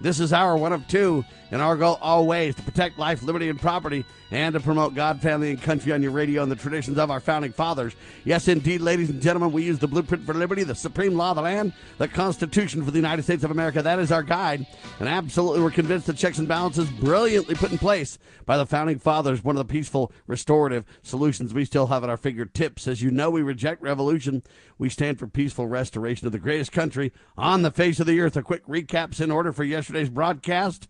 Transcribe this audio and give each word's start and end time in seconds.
This 0.00 0.20
is 0.20 0.32
our 0.32 0.56
one 0.56 0.72
of 0.72 0.86
two, 0.88 1.24
and 1.50 1.62
our 1.62 1.76
goal 1.76 1.98
always 2.02 2.54
to 2.56 2.62
protect 2.62 2.98
life, 2.98 3.22
liberty, 3.22 3.48
and 3.48 3.60
property, 3.60 4.04
and 4.30 4.54
to 4.54 4.60
promote 4.60 4.94
God, 4.94 5.22
family, 5.22 5.50
and 5.50 5.62
country 5.62 5.92
on 5.92 6.02
your 6.02 6.10
radio 6.10 6.42
and 6.42 6.50
the 6.50 6.56
traditions 6.56 6.98
of 6.98 7.10
our 7.10 7.20
founding 7.20 7.52
fathers. 7.52 7.94
Yes, 8.24 8.48
indeed, 8.48 8.80
ladies 8.80 9.08
and 9.08 9.22
gentlemen, 9.22 9.52
we 9.52 9.62
use 9.62 9.78
the 9.78 9.86
blueprint 9.86 10.26
for 10.26 10.34
liberty, 10.34 10.64
the 10.64 10.74
supreme 10.74 11.14
law 11.14 11.30
of 11.30 11.36
the 11.36 11.42
land, 11.42 11.72
the 11.98 12.08
Constitution 12.08 12.84
for 12.84 12.90
the 12.90 12.98
United 12.98 13.22
States 13.22 13.44
of 13.44 13.52
America. 13.52 13.82
That 13.82 14.00
is 14.00 14.10
our 14.10 14.24
guide, 14.24 14.66
and 14.98 15.08
absolutely, 15.08 15.62
we're 15.62 15.70
convinced 15.70 16.06
the 16.06 16.12
checks 16.12 16.38
and 16.38 16.48
balances 16.48 16.90
brilliantly 16.90 17.54
put 17.54 17.70
in 17.70 17.78
place 17.78 18.18
by 18.46 18.58
the 18.58 18.66
founding 18.66 18.98
fathers, 18.98 19.44
one 19.44 19.56
of 19.56 19.66
the 19.66 19.72
peaceful, 19.72 20.12
restorative 20.26 20.84
solutions 21.02 21.54
we 21.54 21.64
still 21.64 21.86
have 21.86 22.02
at 22.02 22.10
our 22.10 22.16
fingertips. 22.16 22.88
As 22.88 23.00
you 23.00 23.10
know, 23.10 23.30
we 23.30 23.42
reject 23.42 23.80
revolution. 23.80 24.42
We 24.76 24.88
stand 24.88 25.18
for 25.18 25.28
peaceful 25.28 25.66
restoration 25.66 26.26
of 26.26 26.32
the 26.32 26.38
greatest 26.38 26.72
country 26.72 27.12
on 27.38 27.62
the 27.62 27.70
face 27.70 28.00
of 28.00 28.06
the 28.06 28.20
earth. 28.20 28.36
A 28.36 28.42
quick 28.42 28.66
recaps 28.66 29.20
in 29.20 29.30
order 29.30 29.52
for 29.52 29.64
yesterday's 29.94 30.12
broadcast. 30.12 30.88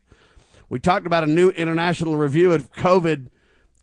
We 0.71 0.81
talked 0.81 1.07
about 1.07 1.25
a 1.25 1.27
new 1.27 1.51
international 1.51 2.17
review 2.17 2.53
of 2.53 2.73
COVID 2.73 3.29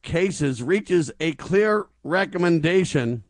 cases 0.02 0.64
reaches 0.64 1.12
a 1.20 1.34
clear 1.34 1.86
recommendation 2.04 3.24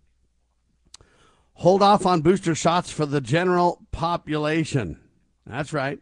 hold 1.55 1.83
off 1.83 2.05
on 2.05 2.21
booster 2.21 2.55
shots 2.55 2.89
for 2.91 3.05
the 3.05 3.19
general 3.19 3.85
population. 3.91 5.01
That's 5.45 5.73
right. 5.73 5.99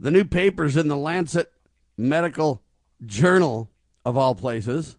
The 0.00 0.10
new 0.10 0.24
papers 0.24 0.76
in 0.76 0.88
the 0.88 0.96
Lancet 0.96 1.52
Medical 1.96 2.60
Journal, 3.06 3.70
of 4.04 4.16
all 4.16 4.34
places, 4.34 4.96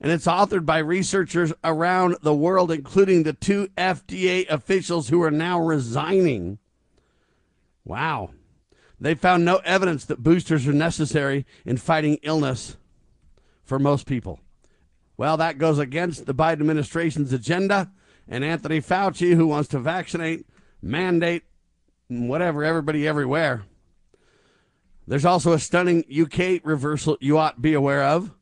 and 0.00 0.10
it's 0.10 0.26
authored 0.26 0.66
by 0.66 0.78
researchers 0.78 1.52
around 1.62 2.16
the 2.22 2.34
world, 2.34 2.72
including 2.72 3.22
the 3.22 3.34
two 3.34 3.68
FDA 3.78 4.48
officials 4.48 5.10
who 5.10 5.22
are 5.22 5.30
now 5.30 5.60
resigning. 5.60 6.58
Wow. 7.84 8.30
They 9.00 9.14
found 9.14 9.44
no 9.44 9.56
evidence 9.64 10.04
that 10.06 10.22
boosters 10.22 10.66
are 10.66 10.72
necessary 10.72 11.46
in 11.64 11.76
fighting 11.76 12.18
illness 12.22 12.76
for 13.64 13.78
most 13.78 14.06
people. 14.06 14.40
Well, 15.16 15.36
that 15.36 15.58
goes 15.58 15.78
against 15.78 16.26
the 16.26 16.34
Biden 16.34 16.60
administration's 16.60 17.32
agenda 17.32 17.90
and 18.28 18.44
Anthony 18.44 18.80
Fauci, 18.80 19.34
who 19.34 19.46
wants 19.46 19.68
to 19.70 19.78
vaccinate, 19.78 20.46
mandate, 20.82 21.44
whatever, 22.08 22.64
everybody 22.64 23.06
everywhere. 23.06 23.64
There's 25.06 25.24
also 25.24 25.52
a 25.52 25.58
stunning 25.58 26.04
UK 26.10 26.60
reversal 26.64 27.18
you 27.20 27.38
ought 27.38 27.56
to 27.56 27.60
be 27.60 27.74
aware 27.74 28.04
of. 28.04 28.32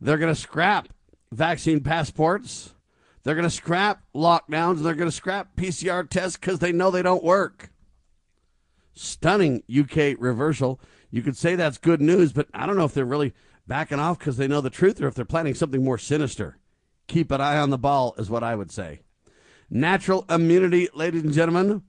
They're 0.00 0.18
going 0.18 0.34
to 0.34 0.40
scrap 0.40 0.88
vaccine 1.32 1.80
passports. 1.80 2.74
They're 3.22 3.34
going 3.34 3.48
to 3.48 3.50
scrap 3.54 4.02
lockdowns. 4.14 4.82
They're 4.82 4.94
going 4.94 5.10
to 5.10 5.16
scrap 5.16 5.56
PCR 5.56 6.08
tests 6.08 6.36
because 6.36 6.58
they 6.58 6.72
know 6.72 6.90
they 6.90 7.02
don't 7.02 7.24
work. 7.24 7.70
Stunning 8.92 9.62
UK 9.70 10.16
reversal. 10.18 10.80
You 11.10 11.22
could 11.22 11.36
say 11.36 11.54
that's 11.54 11.78
good 11.78 12.00
news, 12.00 12.32
but 12.32 12.48
I 12.52 12.66
don't 12.66 12.76
know 12.76 12.84
if 12.84 12.94
they're 12.94 13.04
really 13.04 13.34
backing 13.66 13.98
off 13.98 14.18
because 14.18 14.36
they 14.36 14.48
know 14.48 14.60
the 14.60 14.70
truth 14.70 15.00
or 15.00 15.08
if 15.08 15.14
they're 15.14 15.24
planning 15.24 15.54
something 15.54 15.82
more 15.82 15.98
sinister. 15.98 16.58
Keep 17.06 17.30
an 17.30 17.40
eye 17.40 17.58
on 17.58 17.70
the 17.70 17.78
ball, 17.78 18.14
is 18.18 18.30
what 18.30 18.44
I 18.44 18.54
would 18.54 18.70
say. 18.70 19.00
Natural 19.68 20.24
immunity, 20.28 20.88
ladies 20.94 21.22
and 21.22 21.32
gentlemen, 21.32 21.82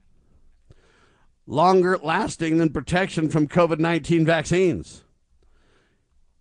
longer 1.46 1.98
lasting 1.98 2.58
than 2.58 2.70
protection 2.70 3.30
from 3.30 3.48
COVID 3.48 3.80
19 3.80 4.26
vaccines. 4.26 5.04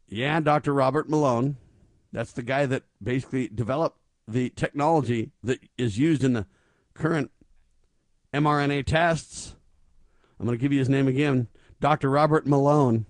Yeah, 0.09 0.41
Dr. 0.41 0.75
Robert 0.75 1.09
Malone, 1.09 1.57
that's 2.13 2.33
the 2.33 2.43
guy 2.43 2.67
that 2.67 2.83
basically 3.03 3.49
developed 3.49 3.99
the 4.27 4.51
technology 4.51 5.31
that 5.43 5.61
is 5.79 5.99
used 5.99 6.25
in 6.25 6.33
the 6.33 6.47
current 6.95 7.31
mRNA 8.35 8.87
tests. 8.87 9.57
I'm 10.41 10.47
going 10.47 10.59
to 10.59 10.63
give 10.63 10.73
you 10.73 10.79
his 10.79 10.89
name 10.89 11.07
again 11.07 11.49
Dr. 11.81 12.09
Robert 12.09 12.47
Malone. 12.47 13.05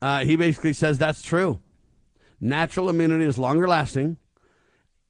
Uh, 0.00 0.24
he 0.24 0.34
basically 0.34 0.72
says 0.72 0.96
that's 0.96 1.22
true. 1.22 1.60
Natural 2.40 2.88
immunity 2.88 3.24
is 3.24 3.38
longer 3.38 3.68
lasting 3.68 4.16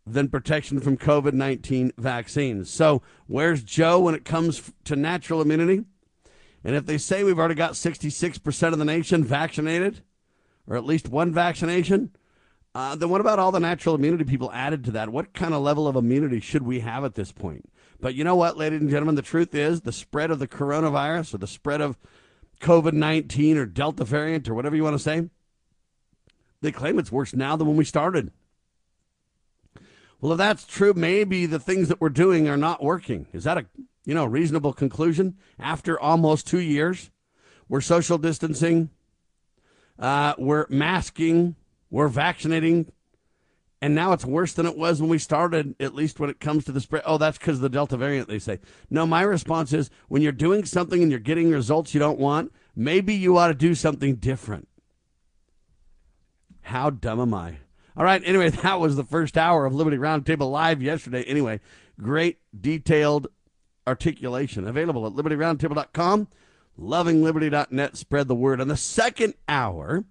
than 0.04 0.28
protection 0.28 0.80
from 0.80 0.96
COVID 0.96 1.32
19 1.32 1.92
vaccines. 1.96 2.70
So, 2.70 3.02
where's 3.26 3.62
Joe 3.62 4.00
when 4.00 4.14
it 4.14 4.24
comes 4.24 4.72
to 4.84 4.96
natural 4.96 5.40
immunity? 5.40 5.84
And 6.64 6.74
if 6.74 6.86
they 6.86 6.98
say 6.98 7.22
we've 7.22 7.38
already 7.38 7.54
got 7.54 7.72
66% 7.72 8.72
of 8.72 8.78
the 8.78 8.84
nation 8.84 9.22
vaccinated, 9.22 10.02
or 10.66 10.76
at 10.76 10.84
least 10.84 11.08
one 11.08 11.32
vaccination, 11.32 12.10
uh, 12.74 12.96
then 12.96 13.08
what 13.08 13.20
about 13.20 13.38
all 13.38 13.52
the 13.52 13.60
natural 13.60 13.94
immunity 13.94 14.24
people 14.24 14.50
added 14.52 14.84
to 14.84 14.90
that? 14.92 15.10
What 15.10 15.32
kind 15.32 15.54
of 15.54 15.62
level 15.62 15.86
of 15.86 15.94
immunity 15.94 16.40
should 16.40 16.62
we 16.62 16.80
have 16.80 17.04
at 17.04 17.14
this 17.14 17.30
point? 17.30 17.70
But 18.00 18.14
you 18.14 18.24
know 18.24 18.36
what, 18.36 18.56
ladies 18.56 18.80
and 18.80 18.90
gentlemen, 18.90 19.14
the 19.14 19.22
truth 19.22 19.54
is 19.54 19.80
the 19.80 19.92
spread 19.92 20.30
of 20.30 20.38
the 20.38 20.48
coronavirus 20.48 21.34
or 21.34 21.38
the 21.38 21.46
spread 21.46 21.80
of 21.80 21.96
COVID 22.60 22.92
19 22.92 23.56
or 23.56 23.66
Delta 23.66 24.04
variant 24.04 24.48
or 24.48 24.54
whatever 24.54 24.76
you 24.76 24.84
want 24.84 24.94
to 24.94 25.02
say, 25.02 25.28
they 26.60 26.72
claim 26.72 26.98
it's 26.98 27.12
worse 27.12 27.34
now 27.34 27.56
than 27.56 27.66
when 27.66 27.76
we 27.76 27.84
started. 27.84 28.32
Well, 30.20 30.32
if 30.32 30.38
that's 30.38 30.66
true, 30.66 30.94
maybe 30.94 31.46
the 31.46 31.58
things 31.58 31.88
that 31.88 32.00
we're 32.00 32.08
doing 32.08 32.48
are 32.48 32.56
not 32.56 32.82
working. 32.82 33.26
Is 33.32 33.44
that 33.44 33.58
a 33.58 33.66
you 34.04 34.14
know 34.14 34.24
reasonable 34.24 34.72
conclusion 34.72 35.36
after 35.58 36.00
almost 36.00 36.46
two 36.46 36.60
years? 36.60 37.10
We're 37.68 37.80
social 37.80 38.16
distancing, 38.16 38.90
uh, 39.98 40.34
we're 40.38 40.66
masking, 40.68 41.56
we're 41.90 42.08
vaccinating, 42.08 42.92
and 43.82 43.94
now 43.94 44.12
it's 44.12 44.24
worse 44.24 44.52
than 44.54 44.66
it 44.66 44.76
was 44.76 45.00
when 45.00 45.10
we 45.10 45.18
started, 45.18 45.74
at 45.78 45.94
least 45.94 46.18
when 46.18 46.30
it 46.30 46.40
comes 46.40 46.64
to 46.64 46.72
the 46.72 46.80
spread. 46.80 47.02
Oh, 47.04 47.18
that's 47.18 47.38
because 47.38 47.56
of 47.56 47.62
the 47.62 47.68
Delta 47.68 47.96
variant, 47.96 48.28
they 48.28 48.38
say. 48.38 48.58
No, 48.88 49.06
my 49.06 49.22
response 49.22 49.72
is 49.72 49.90
when 50.08 50.22
you're 50.22 50.32
doing 50.32 50.64
something 50.64 51.02
and 51.02 51.10
you're 51.10 51.20
getting 51.20 51.50
results 51.50 51.92
you 51.92 52.00
don't 52.00 52.18
want, 52.18 52.52
maybe 52.74 53.14
you 53.14 53.36
ought 53.36 53.48
to 53.48 53.54
do 53.54 53.74
something 53.74 54.16
different. 54.16 54.68
How 56.62 56.90
dumb 56.90 57.20
am 57.20 57.34
I? 57.34 57.58
All 57.96 58.04
right, 58.04 58.22
anyway, 58.24 58.48
that 58.62 58.80
was 58.80 58.96
the 58.96 59.04
first 59.04 59.36
hour 59.36 59.66
of 59.66 59.74
Liberty 59.74 59.98
Roundtable 59.98 60.50
Live 60.50 60.82
yesterday. 60.82 61.22
Anyway, 61.24 61.60
great 62.00 62.38
detailed 62.58 63.28
articulation 63.86 64.66
available 64.66 65.06
at 65.06 65.12
libertyroundtable.com, 65.12 66.28
lovingliberty.net. 66.80 67.96
Spread 67.96 68.26
the 68.26 68.34
word. 68.34 68.60
On 68.60 68.68
the 68.68 68.76
second 68.76 69.34
hour, 69.48 70.04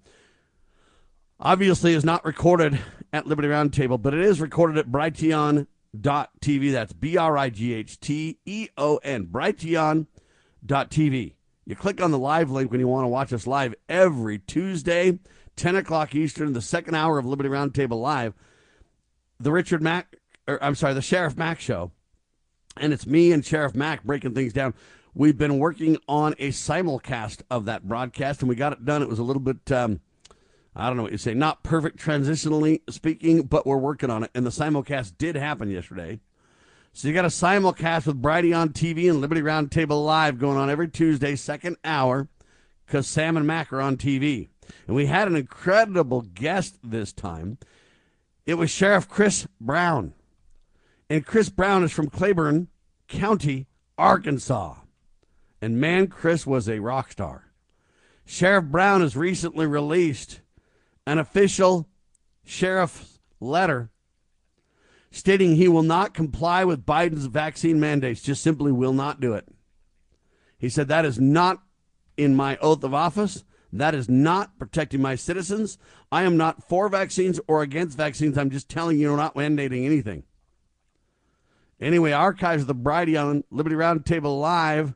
obviously 1.39 1.93
is 1.93 2.05
not 2.05 2.25
recorded 2.25 2.79
at 3.11 3.27
Liberty 3.27 3.47
Roundtable, 3.47 4.01
but 4.01 4.13
it 4.13 4.21
is 4.21 4.41
recorded 4.41 4.77
at 4.77 4.87
Brighteon.tv. 4.87 6.71
That's 6.71 6.93
B 6.93 7.17
R 7.17 7.37
I 7.37 7.49
G 7.49 7.73
H 7.73 7.99
T 7.99 8.39
E 8.45 8.69
O 8.77 8.97
N, 8.97 9.27
Brighteon.tv. 9.27 11.33
You 11.67 11.75
click 11.75 12.01
on 12.01 12.11
the 12.11 12.19
live 12.19 12.51
link 12.51 12.71
when 12.71 12.79
you 12.79 12.87
want 12.87 13.05
to 13.05 13.09
watch 13.09 13.33
us 13.33 13.47
live 13.47 13.73
every 13.89 14.37
Tuesday, 14.37 15.19
10 15.55 15.75
o'clock 15.75 16.13
Eastern, 16.13 16.53
the 16.53 16.61
second 16.61 16.95
hour 16.95 17.17
of 17.17 17.25
Liberty 17.25 17.49
Roundtable 17.49 17.99
Live. 17.99 18.35
The 19.39 19.51
Richard 19.51 19.81
Mack, 19.81 20.15
or 20.47 20.63
I'm 20.63 20.75
sorry, 20.75 20.93
the 20.93 21.01
Sheriff 21.01 21.35
Mack 21.35 21.59
Show. 21.59 21.91
And 22.77 22.93
it's 22.93 23.07
me 23.07 23.31
and 23.31 23.43
Sheriff 23.43 23.73
Mack 23.73 24.03
breaking 24.03 24.35
things 24.35 24.53
down. 24.53 24.75
We've 25.15 25.37
been 25.37 25.59
working 25.59 25.97
on 26.07 26.35
a 26.37 26.49
simulcast 26.49 27.41
of 27.49 27.65
that 27.65 27.87
broadcast, 27.87 28.41
and 28.41 28.49
we 28.49 28.55
got 28.55 28.73
it 28.73 28.85
done. 28.85 29.01
It 29.01 29.09
was 29.09 29.19
a 29.19 29.23
little 29.23 29.41
bit. 29.41 29.71
Um, 29.71 30.01
I 30.75 30.87
don't 30.87 30.97
know 30.97 31.03
what 31.03 31.13
you 31.13 31.17
say, 31.17 31.33
not 31.33 31.63
perfect 31.63 31.97
transitionally 31.97 32.81
speaking, 32.89 33.43
but 33.43 33.65
we're 33.65 33.77
working 33.77 34.09
on 34.09 34.23
it. 34.23 34.31
And 34.35 34.45
the 34.45 34.49
simulcast 34.49 35.17
did 35.17 35.35
happen 35.35 35.69
yesterday. 35.69 36.19
So 36.91 37.07
you 37.07 37.13
got 37.13 37.25
a 37.25 37.29
simulcast 37.29 38.07
with 38.07 38.21
Brady 38.21 38.51
Brighteon 38.51 38.73
TV 38.73 39.09
and 39.09 39.21
Liberty 39.21 39.41
Roundtable 39.41 40.05
Live 40.05 40.37
going 40.37 40.57
on 40.57 40.69
every 40.69 40.89
Tuesday, 40.89 41.35
second 41.35 41.77
hour, 41.85 42.27
because 42.85 43.07
Sam 43.07 43.37
and 43.37 43.47
Mack 43.47 43.71
are 43.71 43.81
on 43.81 43.95
TV. 43.95 44.49
And 44.87 44.95
we 44.95 45.05
had 45.05 45.27
an 45.27 45.35
incredible 45.35 46.21
guest 46.21 46.77
this 46.83 47.13
time. 47.13 47.57
It 48.45 48.55
was 48.55 48.69
Sheriff 48.69 49.07
Chris 49.07 49.47
Brown. 49.59 50.13
And 51.09 51.25
Chris 51.25 51.49
Brown 51.49 51.83
is 51.83 51.91
from 51.91 52.09
Claiborne 52.09 52.67
County, 53.07 53.67
Arkansas. 53.97 54.75
And 55.61 55.79
man, 55.79 56.07
Chris 56.07 56.45
was 56.45 56.67
a 56.67 56.79
rock 56.79 57.11
star. 57.11 57.51
Sheriff 58.25 58.65
Brown 58.65 59.01
has 59.01 59.15
recently 59.15 59.67
released 59.67 60.41
an 61.05 61.17
official 61.17 61.87
sheriff's 62.43 63.19
letter 63.39 63.89
stating 65.11 65.55
he 65.55 65.67
will 65.67 65.83
not 65.83 66.13
comply 66.13 66.65
with 66.65 66.85
Biden's 66.85 67.27
vaccine 67.27 67.79
mandates, 67.79 68.21
just 68.21 68.43
simply 68.43 68.71
will 68.71 68.93
not 68.93 69.21
do 69.21 69.33
it. 69.33 69.47
He 70.57 70.69
said, 70.69 70.87
That 70.87 71.05
is 71.05 71.19
not 71.19 71.63
in 72.17 72.35
my 72.35 72.57
oath 72.57 72.83
of 72.83 72.93
office. 72.93 73.43
That 73.71 73.95
is 73.95 74.07
not 74.07 74.57
protecting 74.57 75.01
my 75.01 75.15
citizens. 75.15 75.77
I 76.11 76.23
am 76.23 76.37
not 76.37 76.67
for 76.67 76.87
vaccines 76.87 77.39
or 77.47 77.61
against 77.61 77.97
vaccines. 77.97 78.37
I'm 78.37 78.49
just 78.49 78.69
telling 78.69 78.99
you, 78.99 79.11
we're 79.11 79.17
not 79.17 79.35
mandating 79.35 79.85
anything. 79.85 80.23
Anyway, 81.79 82.11
archives 82.11 82.63
of 82.63 82.67
the 82.67 82.75
Brighteon 82.75 83.43
Liberty 83.51 83.75
Roundtable 83.75 84.39
Live 84.39 84.95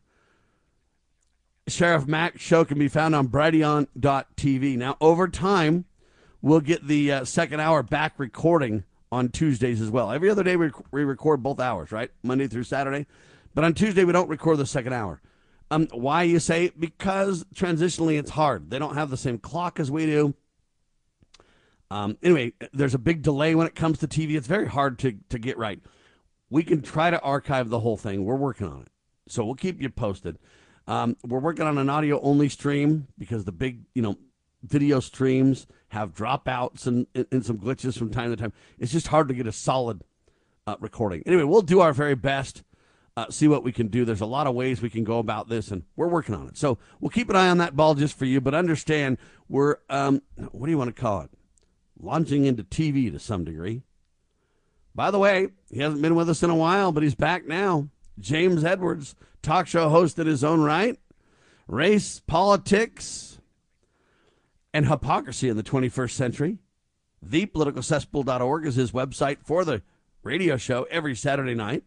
Sheriff 1.67 2.07
Mack 2.07 2.39
show 2.39 2.65
can 2.65 2.79
be 2.79 2.87
found 2.87 3.15
on 3.15 3.27
Brighteon.tv. 3.27 4.77
Now, 4.77 4.97
over 4.99 5.27
time, 5.27 5.85
we'll 6.41 6.61
get 6.61 6.87
the 6.87 7.11
uh, 7.11 7.25
second 7.25 7.59
hour 7.59 7.83
back 7.83 8.13
recording 8.17 8.83
on 9.11 9.29
Tuesdays 9.29 9.81
as 9.81 9.89
well. 9.89 10.11
Every 10.11 10.29
other 10.29 10.43
day, 10.43 10.55
we, 10.55 10.71
we 10.91 11.03
record 11.03 11.43
both 11.43 11.59
hours, 11.59 11.91
right? 11.91 12.11
Monday 12.23 12.47
through 12.47 12.63
Saturday. 12.63 13.07
But 13.53 13.63
on 13.63 13.73
Tuesday, 13.73 14.03
we 14.03 14.13
don't 14.13 14.29
record 14.29 14.57
the 14.57 14.65
second 14.65 14.93
hour. 14.93 15.21
Um, 15.71 15.87
why 15.91 16.23
you 16.23 16.39
say? 16.39 16.71
Because 16.77 17.43
transitionally, 17.53 18.17
it's 18.17 18.31
hard. 18.31 18.69
They 18.69 18.79
don't 18.79 18.95
have 18.95 19.09
the 19.09 19.17
same 19.17 19.37
clock 19.37 19.79
as 19.79 19.91
we 19.91 20.05
do. 20.05 20.33
Um, 21.91 22.17
anyway, 22.21 22.53
there's 22.71 22.93
a 22.93 22.99
big 22.99 23.23
delay 23.23 23.55
when 23.55 23.67
it 23.67 23.75
comes 23.75 23.99
to 23.99 24.07
TV. 24.07 24.35
It's 24.35 24.47
very 24.47 24.67
hard 24.67 24.99
to, 24.99 25.17
to 25.29 25.39
get 25.39 25.57
right. 25.57 25.79
We 26.49 26.63
can 26.63 26.81
try 26.81 27.09
to 27.09 27.19
archive 27.21 27.69
the 27.69 27.79
whole 27.79 27.97
thing. 27.97 28.25
We're 28.25 28.35
working 28.35 28.67
on 28.67 28.81
it. 28.81 28.87
So 29.27 29.45
we'll 29.45 29.55
keep 29.55 29.81
you 29.81 29.89
posted. 29.89 30.37
Um, 30.87 31.17
we're 31.23 31.39
working 31.39 31.65
on 31.65 31.77
an 31.77 31.89
audio 31.89 32.19
only 32.21 32.49
stream 32.49 33.07
because 33.17 33.45
the 33.45 33.51
big, 33.51 33.81
you 33.93 34.01
know, 34.01 34.17
video 34.63 34.99
streams 34.99 35.67
have 35.89 36.13
dropouts 36.13 36.87
and, 36.87 37.07
and 37.31 37.45
some 37.45 37.57
glitches 37.57 37.97
from 37.97 38.09
time 38.09 38.29
to 38.31 38.37
time. 38.37 38.53
It's 38.77 38.91
just 38.91 39.07
hard 39.07 39.27
to 39.27 39.33
get 39.33 39.47
a 39.47 39.51
solid 39.51 40.03
uh, 40.65 40.75
recording. 40.79 41.23
Anyway, 41.25 41.43
we'll 41.43 41.61
do 41.61 41.81
our 41.81 41.93
very 41.93 42.15
best 42.15 42.63
uh, 43.19 43.29
see 43.29 43.49
what 43.49 43.65
we 43.65 43.73
can 43.73 43.87
do. 43.87 44.05
There's 44.05 44.21
a 44.21 44.25
lot 44.25 44.47
of 44.47 44.55
ways 44.55 44.81
we 44.81 44.89
can 44.89 45.03
go 45.03 45.19
about 45.19 45.49
this, 45.49 45.71
and 45.71 45.83
we're 45.97 46.07
working 46.07 46.33
on 46.33 46.47
it. 46.47 46.57
So 46.57 46.77
we'll 47.01 47.09
keep 47.09 47.29
an 47.29 47.35
eye 47.35 47.49
on 47.49 47.57
that 47.57 47.75
ball 47.75 47.93
just 47.93 48.17
for 48.17 48.23
you. 48.23 48.39
But 48.39 48.53
understand, 48.53 49.17
we're 49.49 49.75
um, 49.89 50.21
what 50.51 50.67
do 50.67 50.71
you 50.71 50.77
want 50.77 50.95
to 50.95 51.01
call 51.01 51.23
it? 51.23 51.31
Launching 51.99 52.45
into 52.45 52.63
TV 52.63 53.11
to 53.11 53.19
some 53.19 53.43
degree. 53.43 53.83
By 54.95 55.11
the 55.11 55.19
way, 55.19 55.49
he 55.69 55.79
hasn't 55.81 56.01
been 56.01 56.15
with 56.15 56.29
us 56.29 56.43
in 56.43 56.49
a 56.49 56.55
while, 56.55 56.93
but 56.93 57.03
he's 57.03 57.13
back 57.13 57.45
now. 57.45 57.89
James 58.17 58.63
Edwards, 58.63 59.15
talk 59.41 59.67
show 59.67 59.89
host 59.89 60.17
in 60.17 60.25
his 60.25 60.43
own 60.43 60.61
right. 60.61 60.97
Race, 61.67 62.21
politics, 62.25 63.28
and 64.73 64.87
hypocrisy 64.87 65.49
in 65.49 65.57
the 65.57 65.63
21st 65.63 66.11
century. 66.11 66.57
ThePoliticalCesspool.org 67.25 68.65
is 68.65 68.75
his 68.75 68.91
website 68.91 69.37
for 69.43 69.65
the 69.65 69.81
radio 70.23 70.57
show 70.57 70.83
every 70.89 71.15
Saturday 71.15 71.55
night. 71.55 71.83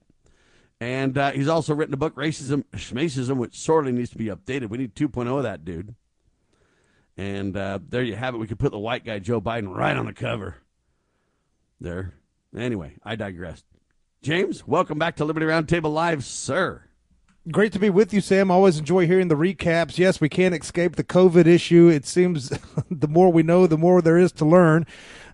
And 0.81 1.17
uh, 1.17 1.31
he's 1.31 1.49
also 1.49 1.75
written 1.75 1.95
a 1.95 1.99
book, 1.99 2.17
Racism, 2.17 2.65
Schmacism, 2.75 3.37
which 3.37 3.59
sorely 3.59 3.93
needs 3.93 4.11
to 4.11 4.19
be 4.19 4.27
updated. 4.27 4.69
We 4.69 4.79
need 4.79 4.95
2.0 4.95 5.37
of 5.37 5.45
that 5.45 5.65
dude. 5.65 5.95
And 7.17 7.57
uh, 7.57 7.79
there 7.89 8.03
you 8.03 8.17
have 8.17 8.35
it. 8.35 8.39
We 8.39 8.47
could 8.47 8.59
put 8.59 8.73
the 8.73 8.79
white 8.79 9.05
guy, 9.05 9.21
Joe 9.21 9.41
Biden, 9.41 9.75
right 9.75 9.97
on 9.97 10.07
the 10.07 10.13
cover. 10.13 10.57
There. 11.81 12.15
Anyway, 12.57 12.97
I 13.05 13.17
digressed. 13.17 13.65
James, 14.23 14.67
welcome 14.67 14.99
back 14.99 15.17
to 15.17 15.25
Liberty 15.25 15.47
Roundtable 15.47 15.93
Live, 15.93 16.25
sir. 16.25 16.83
Great 17.51 17.73
to 17.73 17.81
be 17.81 17.91
with 17.91 18.15
you, 18.15 18.21
Sam. 18.21 18.53
Always 18.53 18.79
enjoy 18.79 19.05
hearing 19.09 19.27
the 19.27 19.35
recaps. 19.35 19.99
Yes, 19.99 20.21
we 20.21 20.29
can't 20.29 20.55
escape 20.55 20.95
the 20.95 21.03
COVID 21.03 21.45
issue. 21.45 21.89
It 21.89 22.07
seems 22.07 22.51
the 22.91 23.09
more 23.09 23.33
we 23.33 23.43
know, 23.43 23.67
the 23.67 23.77
more 23.77 24.01
there 24.01 24.17
is 24.17 24.31
to 24.33 24.45
learn 24.45 24.87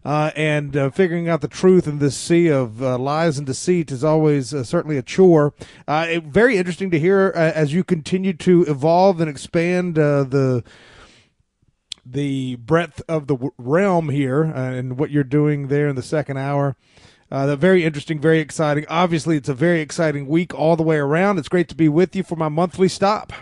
uh, 0.07 0.31
and 0.35 0.75
uh, 0.75 0.89
figuring 0.89 1.29
out 1.29 1.43
the 1.43 1.49
truth 1.49 1.87
in 1.87 1.99
this 1.99 2.17
sea 2.17 2.49
of 2.49 2.83
uh, 2.83 2.97
lies 2.97 3.37
and 3.37 3.47
deceit 3.47 3.91
is 3.91 4.03
always 4.03 4.55
uh, 4.55 4.65
certainly 4.65 4.97
a 4.97 5.03
chore. 5.03 5.53
Uh, 5.87 6.07
it, 6.09 6.25
very 6.25 6.57
interesting 6.57 6.91
to 6.91 6.99
hear 6.99 7.31
uh, 7.37 7.53
as 7.55 7.75
you 7.75 7.85
continue 7.85 8.33
to 8.33 8.63
evolve 8.63 9.21
and 9.21 9.29
expand 9.29 9.95
the 9.97 10.65
the 12.07 12.57
breadth 12.57 13.03
of 13.07 13.27
the 13.27 13.51
realm 13.59 14.09
here 14.09 14.43
and 14.43 14.99
what 14.99 15.11
you're 15.11 15.23
doing 15.23 15.69
there 15.69 15.89
in 15.89 15.95
the 15.95 16.03
second 16.03 16.39
hour. 16.39 16.75
Uh, 17.31 17.55
very 17.57 17.85
interesting, 17.85 18.21
very 18.21 18.41
exciting. 18.41 18.87
Obviously, 18.89 19.37
it's 19.37 19.49
a 19.49 19.55
very 19.55 19.81
exciting 19.81 20.27
week 20.27 20.55
all 20.55 20.77
the 20.77 20.83
way 20.83 20.97
around. 20.97 21.39
It's 21.39 21.49
great 21.49 21.69
to 21.69 21.75
be 21.75 21.89
with 21.89 22.17
you 22.17 22.23
for 22.23 22.37
my 22.37 22.49
monthly 22.49 22.89
stop. 22.89 23.33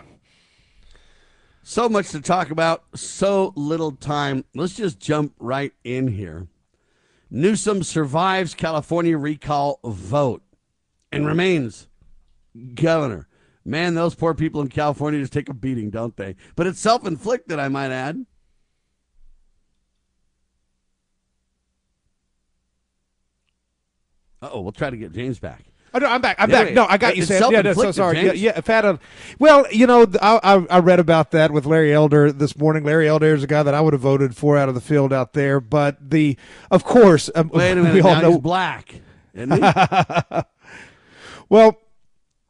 So 1.63 1.87
much 1.87 2.09
to 2.09 2.21
talk 2.21 2.49
about, 2.49 2.83
so 2.95 3.53
little 3.55 3.91
time. 3.93 4.45
Let's 4.53 4.75
just 4.75 4.99
jump 4.99 5.33
right 5.39 5.73
in 5.83 6.09
here. 6.09 6.47
Newsom 7.29 7.83
survives 7.83 8.53
California 8.53 9.17
recall 9.17 9.79
vote 9.83 10.43
and 11.11 11.25
remains 11.25 11.87
governor. 12.73 13.27
Man, 13.65 13.95
those 13.95 14.15
poor 14.15 14.33
people 14.33 14.61
in 14.61 14.69
California 14.69 15.19
just 15.19 15.33
take 15.33 15.49
a 15.49 15.53
beating, 15.53 15.89
don't 15.89 16.15
they? 16.15 16.35
But 16.55 16.67
it's 16.67 16.79
self 16.79 17.05
inflicted, 17.05 17.59
I 17.59 17.67
might 17.67 17.91
add. 17.91 18.25
Oh, 24.41 24.61
we'll 24.61 24.71
try 24.71 24.89
to 24.89 24.97
get 24.97 25.13
James 25.13 25.39
back. 25.39 25.63
Oh, 25.93 25.99
no, 25.99 26.07
I'm 26.07 26.21
back. 26.21 26.35
I'm 26.39 26.49
back. 26.49 26.73
No, 26.73 26.85
I 26.87 26.97
got 26.97 27.15
you, 27.15 27.23
Sam. 27.23 27.51
Yeah, 27.51 27.61
no, 27.61 27.73
so 27.73 27.91
sorry. 27.91 28.15
James. 28.17 28.41
Yeah, 28.41 28.51
yeah. 28.55 28.61
Had 28.83 28.99
well, 29.39 29.65
you 29.71 29.87
know, 29.87 30.05
I, 30.21 30.39
I, 30.43 30.65
I 30.69 30.79
read 30.79 30.99
about 30.99 31.31
that 31.31 31.51
with 31.51 31.65
Larry 31.65 31.93
Elder 31.93 32.31
this 32.31 32.57
morning. 32.57 32.83
Larry 32.83 33.07
Elder 33.07 33.33
is 33.33 33.43
a 33.43 33.47
guy 33.47 33.63
that 33.63 33.73
I 33.73 33.81
would 33.81 33.93
have 33.93 34.01
voted 34.01 34.35
for 34.35 34.57
out 34.57 34.69
of 34.69 34.75
the 34.75 34.81
field 34.81 35.11
out 35.13 35.33
there. 35.33 35.59
But 35.59 36.09
the, 36.09 36.37
of 36.69 36.83
course, 36.83 37.31
um, 37.33 37.49
wait 37.53 37.71
a 37.71 37.75
minute. 37.77 37.93
We 37.93 38.01
all 38.01 38.21
know 38.21 38.31
he's 38.31 38.39
black. 38.39 39.01
well, 41.49 41.77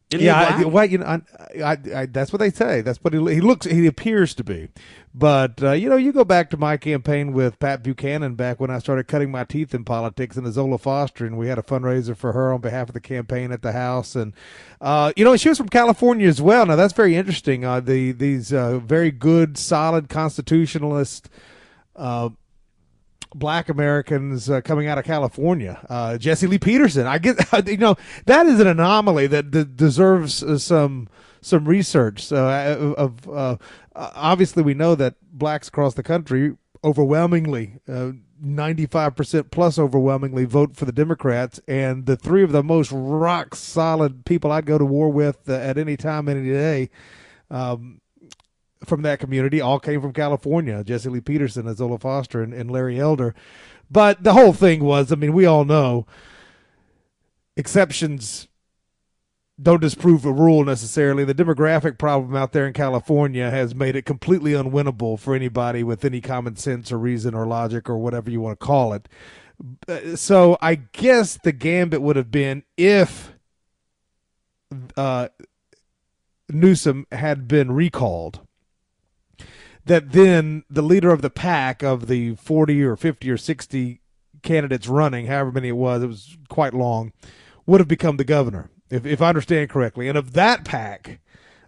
yeah, 0.10 0.58
I, 0.60 0.64
well, 0.66 0.86
you 0.86 0.98
know, 1.00 1.06
I, 1.06 1.22
I, 1.62 1.78
I, 1.96 2.06
that's 2.06 2.32
what 2.34 2.40
they 2.40 2.50
say. 2.50 2.82
That's 2.82 3.04
what 3.04 3.14
he, 3.14 3.20
he 3.20 3.42
looks. 3.42 3.66
He 3.66 3.86
appears 3.86 4.34
to 4.36 4.44
be. 4.44 4.70
But 5.18 5.64
uh, 5.64 5.72
you 5.72 5.90
know, 5.90 5.96
you 5.96 6.12
go 6.12 6.24
back 6.24 6.52
to 6.52 6.58
my 6.58 6.78
campaign 6.78 7.34
with 7.34 7.58
Pat 7.58 7.82
Buchanan 7.82 8.36
back 8.36 8.60
when 8.60 8.70
I 8.70 8.78
started 8.78 9.08
cutting 9.08 9.32
my 9.32 9.46
teeth 9.46 9.74
in 9.74 9.84
politics, 9.84 10.38
and 10.38 10.52
Zola 10.54 10.78
Foster, 10.78 11.26
and 11.26 11.40
we 11.40 11.48
had 11.48 11.58
a 11.58 11.64
fundraiser 11.64 12.16
for 12.16 12.34
her 12.34 12.54
on 12.54 12.62
behalf 12.62 12.90
of 12.90 12.94
the 12.94 13.00
campaign 13.00 13.52
at 13.52 13.64
the 13.64 13.72
house, 13.72 14.16
and 14.16 14.34
uh, 14.80 15.12
you 15.16 15.26
know, 15.26 15.36
she 15.36 15.50
was 15.50 15.58
from 15.58 15.70
California 15.70 16.28
as 16.28 16.40
well. 16.40 16.68
Now 16.68 16.76
that's 16.76 16.94
very 16.94 17.16
interesting. 17.16 17.66
Uh, 17.66 17.80
the 17.80 18.12
these 18.12 18.54
uh, 18.54 18.78
very 18.78 19.10
good, 19.10 19.58
solid 19.58 20.08
constitutionalist 20.08 21.30
uh, 21.96 22.30
black 23.34 23.70
Americans 23.70 24.50
uh, 24.50 24.62
coming 24.62 24.88
out 24.88 24.98
of 24.98 25.06
California. 25.06 25.84
Uh, 25.90 26.18
Jesse 26.20 26.48
Lee 26.48 26.60
Peterson. 26.60 27.08
I 27.08 27.18
get 27.18 27.38
you 27.68 27.78
know 27.78 27.96
that 28.26 28.46
is 28.46 28.60
an 28.60 28.68
anomaly 28.68 29.26
that, 29.28 29.52
that 29.52 29.76
deserves 29.76 30.44
uh, 30.44 30.60
some 30.60 31.10
some 31.42 31.66
research. 31.66 32.32
Uh, 32.32 32.94
of 32.98 33.60
uh, 33.98 34.12
obviously 34.14 34.64
we 34.64 34.76
know 34.76 34.96
that 34.96 35.16
blacks 35.32 35.68
across 35.68 35.96
the 35.96 36.04
country 36.04 36.56
overwhelmingly. 36.84 37.80
95% 37.88 39.40
uh, 39.40 39.44
plus 39.44 39.80
overwhelmingly 39.80 40.46
vote 40.46 40.76
for 40.76 40.86
the 40.86 40.92
Democrats, 40.92 41.60
and 41.68 42.06
the 42.06 42.16
three 42.16 42.44
of 42.44 42.52
the 42.52 42.64
most 42.64 42.92
rock 42.94 43.56
solid 43.56 44.24
people 44.24 44.52
I'd 44.52 44.68
go 44.68 44.78
to 44.78 44.86
war 44.86 45.10
with 45.10 45.50
at 45.50 45.78
any 45.78 45.98
time, 45.98 46.30
any 46.30 46.48
day, 46.48 46.90
um, 47.50 48.00
from 48.86 49.02
that 49.02 49.20
community 49.20 49.60
all 49.60 49.80
came 49.80 50.00
from 50.00 50.14
California. 50.14 50.84
Jesse 50.84 51.10
Lee 51.10 51.20
Peterson, 51.20 51.74
Zola 51.76 51.98
Foster, 51.98 52.44
and, 52.44 52.54
and 52.54 52.70
Larry 52.70 53.00
Elder. 53.00 53.34
But 53.90 54.24
the 54.24 54.34
whole 54.34 54.54
thing 54.54 54.84
was, 54.84 55.12
I 55.12 55.16
mean, 55.16 55.34
we 55.34 55.48
all 55.48 55.66
know 55.66 56.06
exceptions 57.56 58.48
don't 59.62 59.82
disprove 59.82 60.24
a 60.24 60.32
rule 60.32 60.64
necessarily. 60.64 61.26
The 61.26 61.34
demographic 61.34 61.98
problem 61.98 62.36
out 62.36 62.52
there 62.52 62.68
in 62.68 62.74
California 62.74 63.50
has 63.50 63.74
made 63.74 63.96
it 63.96 64.06
completely 64.06 64.52
unwinnable 64.52 65.20
for 65.20 65.36
anybody 65.36 65.84
with 65.84 66.06
any 66.06 66.22
common 66.22 66.56
sense 66.56 66.92
or 66.92 67.00
reason 67.00 67.34
or 67.34 67.48
logic 67.48 67.90
or 67.90 67.98
whatever 67.98 68.30
you 68.30 68.40
want 68.40 68.60
to 68.60 68.66
call 68.66 68.94
it. 68.94 69.08
Uh, 69.88 70.16
so 70.16 70.58
I 70.62 70.76
guess 70.76 71.38
the 71.38 71.52
gambit 71.52 72.02
would 72.02 72.16
have 72.16 72.30
been 72.30 72.64
if 72.78 73.34
uh, 74.96 75.30
Newsom 76.50 77.08
had 77.12 77.48
been 77.48 77.72
recalled, 77.72 78.42
that 79.86 80.12
then 80.12 80.66
the 80.70 80.84
leader 80.84 81.10
of 81.10 81.24
the 81.24 81.32
pack 81.32 81.82
of 81.82 82.08
the 82.08 82.36
40 82.36 82.84
or 82.84 82.96
50 82.96 83.32
or 83.32 83.38
60 83.38 84.02
candidates 84.44 84.88
running, 84.88 85.26
however 85.26 85.52
many 85.52 85.70
it 85.70 85.78
was, 85.78 86.04
it 86.04 86.08
was 86.08 86.38
quite 86.48 86.76
long, 86.76 87.12
would 87.66 87.80
have 87.80 87.88
become 87.88 88.18
the 88.18 88.24
governor 88.24 88.70
if 88.90 89.06
if 89.06 89.22
I 89.22 89.30
understand 89.30 89.70
correctly. 89.70 90.08
And 90.08 90.18
of 90.18 90.34
that 90.34 90.66
pack, 90.66 91.20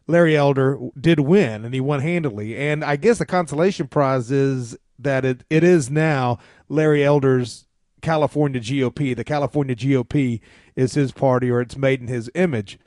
Larry 0.07 0.35
Elder 0.35 0.79
did 0.99 1.19
win, 1.19 1.65
and 1.65 1.73
he 1.73 1.79
won 1.79 1.99
handily. 2.01 2.57
And 2.57 2.83
I 2.83 2.95
guess 2.95 3.19
the 3.19 3.25
consolation 3.25 3.87
prize 3.87 4.31
is 4.31 4.77
that 4.97 5.23
it, 5.23 5.43
it 5.49 5.63
is 5.63 5.89
now 5.89 6.39
Larry 6.67 7.03
Elder's 7.03 7.65
California 8.01 8.59
GOP. 8.59 9.15
The 9.15 9.23
California 9.23 9.75
GOP 9.75 10.41
is 10.75 10.93
his 10.93 11.11
party, 11.11 11.49
or 11.49 11.61
it's 11.61 11.77
made 11.77 12.01
in 12.01 12.07
his 12.07 12.29
image, 12.35 12.79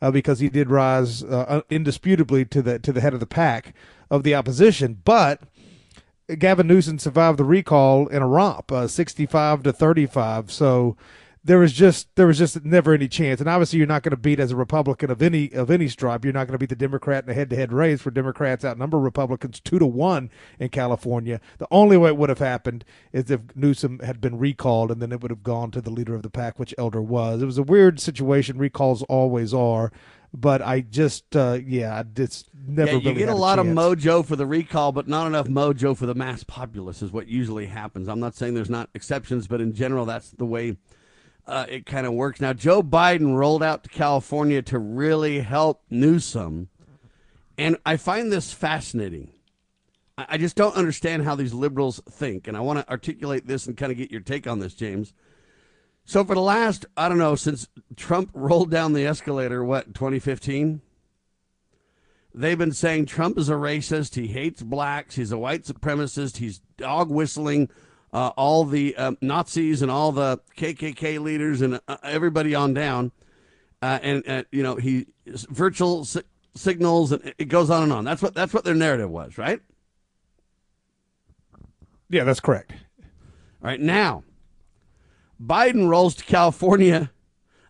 uh, 0.00 0.10
because 0.10 0.40
he 0.40 0.48
did 0.48 0.70
rise 0.70 1.22
uh, 1.22 1.62
indisputably 1.68 2.44
to 2.46 2.62
the 2.62 2.78
to 2.78 2.92
the 2.92 3.00
head 3.00 3.14
of 3.14 3.20
the 3.20 3.26
pack 3.26 3.74
of 4.10 4.22
the 4.22 4.34
opposition. 4.34 5.00
But 5.04 5.42
Gavin 6.38 6.66
Newsom 6.66 6.98
survived 6.98 7.38
the 7.38 7.44
recall 7.44 8.06
in 8.06 8.22
a 8.22 8.26
romp, 8.28 8.70
uh, 8.70 8.86
65 8.86 9.64
to 9.64 9.72
35. 9.72 10.50
So 10.50 10.96
there 11.42 11.58
was 11.58 11.72
just 11.72 12.14
there 12.16 12.26
was 12.26 12.38
just 12.38 12.64
never 12.64 12.92
any 12.92 13.08
chance. 13.08 13.40
And 13.40 13.48
obviously, 13.48 13.78
you're 13.78 13.86
not 13.86 14.02
going 14.02 14.10
to 14.10 14.16
beat 14.16 14.40
as 14.40 14.52
a 14.52 14.56
Republican 14.56 15.10
of 15.10 15.22
any 15.22 15.52
of 15.52 15.70
any 15.70 15.88
stripe. 15.88 16.24
You're 16.24 16.34
not 16.34 16.46
going 16.46 16.54
to 16.54 16.58
beat 16.58 16.68
the 16.68 16.76
Democrat 16.76 17.24
in 17.24 17.30
a 17.30 17.34
head-to-head 17.34 17.72
race 17.72 18.02
for 18.02 18.10
Democrats 18.10 18.64
outnumber 18.64 18.98
Republicans 18.98 19.60
two 19.60 19.78
to 19.78 19.86
one 19.86 20.30
in 20.58 20.68
California. 20.68 21.40
The 21.58 21.68
only 21.70 21.96
way 21.96 22.10
it 22.10 22.16
would 22.16 22.28
have 22.28 22.38
happened 22.38 22.84
is 23.12 23.30
if 23.30 23.40
Newsom 23.54 24.00
had 24.00 24.20
been 24.20 24.38
recalled, 24.38 24.90
and 24.90 25.00
then 25.00 25.12
it 25.12 25.22
would 25.22 25.30
have 25.30 25.42
gone 25.42 25.70
to 25.70 25.80
the 25.80 25.90
leader 25.90 26.14
of 26.14 26.22
the 26.22 26.30
pack, 26.30 26.58
which 26.58 26.74
Elder 26.76 27.00
was. 27.00 27.42
It 27.42 27.46
was 27.46 27.58
a 27.58 27.62
weird 27.62 28.00
situation. 28.00 28.58
Recalls 28.58 29.02
always 29.04 29.54
are. 29.54 29.90
But 30.32 30.62
I 30.62 30.82
just, 30.82 31.34
uh, 31.34 31.58
yeah, 31.66 32.04
it's 32.14 32.44
never. 32.54 32.92
Yeah, 32.92 32.98
you 32.98 33.04
really 33.08 33.18
get 33.18 33.28
a, 33.30 33.34
lot 33.34 33.58
of 33.58 33.66
mojo 33.66 34.24
for 34.24 34.36
the 34.36 34.46
recall, 34.46 34.92
but 34.92 35.08
not 35.08 35.26
enough 35.26 35.48
mojo 35.48 35.96
for 35.96 36.06
the 36.06 36.14
mass 36.14 36.44
populace 36.44 37.02
is 37.02 37.10
what 37.10 37.26
usually 37.26 37.66
happens. 37.66 38.08
I'm 38.08 38.20
not 38.20 38.36
saying 38.36 38.54
there's 38.54 38.70
not 38.70 38.90
exceptions, 38.94 39.48
but 39.48 39.60
in 39.60 39.74
general, 39.74 40.04
that's 40.04 40.30
the 40.30 40.46
way 40.46 40.76
uh, 41.50 41.66
it 41.68 41.84
kind 41.84 42.06
of 42.06 42.12
works. 42.12 42.40
Now, 42.40 42.52
Joe 42.52 42.80
Biden 42.80 43.36
rolled 43.36 43.62
out 43.62 43.82
to 43.82 43.90
California 43.90 44.62
to 44.62 44.78
really 44.78 45.40
help 45.40 45.82
Newsom, 45.90 46.68
and 47.58 47.76
I 47.84 47.96
find 47.96 48.30
this 48.30 48.52
fascinating. 48.52 49.32
I, 50.16 50.26
I 50.30 50.38
just 50.38 50.54
don't 50.54 50.76
understand 50.76 51.24
how 51.24 51.34
these 51.34 51.52
liberals 51.52 52.00
think, 52.08 52.46
and 52.46 52.56
I 52.56 52.60
want 52.60 52.78
to 52.78 52.88
articulate 52.88 53.48
this 53.48 53.66
and 53.66 53.76
kind 53.76 53.90
of 53.90 53.98
get 53.98 54.12
your 54.12 54.20
take 54.20 54.46
on 54.46 54.60
this, 54.60 54.74
James. 54.74 55.12
So, 56.04 56.24
for 56.24 56.36
the 56.36 56.40
last, 56.40 56.86
I 56.96 57.08
don't 57.08 57.18
know, 57.18 57.34
since 57.34 57.66
Trump 57.96 58.30
rolled 58.34 58.70
down 58.70 58.92
the 58.92 59.06
escalator, 59.06 59.64
what, 59.64 59.92
2015? 59.92 60.82
They've 62.32 62.56
been 62.56 62.72
saying 62.72 63.06
Trump 63.06 63.36
is 63.36 63.48
a 63.48 63.54
racist. 63.54 64.14
He 64.14 64.28
hates 64.28 64.62
blacks. 64.62 65.16
He's 65.16 65.32
a 65.32 65.38
white 65.38 65.64
supremacist. 65.64 66.36
He's 66.36 66.60
dog 66.76 67.10
whistling 67.10 67.70
uh, 68.12 68.28
all 68.36 68.64
the 68.64 68.96
uh, 68.96 69.12
Nazis 69.20 69.82
and 69.82 69.90
all 69.90 70.12
the 70.12 70.40
KKK 70.56 71.20
leaders 71.20 71.62
and 71.62 71.80
uh, 71.86 71.96
everybody 72.02 72.54
on 72.54 72.74
down. 72.74 73.12
Uh, 73.82 73.98
and 74.02 74.28
uh, 74.28 74.42
you 74.52 74.62
know 74.62 74.76
he 74.76 75.06
virtual 75.26 76.04
si- 76.04 76.22
signals 76.54 77.12
and 77.12 77.34
it 77.38 77.46
goes 77.46 77.70
on 77.70 77.84
and 77.84 77.92
on. 77.92 78.04
That's 78.04 78.20
what 78.20 78.34
that's 78.34 78.52
what 78.52 78.64
their 78.64 78.74
narrative 78.74 79.10
was, 79.10 79.38
right? 79.38 79.60
Yeah, 82.10 82.24
that's 82.24 82.40
correct. 82.40 82.72
All 82.72 83.68
right 83.68 83.80
now, 83.80 84.24
Biden 85.42 85.88
rolls 85.88 86.14
to 86.16 86.24
California. 86.24 87.10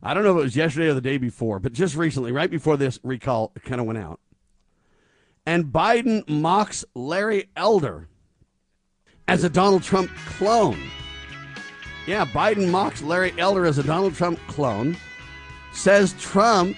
I 0.03 0.15
don't 0.15 0.25
know 0.25 0.33
if 0.33 0.41
it 0.41 0.45
was 0.45 0.57
yesterday 0.57 0.89
or 0.89 0.95
the 0.95 1.01
day 1.01 1.19
before, 1.19 1.59
but 1.61 1.75
just 1.75 1.95
recently, 1.95 2.33
right 2.33 2.51
before 2.51 2.77
this 2.77 2.99
recall 3.05 3.53
kind 3.65 3.81
of 3.81 3.87
went 3.87 3.99
out. 3.99 4.19
And 5.45 5.67
Biden 5.67 6.27
mocks 6.29 6.85
Larry 6.95 7.51
Elder 7.55 8.09
as 9.31 9.45
a 9.45 9.49
Donald 9.49 9.85
Trump 9.85 10.11
clone. 10.27 10.91
Yeah, 12.07 12.25
Biden 12.25 12.69
mocks 12.69 13.01
Larry 13.01 13.33
Elder 13.39 13.65
as 13.65 13.79
a 13.79 13.85
Donald 13.85 14.17
Trump 14.17 14.41
clone. 14.49 14.97
Says 15.73 16.15
Trump, 16.19 16.77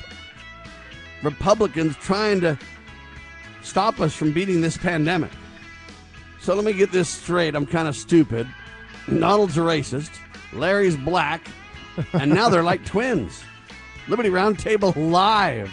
Republicans 1.22 1.96
trying 1.96 2.42
to 2.42 2.58
stop 3.62 4.00
us 4.00 4.14
from 4.14 4.32
beating 4.32 4.60
this 4.60 4.76
pandemic. 4.76 5.30
So 6.40 6.54
let 6.54 6.64
me 6.64 6.74
get 6.74 6.92
this 6.92 7.08
straight. 7.08 7.54
I'm 7.54 7.64
kind 7.64 7.88
of 7.88 7.96
stupid. 7.96 8.46
Donald's 9.08 9.56
a 9.56 9.62
racist. 9.62 10.10
Larry's 10.52 10.96
black. 10.96 11.48
And 12.12 12.34
now 12.34 12.50
they're 12.50 12.62
like 12.62 12.84
twins. 12.84 13.42
Liberty 14.08 14.28
Roundtable 14.28 14.94
live. 15.10 15.72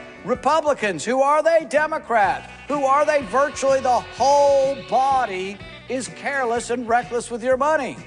Republicans. 0.25 1.03
Who 1.03 1.21
are 1.21 1.41
they? 1.41 1.65
Democrats. 1.69 2.47
Who 2.67 2.83
are 2.85 3.05
they? 3.05 3.23
Virtually 3.23 3.79
the 3.79 3.89
whole 3.89 4.77
body 4.89 5.57
is 5.89 6.07
careless 6.07 6.69
and 6.69 6.87
reckless 6.87 7.31
with 7.31 7.43
your 7.43 7.57
money. 7.57 7.97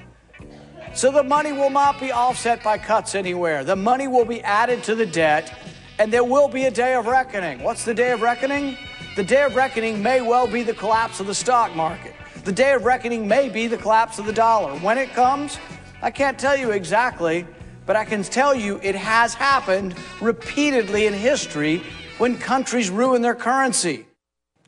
So 0.94 1.10
the 1.10 1.24
money 1.24 1.52
will 1.52 1.70
not 1.70 1.98
be 1.98 2.12
offset 2.12 2.62
by 2.62 2.78
cuts 2.78 3.14
anywhere. 3.14 3.64
The 3.64 3.76
money 3.76 4.06
will 4.06 4.24
be 4.24 4.40
added 4.42 4.84
to 4.84 4.94
the 4.94 5.06
debt, 5.06 5.52
and 5.98 6.12
there 6.12 6.22
will 6.22 6.48
be 6.48 6.64
a 6.64 6.70
day 6.70 6.94
of 6.94 7.06
reckoning. 7.06 7.62
What's 7.62 7.84
the 7.84 7.94
day 7.94 8.12
of 8.12 8.22
reckoning? 8.22 8.78
The 9.16 9.24
day 9.24 9.42
of 9.42 9.56
reckoning 9.56 10.02
may 10.02 10.20
well 10.20 10.46
be 10.46 10.62
the 10.62 10.74
collapse 10.74 11.18
of 11.18 11.26
the 11.26 11.34
stock 11.34 11.74
market. 11.74 12.14
The 12.44 12.52
day 12.52 12.74
of 12.74 12.84
reckoning 12.84 13.26
may 13.26 13.48
be 13.48 13.66
the 13.66 13.76
collapse 13.76 14.18
of 14.18 14.26
the 14.26 14.32
dollar. 14.32 14.78
When 14.78 14.98
it 14.98 15.12
comes, 15.14 15.58
I 16.00 16.10
can't 16.10 16.38
tell 16.38 16.56
you 16.56 16.70
exactly, 16.70 17.46
but 17.86 17.96
I 17.96 18.04
can 18.04 18.22
tell 18.22 18.54
you 18.54 18.80
it 18.82 18.94
has 18.94 19.34
happened 19.34 19.94
repeatedly 20.20 21.06
in 21.06 21.12
history 21.12 21.82
when 22.18 22.38
countries 22.38 22.90
ruin 22.90 23.22
their 23.22 23.34
currency. 23.34 24.06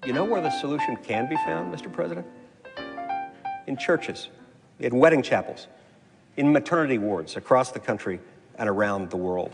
You 0.04 0.12
know 0.12 0.24
where 0.24 0.40
the 0.40 0.50
solution 0.50 0.96
can 0.96 1.28
be 1.28 1.36
found, 1.36 1.74
Mr. 1.74 1.92
President? 1.92 2.26
In 3.66 3.76
churches, 3.76 4.28
in 4.78 4.98
wedding 4.98 5.22
chapels, 5.22 5.68
in 6.36 6.52
maternity 6.52 6.98
wards 6.98 7.36
across 7.36 7.72
the 7.72 7.80
country 7.80 8.20
and 8.56 8.68
around 8.68 9.10
the 9.10 9.16
world. 9.16 9.52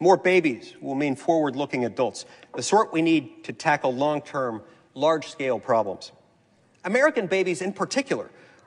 More 0.00 0.16
babies 0.16 0.74
will 0.80 0.96
mean 0.96 1.16
forward 1.16 1.56
looking 1.56 1.84
adults, 1.84 2.26
the 2.54 2.62
sort 2.62 2.92
we 2.92 3.00
need 3.00 3.44
to 3.44 3.52
tackle 3.52 3.94
long 3.94 4.20
term, 4.20 4.62
large 4.94 5.28
scale 5.28 5.58
problems. 5.58 6.12
American 6.84 7.26
babies, 7.26 7.62
in 7.62 7.72
particular, 7.72 8.30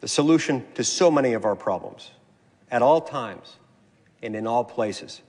The 0.00 0.08
solution 0.08 0.64
to 0.74 0.84
so 0.84 1.10
many 1.10 1.32
of 1.32 1.44
our 1.44 1.56
problems, 1.56 2.12
at 2.70 2.82
all 2.82 3.00
times 3.00 3.56
and 4.22 4.36
in 4.36 4.46
all 4.46 4.64
places, 4.64 5.22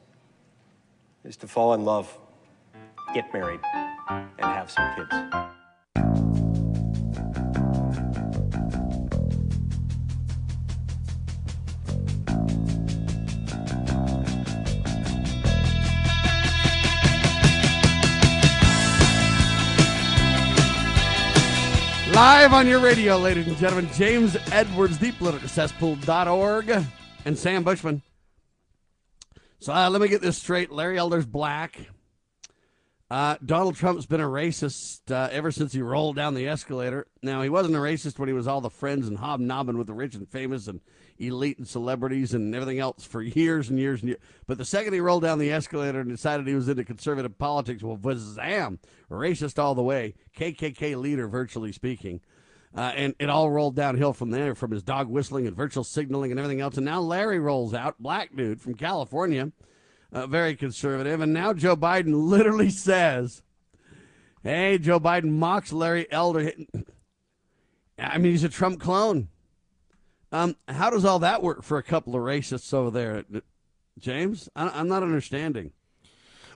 is 1.23 1.38
to 1.38 1.47
fall 1.47 1.73
in 1.73 1.85
love, 1.85 2.15
get 3.13 3.33
married, 3.33 3.59
and 4.09 4.29
have 4.39 4.69
some 4.69 4.95
kids. 4.95 5.49
Live 22.21 22.51
on 22.51 22.67
your 22.67 22.79
radio, 22.79 23.17
ladies 23.17 23.47
and 23.47 23.55
gentlemen, 23.55 23.89
James 23.93 24.35
Edwards, 24.51 24.97
thepoliticalcesspool.org, 24.97 26.85
and 27.23 27.39
Sam 27.39 27.63
Bushman. 27.63 28.01
So 29.59 29.71
uh, 29.71 29.89
let 29.89 30.01
me 30.01 30.09
get 30.09 30.21
this 30.21 30.38
straight. 30.38 30.69
Larry 30.69 30.97
Elder's 30.97 31.25
black. 31.25 31.79
Uh, 33.09 33.38
Donald 33.45 33.77
Trump's 33.77 34.05
been 34.05 34.19
a 34.19 34.27
racist 34.27 35.09
uh, 35.09 35.29
ever 35.31 35.49
since 35.49 35.71
he 35.71 35.81
rolled 35.81 36.17
down 36.17 36.33
the 36.33 36.49
escalator. 36.49 37.07
Now, 37.23 37.41
he 37.41 37.47
wasn't 37.47 37.77
a 37.77 37.79
racist 37.79 38.19
when 38.19 38.27
he 38.27 38.33
was 38.33 38.49
all 38.49 38.59
the 38.59 38.69
friends 38.69 39.07
and 39.07 39.19
hobnobbing 39.19 39.77
with 39.77 39.88
the 39.88 39.93
rich 39.93 40.13
and 40.13 40.29
famous 40.29 40.67
and 40.67 40.81
elite 41.19 41.57
and 41.57 41.67
celebrities 41.67 42.33
and 42.33 42.55
everything 42.55 42.79
else 42.79 43.05
for 43.05 43.21
years 43.21 43.69
and 43.69 43.77
years 43.77 44.01
and 44.01 44.09
years. 44.09 44.21
But 44.47 44.57
the 44.57 44.65
second 44.65 44.93
he 44.93 44.99
rolled 44.99 45.23
down 45.23 45.39
the 45.39 45.51
escalator 45.51 45.99
and 45.99 46.09
decided 46.09 46.47
he 46.47 46.55
was 46.55 46.69
into 46.69 46.83
conservative 46.83 47.38
politics, 47.38 47.83
well, 47.83 47.97
wazam, 47.97 48.79
racist 49.11 49.59
all 49.59 49.75
the 49.75 49.83
way, 49.83 50.15
KKK 50.38 50.95
leader, 50.97 51.27
virtually 51.27 51.71
speaking. 51.71 52.21
Uh, 52.75 52.91
and 52.95 53.15
it 53.19 53.29
all 53.29 53.49
rolled 53.49 53.75
downhill 53.75 54.13
from 54.13 54.29
there, 54.29 54.53
from 54.53 54.71
his 54.71 54.83
dog 54.83 55.07
whistling 55.07 55.47
and 55.47 55.55
virtual 55.55 55.83
signaling 55.83 56.31
and 56.31 56.39
everything 56.39 56.61
else. 56.61 56.77
And 56.77 56.85
now 56.85 57.01
Larry 57.01 57.39
rolls 57.39 57.73
out, 57.73 57.95
black 57.99 58.35
dude 58.35 58.61
from 58.61 58.75
California, 58.75 59.51
uh, 60.11 60.27
very 60.27 60.55
conservative. 60.55 61.19
And 61.19 61.33
now 61.33 61.53
Joe 61.53 61.75
Biden 61.75 62.29
literally 62.29 62.69
says, 62.69 63.41
hey, 64.43 64.77
Joe 64.77 64.99
Biden 64.99 65.31
mocks 65.31 65.73
Larry 65.73 66.09
Elder. 66.11 66.51
I 67.97 68.17
mean, 68.17 68.31
he's 68.31 68.43
a 68.43 68.49
Trump 68.49 68.79
clone. 68.79 69.29
Um, 70.31 70.55
how 70.67 70.89
does 70.89 71.05
all 71.05 71.19
that 71.19 71.41
work 71.41 71.63
for 71.63 71.77
a 71.77 71.83
couple 71.83 72.15
of 72.15 72.21
racists 72.21 72.74
over 72.74 72.91
there, 72.91 73.24
James? 73.98 74.50
I, 74.55 74.79
am 74.79 74.88
not 74.88 75.03
understanding. 75.03 75.71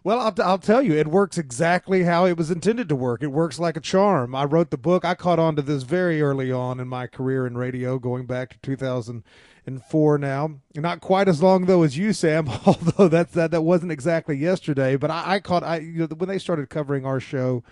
Well, 0.04 0.20
I'll, 0.20 0.36
I'll 0.44 0.58
tell 0.58 0.82
you, 0.82 0.94
it 0.94 1.08
works 1.08 1.38
exactly 1.38 2.04
how 2.04 2.26
it 2.26 2.38
was 2.38 2.52
intended 2.52 2.90
to 2.90 2.96
work. 2.96 3.24
It 3.24 3.28
works 3.28 3.58
like 3.58 3.78
a 3.78 3.82
charm. 3.82 4.36
I 4.36 4.44
wrote 4.44 4.70
the 4.70 4.78
book. 4.78 5.06
I 5.06 5.16
caught 5.16 5.40
on 5.40 5.56
to 5.56 5.62
this 5.62 5.84
very 5.84 6.22
early 6.22 6.52
on 6.52 6.82
in 6.82 6.90
my 6.90 7.08
career 7.08 7.48
in 7.48 7.58
radio, 7.58 7.98
going 7.98 8.26
back 8.26 8.50
to 8.50 8.60
2004 8.62 10.18
now. 10.18 10.60
Not 10.76 11.00
quite 11.00 11.30
as 11.30 11.42
long, 11.42 11.68
though, 11.68 11.84
as 11.84 11.98
you, 11.98 12.12
Sam, 12.12 12.50
although 12.66 13.08
that's, 13.08 13.34
that, 13.34 13.52
that 13.52 13.62
wasn't 13.62 13.94
exactly 13.94 14.36
yesterday. 14.36 14.98
But 14.98 15.10
I, 15.10 15.36
I 15.36 15.40
caught, 15.40 15.64
I, 15.64 15.78
you 15.78 16.00
know, 16.00 16.08
when 16.08 16.28
they 16.28 16.40
started 16.40 16.70
covering 16.70 17.06
our 17.06 17.22
show, 17.22 17.64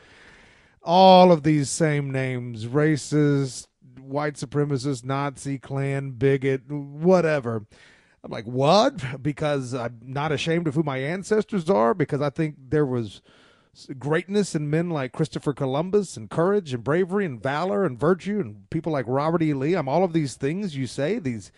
all 0.82 1.34
of 1.34 1.44
these 1.44 1.70
same 1.70 2.12
names 2.12 2.66
racist, 2.66 3.68
white 4.12 4.36
supremacist, 4.36 5.04
Nazi, 5.04 5.58
Klan, 5.58 6.12
bigot, 6.12 6.70
whatever 6.70 7.66
I'm 8.24 8.32
like, 8.32 8.46
what? 8.46 9.04
Because 9.22 9.74
I'm 9.74 10.00
not 10.04 10.32
ashamed 10.32 10.68
of 10.68 10.76
who 10.76 10.84
my 10.84 10.98
ancestors 10.98 11.70
are, 11.70 11.94
because 11.94 12.22
I 12.22 12.30
think 12.30 12.56
there 12.70 12.86
was 12.86 13.22
greatness 13.98 14.54
in 14.54 14.70
men 14.70 14.90
like 14.90 15.14
Christopher 15.14 15.54
Columbus 15.54 16.18
and 16.18 16.30
courage 16.30 16.74
and 16.74 16.84
bravery 16.84 17.26
and 17.26 17.42
valor 17.42 17.86
and 17.86 18.00
virtue 18.00 18.40
and 18.42 18.70
people 18.70 18.92
like 18.92 19.06
Robert 19.08 19.42
E. 19.42 19.54
Lee. 19.54 19.76
I'm 19.76 19.88
all 19.88 20.04
of 20.04 20.14
these 20.14 20.36
things 20.36 20.76
you 20.76 20.88
say, 20.88 21.20
these 21.20 21.52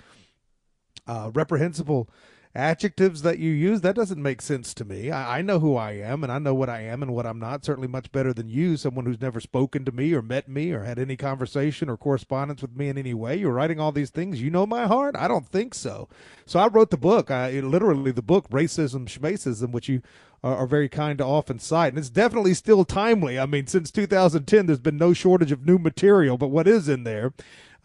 uh, 1.07 1.31
reprehensible 1.33 2.07
adjectives 2.55 3.24
that 3.24 3.39
you 3.39 3.50
use, 3.50 3.81
that 3.81 3.95
doesn't 3.95 4.22
make 4.22 4.41
sense 4.41 4.74
to 4.75 4.86
me. 4.86 5.10
I, 5.10 5.39
I, 5.39 5.41
know 5.41 5.60
who 5.60 5.75
I 5.75 5.93
am 5.93 6.24
and 6.24 6.31
I 6.31 6.38
know 6.38 6.53
what 6.53 6.69
I 6.69 6.81
am 6.81 7.01
and 7.01 7.13
what 7.13 7.25
I'm 7.25 7.39
not, 7.39 7.65
certainly 7.65 7.88
much 7.88 8.12
better 8.12 8.31
than 8.31 8.48
you, 8.48 8.77
someone 8.77 9.05
who's 9.05 9.22
never 9.22 9.39
spoken 9.39 9.86
to 9.86 9.91
me 9.91 10.13
or 10.13 10.22
met 10.22 10.48
me 10.48 10.72
or 10.72 10.83
had 10.83 11.00
any 11.00 11.17
conversation 11.17 11.89
or 11.89 11.98
correspondence 11.98 12.62
with 12.62 12.75
me 12.75 12.89
in 12.89 12.98
any 12.98 13.13
way. 13.13 13.36
You're 13.38 13.53
writing 13.53 13.79
all 13.79 13.91
these 13.91 14.12
things. 14.12 14.41
You 14.41 14.51
know 14.51 14.67
my 14.67 14.86
heart? 14.86 15.15
I 15.17 15.27
don't 15.27 15.48
think 15.48 15.74
so. 15.74 16.07
So 16.45 16.60
I 16.60 16.67
wrote 16.67 16.91
the 16.91 16.98
book, 16.98 17.31
I, 17.31 17.60
literally 17.60 18.12
the 18.12 18.22
book, 18.22 18.48
Racism, 18.50 19.07
Schmacism, 19.07 19.72
which 19.72 19.89
you 19.89 20.03
are, 20.43 20.67
very 20.67 20.89
kind 20.89 21.17
to 21.17 21.25
often 21.25 21.57
cite. 21.57 21.93
And 21.93 21.98
it's 21.98 22.10
definitely 22.10 22.53
still 22.53 22.86
timely. 22.86 23.39
I 23.39 23.48
mean, 23.48 23.65
since 23.65 23.89
2010, 23.89 24.67
there's 24.67 24.79
been 24.79 24.98
no 24.98 25.13
shortage 25.13 25.51
of 25.51 25.65
new 25.65 25.79
material, 25.79 26.38
but 26.38 26.50
what 26.50 26.67
is 26.67 26.88
in 26.88 27.03
there? 27.03 27.33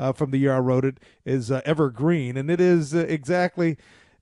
Uh, 0.00 0.12
from 0.12 0.30
the 0.30 0.38
year 0.38 0.54
I 0.54 0.60
wrote 0.60 0.84
it 0.84 0.98
is 1.24 1.50
uh, 1.50 1.60
evergreen, 1.64 2.36
and 2.36 2.50
it 2.52 2.60
is 2.60 2.94
uh, 2.94 2.98
exactly 3.08 3.76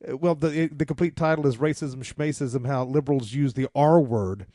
well, 0.09 0.35
the 0.35 0.69
the 0.69 0.87
complete 0.87 1.17
title 1.17 1.47
is 1.47 1.57
Racism, 1.57 2.03
Schmacism, 2.05 2.67
How 2.67 2.85
Liberals 2.85 3.33
Use 3.33 3.55
the 3.55 3.69
R 3.75 4.01
Word. 4.01 4.47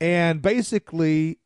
And 0.00 0.42
basically, 0.42 1.38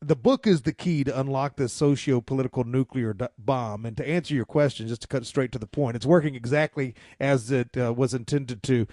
the 0.00 0.16
book 0.16 0.46
is 0.46 0.62
the 0.62 0.72
key 0.72 1.04
to 1.04 1.18
unlock 1.18 1.56
this 1.56 1.72
socio-political 1.72 2.64
nuclear 2.64 3.14
bomb. 3.38 3.86
And 3.86 3.96
to 3.96 4.08
answer 4.08 4.34
your 4.34 4.44
question, 4.44 4.88
just 4.88 5.02
to 5.02 5.08
cut 5.08 5.26
straight 5.26 5.52
to 5.52 5.58
the 5.58 5.66
point, 5.66 5.96
it's 5.96 6.06
working 6.06 6.34
exactly 6.34 6.94
as 7.18 7.50
it 7.50 7.76
uh, 7.76 7.92
was 7.92 8.14
intended 8.14 8.62
to. 8.64 8.86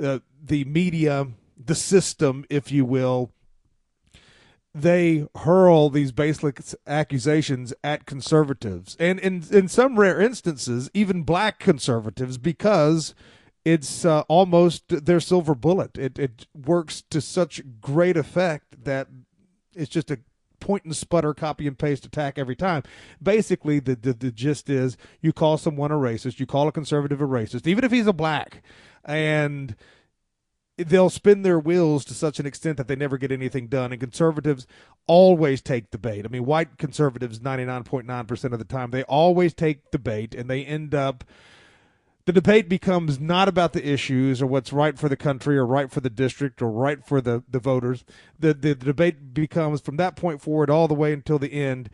Uh, 0.00 0.18
the 0.42 0.64
media, 0.64 1.28
the 1.56 1.74
system, 1.74 2.44
if 2.50 2.70
you 2.70 2.84
will, 2.84 3.32
they 4.82 5.26
hurl 5.36 5.88
these 5.88 6.12
baseless 6.12 6.74
accusations 6.86 7.72
at 7.82 8.04
conservatives. 8.04 8.96
And 9.00 9.18
in 9.18 9.44
in 9.50 9.68
some 9.68 9.98
rare 9.98 10.20
instances 10.20 10.90
even 10.92 11.22
black 11.22 11.58
conservatives 11.58 12.36
because 12.36 13.14
it's 13.64 14.04
uh, 14.04 14.20
almost 14.28 15.06
their 15.06 15.20
silver 15.20 15.54
bullet. 15.54 15.96
It 15.96 16.18
it 16.18 16.46
works 16.54 17.02
to 17.10 17.20
such 17.20 17.62
great 17.80 18.16
effect 18.16 18.84
that 18.84 19.08
it's 19.74 19.90
just 19.90 20.10
a 20.10 20.18
point 20.60 20.84
and 20.84 20.96
sputter 20.96 21.32
copy 21.32 21.66
and 21.66 21.78
paste 21.78 22.04
attack 22.04 22.38
every 22.38 22.56
time. 22.56 22.82
Basically 23.22 23.80
the, 23.80 23.96
the 23.96 24.12
the 24.12 24.30
gist 24.30 24.68
is 24.68 24.98
you 25.22 25.32
call 25.32 25.56
someone 25.56 25.90
a 25.90 25.94
racist 25.94 26.38
you 26.38 26.46
call 26.46 26.68
a 26.68 26.72
conservative 26.72 27.20
a 27.22 27.26
racist 27.26 27.66
even 27.66 27.82
if 27.82 27.92
he's 27.92 28.06
a 28.06 28.12
black. 28.12 28.62
And 29.04 29.74
they'll 30.78 31.10
spin 31.10 31.42
their 31.42 31.58
wheels 31.58 32.04
to 32.04 32.14
such 32.14 32.38
an 32.38 32.46
extent 32.46 32.76
that 32.76 32.88
they 32.88 32.96
never 32.96 33.16
get 33.16 33.32
anything 33.32 33.66
done. 33.68 33.92
And 33.92 34.00
conservatives 34.00 34.66
always 35.06 35.62
take 35.62 35.90
the 35.90 35.98
bait. 35.98 36.24
I 36.24 36.28
mean, 36.28 36.44
white 36.44 36.76
conservatives, 36.78 37.40
99.9% 37.40 38.52
of 38.52 38.58
the 38.58 38.64
time, 38.64 38.90
they 38.90 39.02
always 39.04 39.54
take 39.54 39.90
the 39.90 39.98
bait 39.98 40.34
and 40.34 40.50
they 40.50 40.64
end 40.64 40.94
up. 40.94 41.24
The 42.26 42.32
debate 42.32 42.68
becomes 42.68 43.20
not 43.20 43.46
about 43.46 43.72
the 43.72 43.88
issues 43.88 44.42
or 44.42 44.46
what's 44.46 44.72
right 44.72 44.98
for 44.98 45.08
the 45.08 45.16
country 45.16 45.56
or 45.56 45.64
right 45.64 45.90
for 45.90 46.00
the 46.00 46.10
district 46.10 46.60
or 46.60 46.70
right 46.70 47.04
for 47.04 47.20
the, 47.20 47.44
the 47.48 47.60
voters. 47.60 48.04
The, 48.38 48.52
the, 48.52 48.74
the 48.74 48.86
debate 48.86 49.32
becomes 49.32 49.80
from 49.80 49.96
that 49.96 50.16
point 50.16 50.42
forward 50.42 50.68
all 50.68 50.88
the 50.88 50.94
way 50.94 51.12
until 51.12 51.38
the 51.38 51.52
end 51.52 51.88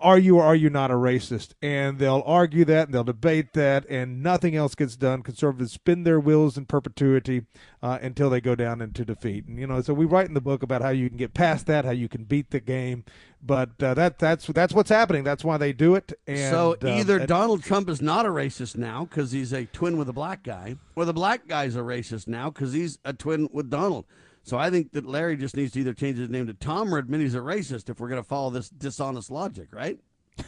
are 0.00 0.18
you 0.18 0.36
or 0.36 0.44
are 0.44 0.54
you 0.54 0.70
not 0.70 0.90
a 0.90 0.94
racist? 0.94 1.54
And 1.60 1.98
they'll 1.98 2.22
argue 2.24 2.64
that 2.66 2.86
and 2.86 2.94
they'll 2.94 3.02
debate 3.02 3.52
that, 3.54 3.84
and 3.88 4.22
nothing 4.22 4.54
else 4.54 4.74
gets 4.74 4.96
done. 4.96 5.22
Conservatives 5.22 5.72
spin 5.72 6.04
their 6.04 6.20
wheels 6.20 6.56
in 6.56 6.66
perpetuity 6.66 7.46
uh, 7.82 7.98
until 8.00 8.30
they 8.30 8.40
go 8.40 8.54
down 8.54 8.80
into 8.80 9.04
defeat. 9.04 9.46
And 9.46 9.58
you 9.58 9.66
know, 9.66 9.80
so 9.82 9.92
we 9.92 10.04
write 10.04 10.28
in 10.28 10.34
the 10.34 10.40
book 10.40 10.62
about 10.62 10.82
how 10.82 10.90
you 10.90 11.08
can 11.08 11.18
get 11.18 11.34
past 11.34 11.66
that, 11.66 11.84
how 11.84 11.90
you 11.90 12.08
can 12.08 12.24
beat 12.24 12.50
the 12.50 12.60
game. 12.60 13.04
But 13.42 13.82
uh, 13.82 13.94
that 13.94 14.20
that's 14.20 14.46
that's 14.46 14.72
what's 14.72 14.90
happening. 14.90 15.24
That's 15.24 15.44
why 15.44 15.56
they 15.56 15.72
do 15.72 15.96
it. 15.96 16.12
And, 16.28 16.50
so 16.50 16.76
uh, 16.82 16.88
either 16.88 17.26
Donald 17.26 17.64
Trump 17.64 17.88
is 17.88 18.00
not 18.00 18.24
a 18.24 18.30
racist 18.30 18.76
now 18.76 19.04
because 19.04 19.32
he's 19.32 19.52
a 19.52 19.64
twin 19.66 19.96
with 19.96 20.08
a 20.08 20.12
black 20.12 20.44
guy, 20.44 20.76
or 20.94 21.04
the 21.04 21.12
black 21.12 21.48
guy's 21.48 21.74
a 21.74 21.80
racist 21.80 22.28
now 22.28 22.50
because 22.50 22.72
he's 22.72 22.98
a 23.04 23.12
twin 23.12 23.48
with 23.52 23.68
Donald. 23.68 24.04
So 24.42 24.58
I 24.58 24.70
think 24.70 24.92
that 24.92 25.06
Larry 25.06 25.36
just 25.36 25.56
needs 25.56 25.72
to 25.72 25.80
either 25.80 25.94
change 25.94 26.18
his 26.18 26.28
name 26.28 26.46
to 26.46 26.54
Tom 26.54 26.92
or 26.92 26.98
admit 26.98 27.20
he's 27.20 27.34
a 27.34 27.38
racist 27.38 27.88
if 27.88 28.00
we're 28.00 28.08
going 28.08 28.22
to 28.22 28.28
follow 28.28 28.50
this 28.50 28.68
dishonest 28.68 29.30
logic, 29.30 29.68
right? 29.72 30.00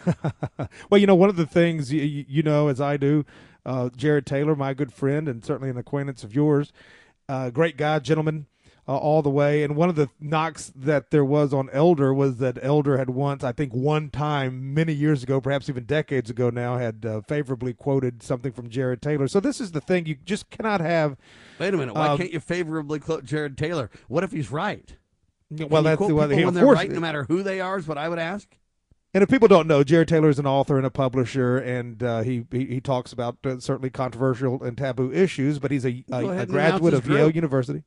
well, 0.91 0.99
you 0.99 1.07
know, 1.07 1.15
one 1.15 1.29
of 1.29 1.37
the 1.37 1.47
things 1.47 1.93
you, 1.93 2.03
you 2.03 2.43
know, 2.43 2.69
as 2.69 2.81
I 2.81 2.97
do, 2.97 3.25
uh, 3.65 3.91
Jared 3.97 4.27
Taylor, 4.27 4.57
my 4.57 4.75
good 4.75 4.93
friend 4.93 5.29
and 5.29 5.45
certainly 5.45 5.71
an 5.71 5.79
acquaintance 5.79 6.25
of 6.25 6.35
yours, 6.35 6.73
uh, 7.29 7.51
great 7.51 7.77
guy, 7.77 7.99
gentleman, 8.01 8.47
uh, 8.87 8.97
all 8.97 9.23
the 9.23 9.31
way. 9.31 9.63
And 9.63 9.77
one 9.77 9.89
of 9.89 9.97
the 9.97 10.09
knocks 10.21 10.73
that 10.75 11.11
there 11.11 11.25
was 11.25 11.55
on 11.55 11.71
Elder 11.71 12.13
was 12.13 12.37
that 12.39 12.59
Elder 12.63 12.99
had 12.99 13.11
once, 13.11 13.43
I 13.43 13.53
think, 13.53 13.73
one 13.73 14.11
time 14.11 14.75
many 14.75 14.93
years 14.93 15.23
ago, 15.23 15.41
perhaps 15.41 15.69
even 15.69 15.85
decades 15.85 16.31
ago 16.31 16.51
now, 16.51 16.79
had 16.79 17.05
uh, 17.07 17.21
favorably 17.23 17.73
quoted 17.73 18.23
something 18.23 18.53
from 18.53 18.69
Jared 18.69 19.03
Taylor. 19.03 19.29
So 19.29 19.41
this 19.41 19.61
is 19.61 19.73
the 19.73 19.81
thing: 19.81 20.07
you 20.07 20.17
just 20.25 20.51
cannot 20.51 20.81
have. 20.81 21.17
Wait 21.59 21.73
a 21.73 21.77
minute. 21.77 21.95
Why 21.95 22.09
um, 22.09 22.19
can't 22.19 22.33
you 22.33 22.41
favorably 22.41 23.01
quote 23.01 23.25
Jared 23.25 23.57
Taylor? 23.57 23.91
What 24.09 24.25
if 24.25 24.33
he's 24.33 24.51
right? 24.51 24.97
Well, 25.51 25.83
that's 25.83 26.05
the 26.05 26.15
well, 26.15 26.29
when 26.29 26.55
they're 26.55 26.67
right, 26.67 26.91
no 26.91 27.01
matter 27.01 27.25
who 27.25 27.43
they 27.43 27.61
are, 27.61 27.79
is 27.79 27.87
what 27.87 27.99
I 27.99 28.09
would 28.09 28.19
ask. 28.19 28.49
And 29.13 29.23
if 29.23 29.29
people 29.29 29.47
don't 29.47 29.69
know, 29.69 29.85
Jared 29.85 30.09
Taylor 30.09 30.29
is 30.29 30.41
an 30.41 30.47
author 30.47 30.77
and 30.77 30.85
a 30.85 30.91
publisher, 30.91 31.57
and 31.57 32.03
uh, 32.03 32.23
he, 32.23 32.47
he, 32.51 32.67
he 32.67 32.81
talks 32.81 33.13
about 33.13 33.37
uh, 33.45 33.61
certainly 33.61 33.89
controversial 33.89 34.61
and 34.61 34.77
taboo 34.77 35.13
issues. 35.13 35.61
But 35.61 35.71
he's 35.71 35.87
a, 35.87 36.05
a, 36.11 36.29
a 36.31 36.47
graduate 36.47 36.95
of 36.95 37.09
Yale 37.09 37.31
University. 37.31 37.85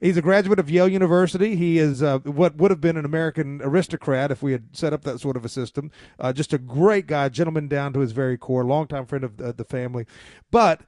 He's 0.00 0.16
a 0.16 0.22
graduate 0.22 0.58
of 0.58 0.70
Yale 0.70 0.88
University. 0.88 1.56
He 1.56 1.78
is 1.78 2.02
uh, 2.02 2.18
what 2.20 2.56
would 2.56 2.70
have 2.70 2.80
been 2.80 2.96
an 2.96 3.04
American 3.04 3.60
aristocrat 3.62 4.30
if 4.30 4.42
we 4.42 4.52
had 4.52 4.76
set 4.76 4.92
up 4.92 5.02
that 5.02 5.20
sort 5.20 5.36
of 5.36 5.44
a 5.44 5.48
system. 5.48 5.90
Uh, 6.18 6.32
just 6.32 6.52
a 6.52 6.58
great 6.58 7.06
guy, 7.06 7.28
gentleman 7.28 7.68
down 7.68 7.92
to 7.94 8.00
his 8.00 8.12
very 8.12 8.36
core, 8.36 8.64
longtime 8.64 9.06
friend 9.06 9.24
of 9.24 9.40
uh, 9.40 9.52
the 9.52 9.64
family. 9.64 10.06
But 10.50 10.82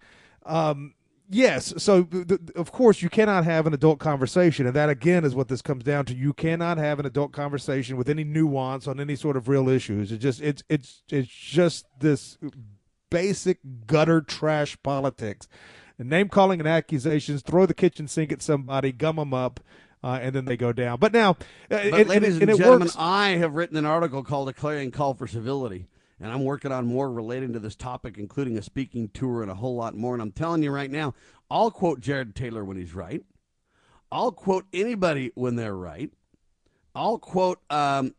um, 0.44 0.94
yes, 1.28 1.74
so 1.76 2.04
th- 2.04 2.40
of 2.56 2.72
course 2.72 3.02
you 3.02 3.08
cannot 3.08 3.44
have 3.44 3.66
an 3.66 3.74
adult 3.74 3.98
conversation, 3.98 4.66
and 4.66 4.76
that 4.76 4.88
again 4.88 5.24
is 5.24 5.34
what 5.34 5.48
this 5.48 5.62
comes 5.62 5.84
down 5.84 6.04
to. 6.06 6.14
You 6.14 6.32
cannot 6.32 6.78
have 6.78 6.98
an 6.98 7.06
adult 7.06 7.32
conversation 7.32 7.96
with 7.96 8.08
any 8.08 8.24
nuance 8.24 8.86
on 8.86 9.00
any 9.00 9.16
sort 9.16 9.36
of 9.36 9.48
real 9.48 9.68
issues. 9.68 10.12
It 10.12 10.18
just 10.18 10.40
it's 10.40 10.62
it's 10.68 11.02
it's 11.10 11.28
just 11.28 11.86
this 11.98 12.38
basic 13.10 13.58
gutter 13.86 14.20
trash 14.20 14.76
politics 14.82 15.48
name 16.04 16.28
calling 16.28 16.60
and 16.60 16.68
accusations, 16.68 17.42
throw 17.42 17.66
the 17.66 17.74
kitchen 17.74 18.08
sink 18.08 18.32
at 18.32 18.42
somebody, 18.42 18.92
gum 18.92 19.16
them 19.16 19.34
up. 19.34 19.60
Uh, 20.00 20.16
and 20.22 20.32
then 20.32 20.44
they 20.44 20.56
go 20.56 20.72
down. 20.72 20.96
But 21.00 21.12
now, 21.12 21.30
uh, 21.30 21.34
but 21.68 21.84
it, 21.86 22.06
ladies 22.06 22.34
and, 22.34 22.42
and, 22.42 22.50
and 22.50 22.58
gentlemen, 22.58 22.80
works. 22.82 22.94
I 22.96 23.30
have 23.30 23.56
written 23.56 23.76
an 23.76 23.84
article 23.84 24.22
called 24.22 24.48
"A 24.48 24.52
Clarion 24.52 24.92
Call 24.92 25.14
for 25.14 25.26
Civility," 25.26 25.88
and 26.20 26.30
I'm 26.30 26.44
working 26.44 26.70
on 26.70 26.86
more 26.86 27.10
relating 27.10 27.52
to 27.54 27.58
this 27.58 27.74
topic, 27.74 28.16
including 28.16 28.56
a 28.56 28.62
speaking 28.62 29.08
tour 29.08 29.42
and 29.42 29.50
a 29.50 29.56
whole 29.56 29.74
lot 29.74 29.96
more. 29.96 30.14
And 30.14 30.22
I'm 30.22 30.30
telling 30.30 30.62
you 30.62 30.70
right 30.70 30.88
now, 30.88 31.14
I'll 31.50 31.72
quote 31.72 31.98
Jared 31.98 32.36
Taylor 32.36 32.64
when 32.64 32.76
he's 32.76 32.94
right. 32.94 33.24
I'll 34.12 34.30
quote 34.30 34.66
anybody 34.72 35.32
when 35.34 35.56
they're 35.56 35.74
right. 35.74 36.12
I'll 36.94 37.18
quote 37.18 37.58
um, 37.68 38.14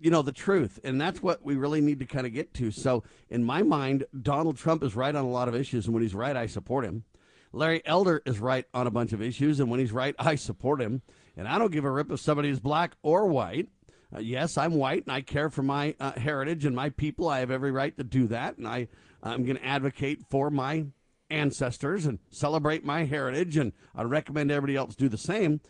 you 0.00 0.10
know 0.10 0.22
the 0.22 0.32
truth 0.32 0.80
and 0.82 1.00
that's 1.00 1.22
what 1.22 1.44
we 1.44 1.54
really 1.56 1.80
need 1.80 1.98
to 2.00 2.06
kind 2.06 2.26
of 2.26 2.32
get 2.32 2.54
to. 2.54 2.70
So 2.70 3.04
in 3.28 3.44
my 3.44 3.62
mind 3.62 4.04
donald 4.20 4.56
trump 4.56 4.82
is 4.82 4.96
right 4.96 5.14
on 5.14 5.24
a 5.24 5.30
lot 5.30 5.48
of 5.48 5.54
issues 5.54 5.86
and 5.86 5.94
when 5.94 6.02
he's 6.02 6.14
right 6.14 6.36
i 6.36 6.46
support 6.46 6.84
him. 6.84 7.04
Larry 7.52 7.82
elder 7.84 8.22
is 8.24 8.38
right 8.38 8.64
on 8.72 8.86
a 8.86 8.90
bunch 8.90 9.12
of 9.12 9.20
issues 9.20 9.60
and 9.60 9.70
when 9.70 9.80
he's 9.80 9.92
right 9.92 10.14
i 10.18 10.34
support 10.34 10.80
him. 10.80 11.02
And 11.36 11.46
i 11.46 11.58
don't 11.58 11.72
give 11.72 11.84
a 11.84 11.90
rip 11.90 12.10
if 12.10 12.20
somebody 12.20 12.48
is 12.48 12.60
black 12.60 12.96
or 13.02 13.26
white. 13.26 13.68
Uh, 14.14 14.20
yes 14.20 14.56
i'm 14.56 14.74
white 14.74 15.04
and 15.04 15.12
i 15.12 15.20
care 15.20 15.50
for 15.50 15.62
my 15.62 15.94
uh, 16.00 16.12
heritage 16.12 16.64
and 16.64 16.74
my 16.74 16.90
people. 16.90 17.28
I 17.28 17.40
have 17.40 17.50
every 17.50 17.70
right 17.70 17.96
to 17.96 18.04
do 18.04 18.26
that 18.28 18.58
and 18.58 18.66
i 18.66 18.88
i'm 19.22 19.44
going 19.44 19.56
to 19.58 19.66
advocate 19.66 20.22
for 20.30 20.50
my 20.50 20.86
ancestors 21.28 22.06
and 22.06 22.18
celebrate 22.30 22.84
my 22.84 23.04
heritage 23.04 23.56
and 23.56 23.72
i 23.94 24.02
recommend 24.02 24.50
everybody 24.50 24.76
else 24.76 24.96
do 24.96 25.08
the 25.08 25.18
same 25.18 25.60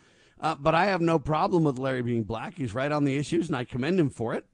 uh, 0.40 0.55
but 0.59 0.74
I 0.74 0.87
have 0.87 1.00
no 1.00 1.18
problem 1.18 1.64
with 1.64 1.79
Larry 1.79 2.03
being 2.03 2.24
black. 2.24 2.55
He's 2.57 2.74
right 2.74 2.90
on 2.90 3.05
the 3.05 3.16
issues, 3.16 3.48
and 3.48 3.57
I 3.57 3.64
commend 3.64 4.00
him 4.00 4.11
for 4.11 4.35
it. 4.35 4.46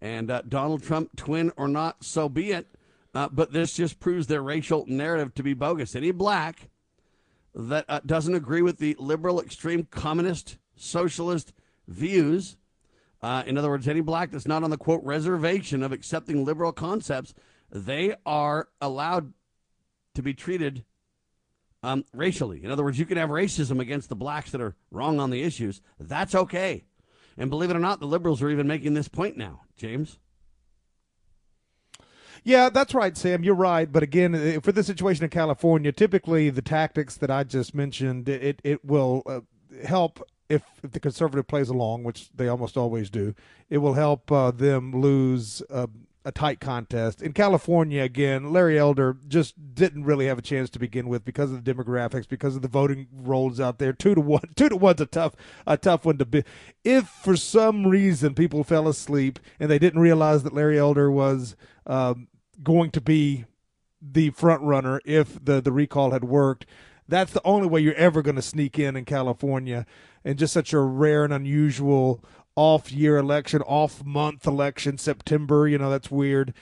And 0.00 0.30
uh, 0.30 0.42
Donald 0.48 0.82
Trump, 0.82 1.10
twin 1.16 1.52
or 1.56 1.68
not, 1.68 2.04
so 2.04 2.28
be 2.28 2.52
it. 2.52 2.66
Uh, 3.14 3.28
but 3.30 3.52
this 3.52 3.74
just 3.74 4.00
proves 4.00 4.26
their 4.26 4.42
racial 4.42 4.84
narrative 4.88 5.34
to 5.34 5.42
be 5.42 5.54
bogus. 5.54 5.94
Any 5.94 6.12
black 6.12 6.70
that 7.54 7.84
uh, 7.88 8.00
doesn't 8.06 8.34
agree 8.34 8.62
with 8.62 8.78
the 8.78 8.96
liberal, 8.98 9.40
extreme, 9.40 9.84
communist, 9.84 10.56
socialist 10.76 11.52
views, 11.86 12.56
uh, 13.20 13.42
in 13.46 13.56
other 13.56 13.68
words, 13.68 13.86
any 13.86 14.00
black 14.00 14.30
that's 14.30 14.48
not 14.48 14.64
on 14.64 14.70
the 14.70 14.78
quote 14.78 15.02
reservation 15.04 15.82
of 15.82 15.92
accepting 15.92 16.44
liberal 16.44 16.72
concepts, 16.72 17.34
they 17.70 18.14
are 18.26 18.68
allowed 18.80 19.32
to 20.14 20.22
be 20.22 20.34
treated 20.34 20.84
um, 21.82 22.04
racially. 22.12 22.64
In 22.64 22.70
other 22.70 22.84
words, 22.84 22.98
you 22.98 23.06
can 23.06 23.16
have 23.16 23.28
racism 23.30 23.80
against 23.80 24.08
the 24.08 24.16
blacks 24.16 24.50
that 24.50 24.60
are 24.60 24.76
wrong 24.90 25.20
on 25.20 25.30
the 25.30 25.42
issues. 25.42 25.80
That's 25.98 26.34
okay. 26.34 26.84
And 27.36 27.50
believe 27.50 27.70
it 27.70 27.76
or 27.76 27.80
not, 27.80 28.00
the 28.00 28.06
liberals 28.06 28.42
are 28.42 28.50
even 28.50 28.66
making 28.66 28.94
this 28.94 29.08
point 29.08 29.36
now, 29.36 29.62
James. 29.76 30.18
Yeah, 32.44 32.70
that's 32.70 32.94
right, 32.94 33.16
Sam. 33.16 33.44
You're 33.44 33.54
right. 33.54 33.90
But 33.90 34.02
again, 34.02 34.60
for 34.60 34.72
the 34.72 34.82
situation 34.82 35.24
in 35.24 35.30
California, 35.30 35.92
typically 35.92 36.50
the 36.50 36.62
tactics 36.62 37.16
that 37.18 37.30
I 37.30 37.44
just 37.44 37.74
mentioned, 37.74 38.28
it 38.28 38.60
it 38.64 38.84
will 38.84 39.22
uh, 39.26 39.40
help 39.86 40.22
if, 40.48 40.62
if 40.82 40.90
the 40.90 41.00
conservative 41.00 41.46
plays 41.46 41.68
along, 41.68 42.02
which 42.02 42.30
they 42.34 42.48
almost 42.48 42.76
always 42.76 43.10
do. 43.10 43.34
It 43.70 43.78
will 43.78 43.94
help 43.94 44.30
uh, 44.32 44.50
them 44.50 44.92
lose 44.92 45.62
uh, 45.70 45.86
a 46.24 46.32
tight 46.32 46.60
contest. 46.60 47.20
In 47.20 47.32
California, 47.32 48.02
again, 48.02 48.52
Larry 48.52 48.78
Elder 48.78 49.16
just 49.26 49.74
didn't 49.74 50.04
really 50.04 50.26
have 50.26 50.38
a 50.38 50.42
chance 50.42 50.70
to 50.70 50.78
begin 50.78 51.08
with 51.08 51.24
because 51.24 51.50
of 51.50 51.64
the 51.64 51.74
demographics, 51.74 52.28
because 52.28 52.54
of 52.54 52.62
the 52.62 52.68
voting 52.68 53.08
rolls 53.12 53.58
out 53.60 53.78
there. 53.78 53.92
Two 53.92 54.14
to 54.14 54.20
one, 54.20 54.42
two 54.56 54.68
to 54.68 54.76
one's 54.76 55.00
a 55.00 55.06
tough, 55.06 55.34
a 55.66 55.76
tough 55.76 56.04
one 56.04 56.18
to 56.18 56.24
be. 56.24 56.44
If 56.84 57.08
for 57.08 57.36
some 57.36 57.86
reason 57.86 58.34
people 58.34 58.62
fell 58.64 58.88
asleep 58.88 59.40
and 59.58 59.70
they 59.70 59.78
didn't 59.78 60.00
realize 60.00 60.42
that 60.44 60.54
Larry 60.54 60.78
Elder 60.78 61.10
was 61.10 61.56
um, 61.86 62.28
going 62.62 62.90
to 62.92 63.00
be 63.00 63.44
the 64.00 64.30
front 64.30 64.62
runner 64.62 65.00
if 65.04 65.44
the 65.44 65.60
the 65.60 65.72
recall 65.72 66.12
had 66.12 66.24
worked, 66.24 66.66
that's 67.08 67.32
the 67.32 67.42
only 67.44 67.66
way 67.66 67.80
you're 67.80 67.94
ever 67.94 68.22
going 68.22 68.36
to 68.36 68.42
sneak 68.42 68.78
in 68.78 68.96
in 68.96 69.04
California, 69.04 69.86
and 70.24 70.38
just 70.38 70.52
such 70.52 70.72
a 70.72 70.80
rare 70.80 71.24
and 71.24 71.32
unusual 71.32 72.24
off 72.56 72.92
year 72.92 73.16
election, 73.16 73.62
off 73.62 74.04
month 74.04 74.46
election, 74.46 74.98
September. 74.98 75.66
You 75.68 75.78
know, 75.78 75.90
that's 75.90 76.10
weird. 76.10 76.54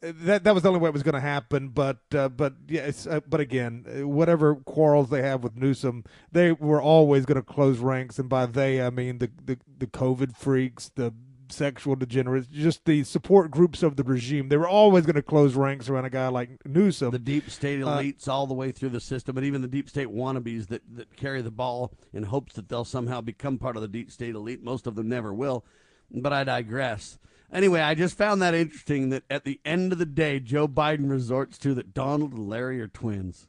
That 0.00 0.42
that 0.44 0.54
was 0.54 0.64
the 0.64 0.68
only 0.68 0.80
way 0.80 0.88
it 0.88 0.94
was 0.94 1.04
going 1.04 1.14
to 1.14 1.20
happen. 1.20 1.68
But 1.68 1.98
uh, 2.14 2.28
but 2.28 2.54
yes, 2.68 3.06
uh, 3.06 3.20
but 3.28 3.40
again, 3.40 3.84
whatever 4.08 4.56
quarrels 4.56 5.10
they 5.10 5.22
have 5.22 5.44
with 5.44 5.56
Newsom, 5.56 6.04
they 6.32 6.52
were 6.52 6.82
always 6.82 7.24
going 7.24 7.36
to 7.36 7.42
close 7.42 7.78
ranks, 7.78 8.18
and 8.18 8.28
by 8.28 8.46
they 8.46 8.82
I 8.82 8.90
mean 8.90 9.18
the 9.18 9.30
the 9.44 9.58
the 9.78 9.86
COVID 9.86 10.36
freaks, 10.36 10.90
the 10.94 11.14
sexual 11.52 11.94
degenerates, 11.96 12.46
just 12.46 12.84
the 12.84 13.04
support 13.04 13.50
groups 13.50 13.82
of 13.82 13.96
the 13.96 14.02
regime. 14.02 14.48
They 14.48 14.56
were 14.56 14.68
always 14.68 15.06
going 15.06 15.16
to 15.16 15.22
close 15.22 15.54
ranks 15.54 15.88
around 15.88 16.04
a 16.04 16.10
guy 16.10 16.28
like 16.28 16.64
Newsom. 16.66 17.10
The 17.10 17.18
deep 17.18 17.50
state 17.50 17.82
uh, 17.82 17.86
elites 17.86 18.26
uh, 18.26 18.32
all 18.32 18.46
the 18.46 18.54
way 18.54 18.72
through 18.72 18.90
the 18.90 19.00
system, 19.00 19.36
and 19.36 19.46
even 19.46 19.62
the 19.62 19.68
deep 19.68 19.88
state 19.88 20.08
wannabes 20.08 20.68
that, 20.68 20.82
that 20.96 21.16
carry 21.16 21.42
the 21.42 21.50
ball 21.50 21.92
in 22.12 22.24
hopes 22.24 22.54
that 22.54 22.68
they'll 22.68 22.84
somehow 22.84 23.20
become 23.20 23.58
part 23.58 23.76
of 23.76 23.82
the 23.82 23.88
deep 23.88 24.10
state 24.10 24.34
elite. 24.34 24.62
Most 24.62 24.86
of 24.86 24.94
them 24.94 25.08
never 25.08 25.32
will. 25.32 25.64
But 26.10 26.32
I 26.32 26.44
digress. 26.44 27.18
Anyway, 27.52 27.80
I 27.80 27.94
just 27.94 28.16
found 28.16 28.40
that 28.40 28.54
interesting 28.54 29.10
that 29.10 29.24
at 29.28 29.44
the 29.44 29.60
end 29.64 29.92
of 29.92 29.98
the 29.98 30.06
day, 30.06 30.40
Joe 30.40 30.66
Biden 30.66 31.10
resorts 31.10 31.58
to 31.58 31.74
that 31.74 31.92
Donald 31.92 32.32
and 32.32 32.48
Larry 32.48 32.80
are 32.80 32.88
twins. 32.88 33.46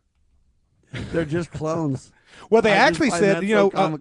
They're 0.91 1.25
just 1.25 1.51
clones. 1.51 2.11
well, 2.49 2.61
they 2.61 2.73
I 2.73 2.75
actually 2.75 3.09
said, 3.11 3.43
you 3.43 3.55
know, 3.55 3.71
uh, 3.73 3.97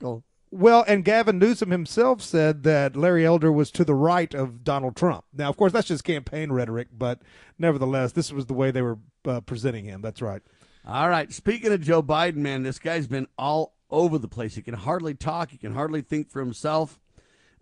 well, 0.53 0.85
and 0.87 1.03
Gavin 1.03 1.39
Newsom 1.39 1.71
himself 1.71 2.21
said 2.21 2.63
that 2.65 2.95
Larry 2.95 3.25
Elder 3.25 3.51
was 3.51 3.71
to 3.71 3.87
the 3.87 3.95
right 3.95 4.33
of 4.35 4.63
Donald 4.63 4.97
Trump. 4.97 5.25
Now, 5.33 5.49
of 5.49 5.57
course, 5.57 5.73
that's 5.73 5.89
just 5.89 6.05
campaign 6.05 6.53
rhetoric, 6.53 6.89
but 6.93 7.23
nevertheless, 7.59 8.13
this 8.13 8.31
was 8.31 8.45
the 8.45 8.53
way 8.53 8.71
they 8.71 8.83
were 8.83 8.99
uh, 9.27 9.41
presenting 9.41 9.87
him. 9.87 10.03
That's 10.03 10.21
right. 10.21 10.43
All 10.87 11.09
right. 11.09 11.33
Speaking 11.33 11.73
of 11.73 11.81
Joe 11.81 12.03
Biden, 12.03 12.37
man, 12.37 12.65
this 12.65 12.79
guy's 12.79 13.07
been 13.07 13.29
all 13.39 13.77
over 13.91 14.19
the 14.19 14.29
place. 14.29 14.55
He 14.55 14.61
can 14.61 14.75
hardly 14.75 15.15
talk, 15.15 15.51
he 15.51 15.57
can 15.57 15.73
hardly 15.73 16.03
think 16.03 16.31
for 16.31 16.41
himself. 16.41 17.01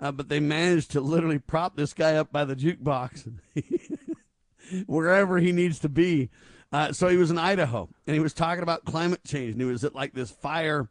Uh, 0.00 0.11
but 0.11 0.29
they 0.29 0.40
managed 0.40 0.90
to 0.92 1.00
literally 1.00 1.38
prop 1.38 1.76
this 1.76 1.94
guy 1.94 2.16
up 2.16 2.33
by 2.33 2.44
the 2.44 2.57
jukebox 2.57 3.31
wherever 4.87 5.38
he 5.38 5.53
needs 5.53 5.79
to 5.79 5.88
be. 5.88 6.29
Uh, 6.72 6.92
so 6.92 7.07
he 7.07 7.16
was 7.16 7.31
in 7.31 7.38
Idaho 7.38 7.88
and 8.07 8.14
he 8.14 8.20
was 8.20 8.33
talking 8.33 8.62
about 8.62 8.85
climate 8.85 9.22
change 9.24 9.53
and 9.53 9.61
he 9.61 9.66
was 9.66 9.85
at 9.85 9.94
like 9.94 10.14
this 10.14 10.31
fire 10.31 10.88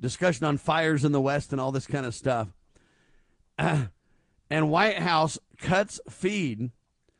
discussion 0.00 0.46
on 0.46 0.58
fires 0.58 1.04
in 1.04 1.12
the 1.12 1.20
West 1.20 1.52
and 1.52 1.60
all 1.60 1.72
this 1.72 1.86
kind 1.86 2.06
of 2.06 2.14
stuff. 2.14 2.48
Uh, 3.58 3.86
and 4.50 4.70
White 4.70 4.98
House 4.98 5.38
cuts 5.58 6.00
feed 6.08 6.70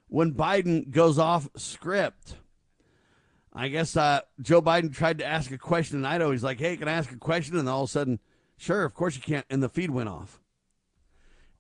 when 0.09 0.35
Biden 0.35 0.91
goes 0.91 1.19
off 1.19 1.49
script. 1.57 2.37
I 3.53 3.69
guess 3.69 3.97
uh, 3.97 4.21
Joe 4.41 4.61
Biden 4.61 4.95
tried 4.95 5.19
to 5.19 5.27
ask 5.27 5.51
a 5.51 5.59
question 5.59 5.99
in 5.99 6.05
Idaho. 6.05 6.31
He's 6.31 6.45
like, 6.45 6.61
hey, 6.61 6.77
can 6.77 6.89
I 6.89 6.93
ask 6.93 7.11
a 7.11 7.17
question? 7.17 7.57
And 7.57 7.69
all 7.69 7.85
of 7.85 7.89
a 7.89 7.93
sudden, 7.93 8.21
sure, 8.59 8.85
of 8.85 8.95
course 8.95 9.17
you 9.17 9.23
can't. 9.23 9.47
And 9.49 9.63
the 9.63 9.69
feed 9.69 9.91
went 9.91 10.11
off. 10.11 10.41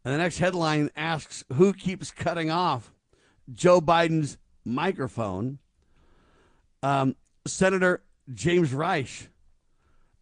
And 0.04 0.12
the 0.12 0.18
next 0.18 0.38
headline 0.38 0.90
asks, 0.94 1.44
who 1.54 1.72
keeps 1.72 2.10
cutting 2.10 2.50
off 2.50 2.92
Joe 3.52 3.80
Biden's 3.80 4.36
microphone? 4.64 5.58
Um, 6.82 7.16
Senator 7.46 8.02
James 8.32 8.70
Risch 8.70 9.28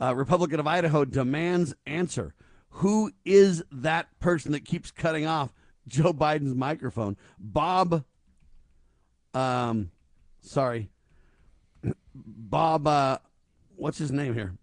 uh, 0.00 0.14
Republican 0.14 0.60
of 0.60 0.66
Idaho 0.66 1.04
demands 1.04 1.74
answer. 1.86 2.34
Who 2.78 3.12
is 3.24 3.62
that 3.70 4.08
person 4.18 4.52
that 4.52 4.64
keeps 4.64 4.90
cutting 4.90 5.26
off 5.26 5.52
Joe 5.86 6.12
Biden's 6.12 6.54
microphone? 6.54 7.16
Bob, 7.38 8.04
um, 9.32 9.90
sorry, 10.40 10.90
Bob, 12.14 12.86
uh, 12.86 13.18
what's 13.76 13.98
his 13.98 14.10
name 14.10 14.34
here? 14.34 14.54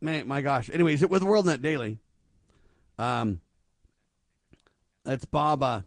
Man, 0.00 0.28
my 0.28 0.40
gosh. 0.40 0.70
Anyways, 0.72 1.02
it 1.02 1.10
with 1.10 1.22
WorldNet 1.22 1.60
Daily, 1.60 1.98
um, 2.98 3.40
that's 5.04 5.24
Bob 5.24 5.62
uh, 5.62 5.80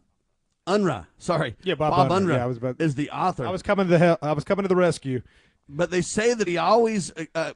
Unruh. 0.67 1.05
Sorry, 1.17 1.55
yeah, 1.63 1.75
Bob, 1.75 1.91
Bob 1.91 2.11
Unruh, 2.11 2.27
Unruh 2.27 2.35
yeah, 2.35 2.43
I 2.43 2.47
was 2.47 2.57
about, 2.57 2.79
is 2.79 2.95
the 2.95 3.09
author. 3.09 3.45
I 3.45 3.51
was 3.51 3.61
coming 3.61 3.87
to 3.87 3.91
the 3.91 3.99
hell, 3.99 4.17
I 4.21 4.33
was 4.33 4.43
coming 4.43 4.63
to 4.63 4.69
the 4.69 4.75
rescue. 4.75 5.21
But 5.69 5.91
they 5.91 6.01
say 6.01 6.33
that 6.33 6.47
he 6.47 6.57
always 6.57 7.11
uh, 7.11 7.25
uh 7.33 7.53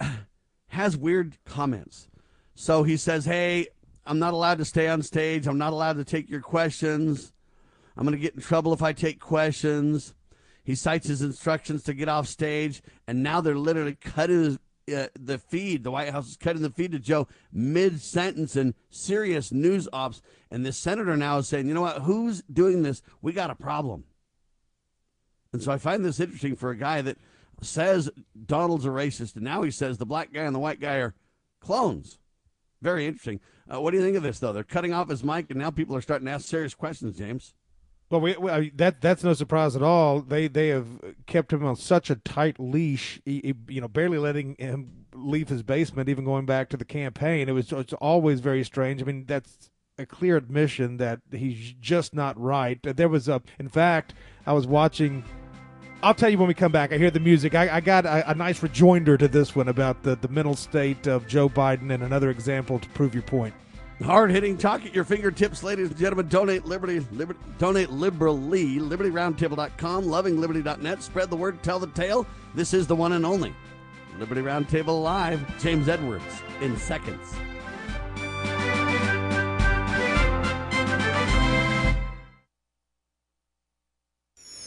has 0.68 0.96
weird 0.96 1.38
comments. 1.44 2.08
So 2.54 2.82
he 2.82 2.96
says, 2.96 3.24
Hey, 3.24 3.68
I'm 4.06 4.18
not 4.18 4.34
allowed 4.34 4.58
to 4.58 4.64
stay 4.64 4.88
on 4.88 5.02
stage. 5.02 5.46
I'm 5.46 5.58
not 5.58 5.72
allowed 5.72 5.96
to 5.96 6.04
take 6.04 6.28
your 6.28 6.40
questions. 6.40 7.32
I'm 7.96 8.04
going 8.04 8.16
to 8.16 8.22
get 8.22 8.34
in 8.34 8.40
trouble 8.40 8.72
if 8.72 8.82
I 8.82 8.92
take 8.92 9.20
questions. 9.20 10.14
He 10.64 10.74
cites 10.74 11.06
his 11.06 11.22
instructions 11.22 11.82
to 11.84 11.94
get 11.94 12.08
off 12.08 12.26
stage, 12.26 12.82
and 13.06 13.22
now 13.22 13.40
they're 13.40 13.54
literally 13.54 13.94
cutting 13.94 14.58
uh, 14.94 15.06
the 15.18 15.38
feed. 15.38 15.84
The 15.84 15.90
White 15.90 16.10
House 16.10 16.30
is 16.30 16.36
cutting 16.36 16.62
the 16.62 16.70
feed 16.70 16.92
to 16.92 16.98
Joe 16.98 17.28
mid 17.52 18.00
sentence 18.00 18.56
and 18.56 18.74
serious 18.90 19.52
news 19.52 19.88
ops. 19.92 20.22
And 20.50 20.64
this 20.64 20.78
senator 20.78 21.16
now 21.16 21.38
is 21.38 21.48
saying, 21.48 21.68
you 21.68 21.74
know 21.74 21.82
what? 21.82 22.02
Who's 22.02 22.42
doing 22.42 22.82
this? 22.82 23.02
We 23.22 23.32
got 23.32 23.50
a 23.50 23.54
problem. 23.54 24.04
And 25.52 25.62
so 25.62 25.70
I 25.70 25.78
find 25.78 26.04
this 26.04 26.18
interesting 26.18 26.56
for 26.56 26.70
a 26.70 26.76
guy 26.76 27.00
that 27.02 27.18
says 27.64 28.10
Donald's 28.46 28.84
a 28.84 28.90
racist, 28.90 29.34
and 29.34 29.44
now 29.44 29.62
he 29.62 29.70
says 29.70 29.98
the 29.98 30.06
black 30.06 30.32
guy 30.32 30.42
and 30.42 30.54
the 30.54 30.60
white 30.60 30.80
guy 30.80 30.96
are 30.96 31.14
clones. 31.60 32.18
Very 32.82 33.06
interesting. 33.06 33.40
Uh, 33.72 33.80
what 33.80 33.92
do 33.92 33.96
you 33.96 34.02
think 34.02 34.16
of 34.16 34.22
this, 34.22 34.38
though? 34.38 34.52
They're 34.52 34.62
cutting 34.62 34.92
off 34.92 35.08
his 35.08 35.24
mic, 35.24 35.50
and 35.50 35.58
now 35.58 35.70
people 35.70 35.96
are 35.96 36.02
starting 36.02 36.26
to 36.26 36.32
ask 36.32 36.46
serious 36.46 36.74
questions, 36.74 37.16
James. 37.16 37.54
Well, 38.10 38.20
we, 38.20 38.36
we, 38.36 38.70
that 38.76 39.00
that's 39.00 39.24
no 39.24 39.32
surprise 39.32 39.74
at 39.74 39.82
all. 39.82 40.20
They 40.20 40.46
they 40.46 40.68
have 40.68 40.86
kept 41.26 41.52
him 41.52 41.64
on 41.64 41.74
such 41.76 42.10
a 42.10 42.16
tight 42.16 42.60
leash, 42.60 43.20
he, 43.24 43.54
you 43.68 43.80
know, 43.80 43.88
barely 43.88 44.18
letting 44.18 44.56
him 44.58 45.06
leave 45.14 45.48
his 45.48 45.62
basement, 45.62 46.08
even 46.08 46.24
going 46.24 46.44
back 46.44 46.68
to 46.68 46.76
the 46.76 46.84
campaign. 46.84 47.48
It 47.48 47.52
was 47.52 47.72
it's 47.72 47.94
always 47.94 48.40
very 48.40 48.62
strange. 48.62 49.00
I 49.00 49.06
mean, 49.06 49.24
that's 49.26 49.70
a 49.98 50.04
clear 50.04 50.36
admission 50.36 50.98
that 50.98 51.20
he's 51.32 51.74
just 51.80 52.14
not 52.14 52.38
right. 52.38 52.78
There 52.82 53.08
was 53.08 53.28
a, 53.28 53.42
in 53.58 53.68
fact, 53.68 54.12
I 54.46 54.52
was 54.52 54.66
watching 54.66 55.24
I'll 56.04 56.14
tell 56.14 56.28
you 56.28 56.36
when 56.36 56.48
we 56.48 56.54
come 56.54 56.70
back. 56.70 56.92
I 56.92 56.98
hear 56.98 57.10
the 57.10 57.18
music. 57.18 57.54
I, 57.54 57.76
I 57.76 57.80
got 57.80 58.04
a, 58.04 58.30
a, 58.30 58.34
nice 58.34 58.62
rejoinder 58.62 59.16
to 59.16 59.26
this 59.26 59.56
one 59.56 59.68
about 59.68 60.02
the, 60.02 60.16
the 60.16 60.28
mental 60.28 60.54
state 60.54 61.06
of 61.06 61.26
Joe 61.26 61.48
Biden 61.48 61.94
and 61.94 62.02
another 62.02 62.28
example 62.28 62.78
to 62.78 62.88
prove 62.90 63.14
your 63.14 63.22
point. 63.22 63.54
Hard 64.02 64.30
hitting 64.30 64.58
talk 64.58 64.84
at 64.84 64.94
your 64.94 65.04
fingertips, 65.04 65.62
ladies 65.62 65.88
and 65.88 65.98
gentlemen. 65.98 66.28
Donate 66.28 66.66
liberty, 66.66 67.00
liberty 67.12 67.40
donate 67.56 67.88
liberally. 67.88 68.78
LibertyRoundtable.com, 68.78 70.04
lovingliberty.net. 70.04 71.02
Spread 71.02 71.30
the 71.30 71.36
word, 71.36 71.62
tell 71.62 71.78
the 71.78 71.86
tale. 71.86 72.26
This 72.54 72.74
is 72.74 72.86
the 72.86 72.96
one 72.96 73.12
and 73.12 73.24
only 73.24 73.54
Liberty 74.18 74.42
Roundtable 74.42 75.02
Live. 75.02 75.42
James 75.58 75.88
Edwards 75.88 76.42
in 76.60 76.76
seconds. 76.76 77.34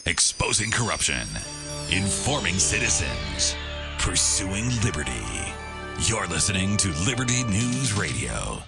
Exposing 0.08 0.70
corruption, 0.70 1.28
informing 1.92 2.54
citizens, 2.54 3.54
pursuing 3.98 4.70
liberty. 4.82 5.12
You're 6.00 6.26
listening 6.28 6.78
to 6.78 6.88
Liberty 7.06 7.44
News 7.44 7.92
Radio. 7.92 8.62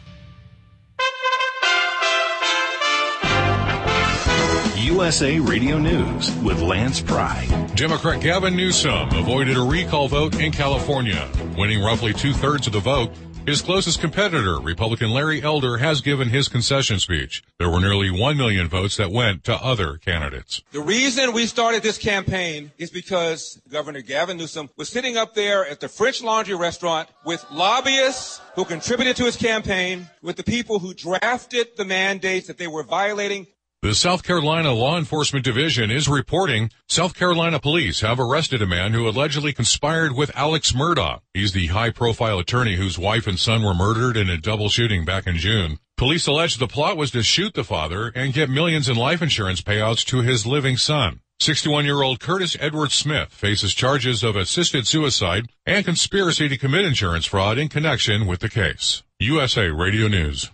USA 4.76 5.38
Radio 5.40 5.78
News 5.78 6.30
with 6.42 6.60
Lance 6.60 7.00
Pry. 7.00 7.46
Democrat 7.74 8.20
Gavin 8.20 8.54
Newsom 8.54 9.08
avoided 9.12 9.56
a 9.56 9.62
recall 9.62 10.08
vote 10.08 10.38
in 10.38 10.52
California, 10.52 11.26
winning 11.56 11.82
roughly 11.82 12.12
two 12.12 12.34
thirds 12.34 12.66
of 12.66 12.74
the 12.74 12.80
vote 12.80 13.12
his 13.50 13.62
closest 13.62 14.00
competitor, 14.00 14.60
Republican 14.60 15.10
Larry 15.10 15.42
Elder, 15.42 15.78
has 15.78 16.00
given 16.00 16.28
his 16.28 16.46
concession 16.46 17.00
speech. 17.00 17.42
There 17.58 17.68
were 17.68 17.80
nearly 17.80 18.08
1 18.08 18.36
million 18.36 18.68
votes 18.68 18.96
that 18.96 19.10
went 19.10 19.42
to 19.44 19.56
other 19.56 19.96
candidates. 19.96 20.62
The 20.70 20.80
reason 20.80 21.32
we 21.32 21.46
started 21.46 21.82
this 21.82 21.98
campaign 21.98 22.70
is 22.78 22.90
because 22.90 23.60
Governor 23.68 24.02
Gavin 24.02 24.36
Newsom 24.36 24.70
was 24.76 24.88
sitting 24.88 25.16
up 25.16 25.34
there 25.34 25.66
at 25.66 25.80
the 25.80 25.88
French 25.88 26.22
Laundry 26.22 26.54
restaurant 26.54 27.08
with 27.24 27.44
lobbyists 27.50 28.40
who 28.54 28.64
contributed 28.64 29.16
to 29.16 29.24
his 29.24 29.36
campaign, 29.36 30.08
with 30.22 30.36
the 30.36 30.44
people 30.44 30.78
who 30.78 30.94
drafted 30.94 31.76
the 31.76 31.84
mandates 31.84 32.46
that 32.46 32.56
they 32.56 32.68
were 32.68 32.84
violating 32.84 33.48
the 33.82 33.94
South 33.94 34.22
Carolina 34.22 34.74
Law 34.74 34.98
Enforcement 34.98 35.42
Division 35.42 35.90
is 35.90 36.06
reporting 36.06 36.70
South 36.86 37.14
Carolina 37.14 37.58
police 37.58 38.02
have 38.02 38.20
arrested 38.20 38.60
a 38.60 38.66
man 38.66 38.92
who 38.92 39.08
allegedly 39.08 39.54
conspired 39.54 40.14
with 40.14 40.30
Alex 40.36 40.72
Murdaugh. 40.72 41.20
He's 41.32 41.52
the 41.52 41.68
high 41.68 41.88
profile 41.88 42.38
attorney 42.38 42.76
whose 42.76 42.98
wife 42.98 43.26
and 43.26 43.38
son 43.38 43.62
were 43.62 43.72
murdered 43.72 44.18
in 44.18 44.28
a 44.28 44.36
double 44.36 44.68
shooting 44.68 45.06
back 45.06 45.26
in 45.26 45.38
June. 45.38 45.78
Police 45.96 46.26
allege 46.26 46.58
the 46.58 46.68
plot 46.68 46.98
was 46.98 47.10
to 47.12 47.22
shoot 47.22 47.54
the 47.54 47.64
father 47.64 48.12
and 48.14 48.34
get 48.34 48.50
millions 48.50 48.86
in 48.86 48.96
life 48.96 49.22
insurance 49.22 49.62
payouts 49.62 50.04
to 50.06 50.18
his 50.18 50.46
living 50.46 50.76
son. 50.76 51.20
61 51.40 51.86
year 51.86 52.02
old 52.02 52.20
Curtis 52.20 52.58
Edward 52.60 52.92
Smith 52.92 53.32
faces 53.32 53.72
charges 53.72 54.22
of 54.22 54.36
assisted 54.36 54.86
suicide 54.86 55.46
and 55.64 55.86
conspiracy 55.86 56.50
to 56.50 56.58
commit 56.58 56.84
insurance 56.84 57.24
fraud 57.24 57.56
in 57.56 57.70
connection 57.70 58.26
with 58.26 58.40
the 58.40 58.50
case. 58.50 59.02
USA 59.20 59.68
Radio 59.68 60.06
News. 60.06 60.50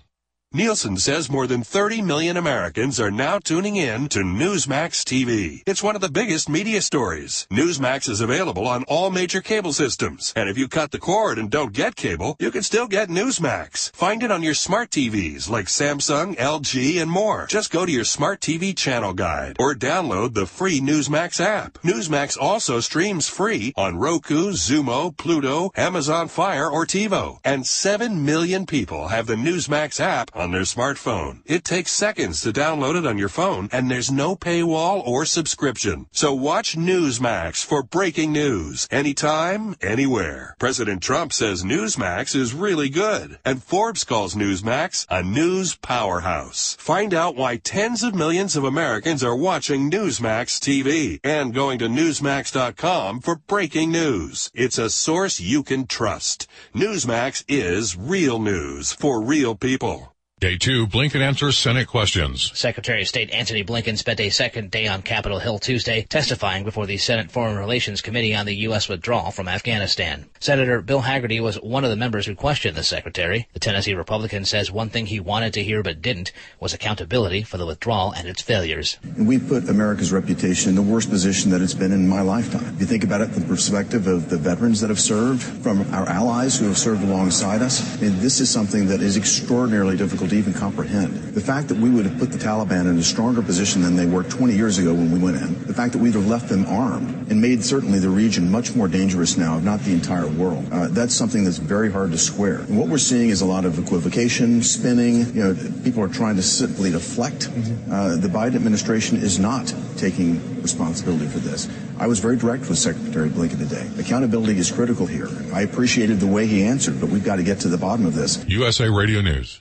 Nielsen 0.57 0.97
says 0.97 1.29
more 1.29 1.47
than 1.47 1.63
30 1.63 2.01
million 2.01 2.39
Americans 2.39 2.99
are 2.99 3.11
now 3.11 3.39
tuning 3.39 3.77
in 3.77 4.09
to 4.09 4.21
Newsmax 4.21 5.05
TV. 5.05 5.63
It's 5.67 5.83
one 5.83 5.95
of 5.95 6.01
the 6.01 6.09
biggest 6.09 6.49
media 6.49 6.81
stories. 6.81 7.47
Newsmax 7.51 8.09
is 8.09 8.23
available 8.23 8.67
on 8.67 8.83
all 8.85 9.11
major 9.11 9.43
cable 9.43 9.75
systems. 9.75 10.33
And 10.35 10.49
if 10.49 10.57
you 10.57 10.67
cut 10.67 10.93
the 10.93 10.99
cord 10.99 11.37
and 11.39 11.51
don't 11.51 11.75
get 11.75 11.95
cable, 11.95 12.37
you 12.41 12.51
can 12.51 12.63
still 12.63 12.87
get 12.87 13.11
Newsmax. 13.11 13.95
Find 13.95 14.23
it 14.23 14.31
on 14.31 14.43
your 14.43 14.55
smart 14.55 14.89
TVs 14.89 15.51
like 15.51 15.67
Samsung, 15.67 16.35
LG, 16.39 17.03
and 17.03 17.11
more. 17.11 17.47
Just 17.51 17.71
go 17.71 17.85
to 17.85 17.93
your 17.93 18.05
smart 18.05 18.41
TV 18.41 18.75
channel 18.75 19.13
guide 19.13 19.57
or 19.61 19.75
download 19.75 20.33
the 20.33 20.47
free 20.47 20.81
Newsmax 20.81 21.39
app. 21.39 21.75
Newsmax 21.83 22.39
also 22.41 22.81
streams 22.81 23.29
free 23.29 23.75
on 23.77 23.99
Roku, 23.99 24.53
Xumo, 24.53 25.15
Pluto, 25.15 25.71
Amazon 25.77 26.29
Fire, 26.29 26.71
or 26.71 26.87
TiVo. 26.87 27.41
And 27.45 27.67
7 27.67 28.25
million 28.25 28.65
people 28.65 29.09
have 29.09 29.27
the 29.27 29.35
Newsmax 29.35 30.01
app 30.01 30.31
on 30.35 30.46
their 30.51 30.63
smartphone. 30.63 31.43
It 31.47 31.65
takes 31.65 31.93
seconds 31.93 32.41
to 32.41 32.53
download 32.53 32.99
it 32.99 33.07
on 33.07 33.19
your 33.19 33.29
phone, 33.29 33.69
and 33.73 33.91
there's 33.91 34.11
no 34.11 34.37
paywall 34.37 35.07
or 35.07 35.25
subscription. 35.25 36.07
So 36.13 36.35
watch 36.35 36.77
Newsmax 36.77 37.65
for 37.65 37.83
breaking 37.83 38.33
news 38.33 38.89
anytime, 38.91 39.77
anywhere. 39.81 40.57
President 40.59 41.03
Trump 41.03 41.33
says 41.33 41.65
Newsmax 41.65 42.35
is 42.35 42.55
really 42.55 42.89
good, 42.89 43.39
and 43.45 43.63
Forbes 43.63 44.05
calls 44.05 44.35
Newsmax 44.35 45.07
a 45.09 45.23
news 45.23 45.77
powerhouse. 45.77 46.77
Find 46.79 47.13
out 47.15 47.37
why 47.37 47.57
tens 47.57 48.03
of 48.03 48.15
millions 48.15 48.57
of 48.57 48.65
Americans 48.65 49.23
are 49.23 49.37
watching 49.37 49.91
Newsmax 49.91 50.59
TV 50.59 51.21
and 51.23 51.55
going 51.55 51.79
to 51.79 51.89
Newsmax.com 51.89 53.21
for 53.21 53.37
breaking 53.37 53.93
news. 53.93 54.51
It's 54.55 54.79
a 54.79 54.91
source 54.91 55.41
you 55.41 55.63
can 55.63 55.87
trust. 55.87 56.49
Newsmax 56.75 57.45
is 57.49 57.97
real 57.97 58.39
news 58.39 58.93
for 58.93 59.21
real 59.21 59.55
people. 59.55 60.16
Day 60.39 60.59
two, 60.59 60.87
Blinken 60.87 61.23
answers 61.23 61.57
Senate 61.57 61.89
questions. 61.89 62.53
Secretary 62.55 63.01
of 63.01 63.09
State 63.09 63.31
Antony 63.31 63.65
Blinken 63.65 63.97
spent 63.97 64.21
a 64.21 64.29
second 64.29 64.71
day 64.71 64.87
on 64.87 65.01
Capitol 65.01 65.39
Hill 65.39 65.59
Tuesday 65.59 66.03
testifying 66.03 66.63
before 66.63 66.85
the 66.85 66.99
Senate 66.99 67.31
Foreign 67.31 67.57
Relations 67.57 68.03
Committee 68.03 68.35
on 68.35 68.45
the 68.45 68.55
U.S. 68.69 68.87
withdrawal 68.87 69.31
from 69.31 69.49
Afghanistan. 69.49 70.27
Senator 70.47 70.81
Bill 70.81 71.03
Hagerty 71.03 71.43
was 71.43 71.57
one 71.61 71.83
of 71.83 71.91
the 71.91 71.97
members 71.97 72.27
who 72.27 72.37
questioned 72.37 72.77
the 72.77 72.85
secretary. 72.85 73.49
The 73.53 73.59
Tennessee 73.59 73.95
Republican 73.95 74.45
says 74.45 74.71
one 74.71 74.91
thing 74.91 75.07
he 75.07 75.19
wanted 75.19 75.53
to 75.55 75.65
hear 75.65 75.83
but 75.83 76.01
didn't 76.01 76.31
was 76.61 76.73
accountability 76.73 77.43
for 77.43 77.57
the 77.57 77.67
withdrawal 77.67 78.13
and 78.13 78.29
its 78.29 78.43
failures. 78.43 78.97
We 79.19 79.41
put 79.41 79.69
America's 79.69 80.13
reputation 80.13 80.69
in 80.69 80.77
the 80.77 80.83
worst 80.83 81.11
position 81.11 81.51
that 81.51 81.63
it's 81.63 81.75
been 81.75 81.91
in 81.91 82.07
my 82.07 82.21
lifetime. 82.21 82.77
If 82.77 82.81
you 82.83 82.87
think 82.87 83.03
about 83.03 83.23
it 83.23 83.31
from 83.31 83.43
the 83.43 83.49
perspective 83.49 84.07
of 84.07 84.31
the 84.31 84.37
veterans 84.37 84.81
that 84.83 84.91
have 84.91 85.01
served, 85.01 85.43
from 85.43 85.81
our 85.93 86.09
allies 86.09 86.57
who 86.57 86.67
have 86.67 86.79
served 86.79 87.03
alongside 87.03 87.61
us, 87.61 87.83
I 87.99 88.03
mean, 88.03 88.21
this 88.21 88.39
is 88.39 88.49
something 88.49 88.87
that 88.87 89.01
is 89.01 89.17
extraordinarily 89.17 89.97
difficult 89.97 90.31
to 90.31 90.37
even 90.37 90.55
comprehend. 90.55 91.35
The 91.35 91.41
fact 91.41 91.67
that 91.71 91.77
we 91.79 91.91
would 91.91 92.07
have 92.07 92.21
put 92.21 92.31
the 92.31 92.39
Taliban 92.39 92.89
in 92.89 92.97
a 92.99 93.03
stronger 93.03 93.43
position 93.43 93.83
than 93.83 93.97
they 93.97 94.07
were 94.07 94.23
20 94.23 94.55
years 94.55 94.79
ago 94.79 94.95
when 94.95 95.11
we 95.11 95.19
went 95.19 95.39
in, 95.39 95.61
the 95.65 95.75
fact 95.75 95.93
that 95.95 95.99
we'd 95.99 96.15
have 96.15 96.29
left 96.29 96.49
them 96.49 96.67
armed 96.67 97.33
and 97.33 97.43
made 97.43 97.65
certainly 97.65 97.99
the 97.99 98.09
region 98.09 98.49
much 98.49 98.77
more 98.77 98.87
dangerous 98.87 99.37
now, 99.37 99.59
if 99.59 99.65
not 99.65 99.81
the 99.81 99.93
entire 99.93 100.36
world, 100.37 100.67
uh, 100.73 100.89
that's 100.89 101.15
something 101.15 101.45
that's 101.45 101.59
very 101.59 101.91
hard 101.91 102.13
to 102.13 102.19
square. 102.19 102.59
And 102.59 102.79
what 102.79 102.89
we're 102.89 102.99
seeing 102.99 103.31
is 103.31 103.41
a 103.41 103.47
lot 103.47 103.65
of 103.65 103.79
equivocation, 103.79 104.63
spinning. 104.63 105.35
You 105.35 105.45
know, 105.45 105.57
people 105.85 106.03
are 106.03 106.09
trying 106.09 106.37
to 106.37 106.43
simply 106.43 106.91
deflect. 106.91 107.51
Mm-hmm. 107.51 107.93
Uh, 107.93 108.17
the 108.17 108.29
Biden 108.29 108.55
administration 108.55 109.19
is 109.19 109.39
not 109.39 109.75
taking 109.97 110.63
responsibility 110.63 111.27
for 111.27 111.39
this. 111.39 111.69
I 111.99 112.07
was 112.07 112.19
very 112.19 112.37
direct 112.37 112.69
with 112.69 112.79
Secretary 112.79 113.29
Blinken 113.29 113.59
today. 113.59 113.89
Accountability 113.99 114.59
is 114.59 114.71
critical 114.71 115.07
here. 115.07 115.29
I 115.53 115.63
appreciated 115.63 116.21
the 116.21 116.27
way 116.27 116.47
he 116.47 116.63
answered, 116.65 117.01
but 117.01 117.09
we've 117.09 117.25
got 117.25 117.37
to 117.37 117.43
get 117.43 117.61
to 117.61 117.69
the 117.69 117.79
bottom 117.79 118.07
of 118.07 118.15
this. 118.15 118.45
USA 118.49 118.89
Radio 118.89 119.23
News. 119.23 119.61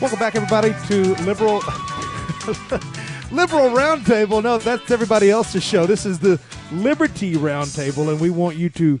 Welcome 0.00 0.18
back, 0.18 0.34
everybody, 0.34 0.74
to 0.86 1.14
Liberal 1.24 1.56
Liberal 3.30 3.68
Roundtable. 3.68 4.42
No, 4.42 4.56
that's 4.56 4.90
everybody 4.90 5.28
else's 5.28 5.62
show. 5.62 5.84
This 5.84 6.06
is 6.06 6.18
the 6.18 6.40
Liberty 6.72 7.34
Roundtable, 7.34 8.08
and 8.10 8.18
we 8.18 8.30
want 8.30 8.56
you 8.56 8.70
to 8.70 8.98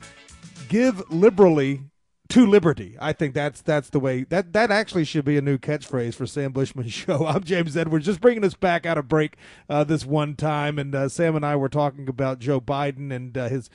give 0.68 1.10
liberally 1.10 1.80
to 2.28 2.46
liberty. 2.46 2.98
I 3.00 3.14
think 3.14 3.32
that's 3.32 3.62
that's 3.62 3.88
the 3.88 3.98
way 3.98 4.24
that 4.24 4.52
that 4.52 4.70
actually 4.70 5.04
should 5.04 5.24
be 5.24 5.38
a 5.38 5.40
new 5.40 5.56
catchphrase 5.56 6.14
for 6.14 6.26
Sam 6.26 6.52
Bushman's 6.52 6.92
show. 6.92 7.26
I'm 7.26 7.44
James 7.44 7.78
Edwards, 7.78 8.04
just 8.04 8.20
bringing 8.20 8.44
us 8.44 8.52
back 8.52 8.84
out 8.84 8.98
of 8.98 9.08
break 9.08 9.36
uh, 9.70 9.84
this 9.84 10.04
one 10.04 10.36
time, 10.36 10.78
and 10.78 10.94
uh, 10.94 11.08
Sam 11.08 11.34
and 11.34 11.46
I 11.46 11.56
were 11.56 11.70
talking 11.70 12.10
about 12.10 12.40
Joe 12.40 12.60
Biden 12.60 13.10
and 13.10 13.38
uh, 13.38 13.48
his 13.48 13.70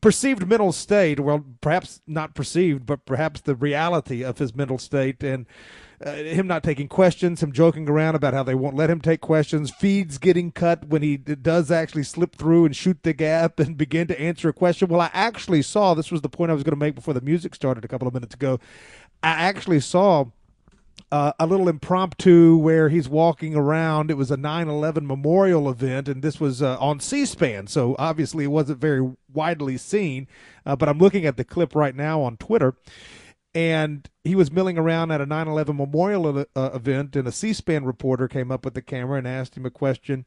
perceived 0.00 0.46
mental 0.48 0.72
state. 0.72 1.20
Well, 1.20 1.44
perhaps 1.60 2.00
not 2.06 2.34
perceived, 2.34 2.86
but 2.86 3.04
perhaps 3.04 3.42
the 3.42 3.54
reality 3.54 4.22
of 4.22 4.38
his 4.38 4.54
mental 4.54 4.78
state 4.78 5.22
and 5.22 5.46
uh, 6.04 6.14
him 6.14 6.46
not 6.46 6.62
taking 6.62 6.88
questions, 6.88 7.42
him 7.42 7.52
joking 7.52 7.88
around 7.88 8.14
about 8.14 8.34
how 8.34 8.42
they 8.42 8.54
won't 8.54 8.74
let 8.74 8.90
him 8.90 9.00
take 9.00 9.20
questions, 9.20 9.70
feeds 9.70 10.18
getting 10.18 10.50
cut 10.50 10.88
when 10.88 11.02
he 11.02 11.16
does 11.16 11.70
actually 11.70 12.02
slip 12.02 12.34
through 12.34 12.64
and 12.64 12.74
shoot 12.74 13.02
the 13.02 13.12
gap 13.12 13.60
and 13.60 13.76
begin 13.76 14.06
to 14.08 14.20
answer 14.20 14.48
a 14.48 14.52
question. 14.52 14.88
Well, 14.88 15.00
I 15.00 15.10
actually 15.12 15.62
saw 15.62 15.94
this 15.94 16.10
was 16.10 16.22
the 16.22 16.28
point 16.28 16.50
I 16.50 16.54
was 16.54 16.62
going 16.62 16.72
to 16.72 16.76
make 16.76 16.94
before 16.94 17.14
the 17.14 17.20
music 17.20 17.54
started 17.54 17.84
a 17.84 17.88
couple 17.88 18.08
of 18.08 18.14
minutes 18.14 18.34
ago. 18.34 18.58
I 19.22 19.30
actually 19.30 19.80
saw. 19.80 20.26
Uh, 21.10 21.32
a 21.38 21.46
little 21.46 21.68
impromptu 21.68 22.56
where 22.56 22.88
he's 22.88 23.06
walking 23.06 23.54
around. 23.54 24.10
It 24.10 24.16
was 24.16 24.30
a 24.30 24.36
9 24.36 24.68
11 24.68 25.06
memorial 25.06 25.68
event, 25.68 26.08
and 26.08 26.22
this 26.22 26.40
was 26.40 26.62
uh, 26.62 26.78
on 26.78 27.00
C 27.00 27.26
SPAN, 27.26 27.66
so 27.66 27.94
obviously 27.98 28.44
it 28.44 28.48
wasn't 28.48 28.78
very 28.78 29.10
widely 29.32 29.76
seen. 29.76 30.26
Uh, 30.64 30.74
but 30.74 30.88
I'm 30.88 30.98
looking 30.98 31.26
at 31.26 31.36
the 31.36 31.44
clip 31.44 31.74
right 31.74 31.94
now 31.94 32.22
on 32.22 32.38
Twitter, 32.38 32.74
and 33.54 34.08
he 34.24 34.34
was 34.34 34.50
milling 34.50 34.78
around 34.78 35.10
at 35.10 35.20
a 35.20 35.26
9/11 35.26 35.76
memorial 35.76 36.46
uh, 36.54 36.70
event, 36.74 37.16
and 37.16 37.28
a 37.28 37.32
C-SPAN 37.32 37.84
reporter 37.84 38.28
came 38.28 38.50
up 38.50 38.64
with 38.64 38.74
the 38.74 38.82
camera 38.82 39.18
and 39.18 39.28
asked 39.28 39.56
him 39.56 39.66
a 39.66 39.70
question, 39.70 40.24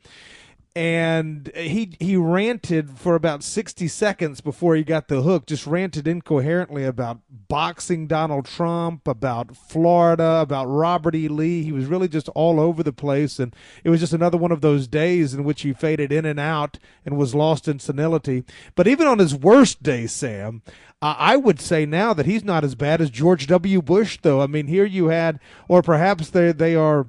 and 0.76 1.50
he 1.56 1.96
he 2.02 2.18
ranted 2.18 3.00
for 3.00 3.16
about 3.16 3.44
60 3.44 3.88
seconds 3.88 4.42
before 4.42 4.76
he 4.76 4.84
got 4.84 5.08
the 5.08 5.22
hook 5.22 5.46
just 5.46 5.66
ranted 5.66 6.06
incoherently 6.06 6.84
about 6.84 7.20
boxing 7.48 8.08
Donald 8.08 8.46
Trump 8.46 9.08
about 9.08 9.56
Florida 9.56 10.42
about 10.42 10.66
Robert 10.66 11.16
E. 11.16 11.30
Lee. 11.30 11.64
He 11.64 11.72
was 11.72 11.86
really 11.86 12.10
just 12.10 12.28
all 12.30 12.60
over 12.60 12.84
the 12.84 12.92
place 12.92 13.40
and 13.40 13.56
it 13.86 13.90
was 13.90 14.02
just 14.02 14.12
another 14.12 14.38
one 14.38 14.52
of 14.52 14.60
those 14.60 14.86
days 14.86 15.34
in 15.34 15.46
which 15.46 15.62
he 15.62 15.72
faded 15.72 16.12
in 16.12 16.26
and 16.26 16.42
out 16.42 16.78
and 17.06 17.16
was 17.18 17.34
lost 17.34 17.70
in 17.70 17.80
senility. 17.80 18.44
But 18.76 18.88
even 18.88 19.08
on 19.08 19.20
his 19.20 19.34
worst 19.34 19.82
day 19.82 20.08
Sam 20.08 20.62
I 21.02 21.38
would 21.38 21.62
say 21.62 21.86
now 21.86 22.14
that 22.14 22.26
he's 22.26 22.44
not 22.44 22.66
as 22.66 22.76
bad 22.76 23.00
as 23.00 23.10
George 23.10 23.48
W. 23.48 23.82
Bush 23.82 24.20
though. 24.22 24.42
I 24.42 24.48
mean 24.48 24.68
here 24.68 24.86
you 24.86 25.08
had 25.08 25.40
or 25.70 25.82
perhaps 25.82 26.32
they 26.32 26.52
they 26.52 26.76
are 26.76 27.08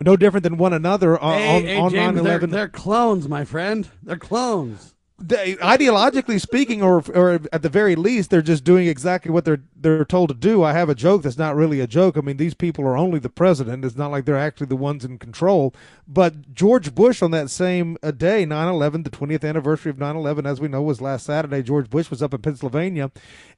no 0.00 0.16
different 0.16 0.44
than 0.44 0.56
one 0.56 0.72
another 0.72 1.22
uh, 1.22 1.26
on, 1.26 1.38
hey, 1.38 1.62
hey, 1.62 1.78
on 1.78 1.90
James, 1.90 2.20
9/11. 2.20 2.24
They're, 2.24 2.38
they're, 2.46 2.68
clones, 2.68 3.28
my 3.28 3.44
friend. 3.44 3.88
They're 4.02 4.16
clones. 4.16 4.93
They, 5.16 5.54
ideologically 5.56 6.40
speaking, 6.40 6.82
or 6.82 7.02
or 7.14 7.40
at 7.52 7.62
the 7.62 7.68
very 7.68 7.94
least, 7.94 8.30
they're 8.30 8.42
just 8.42 8.64
doing 8.64 8.88
exactly 8.88 9.30
what 9.30 9.44
they're 9.44 9.62
they're 9.76 10.04
told 10.04 10.30
to 10.30 10.34
do. 10.34 10.64
I 10.64 10.72
have 10.72 10.88
a 10.88 10.94
joke 10.94 11.22
that's 11.22 11.38
not 11.38 11.54
really 11.54 11.78
a 11.78 11.86
joke. 11.86 12.16
I 12.16 12.20
mean, 12.20 12.36
these 12.36 12.54
people 12.54 12.84
are 12.84 12.96
only 12.96 13.20
the 13.20 13.28
president. 13.28 13.84
It's 13.84 13.94
not 13.94 14.10
like 14.10 14.24
they're 14.24 14.36
actually 14.36 14.66
the 14.66 14.76
ones 14.76 15.04
in 15.04 15.18
control. 15.18 15.72
But 16.08 16.52
George 16.52 16.96
Bush 16.96 17.22
on 17.22 17.30
that 17.30 17.48
same 17.48 17.96
uh, 18.02 18.10
day, 18.10 18.44
9/11, 18.44 19.04
the 19.04 19.10
20th 19.10 19.48
anniversary 19.48 19.90
of 19.90 19.98
9/11, 19.98 20.46
as 20.46 20.60
we 20.60 20.66
know, 20.66 20.82
was 20.82 21.00
last 21.00 21.26
Saturday. 21.26 21.62
George 21.62 21.88
Bush 21.88 22.10
was 22.10 22.20
up 22.20 22.34
in 22.34 22.42
Pennsylvania, 22.42 23.12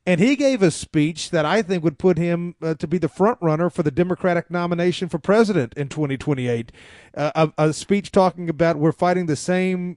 and 0.04 0.20
he 0.20 0.36
gave 0.36 0.62
a 0.62 0.70
speech 0.70 1.30
that 1.30 1.46
I 1.46 1.62
think 1.62 1.82
would 1.82 1.98
put 1.98 2.18
him 2.18 2.54
uh, 2.60 2.74
to 2.74 2.86
be 2.86 2.98
the 2.98 3.08
front 3.08 3.38
runner 3.40 3.70
for 3.70 3.82
the 3.82 3.90
Democratic 3.90 4.50
nomination 4.50 5.08
for 5.08 5.18
president 5.18 5.72
in 5.74 5.88
2028. 5.88 6.70
Uh, 7.16 7.30
a, 7.34 7.68
a 7.68 7.72
speech 7.72 8.12
talking 8.12 8.50
about 8.50 8.76
we're 8.76 8.92
fighting 8.92 9.24
the 9.24 9.36
same 9.36 9.96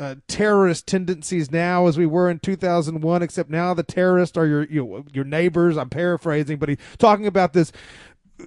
uh, 0.00 0.14
terrorist 0.26 0.86
tendencies 0.86 1.50
now 1.50 1.86
as 1.86 1.98
we 1.98 2.06
were 2.06 2.30
in 2.30 2.38
2001, 2.38 3.22
except 3.22 3.50
now 3.50 3.74
the 3.74 3.82
terrorists 3.82 4.36
are 4.38 4.46
your 4.46 4.64
you 4.64 4.84
know, 4.84 5.04
your 5.12 5.24
neighbors. 5.24 5.76
I'm 5.76 5.90
paraphrasing, 5.90 6.58
but 6.58 6.70
he's 6.70 6.78
talking 6.98 7.26
about 7.26 7.52
this 7.52 7.70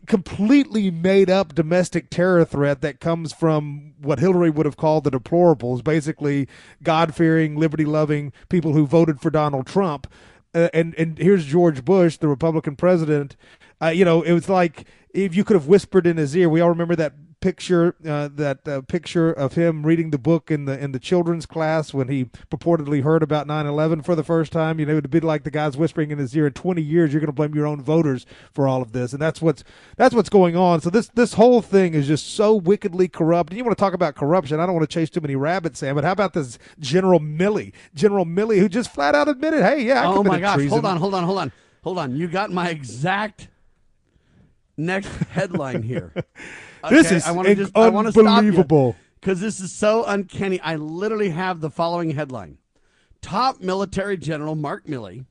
completely 0.08 0.90
made 0.90 1.30
up 1.30 1.54
domestic 1.54 2.10
terror 2.10 2.44
threat 2.44 2.82
that 2.82 3.00
comes 3.00 3.32
from 3.32 3.94
what 4.02 4.18
Hillary 4.18 4.50
would 4.50 4.66
have 4.66 4.78
called 4.78 5.04
the 5.04 5.12
deplorables, 5.12 5.84
basically 5.84 6.48
God 6.82 7.14
fearing, 7.14 7.56
liberty 7.56 7.86
loving 7.86 8.34
people 8.50 8.74
who 8.74 8.88
voted 8.88 9.22
for 9.22 9.30
Donald 9.30 9.68
Trump. 9.68 10.08
Uh, 10.56 10.70
and 10.74 10.96
and 10.96 11.20
here's 11.20 11.46
George 11.46 11.86
Bush, 11.86 12.18
the 12.18 12.28
Republican 12.28 12.76
president. 12.76 13.36
Uh, 13.80 13.90
you 13.90 14.06
know, 14.06 14.24
it 14.24 14.34
was 14.34 14.50
like 14.50 14.86
if 15.14 15.36
you 15.36 15.44
could 15.44 15.56
have 15.56 15.68
whispered 15.68 16.08
in 16.08 16.18
his 16.18 16.36
ear. 16.36 16.50
We 16.50 16.62
all 16.62 16.70
remember 16.70 16.96
that 16.96 17.14
picture 17.44 17.94
uh, 18.08 18.30
that 18.34 18.66
uh, 18.66 18.80
picture 18.84 19.30
of 19.30 19.56
him 19.56 19.86
reading 19.86 20.12
the 20.12 20.18
book 20.18 20.50
in 20.50 20.64
the 20.64 20.82
in 20.82 20.94
the 20.94 21.00
children's 21.00 21.46
class 21.46 21.94
when 21.94 22.08
he 22.08 22.24
purportedly 22.50 23.04
heard 23.04 23.22
about 23.22 23.48
9/11 23.48 24.06
for 24.06 24.16
the 24.16 24.24
first 24.24 24.54
time. 24.54 24.80
You 24.80 24.86
know, 24.86 24.96
it'd 24.96 25.12
be 25.12 25.20
like 25.20 25.44
the 25.44 25.52
guys 25.52 25.76
whispering 25.76 26.10
in 26.12 26.20
his 26.20 26.34
ear. 26.38 26.48
In 26.48 26.54
20 26.54 26.82
years, 26.82 27.12
you're 27.12 27.20
going 27.20 27.28
to 27.28 27.34
blame 27.34 27.54
your 27.54 27.68
own 27.68 27.82
voters 27.82 28.26
for 28.54 28.66
all 28.66 28.82
of 28.82 28.94
this, 28.94 29.12
and 29.12 29.22
that's 29.22 29.42
what's 29.42 29.66
that's 29.98 30.16
what's 30.16 30.30
going 30.30 30.56
on. 30.56 30.80
So 30.80 30.90
this 30.90 31.10
this 31.10 31.34
whole 31.34 31.62
thing 31.62 31.94
is 31.94 32.08
just 32.08 32.34
so 32.34 32.56
wickedly 32.56 33.10
corrupt. 33.10 33.50
And 33.50 33.58
you 33.58 33.66
want 33.66 33.78
to 33.78 33.82
talk 33.82 33.94
about 33.94 34.16
corruption? 34.16 34.62
I 34.62 34.66
don't 34.66 34.76
want 34.76 34.90
to 34.90 34.94
chase 34.94 35.10
too 35.10 35.20
many 35.20 35.36
rabbits, 35.36 35.80
Sam. 35.80 35.96
But 35.96 36.06
how 36.06 36.14
about 36.14 36.32
this 36.32 36.58
General 36.80 37.20
Milley, 37.20 37.74
General 37.94 38.26
Milley, 38.26 38.60
who 38.60 38.70
just 38.70 38.90
flat 38.90 39.16
out 39.16 39.28
admitted, 39.28 39.64
"Hey, 39.64 39.84
yeah, 39.84 40.04
I 40.04 40.06
oh 40.06 40.24
my 40.24 40.40
gosh, 40.40 40.56
treason. 40.56 40.70
hold 40.70 40.86
on, 40.86 40.96
hold 40.96 41.14
on, 41.14 41.26
hold 41.26 41.40
on, 41.40 41.52
hold 41.84 41.98
on. 41.98 42.16
You 42.16 42.30
got 42.30 42.52
my 42.52 42.70
exact 42.70 43.50
next 44.78 45.10
headline 45.32 45.84
here. 45.84 46.14
Okay, 46.84 46.96
this 46.96 47.12
is 47.12 47.26
I 47.26 47.54
just 47.54 47.76
I 47.76 47.90
want 47.90 48.14
to 48.14 48.20
unbelievable 48.20 48.96
because 49.20 49.40
this 49.40 49.60
is 49.60 49.72
so 49.72 50.04
uncanny. 50.06 50.60
I 50.60 50.76
literally 50.76 51.30
have 51.30 51.62
the 51.62 51.70
following 51.70 52.12
headline: 52.12 52.58
Top 53.22 53.62
military 53.62 54.18
general 54.18 54.56
Mark 54.56 54.86
Milley 54.86 55.26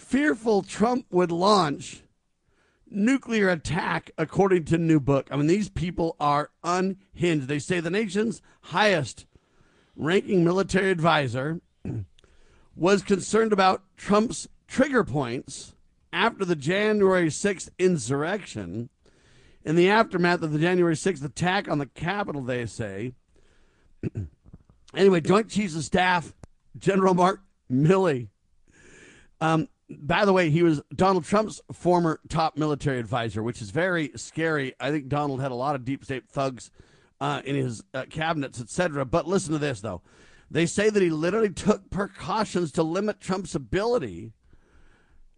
fearful 0.00 0.62
Trump 0.62 1.06
would 1.10 1.30
launch 1.30 2.02
nuclear 2.90 3.48
attack 3.48 4.10
according 4.18 4.64
to 4.64 4.76
new 4.76 4.98
book. 4.98 5.28
I 5.30 5.36
mean, 5.36 5.46
these 5.46 5.68
people 5.68 6.16
are 6.18 6.50
unhinged. 6.64 7.46
They 7.46 7.60
say 7.60 7.78
the 7.78 7.90
nation's 7.90 8.42
highest 8.62 9.26
ranking 9.94 10.42
military 10.42 10.90
advisor 10.90 11.60
was 12.74 13.02
concerned 13.02 13.52
about 13.52 13.84
Trump's 13.96 14.48
trigger 14.66 15.04
points 15.04 15.74
after 16.12 16.44
the 16.44 16.56
January 16.56 17.28
6th 17.28 17.68
insurrection 17.78 18.88
in 19.64 19.76
the 19.76 19.88
aftermath 19.88 20.42
of 20.42 20.52
the 20.52 20.58
January 20.58 20.94
6th 20.94 21.24
attack 21.24 21.68
on 21.68 21.78
the 21.78 21.86
Capitol, 21.86 22.42
they 22.42 22.66
say. 22.66 23.14
anyway, 24.94 25.20
Joint 25.20 25.48
Chiefs 25.48 25.76
of 25.76 25.84
Staff 25.84 26.34
General 26.78 27.14
Mark 27.14 27.42
Milley. 27.70 28.28
Um, 29.40 29.68
by 29.90 30.24
the 30.24 30.32
way, 30.32 30.50
he 30.50 30.62
was 30.62 30.80
Donald 30.94 31.24
Trump's 31.24 31.60
former 31.72 32.20
top 32.28 32.56
military 32.56 32.98
advisor, 32.98 33.42
which 33.42 33.60
is 33.60 33.70
very 33.70 34.12
scary. 34.14 34.74
I 34.78 34.90
think 34.90 35.08
Donald 35.08 35.40
had 35.40 35.50
a 35.50 35.56
lot 35.56 35.74
of 35.74 35.84
deep 35.84 36.04
state 36.04 36.28
thugs 36.28 36.70
uh, 37.20 37.42
in 37.44 37.56
his 37.56 37.82
uh, 37.92 38.04
cabinets, 38.08 38.60
etc. 38.60 39.04
But 39.04 39.26
listen 39.26 39.52
to 39.52 39.58
this, 39.58 39.80
though. 39.80 40.02
They 40.50 40.66
say 40.66 40.90
that 40.90 41.02
he 41.02 41.10
literally 41.10 41.50
took 41.50 41.90
precautions 41.90 42.72
to 42.72 42.82
limit 42.82 43.20
Trump's 43.20 43.54
ability 43.54 44.32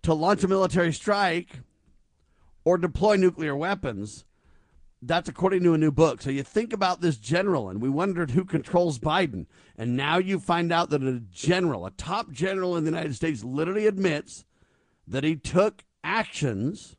to 0.03 0.15
launch 0.15 0.43
a 0.45 0.49
military 0.49 0.93
strike 0.93 1.61
or 2.65 2.79
deploy 2.79 3.17
nuclear 3.17 3.57
weapons. 3.57 4.25
That's 5.01 5.29
according 5.29 5.65
to 5.65 5.75
a 5.75 5.79
new 5.79 5.91
book. 5.91 6.23
So 6.23 6.31
you 6.31 6.45
think 6.45 6.73
about 6.73 7.01
this 7.01 7.17
general, 7.17 7.69
and 7.69 7.83
we 7.83 7.89
wondered 7.89 8.31
who 8.31 8.45
controls 8.45 9.01
Biden. 9.01 9.47
And 9.77 9.97
now 9.97 10.19
you 10.19 10.39
find 10.39 10.73
out 10.73 10.91
that 10.91 11.03
a 11.03 11.19
general, 11.19 11.87
a 11.87 11.91
top 11.91 12.31
general 12.31 12.77
in 12.77 12.85
the 12.85 12.91
United 12.91 13.17
States, 13.17 13.43
literally 13.43 13.87
admits 13.87 14.45
that 15.09 15.25
he 15.25 15.35
took 15.35 15.83
actions 16.05 16.97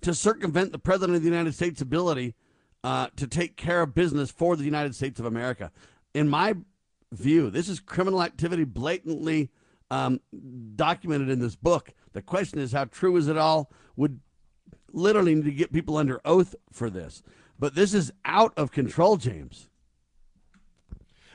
to 0.00 0.14
circumvent 0.14 0.72
the 0.72 0.78
president 0.78 1.16
of 1.16 1.22
the 1.22 1.28
United 1.28 1.54
States' 1.54 1.82
ability 1.82 2.34
uh, 2.82 3.08
to 3.16 3.26
take 3.26 3.56
care 3.56 3.82
of 3.82 3.94
business 3.94 4.30
for 4.30 4.56
the 4.56 4.64
United 4.64 4.94
States 4.94 5.20
of 5.20 5.26
America. 5.26 5.70
In 6.14 6.28
my 6.28 6.56
view, 7.12 7.50
this 7.50 7.68
is 7.68 7.78
criminal 7.78 8.22
activity 8.22 8.64
blatantly 8.64 9.50
um, 9.90 10.20
documented 10.74 11.28
in 11.28 11.40
this 11.40 11.56
book. 11.56 11.92
The 12.12 12.22
question 12.22 12.58
is, 12.58 12.72
how 12.72 12.86
true 12.86 13.16
is 13.16 13.28
it 13.28 13.36
all? 13.36 13.70
Would 13.96 14.20
literally 14.92 15.34
need 15.34 15.44
to 15.44 15.50
get 15.52 15.72
people 15.72 15.96
under 15.96 16.20
oath 16.24 16.54
for 16.70 16.90
this. 16.90 17.22
But 17.58 17.74
this 17.74 17.94
is 17.94 18.12
out 18.24 18.52
of 18.56 18.72
control, 18.72 19.16
James. 19.16 19.68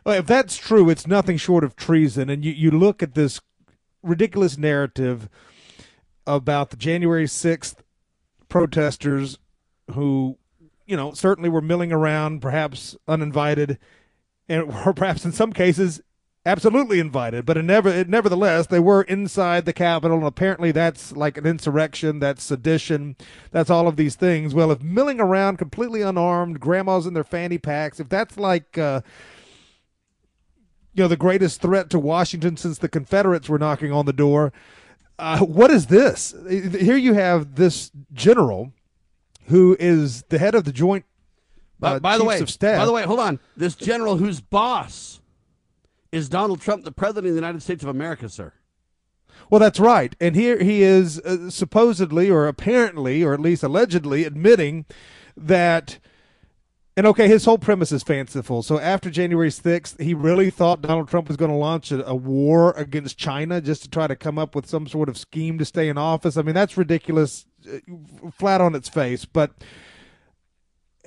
Well, 0.06 0.20
if 0.20 0.26
that's 0.26 0.58
true, 0.58 0.90
it's 0.90 1.08
nothing 1.08 1.38
short 1.38 1.64
of 1.64 1.76
treason. 1.76 2.30
And 2.30 2.44
you, 2.44 2.52
you 2.52 2.72
look 2.72 3.04
at 3.04 3.14
this 3.14 3.42
ridiculous 4.02 4.58
narrative 4.58 5.30
about 6.26 6.70
the 6.70 6.78
January 6.78 7.26
6th 7.26 7.76
protesters 8.50 9.38
who, 9.92 10.38
you 10.86 10.96
know, 10.96 11.14
certainly 11.14 11.50
were 11.50 11.62
milling 11.62 11.92
around, 11.92 12.42
perhaps 12.42 12.96
uninvited, 13.08 13.78
and 14.48 14.64
or 14.86 14.94
perhaps 14.94 15.26
in 15.26 15.32
some 15.32 15.54
cases 15.54 16.02
absolutely 16.48 17.00
invited, 17.00 17.46
but 17.46 17.58
it 17.58 17.64
never, 17.64 17.90
it, 17.90 18.10
nevertheless, 18.10 18.68
they 18.68 18.80
were 18.80 19.02
inside 19.04 19.66
the 19.66 19.74
Capitol, 19.74 20.18
and 20.18 20.26
apparently 20.26 20.72
that's 20.72 21.12
like 21.12 21.38
an 21.38 21.46
insurrection, 21.46 22.20
that's 22.20 22.44
sedition, 22.44 23.16
that's 23.52 23.70
all 23.70 23.88
of 23.88 23.98
these 23.98 24.16
things. 24.16 24.56
Well, 24.56 24.72
if 24.72 24.82
milling 24.82 25.20
around 25.20 25.58
completely 25.58 26.02
unarmed, 26.02 26.60
grandmas 26.60 27.06
in 27.06 27.14
their 27.14 27.24
fanny 27.24 27.58
packs, 27.58 28.00
if 28.00 28.10
that's 28.10 28.38
like, 28.38 28.78
uh, 28.78 29.02
you 30.94 31.04
know, 31.04 31.08
the 31.08 31.18
greatest 31.18 31.62
threat 31.62 31.90
to 31.92 32.00
Washington 32.00 32.58
since 32.58 32.80
the 32.80 32.90
Confederates 32.90 33.50
were 33.50 33.60
knocking 33.60 33.92
on 33.92 34.06
the 34.06 34.14
door, 34.14 34.54
uh, 35.20 35.40
what 35.40 35.70
is 35.70 35.88
this? 35.88 36.34
Here 36.50 36.98
you 36.98 37.14
have 37.14 37.56
this 37.56 37.92
general 38.14 38.72
who 39.48 39.76
is 39.80 40.24
the 40.30 40.40
head 40.40 40.56
of 40.56 40.64
the 40.64 40.72
Joint. 40.72 41.06
Uh, 41.82 42.00
by, 42.00 42.00
by 42.00 42.18
the 42.18 42.24
way, 42.24 42.40
by 42.40 42.86
the 42.86 42.92
way, 42.92 43.04
hold 43.04 43.20
on. 43.20 43.40
This 43.56 43.76
general 43.76 44.18
whose 44.18 44.42
boss 44.42 45.20
is 46.12 46.30
Donald 46.30 46.62
Trump 46.62 46.84
the 46.84 46.92
president 46.92 47.28
of 47.28 47.34
the 47.34 47.38
United 47.38 47.62
States 47.62 47.84
of 47.84 47.90
America, 47.90 48.30
sir? 48.30 48.54
Well, 49.50 49.60
that's 49.60 49.80
right. 49.80 50.16
And 50.20 50.36
here 50.36 50.62
he 50.62 50.82
is 50.82 51.20
uh, 51.20 51.50
supposedly, 51.50 52.30
or 52.30 52.48
apparently, 52.48 53.24
or 53.24 53.34
at 53.34 53.40
least 53.40 53.64
allegedly, 53.64 54.26
admitting 54.26 54.86
that. 55.36 56.00
And 56.96 57.06
okay, 57.06 57.28
his 57.28 57.46
whole 57.46 57.60
premise 57.60 57.92
is 57.92 58.02
fanciful. 58.02 58.64
So 58.64 58.80
after 58.80 59.12
January 59.12 59.50
6th, 59.50 60.02
he 60.02 60.16
really 60.16 60.50
thought 60.50 60.82
Donald 60.82 61.08
Trump 61.08 61.28
was 61.28 61.38
going 61.38 61.52
to 61.52 61.58
launch 61.58 61.92
a, 61.92 62.04
a, 62.08 62.16
war 62.16 62.72
against 62.72 63.20
China 63.20 63.62
just 63.62 63.84
to 63.84 63.90
try 63.90 64.08
to 64.08 64.16
come 64.16 64.40
up 64.40 64.56
with 64.56 64.68
some 64.68 64.88
sort 64.88 65.08
of 65.08 65.16
scheme 65.16 65.60
to 65.60 65.66
stay 65.66 65.90
in 65.90 65.98
office. 66.00 66.38
I 66.38 66.42
mean, 66.42 66.56
that's 66.56 66.76
ridiculous, 66.76 67.46
uh, 67.72 67.78
flat 68.32 68.62
on 68.62 68.74
its 68.74 68.90
face. 68.90 69.26
But 69.26 69.52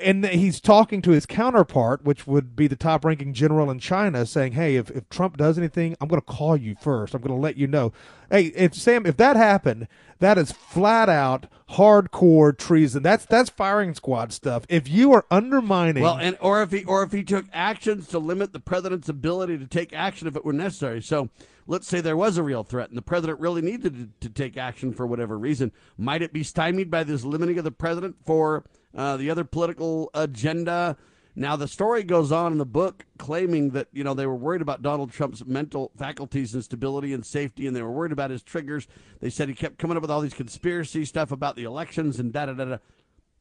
and 0.02 0.24
he's 0.26 0.60
talking 0.60 1.02
to 1.02 1.10
his 1.10 1.26
counterpart, 1.26 2.04
which 2.04 2.26
would 2.26 2.56
be 2.56 2.66
the 2.66 2.76
top 2.76 3.04
ranking 3.04 3.32
general 3.32 3.70
in 3.70 3.78
China, 3.78 4.26
saying, 4.26 4.52
Hey, 4.52 4.76
if, 4.76 4.90
if 4.90 5.08
Trump 5.08 5.36
does 5.36 5.58
anything, 5.58 5.96
I'm 6.00 6.08
going 6.08 6.20
to 6.20 6.26
call 6.26 6.56
you 6.56 6.76
first. 6.80 7.14
I'm 7.14 7.20
going 7.20 7.34
to 7.34 7.40
let 7.40 7.56
you 7.56 7.66
know. 7.66 7.92
Hey, 8.30 8.46
if 8.46 8.74
Sam, 8.74 9.06
if 9.06 9.16
that 9.16 9.36
happened, 9.36 9.88
that 10.20 10.38
is 10.38 10.52
flat 10.52 11.08
out 11.08 11.46
hardcore 11.70 12.56
treason. 12.56 13.02
That's 13.02 13.24
that's 13.24 13.50
firing 13.50 13.94
squad 13.94 14.32
stuff. 14.32 14.64
If 14.68 14.88
you 14.88 15.12
are 15.12 15.24
undermining, 15.30 16.02
well, 16.02 16.18
and 16.18 16.36
or 16.40 16.62
if 16.62 16.70
he 16.70 16.84
or 16.84 17.02
if 17.02 17.12
he 17.12 17.22
took 17.22 17.46
actions 17.52 18.06
to 18.08 18.18
limit 18.18 18.52
the 18.52 18.60
president's 18.60 19.08
ability 19.08 19.58
to 19.58 19.66
take 19.66 19.92
action 19.92 20.28
if 20.28 20.36
it 20.36 20.44
were 20.44 20.52
necessary. 20.52 21.02
So 21.02 21.30
let's 21.66 21.88
say 21.88 22.00
there 22.00 22.16
was 22.16 22.36
a 22.36 22.42
real 22.42 22.62
threat 22.62 22.88
and 22.88 22.98
the 22.98 23.02
president 23.02 23.40
really 23.40 23.62
needed 23.62 24.20
to, 24.20 24.28
to 24.28 24.32
take 24.32 24.56
action 24.56 24.92
for 24.92 25.06
whatever 25.06 25.38
reason. 25.38 25.72
Might 25.96 26.22
it 26.22 26.32
be 26.32 26.42
stymied 26.42 26.90
by 26.90 27.04
this 27.04 27.24
limiting 27.24 27.58
of 27.58 27.64
the 27.64 27.70
president 27.70 28.16
for? 28.24 28.64
Uh, 28.94 29.16
the 29.16 29.30
other 29.30 29.44
political 29.44 30.10
agenda. 30.14 30.96
Now, 31.36 31.56
the 31.56 31.68
story 31.68 32.02
goes 32.02 32.32
on 32.32 32.52
in 32.52 32.58
the 32.58 32.66
book 32.66 33.06
claiming 33.18 33.70
that, 33.70 33.88
you 33.92 34.02
know, 34.02 34.14
they 34.14 34.26
were 34.26 34.34
worried 34.34 34.62
about 34.62 34.82
Donald 34.82 35.12
Trump's 35.12 35.44
mental 35.46 35.92
faculties 35.96 36.54
and 36.54 36.64
stability 36.64 37.14
and 37.14 37.24
safety, 37.24 37.66
and 37.66 37.74
they 37.74 37.82
were 37.82 37.90
worried 37.90 38.12
about 38.12 38.30
his 38.30 38.42
triggers. 38.42 38.88
They 39.20 39.30
said 39.30 39.48
he 39.48 39.54
kept 39.54 39.78
coming 39.78 39.96
up 39.96 40.02
with 40.02 40.10
all 40.10 40.20
these 40.20 40.34
conspiracy 40.34 41.04
stuff 41.04 41.30
about 41.30 41.56
the 41.56 41.64
elections 41.64 42.18
and 42.18 42.32
da 42.32 42.46
da 42.46 42.54
da 42.54 42.64
da. 42.64 42.78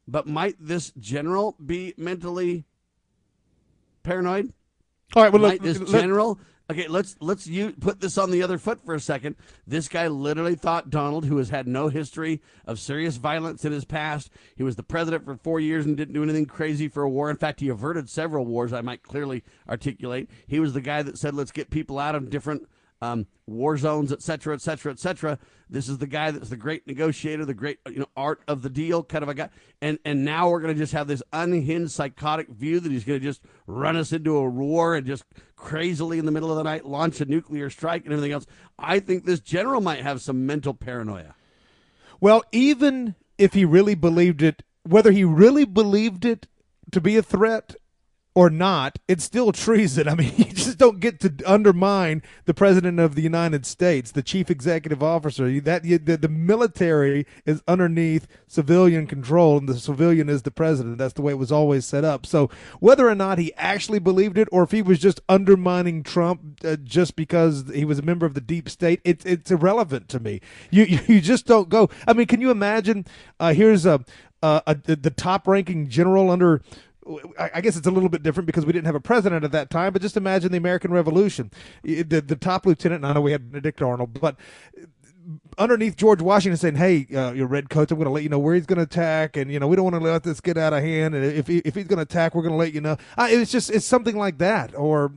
But 0.07 0.27
might 0.27 0.55
this 0.59 0.91
general 0.99 1.55
be 1.63 1.93
mentally 1.97 2.65
paranoid? 4.03 4.53
All 5.15 5.23
right, 5.23 5.33
well, 5.33 5.41
look, 5.41 5.61
this 5.61 5.79
let, 5.79 6.01
general. 6.01 6.39
Okay, 6.71 6.87
let's 6.87 7.15
let's 7.19 7.47
you 7.47 7.71
put 7.71 7.99
this 7.99 8.15
on 8.19 8.29
the 8.29 8.43
other 8.43 8.59
foot 8.59 8.85
for 8.85 8.93
a 8.93 8.99
second. 8.99 9.35
This 9.65 9.87
guy 9.87 10.07
literally 10.07 10.53
thought 10.53 10.91
Donald, 10.91 11.25
who 11.25 11.37
has 11.37 11.49
had 11.49 11.67
no 11.67 11.87
history 11.87 12.41
of 12.67 12.79
serious 12.79 13.17
violence 13.17 13.65
in 13.65 13.71
his 13.71 13.85
past, 13.85 14.29
he 14.55 14.61
was 14.61 14.75
the 14.75 14.83
president 14.83 15.25
for 15.25 15.35
four 15.35 15.59
years 15.59 15.87
and 15.87 15.97
didn't 15.97 16.13
do 16.13 16.21
anything 16.21 16.45
crazy 16.45 16.87
for 16.87 17.01
a 17.01 17.09
war. 17.09 17.31
In 17.31 17.37
fact, 17.37 17.59
he 17.59 17.69
averted 17.69 18.07
several 18.07 18.45
wars. 18.45 18.71
I 18.71 18.81
might 18.81 19.01
clearly 19.01 19.43
articulate. 19.67 20.29
He 20.45 20.59
was 20.59 20.73
the 20.73 20.81
guy 20.81 21.01
that 21.01 21.17
said, 21.17 21.33
"Let's 21.33 21.51
get 21.51 21.71
people 21.71 21.97
out 21.97 22.13
of 22.13 22.29
different 22.29 22.67
um, 23.01 23.27
war 23.47 23.77
zones, 23.77 24.11
et 24.11 24.21
cetera, 24.21 24.53
et 24.53 24.61
cetera, 24.61 24.91
et 24.91 24.99
cetera. 24.99 25.39
This 25.69 25.87
is 25.87 25.99
the 25.99 26.07
guy 26.07 26.31
that's 26.31 26.49
the 26.49 26.57
great 26.57 26.87
negotiator, 26.87 27.45
the 27.45 27.53
great 27.53 27.79
you 27.87 27.99
know 27.99 28.09
art 28.17 28.41
of 28.47 28.61
the 28.61 28.69
deal 28.69 29.03
kind 29.03 29.23
of 29.23 29.29
a 29.29 29.33
guy. 29.33 29.49
And 29.81 29.99
and 30.03 30.25
now 30.25 30.49
we're 30.49 30.61
going 30.61 30.73
to 30.73 30.79
just 30.79 30.93
have 30.93 31.07
this 31.07 31.23
unhinged, 31.31 31.91
psychotic 31.91 32.49
view 32.49 32.79
that 32.79 32.91
he's 32.91 33.03
going 33.03 33.19
to 33.19 33.25
just 33.25 33.41
run 33.67 33.95
us 33.95 34.11
into 34.11 34.35
a 34.35 34.49
war 34.49 34.95
and 34.95 35.05
just 35.05 35.23
crazily 35.55 36.19
in 36.19 36.25
the 36.25 36.31
middle 36.31 36.51
of 36.51 36.57
the 36.57 36.63
night 36.63 36.85
launch 36.85 37.21
a 37.21 37.25
nuclear 37.25 37.69
strike 37.69 38.03
and 38.03 38.13
everything 38.13 38.31
else. 38.31 38.45
I 38.77 38.99
think 38.99 39.25
this 39.25 39.39
general 39.39 39.81
might 39.81 40.01
have 40.01 40.21
some 40.21 40.45
mental 40.45 40.73
paranoia. 40.73 41.35
Well, 42.19 42.43
even 42.51 43.15
if 43.37 43.53
he 43.53 43.63
really 43.63 43.95
believed 43.95 44.41
it, 44.41 44.63
whether 44.83 45.11
he 45.11 45.23
really 45.23 45.65
believed 45.65 46.25
it 46.25 46.47
to 46.91 46.99
be 46.99 47.15
a 47.15 47.23
threat 47.23 47.75
or 48.35 48.49
not, 48.49 48.99
it's 49.07 49.23
still 49.23 49.51
treason. 49.51 50.07
I 50.07 50.15
mean, 50.15 50.33
you 50.37 50.45
just 50.45 50.77
don't 50.77 50.99
get 50.99 51.19
to 51.21 51.33
undermine 51.45 52.21
the 52.45 52.53
president 52.53 52.99
of 52.99 53.15
the 53.15 53.21
United 53.21 53.65
States, 53.65 54.11
the 54.11 54.21
chief 54.21 54.49
executive 54.49 55.01
officer. 55.01 55.59
That 55.59 55.83
the, 55.83 55.97
the 55.97 56.29
military 56.29 57.25
is 57.45 57.61
underneath 57.67 58.27
civilian 58.47 59.07
control, 59.07 59.57
and 59.57 59.67
the 59.67 59.79
civilian 59.79 60.29
is 60.29 60.43
the 60.43 60.51
president. 60.51 60.97
That's 60.97 61.13
the 61.13 61.21
way 61.21 61.31
it 61.31 61.37
was 61.39 61.51
always 61.51 61.85
set 61.85 62.05
up. 62.05 62.25
So 62.25 62.49
whether 62.79 63.09
or 63.09 63.15
not 63.15 63.39
he 63.39 63.53
actually 63.55 63.99
believed 63.99 64.37
it, 64.37 64.47
or 64.51 64.63
if 64.63 64.71
he 64.71 64.81
was 64.81 64.99
just 64.99 65.21
undermining 65.27 66.03
Trump 66.03 66.59
uh, 66.63 66.75
just 66.77 67.15
because 67.15 67.65
he 67.73 67.85
was 67.85 67.99
a 67.99 68.03
member 68.03 68.25
of 68.25 68.35
the 68.35 68.41
deep 68.41 68.69
state, 68.69 69.01
it's 69.03 69.25
it's 69.25 69.51
irrelevant 69.51 70.07
to 70.09 70.19
me. 70.19 70.39
You 70.69 70.83
you 71.07 71.19
just 71.19 71.45
don't 71.45 71.69
go. 71.69 71.89
I 72.07 72.13
mean, 72.13 72.27
can 72.27 72.41
you 72.41 72.51
imagine? 72.51 73.05
Uh, 73.39 73.53
here's 73.53 73.85
a, 73.85 74.03
a, 74.41 74.61
a 74.67 74.75
the 74.75 75.09
top 75.09 75.47
ranking 75.47 75.89
general 75.89 76.29
under 76.29 76.61
I 77.39 77.61
guess 77.61 77.75
it's 77.75 77.87
a 77.87 77.91
little 77.91 78.09
bit 78.09 78.23
different 78.23 78.47
because 78.47 78.65
we 78.65 78.73
didn't 78.73 78.85
have 78.85 78.95
a 78.95 78.99
president 78.99 79.43
at 79.43 79.51
that 79.51 79.69
time, 79.69 79.93
but 79.93 80.01
just 80.01 80.17
imagine 80.17 80.51
the 80.51 80.57
American 80.57 80.91
Revolution. 80.91 81.51
The, 81.83 82.03
the 82.03 82.35
top 82.35 82.65
lieutenant, 82.65 83.03
and 83.03 83.07
I 83.07 83.13
know 83.13 83.21
we 83.21 83.31
had 83.31 83.51
Benedict 83.51 83.81
Arnold, 83.81 84.19
but 84.19 84.35
underneath 85.57 85.95
George 85.95 86.21
Washington 86.21 86.57
saying, 86.57 86.75
"Hey, 86.75 87.07
uh, 87.15 87.31
your 87.33 87.47
redcoats, 87.47 87.91
I'm 87.91 87.97
going 87.97 88.05
to 88.05 88.11
let 88.11 88.23
you 88.23 88.29
know 88.29 88.39
where 88.39 88.55
he's 88.55 88.65
going 88.65 88.77
to 88.77 88.83
attack, 88.83 89.37
and 89.37 89.51
you 89.51 89.59
know 89.59 89.67
we 89.67 89.75
don't 89.75 89.85
want 89.85 89.95
to 89.95 90.01
let 90.01 90.23
this 90.23 90.41
get 90.41 90.57
out 90.57 90.73
of 90.73 90.81
hand. 90.81 91.15
And 91.15 91.25
if 91.25 91.47
he, 91.47 91.59
if 91.59 91.75
he's 91.75 91.87
going 91.87 91.97
to 91.97 92.03
attack, 92.03 92.35
we're 92.35 92.43
going 92.43 92.53
to 92.53 92.57
let 92.57 92.73
you 92.73 92.81
know." 92.81 92.97
I, 93.17 93.31
it's 93.31 93.51
just 93.51 93.69
it's 93.69 93.85
something 93.85 94.15
like 94.15 94.37
that, 94.39 94.75
or 94.75 95.13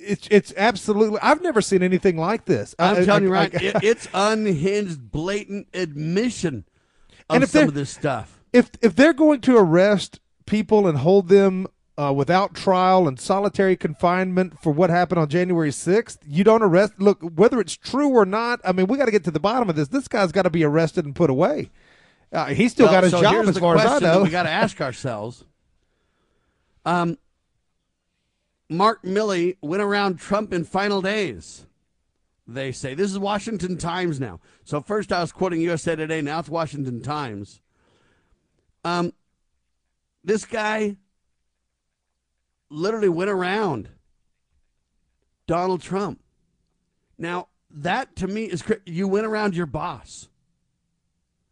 it's 0.00 0.28
it's 0.30 0.52
absolutely. 0.56 1.18
I've 1.22 1.42
never 1.42 1.60
seen 1.60 1.82
anything 1.82 2.16
like 2.16 2.44
this. 2.44 2.74
I'm 2.78 2.96
I, 2.96 3.04
telling 3.04 3.22
I, 3.22 3.26
you, 3.26 3.32
right? 3.32 3.54
It, 3.54 3.76
it's 3.82 4.08
unhinged, 4.14 5.10
blatant 5.10 5.68
admission 5.74 6.64
of 7.28 7.36
and 7.36 7.44
if 7.44 7.50
some 7.50 7.68
of 7.68 7.74
this 7.74 7.90
stuff. 7.90 8.38
If 8.52 8.70
if 8.82 8.96
they're 8.96 9.12
going 9.12 9.40
to 9.42 9.56
arrest 9.56 10.20
people 10.50 10.88
and 10.88 10.98
hold 10.98 11.28
them 11.28 11.66
uh, 11.96 12.12
without 12.12 12.54
trial 12.54 13.06
and 13.06 13.20
solitary 13.20 13.76
confinement 13.76 14.60
for 14.60 14.72
what 14.72 14.90
happened 14.90 15.20
on 15.20 15.28
January 15.28 15.70
6th. 15.70 16.18
You 16.26 16.44
don't 16.44 16.62
arrest. 16.62 16.94
Look, 16.98 17.22
whether 17.22 17.60
it's 17.60 17.76
true 17.76 18.08
or 18.08 18.26
not, 18.26 18.60
I 18.64 18.72
mean, 18.72 18.86
we 18.86 18.98
got 18.98 19.04
to 19.06 19.10
get 19.12 19.24
to 19.24 19.30
the 19.30 19.40
bottom 19.40 19.70
of 19.70 19.76
this. 19.76 19.88
This 19.88 20.08
guy's 20.08 20.32
got 20.32 20.42
to 20.42 20.50
be 20.50 20.64
arrested 20.64 21.04
and 21.04 21.14
put 21.14 21.30
away. 21.30 21.70
Uh, 22.32 22.46
he's 22.46 22.72
still 22.72 22.86
well, 22.86 22.94
got 22.94 23.04
his 23.04 23.12
so 23.12 23.22
job 23.22 23.46
as 23.46 23.58
far 23.58 23.76
as 23.76 23.86
I 23.86 23.98
know. 23.98 24.22
We 24.22 24.30
got 24.30 24.42
to 24.42 24.50
ask 24.50 24.80
ourselves. 24.80 25.44
Um, 26.84 27.18
Mark 28.68 29.02
Milley 29.02 29.56
went 29.60 29.82
around 29.82 30.18
Trump 30.18 30.52
in 30.52 30.64
final 30.64 31.00
days. 31.02 31.66
They 32.46 32.72
say 32.72 32.94
this 32.94 33.10
is 33.10 33.18
Washington 33.18 33.76
Times 33.76 34.18
now. 34.18 34.40
So 34.64 34.80
first 34.80 35.12
I 35.12 35.20
was 35.20 35.30
quoting 35.30 35.60
USA 35.60 35.94
Today. 35.94 36.20
Now 36.20 36.40
it's 36.40 36.48
Washington 36.48 37.02
Times. 37.02 37.60
Um, 38.84 39.12
this 40.24 40.44
guy 40.44 40.96
literally 42.68 43.08
went 43.08 43.30
around 43.30 43.88
Donald 45.46 45.82
Trump. 45.82 46.20
Now, 47.18 47.48
that 47.70 48.16
to 48.16 48.26
me 48.26 48.44
is 48.44 48.62
you 48.86 49.08
went 49.08 49.26
around 49.26 49.54
your 49.54 49.66
boss. 49.66 50.28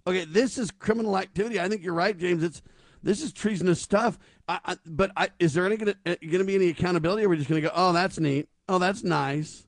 Okay, 0.07 0.25
this 0.25 0.57
is 0.57 0.71
criminal 0.71 1.19
activity. 1.19 1.61
I 1.61 1.69
think 1.69 1.83
you're 1.83 1.95
right, 1.95 2.16
James. 2.16 2.43
It's 2.43 2.62
this 3.03 3.23
is 3.23 3.33
treasonous 3.33 3.81
stuff. 3.81 4.19
I, 4.49 4.59
I, 4.64 4.77
but 4.87 5.12
I, 5.16 5.29
is 5.39 5.55
there 5.55 5.66
any 5.66 5.77
going 5.77 5.95
uh, 6.07 6.14
to 6.21 6.45
be 6.45 6.55
any 6.55 6.69
accountability? 6.69 7.23
Or 7.23 7.27
are 7.27 7.31
we 7.31 7.37
just 7.37 7.49
going 7.49 7.62
to 7.62 7.69
go, 7.69 7.75
oh, 7.75 7.93
that's 7.93 8.19
neat. 8.19 8.49
Oh, 8.69 8.79
that's 8.79 9.05
nice. 9.05 9.66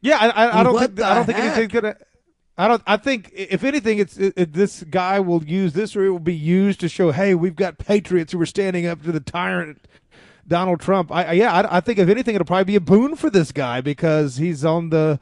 Yeah, 0.00 0.16
I, 0.18 0.60
I 0.60 0.62
don't 0.62 0.78
think 0.78 1.00
I 1.00 1.14
don't 1.14 1.26
think 1.26 1.38
anything's 1.38 1.72
going 1.72 1.94
to. 1.94 1.96
I 2.58 2.68
don't. 2.68 2.82
I 2.86 2.96
think 2.96 3.30
if 3.34 3.64
anything, 3.64 3.98
it's 3.98 4.18
it, 4.18 4.34
it, 4.36 4.52
this 4.52 4.82
guy 4.84 5.18
will 5.20 5.42
use 5.44 5.72
this, 5.72 5.96
or 5.96 6.04
it 6.04 6.10
will 6.10 6.18
be 6.18 6.34
used 6.34 6.80
to 6.80 6.88
show, 6.88 7.10
hey, 7.10 7.34
we've 7.34 7.56
got 7.56 7.78
patriots 7.78 8.32
who 8.32 8.40
are 8.40 8.46
standing 8.46 8.86
up 8.86 9.02
to 9.02 9.12
the 9.12 9.20
tyrant 9.20 9.86
Donald 10.46 10.80
Trump. 10.80 11.10
I, 11.10 11.24
I 11.24 11.32
yeah, 11.32 11.52
I, 11.52 11.78
I, 11.78 11.80
think 11.80 11.98
if 11.98 12.08
anything, 12.08 12.34
it'll 12.34 12.44
probably 12.44 12.64
be 12.64 12.76
a 12.76 12.80
boon 12.80 13.16
for 13.16 13.30
this 13.30 13.52
guy 13.52 13.80
because 13.80 14.36
he's 14.36 14.64
on 14.64 14.90
the 14.90 15.18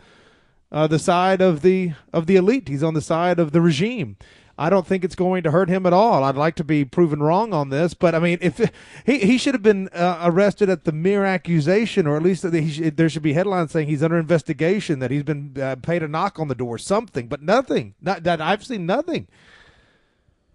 uh, 0.73 0.87
the 0.87 0.99
side 0.99 1.41
of 1.41 1.63
the 1.63 1.93
of 2.13 2.27
the 2.27 2.37
elite. 2.37 2.69
He's 2.69 2.83
on 2.83 2.95
the 2.95 3.03
side 3.03 3.39
of 3.39 3.53
the 3.53 3.61
regime. 3.61 4.17
I 4.61 4.71
don't 4.71 4.85
think 4.85 5.05
it's 5.05 5.15
going 5.15 5.45
to 5.45 5.53
hurt 5.53 5.69
him 5.69 5.87
at 5.87 5.93
all. 5.93 6.25
I'd 6.25 6.37
like 6.37 6.57
to 6.57 6.65
be 6.65 6.85
proven 6.85 7.23
wrong 7.23 7.55
on 7.55 7.69
this, 7.69 7.95
but 7.95 8.13
I 8.13 8.19
mean, 8.19 8.39
if 8.41 8.59
he 9.07 9.19
he 9.21 9.39
should 9.39 9.55
have 9.55 9.63
been 9.63 9.89
uh, 9.91 10.19
arrested 10.25 10.69
at 10.69 10.85
the 10.85 10.91
mere 10.91 11.25
accusation, 11.25 12.09
or 12.09 12.17
at 12.17 12.25
least 12.25 12.43
should, 12.43 12.97
there 12.97 13.09
should 13.09 13.23
be 13.23 13.35
headlines 13.35 13.71
saying 13.71 13.87
he's 13.87 14.03
under 14.03 14.19
investigation, 14.19 14.99
that 14.99 15.13
he's 15.13 15.23
been 15.23 15.57
uh, 15.61 15.77
paid 15.77 16.03
a 16.03 16.09
knock 16.09 16.41
on 16.41 16.49
the 16.49 16.57
door, 16.57 16.77
something, 16.77 17.29
but 17.29 17.41
nothing. 17.41 17.95
Not 18.01 18.25
that 18.25 18.41
I've 18.41 18.67
seen 18.67 18.85
nothing. 18.85 19.29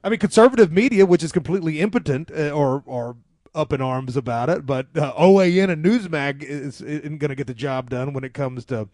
I 0.03 0.09
mean, 0.09 0.19
conservative 0.19 0.69
media, 0.69 1.05
which 1.05 1.23
is 1.23 1.31
completely 1.31 1.79
impotent 1.79 2.29
uh, 2.29 2.49
or 2.49 2.83
or 2.85 3.15
up 3.55 3.71
in 3.71 3.81
arms 3.81 4.17
about 4.17 4.49
it, 4.49 4.65
but 4.65 4.87
uh, 4.97 5.13
OAN 5.13 5.69
and 5.69 5.85
Newsmax 5.85 6.43
is, 6.43 6.81
isn't 6.81 7.19
going 7.19 7.29
to 7.29 7.35
get 7.35 7.47
the 7.47 7.53
job 7.53 7.89
done 7.89 8.11
when 8.11 8.23
it 8.23 8.33
comes 8.33 8.65
to 8.65 8.89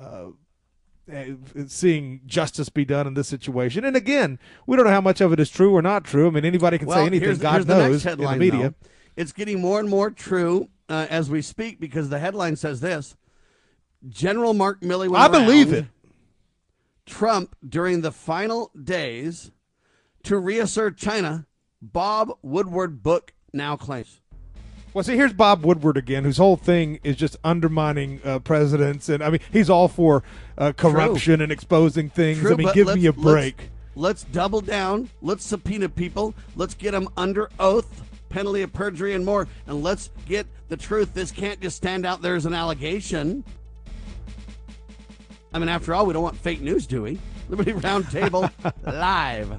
uh, 0.00 0.26
seeing 1.66 2.20
justice 2.26 2.68
be 2.68 2.84
done 2.84 3.06
in 3.06 3.14
this 3.14 3.28
situation. 3.28 3.84
And 3.84 3.96
again, 3.96 4.38
we 4.66 4.76
don't 4.76 4.86
know 4.86 4.92
how 4.92 5.00
much 5.00 5.20
of 5.20 5.32
it 5.32 5.40
is 5.40 5.50
true 5.50 5.74
or 5.74 5.82
not 5.82 6.04
true. 6.04 6.26
I 6.26 6.30
mean, 6.30 6.44
anybody 6.44 6.78
can 6.78 6.88
well, 6.88 6.98
say 6.98 7.06
anything. 7.06 7.28
Here's, 7.28 7.38
God 7.38 7.52
here's 7.54 7.66
knows 7.66 8.02
the 8.02 8.10
headline, 8.10 8.34
in 8.34 8.38
the 8.38 8.44
media. 8.44 8.74
Though. 8.80 8.88
It's 9.16 9.32
getting 9.32 9.60
more 9.60 9.80
and 9.80 9.88
more 9.88 10.10
true 10.10 10.68
uh, 10.88 11.06
as 11.08 11.30
we 11.30 11.42
speak 11.42 11.80
because 11.80 12.08
the 12.08 12.18
headline 12.18 12.56
says 12.56 12.80
this: 12.80 13.16
General 14.08 14.54
Mark 14.54 14.80
Milley. 14.80 15.14
I 15.14 15.28
believe 15.28 15.72
it. 15.72 15.86
Trump 17.06 17.54
during 17.66 18.00
the 18.00 18.12
final 18.12 18.70
days 18.80 19.52
to 20.24 20.38
reassert 20.38 20.96
China. 20.96 21.46
Bob 21.80 22.36
Woodward 22.42 23.02
book 23.02 23.32
now 23.52 23.76
claims. 23.76 24.20
Well, 24.96 25.04
see, 25.04 25.14
here's 25.14 25.34
Bob 25.34 25.62
Woodward 25.62 25.98
again, 25.98 26.24
whose 26.24 26.38
whole 26.38 26.56
thing 26.56 27.00
is 27.04 27.16
just 27.16 27.36
undermining 27.44 28.18
uh, 28.24 28.38
presidents, 28.38 29.10
and 29.10 29.22
I 29.22 29.28
mean, 29.28 29.40
he's 29.52 29.68
all 29.68 29.88
for 29.88 30.22
uh, 30.56 30.72
corruption 30.72 31.36
True. 31.36 31.42
and 31.42 31.52
exposing 31.52 32.08
things. 32.08 32.38
True, 32.40 32.54
I 32.54 32.56
mean, 32.56 32.70
give 32.72 32.86
me 32.94 33.04
a 33.04 33.12
break. 33.12 33.68
Let's, 33.94 34.24
let's 34.24 34.24
double 34.32 34.62
down. 34.62 35.10
Let's 35.20 35.44
subpoena 35.44 35.90
people. 35.90 36.32
Let's 36.54 36.72
get 36.72 36.92
them 36.92 37.10
under 37.14 37.50
oath, 37.60 38.04
penalty 38.30 38.62
of 38.62 38.72
perjury, 38.72 39.12
and 39.12 39.22
more, 39.22 39.46
and 39.66 39.82
let's 39.82 40.08
get 40.24 40.46
the 40.70 40.78
truth. 40.78 41.12
This 41.12 41.30
can't 41.30 41.60
just 41.60 41.76
stand 41.76 42.06
out 42.06 42.22
there 42.22 42.34
as 42.34 42.46
an 42.46 42.54
allegation. 42.54 43.44
I 45.52 45.58
mean, 45.58 45.68
after 45.68 45.94
all, 45.94 46.06
we 46.06 46.14
don't 46.14 46.22
want 46.22 46.38
fake 46.38 46.62
news, 46.62 46.86
do 46.86 47.02
we? 47.02 47.18
Liberty 47.50 47.74
Roundtable 47.74 48.50
live. 48.86 49.58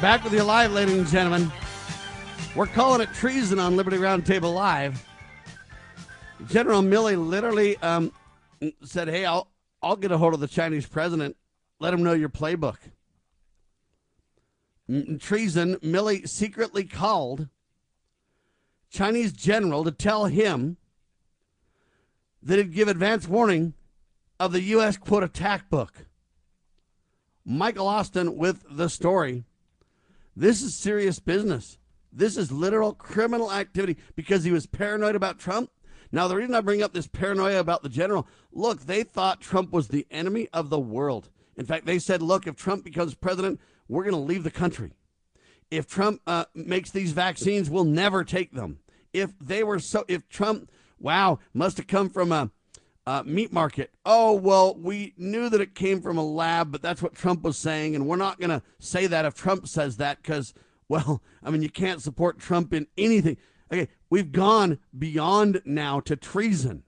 Back 0.00 0.22
with 0.22 0.32
you 0.32 0.44
live, 0.44 0.72
ladies 0.72 0.96
and 0.96 1.08
gentlemen. 1.08 1.50
We're 2.54 2.66
calling 2.66 3.00
it 3.00 3.12
treason 3.14 3.58
on 3.58 3.76
Liberty 3.76 3.96
Roundtable 3.96 4.54
Live. 4.54 5.04
General 6.46 6.82
Milley 6.82 7.16
literally 7.18 7.76
um, 7.78 8.12
said, 8.84 9.08
"Hey, 9.08 9.24
I'll 9.24 9.48
I'll 9.82 9.96
get 9.96 10.12
a 10.12 10.18
hold 10.18 10.34
of 10.34 10.40
the 10.40 10.48
Chinese 10.48 10.86
president. 10.86 11.36
Let 11.80 11.92
him 11.92 12.02
know 12.02 12.12
your 12.12 12.28
playbook." 12.28 12.76
treason. 15.18 15.76
Milley 15.76 16.28
secretly 16.28 16.84
called 16.84 17.48
Chinese 18.90 19.32
general 19.32 19.84
to 19.84 19.90
tell 19.90 20.26
him 20.26 20.78
that 22.42 22.58
he'd 22.58 22.72
give 22.72 22.88
advance 22.88 23.26
warning 23.26 23.74
of 24.38 24.52
the 24.52 24.62
U.S. 24.62 24.96
quote 24.96 25.24
attack 25.24 25.68
book. 25.70 26.06
Michael 27.44 27.88
Austin 27.88 28.36
with 28.36 28.64
the 28.70 28.88
story. 28.88 29.44
This 30.36 30.62
is 30.62 30.74
serious 30.74 31.18
business. 31.18 31.78
This 32.12 32.36
is 32.36 32.52
literal 32.52 32.92
criminal 32.92 33.52
activity 33.52 33.96
because 34.14 34.44
he 34.44 34.52
was 34.52 34.66
paranoid 34.66 35.16
about 35.16 35.38
Trump. 35.38 35.70
Now, 36.10 36.28
the 36.28 36.36
reason 36.36 36.54
I 36.54 36.60
bring 36.60 36.82
up 36.82 36.92
this 36.92 37.06
paranoia 37.06 37.58
about 37.58 37.82
the 37.82 37.88
general, 37.88 38.26
look, 38.52 38.80
they 38.80 39.02
thought 39.02 39.40
Trump 39.40 39.72
was 39.72 39.88
the 39.88 40.06
enemy 40.10 40.48
of 40.52 40.70
the 40.70 40.78
world. 40.78 41.30
In 41.56 41.66
fact, 41.66 41.86
they 41.86 41.98
said, 41.98 42.22
look, 42.22 42.46
if 42.46 42.56
Trump 42.56 42.84
becomes 42.84 43.14
president, 43.14 43.60
we're 43.88 44.04
going 44.04 44.14
to 44.14 44.20
leave 44.20 44.44
the 44.44 44.50
country. 44.50 44.92
If 45.70 45.86
Trump 45.86 46.22
uh, 46.26 46.46
makes 46.54 46.90
these 46.90 47.12
vaccines, 47.12 47.68
we'll 47.68 47.84
never 47.84 48.24
take 48.24 48.52
them. 48.52 48.78
If 49.12 49.38
they 49.38 49.62
were 49.62 49.78
so, 49.78 50.04
if 50.08 50.28
Trump 50.28 50.70
wow, 51.00 51.38
must 51.54 51.76
have 51.76 51.86
come 51.86 52.10
from 52.10 52.32
a, 52.32 52.50
a 53.06 53.24
meat 53.24 53.52
market. 53.52 53.90
Oh, 54.04 54.32
well, 54.32 54.74
we 54.74 55.14
knew 55.16 55.48
that 55.48 55.60
it 55.60 55.74
came 55.74 56.00
from 56.00 56.18
a 56.18 56.24
lab, 56.24 56.72
but 56.72 56.82
that's 56.82 57.02
what 57.02 57.14
Trump 57.14 57.42
was 57.42 57.56
saying. 57.56 57.94
And 57.94 58.06
we're 58.06 58.16
not 58.16 58.40
going 58.40 58.50
to 58.50 58.62
say 58.78 59.06
that 59.06 59.24
if 59.24 59.34
Trump 59.34 59.68
says 59.68 59.96
that 59.96 60.22
because, 60.22 60.54
well, 60.88 61.22
I 61.42 61.50
mean, 61.50 61.62
you 61.62 61.70
can't 61.70 62.02
support 62.02 62.38
Trump 62.38 62.72
in 62.72 62.86
anything. 62.96 63.36
Okay, 63.72 63.88
we've 64.08 64.32
gone 64.32 64.78
beyond 64.96 65.62
now 65.64 66.00
to 66.00 66.16
treason. 66.16 66.84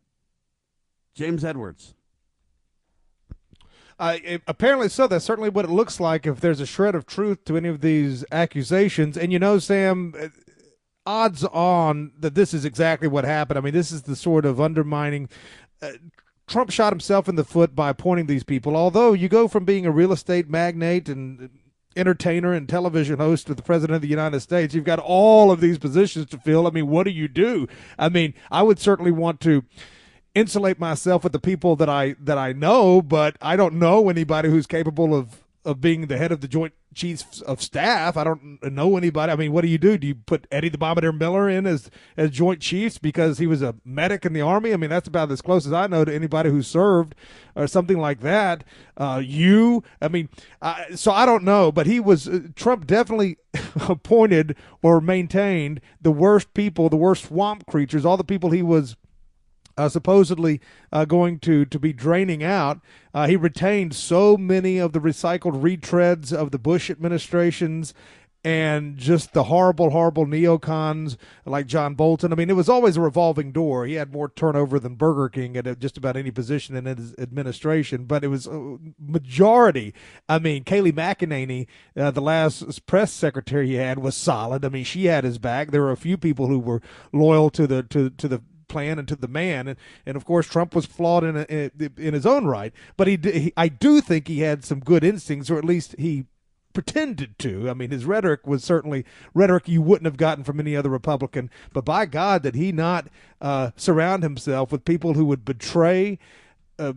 James 1.15 1.45
Edwards. 1.45 1.95
Uh, 3.99 4.17
apparently 4.47 4.89
so. 4.89 5.07
That's 5.07 5.27
certainly 5.27 5.51
what 5.51 5.67
it 5.67 5.71
looks 5.71 6.01
like 6.01 6.27
if 6.27 6.41
there's 6.41 6.61
a 6.61 6.67
shred 6.67 6.95
of 6.95 7.05
truth 7.05 7.45
to 7.45 7.59
any 7.59 7.69
of 7.69 7.83
these 7.83 8.25
accusations. 8.33 9.19
And 9.19 9.31
you 9.31 9.39
know, 9.39 9.59
Sam, 9.59 10.15
odds 11.11 11.45
on 11.45 12.13
that 12.21 12.37
this 12.37 12.55
is 12.55 12.65
exactly 12.65 13.09
what 13.09 13.25
happened. 13.25 13.59
I 13.59 13.61
mean, 13.61 13.75
this 13.75 13.91
is 13.91 14.03
the 14.03 14.15
sort 14.15 14.45
of 14.45 14.61
undermining. 14.61 15.29
Uh, 15.83 15.93
Trump 16.47 16.71
shot 16.71 16.93
himself 16.93 17.29
in 17.29 17.35
the 17.35 17.45
foot 17.45 17.75
by 17.75 17.91
appointing 17.91 18.27
these 18.27 18.45
people. 18.45 18.77
Although 18.77 19.13
you 19.13 19.29
go 19.29 19.49
from 19.49 19.65
being 19.65 19.87
a 19.87 19.91
real 19.91 20.13
estate 20.13 20.49
magnate 20.49 21.09
and 21.09 21.51
entertainer 21.97 22.53
and 22.53 22.69
television 22.69 23.19
host 23.19 23.49
to 23.49 23.55
the 23.55 23.63
president 23.63 23.97
of 23.97 24.03
the 24.03 24.09
United 24.09 24.41
States, 24.41 24.73
you've 24.75 24.85
got 24.85 25.01
all 25.01 25.51
of 25.51 25.61
these 25.61 25.79
positions 25.79 26.27
to 26.27 26.39
fill. 26.39 26.67
I 26.67 26.71
mean, 26.71 26.87
what 26.87 27.05
do 27.05 27.11
you 27.11 27.27
do? 27.27 27.67
I 27.99 28.09
mean, 28.09 28.35
I 28.51 28.63
would 28.63 28.79
certainly 28.79 29.13
want 29.13 29.41
to 29.41 29.65
insulate 30.35 30.79
myself 30.79 31.25
with 31.25 31.33
the 31.33 31.41
people 31.41 31.75
that 31.77 31.89
I 31.89 32.15
that 32.21 32.39
I 32.39 32.53
know, 32.53 33.03
but 33.03 33.37
I 33.43 33.57
don't 33.57 33.75
know 33.75 34.09
anybody 34.09 34.49
who's 34.49 34.67
capable 34.67 35.15
of 35.15 35.43
of 35.65 35.81
being 35.81 36.07
the 36.07 36.17
head 36.17 36.33
of 36.33 36.41
the 36.41 36.49
Joint 36.49 36.73
Chiefs 36.95 37.41
of 37.43 37.63
Staff. 37.63 38.17
I 38.17 38.25
don't 38.25 38.63
know 38.63 38.97
anybody. 38.97 39.33
I 39.33 39.37
mean, 39.37 39.53
what 39.53 39.61
do 39.61 39.69
you 39.69 39.79
do? 39.79 39.97
Do 39.99 40.07
you 40.07 40.15
put 40.15 40.47
Eddie 40.51 40.71
the 40.71 40.79
Bombardier 40.79 41.13
Miller 41.13 41.49
in 41.49 41.67
as 41.67 41.91
as 42.17 42.31
Joint 42.31 42.61
Chiefs 42.61 42.99
because 42.99 43.39
he 43.39 43.47
was 43.47 43.63
a 43.63 43.75
medic 43.85 44.25
in 44.25 44.33
the 44.33 44.41
Army? 44.41 44.73
I 44.73 44.77
mean, 44.77 44.91
that's 44.91 45.09
about 45.09 45.31
as 45.31 45.43
close 45.43 45.67
as 45.67 45.73
I 45.73 45.87
know 45.87 46.05
to 46.05 46.15
anybody 46.15 46.51
who 46.51 46.63
served 46.63 47.15
or 47.55 47.67
something 47.67 47.99
like 47.99 48.21
that. 48.21 48.65
Uh, 48.97 49.21
you, 49.25 49.83
I 50.01 50.09
mean, 50.09 50.29
uh, 50.63 50.97
so 50.97 51.13
I 51.13 51.27
don't 51.27 51.45
know, 51.45 51.71
but 51.71 51.87
he 51.87 52.01
was 52.01 52.29
uh, 52.29 52.41
Trump 52.57 52.87
definitely 52.87 53.39
appointed 53.89 54.57
or 54.83 55.01
maintained 55.01 55.81
the 56.01 56.13
worst 56.13 56.55
people, 56.55 56.89
the 56.89 56.97
worst 56.97 57.27
swamp 57.27 57.67
creatures, 57.67 58.05
all 58.05 58.17
the 58.17 58.25
people 58.25 58.51
he 58.51 58.63
was 58.63 58.97
uh, 59.81 59.89
supposedly 59.89 60.61
uh, 60.93 61.05
going 61.05 61.39
to, 61.41 61.65
to 61.65 61.79
be 61.79 61.93
draining 61.93 62.45
out. 62.45 62.81
Uh, 63.15 63.27
he 63.27 63.37
retained 63.37 63.95
so 63.95 64.37
many 64.37 64.79
of 64.79 64.93
the 64.93 65.01
recycled 65.01 65.61
retreads 65.61 66.33
of 66.33 66.51
the 66.51 66.59
Bush 66.59 66.91
administrations 66.91 67.95
and 68.43 68.97
just 68.97 69.35
the 69.35 69.45
horrible, 69.45 69.91
horrible 69.91 70.25
neocons 70.25 71.17
like 71.45 71.67
John 71.67 71.95
Bolton. 71.95 72.33
I 72.33 72.37
mean, 72.37 72.49
it 72.49 72.57
was 72.57 72.69
always 72.69 72.97
a 72.97 73.01
revolving 73.01 73.53
door. 73.53 73.85
He 73.85 73.95
had 73.95 74.13
more 74.13 74.31
turnover 74.31 74.79
than 74.79 74.95
Burger 74.95 75.29
King 75.29 75.57
at 75.57 75.79
just 75.79 75.99
about 75.99 76.17
any 76.17 76.31
position 76.31 76.75
in 76.75 76.87
his 76.87 77.15
administration, 77.19 78.05
but 78.05 78.25
it 78.25 78.29
was 78.29 78.47
a 78.47 78.79
majority. 78.99 79.93
I 80.29 80.39
mean, 80.39 80.65
Kayleigh 80.65 80.93
McEnany, 80.93 81.67
uh, 81.97 82.11
the 82.11 82.23
last 82.23 82.87
press 82.87 83.13
secretary 83.13 83.69
he 83.69 83.75
had, 83.75 83.99
was 83.99 84.17
solid. 84.17 84.65
I 84.65 84.71
mean, 84.71 84.85
she 84.85 85.07
had 85.07 85.25
his 85.25 85.39
back. 85.39 85.71
There 85.71 85.83
were 85.83 85.93
a 85.93 85.97
few 85.97 86.17
people 86.17 86.47
who 86.47 86.59
were 86.59 86.81
loyal 87.13 87.51
to 87.51 87.67
the 87.67 87.83
to 87.85 88.11
to 88.11 88.29
the 88.29 88.43
plan 88.71 88.99
and 88.99 89.07
to 89.09 89.17
the 89.17 89.29
man. 89.29 89.69
And, 89.69 89.79
and 90.07 90.17
of 90.17 90.25
course, 90.25 90.47
Trump 90.47 90.75
was 90.75 90.87
flawed 90.87 91.25
in, 91.25 91.37
a, 91.37 91.71
in 91.99 92.15
his 92.15 92.25
own 92.25 92.47
right. 92.47 92.73
But 92.97 93.09
he, 93.09 93.19
he, 93.23 93.53
I 93.57 93.69
do 93.69 94.01
think 94.01 94.29
he 94.29 94.41
had 94.41 94.65
some 94.65 94.81
good 94.81 95.05
instincts, 95.05 95.51
or 95.51 95.59
at 95.59 95.65
least 95.65 95.95
he 95.99 96.25
pretended 96.73 97.39
to. 97.41 97.69
I 97.69 97.75
mean, 97.75 97.91
his 97.91 98.05
rhetoric 98.05 98.47
was 98.47 98.63
certainly 98.65 99.05
rhetoric 99.35 99.69
you 99.69 99.83
wouldn't 99.83 100.07
have 100.07 100.17
gotten 100.17 100.45
from 100.45 100.61
any 100.61 100.77
other 100.77 100.89
Republican. 100.89 101.51
But 101.73 101.85
by 101.85 102.07
God, 102.07 102.43
did 102.43 102.55
he 102.55 102.73
not 102.73 103.09
uh, 103.41 103.71
surround 103.77 104.23
himself 104.23 104.73
with 104.73 104.85
people 104.85 105.15
who 105.15 105.25
would 105.27 105.45
betray, 105.45 106.19
uh, 106.79 106.93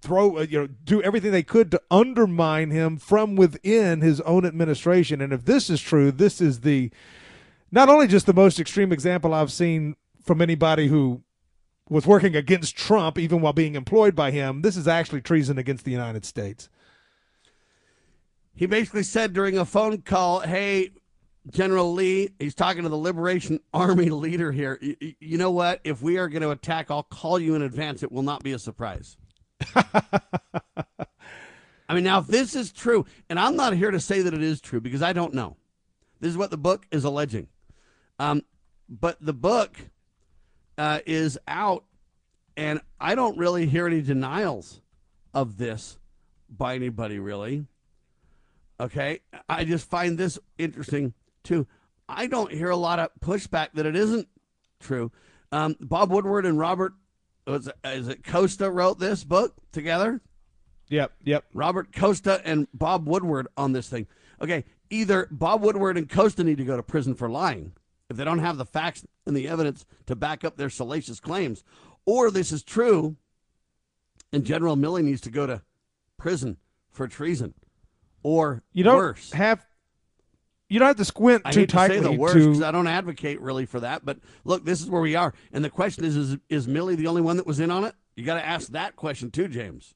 throw, 0.00 0.38
uh, 0.38 0.42
you 0.42 0.60
know, 0.60 0.68
do 0.84 1.02
everything 1.02 1.32
they 1.32 1.42
could 1.42 1.70
to 1.70 1.82
undermine 1.90 2.70
him 2.70 2.96
from 2.96 3.36
within 3.36 4.00
his 4.00 4.20
own 4.22 4.46
administration? 4.46 5.20
And 5.20 5.32
if 5.32 5.44
this 5.44 5.68
is 5.68 5.80
true, 5.80 6.10
this 6.10 6.40
is 6.40 6.60
the 6.60 6.90
not 7.70 7.88
only 7.88 8.06
just 8.06 8.26
the 8.26 8.34
most 8.34 8.58
extreme 8.58 8.92
example 8.92 9.32
I've 9.32 9.52
seen 9.52 9.96
from 10.24 10.40
anybody 10.40 10.88
who 10.88 11.22
was 11.88 12.06
working 12.06 12.36
against 12.36 12.76
Trump, 12.76 13.18
even 13.18 13.40
while 13.40 13.52
being 13.52 13.74
employed 13.74 14.14
by 14.14 14.30
him. 14.30 14.62
This 14.62 14.76
is 14.76 14.86
actually 14.86 15.20
treason 15.20 15.58
against 15.58 15.84
the 15.84 15.90
United 15.90 16.24
States. 16.24 16.68
He 18.54 18.66
basically 18.66 19.02
said 19.02 19.32
during 19.32 19.58
a 19.58 19.64
phone 19.64 20.02
call, 20.02 20.40
Hey, 20.40 20.90
General 21.50 21.92
Lee, 21.92 22.30
he's 22.38 22.54
talking 22.54 22.82
to 22.82 22.88
the 22.88 22.96
Liberation 22.96 23.60
Army 23.72 24.10
leader 24.10 24.52
here. 24.52 24.78
You, 24.80 24.96
you 25.18 25.38
know 25.38 25.50
what? 25.50 25.80
If 25.84 26.02
we 26.02 26.18
are 26.18 26.28
going 26.28 26.42
to 26.42 26.50
attack, 26.50 26.90
I'll 26.90 27.02
call 27.02 27.38
you 27.38 27.54
in 27.54 27.62
advance. 27.62 28.02
It 28.02 28.12
will 28.12 28.22
not 28.22 28.42
be 28.42 28.52
a 28.52 28.58
surprise. 28.58 29.16
I 29.74 31.94
mean, 31.94 32.04
now 32.04 32.20
if 32.20 32.28
this 32.28 32.54
is 32.54 32.70
true, 32.70 33.04
and 33.28 33.38
I'm 33.38 33.56
not 33.56 33.72
here 33.72 33.90
to 33.90 33.98
say 33.98 34.22
that 34.22 34.32
it 34.32 34.42
is 34.42 34.60
true 34.60 34.80
because 34.80 35.02
I 35.02 35.12
don't 35.12 35.34
know. 35.34 35.56
This 36.20 36.30
is 36.30 36.36
what 36.36 36.50
the 36.50 36.58
book 36.58 36.86
is 36.92 37.04
alleging. 37.04 37.48
Um, 38.18 38.42
but 38.88 39.16
the 39.20 39.32
book 39.32 39.76
uh, 40.80 41.00
is 41.04 41.38
out, 41.46 41.84
and 42.56 42.80
I 42.98 43.14
don't 43.14 43.36
really 43.36 43.66
hear 43.66 43.86
any 43.86 44.00
denials 44.00 44.80
of 45.34 45.58
this 45.58 45.98
by 46.48 46.74
anybody, 46.74 47.18
really. 47.18 47.66
Okay. 48.80 49.20
I 49.46 49.64
just 49.64 49.90
find 49.90 50.16
this 50.16 50.38
interesting, 50.56 51.12
too. 51.44 51.66
I 52.08 52.28
don't 52.28 52.50
hear 52.50 52.70
a 52.70 52.76
lot 52.76 52.98
of 52.98 53.10
pushback 53.20 53.68
that 53.74 53.84
it 53.84 53.94
isn't 53.94 54.26
true. 54.80 55.12
Um, 55.52 55.76
Bob 55.80 56.10
Woodward 56.10 56.46
and 56.46 56.58
Robert, 56.58 56.94
was 57.46 57.68
is 57.84 58.08
it 58.08 58.24
Costa 58.24 58.70
wrote 58.70 58.98
this 58.98 59.22
book 59.22 59.56
together? 59.72 60.22
Yep, 60.88 61.12
yep. 61.24 61.44
Robert 61.52 61.94
Costa 61.94 62.40
and 62.42 62.66
Bob 62.72 63.06
Woodward 63.06 63.48
on 63.54 63.72
this 63.72 63.90
thing. 63.90 64.06
Okay, 64.40 64.64
either 64.88 65.28
Bob 65.30 65.60
Woodward 65.60 65.98
and 65.98 66.08
Costa 66.08 66.42
need 66.42 66.56
to 66.56 66.64
go 66.64 66.78
to 66.78 66.82
prison 66.82 67.14
for 67.14 67.28
lying 67.28 67.74
if 68.10 68.16
they 68.16 68.24
don't 68.24 68.40
have 68.40 68.58
the 68.58 68.66
facts 68.66 69.06
and 69.24 69.34
the 69.36 69.48
evidence 69.48 69.86
to 70.06 70.14
back 70.14 70.44
up 70.44 70.56
their 70.56 70.68
salacious 70.68 71.20
claims, 71.20 71.64
or 72.04 72.30
this 72.30 72.52
is 72.52 72.62
true 72.62 73.16
and 74.32 74.44
General 74.44 74.76
Milley 74.76 75.02
needs 75.02 75.20
to 75.22 75.30
go 75.30 75.46
to 75.46 75.62
prison 76.16 76.58
for 76.90 77.08
treason, 77.08 77.54
or 78.22 78.62
you 78.72 78.84
don't 78.84 78.96
worse. 78.96 79.32
have 79.32 79.64
you 80.68 80.78
don't 80.78 80.88
have 80.88 80.96
to 80.96 81.04
squint 81.04 81.42
I 81.44 81.50
too 81.50 81.60
hate 81.60 81.70
to 81.70 81.78
say 81.88 82.00
the 82.00 82.12
worst 82.12 82.34
to 82.34 82.52
'cause 82.52 82.62
I 82.62 82.70
don't 82.70 82.86
advocate 82.86 83.40
really 83.40 83.66
for 83.66 83.80
that. 83.80 84.04
But 84.04 84.18
look, 84.44 84.64
this 84.64 84.80
is 84.80 84.90
where 84.90 85.00
we 85.00 85.16
are, 85.16 85.32
and 85.52 85.64
the 85.64 85.70
question 85.70 86.04
is: 86.04 86.16
Is 86.16 86.36
is 86.48 86.66
Milley 86.66 86.96
the 86.96 87.06
only 87.06 87.22
one 87.22 87.36
that 87.38 87.46
was 87.46 87.60
in 87.60 87.70
on 87.70 87.84
it? 87.84 87.94
You 88.16 88.24
got 88.24 88.34
to 88.34 88.46
ask 88.46 88.68
that 88.72 88.96
question 88.96 89.30
too, 89.30 89.48
James. 89.48 89.94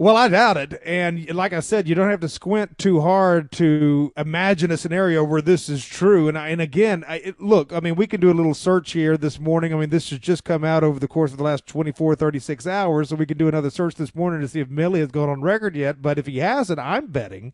Well, 0.00 0.16
I 0.16 0.28
doubt 0.28 0.56
it. 0.56 0.80
And 0.84 1.28
like 1.34 1.52
I 1.52 1.58
said, 1.58 1.88
you 1.88 1.96
don't 1.96 2.08
have 2.08 2.20
to 2.20 2.28
squint 2.28 2.78
too 2.78 3.00
hard 3.00 3.50
to 3.52 4.12
imagine 4.16 4.70
a 4.70 4.76
scenario 4.76 5.24
where 5.24 5.42
this 5.42 5.68
is 5.68 5.84
true. 5.84 6.28
And 6.28 6.38
I, 6.38 6.50
and 6.50 6.60
again, 6.60 7.04
I, 7.08 7.16
it, 7.16 7.40
look, 7.40 7.72
I 7.72 7.80
mean, 7.80 7.96
we 7.96 8.06
can 8.06 8.20
do 8.20 8.30
a 8.30 8.32
little 8.32 8.54
search 8.54 8.92
here 8.92 9.16
this 9.16 9.40
morning. 9.40 9.74
I 9.74 9.76
mean, 9.76 9.90
this 9.90 10.10
has 10.10 10.20
just 10.20 10.44
come 10.44 10.62
out 10.62 10.84
over 10.84 11.00
the 11.00 11.08
course 11.08 11.32
of 11.32 11.38
the 11.38 11.42
last 11.42 11.66
24, 11.66 12.14
36 12.14 12.64
hours. 12.64 13.08
So 13.08 13.16
we 13.16 13.26
can 13.26 13.38
do 13.38 13.48
another 13.48 13.70
search 13.70 13.96
this 13.96 14.14
morning 14.14 14.40
to 14.40 14.46
see 14.46 14.60
if 14.60 14.68
Milley 14.68 15.00
has 15.00 15.08
gone 15.08 15.28
on 15.28 15.42
record 15.42 15.74
yet. 15.74 16.00
But 16.00 16.16
if 16.16 16.26
he 16.26 16.38
hasn't, 16.38 16.78
I'm 16.78 17.08
betting 17.08 17.52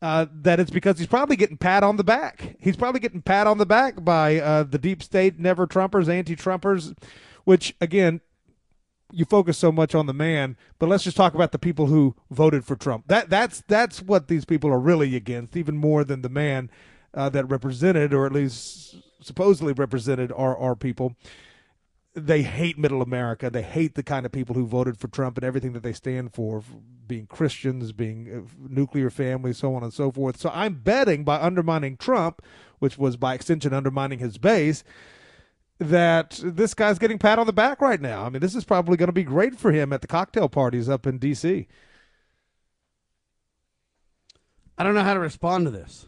uh, 0.00 0.24
that 0.40 0.60
it's 0.60 0.70
because 0.70 0.98
he's 0.98 1.06
probably 1.06 1.36
getting 1.36 1.58
pat 1.58 1.82
on 1.82 1.98
the 1.98 2.04
back. 2.04 2.56
He's 2.58 2.76
probably 2.76 3.00
getting 3.00 3.20
pat 3.20 3.46
on 3.46 3.58
the 3.58 3.66
back 3.66 4.02
by 4.02 4.38
uh, 4.38 4.62
the 4.62 4.78
deep 4.78 5.02
state, 5.02 5.38
never 5.38 5.66
Trumpers, 5.66 6.08
anti 6.08 6.34
Trumpers, 6.34 6.96
which, 7.44 7.76
again, 7.78 8.22
you 9.12 9.24
focus 9.24 9.56
so 9.56 9.72
much 9.72 9.94
on 9.94 10.06
the 10.06 10.14
man, 10.14 10.56
but 10.78 10.88
let's 10.88 11.04
just 11.04 11.16
talk 11.16 11.34
about 11.34 11.52
the 11.52 11.58
people 11.58 11.86
who 11.86 12.14
voted 12.30 12.64
for 12.64 12.76
Trump. 12.76 13.08
That 13.08 13.30
that's 13.30 13.62
that's 13.66 14.02
what 14.02 14.28
these 14.28 14.44
people 14.44 14.70
are 14.70 14.78
really 14.78 15.16
against, 15.16 15.56
even 15.56 15.76
more 15.76 16.04
than 16.04 16.22
the 16.22 16.28
man 16.28 16.70
uh, 17.14 17.28
that 17.30 17.48
represented, 17.48 18.12
or 18.12 18.26
at 18.26 18.32
least 18.32 18.96
supposedly 19.20 19.72
represented, 19.72 20.32
our 20.32 20.56
our 20.56 20.76
people. 20.76 21.16
They 22.14 22.42
hate 22.42 22.78
Middle 22.78 23.00
America. 23.00 23.48
They 23.48 23.62
hate 23.62 23.94
the 23.94 24.02
kind 24.02 24.26
of 24.26 24.32
people 24.32 24.54
who 24.56 24.66
voted 24.66 24.98
for 24.98 25.08
Trump 25.08 25.36
and 25.36 25.44
everything 25.44 25.72
that 25.74 25.84
they 25.84 25.92
stand 25.92 26.34
for, 26.34 26.64
being 27.06 27.26
Christians, 27.26 27.92
being 27.92 28.28
uh, 28.28 28.66
nuclear 28.68 29.08
family, 29.08 29.52
so 29.52 29.74
on 29.74 29.84
and 29.84 29.92
so 29.92 30.10
forth. 30.10 30.36
So 30.36 30.50
I'm 30.52 30.74
betting 30.74 31.22
by 31.22 31.40
undermining 31.40 31.96
Trump, 31.96 32.42
which 32.80 32.98
was 32.98 33.16
by 33.16 33.34
extension 33.34 33.72
undermining 33.72 34.18
his 34.18 34.36
base 34.36 34.82
that 35.78 36.40
this 36.42 36.74
guy's 36.74 36.98
getting 36.98 37.18
pat 37.18 37.38
on 37.38 37.46
the 37.46 37.52
back 37.52 37.80
right 37.80 38.00
now. 38.00 38.24
I 38.24 38.28
mean, 38.28 38.40
this 38.40 38.54
is 38.54 38.64
probably 38.64 38.96
going 38.96 39.08
to 39.08 39.12
be 39.12 39.22
great 39.22 39.56
for 39.56 39.70
him 39.72 39.92
at 39.92 40.00
the 40.00 40.08
cocktail 40.08 40.48
parties 40.48 40.88
up 40.88 41.06
in 41.06 41.18
D.C. 41.18 41.68
I 44.76 44.84
don't 44.84 44.94
know 44.94 45.04
how 45.04 45.14
to 45.14 45.20
respond 45.20 45.66
to 45.66 45.70
this. 45.70 46.06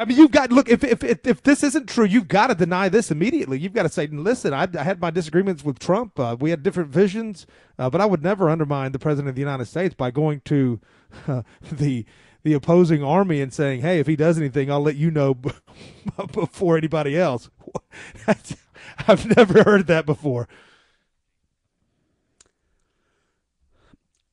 I 0.00 0.04
mean, 0.04 0.16
you've 0.16 0.30
got 0.30 0.52
look 0.52 0.68
if 0.68 0.84
if 0.84 1.02
if, 1.02 1.26
if 1.26 1.42
this 1.42 1.64
isn't 1.64 1.88
true, 1.88 2.04
you've 2.04 2.28
got 2.28 2.46
to 2.46 2.54
deny 2.54 2.88
this 2.88 3.10
immediately. 3.10 3.58
You've 3.58 3.72
got 3.72 3.82
to 3.82 3.88
say, 3.88 4.06
listen, 4.06 4.54
I, 4.54 4.68
I 4.78 4.84
had 4.84 5.00
my 5.00 5.10
disagreements 5.10 5.64
with 5.64 5.80
Trump. 5.80 6.20
Uh, 6.20 6.36
we 6.38 6.50
had 6.50 6.62
different 6.62 6.90
visions, 6.90 7.46
uh, 7.80 7.90
but 7.90 8.00
I 8.00 8.06
would 8.06 8.22
never 8.22 8.48
undermine 8.48 8.92
the 8.92 9.00
president 9.00 9.30
of 9.30 9.34
the 9.34 9.40
United 9.40 9.64
States 9.64 9.96
by 9.96 10.12
going 10.12 10.40
to 10.44 10.80
uh, 11.26 11.42
the 11.72 12.06
the 12.44 12.52
opposing 12.54 13.02
army 13.02 13.40
and 13.40 13.52
saying, 13.52 13.80
"Hey, 13.80 13.98
if 13.98 14.06
he 14.06 14.14
does 14.14 14.38
anything, 14.38 14.70
I'll 14.70 14.80
let 14.80 14.94
you 14.94 15.10
know 15.10 15.34
before 16.32 16.78
anybody 16.78 17.18
else." 17.18 17.50
I've 19.08 19.36
never 19.36 19.62
heard 19.62 19.86
that 19.86 20.06
before. 20.06 20.48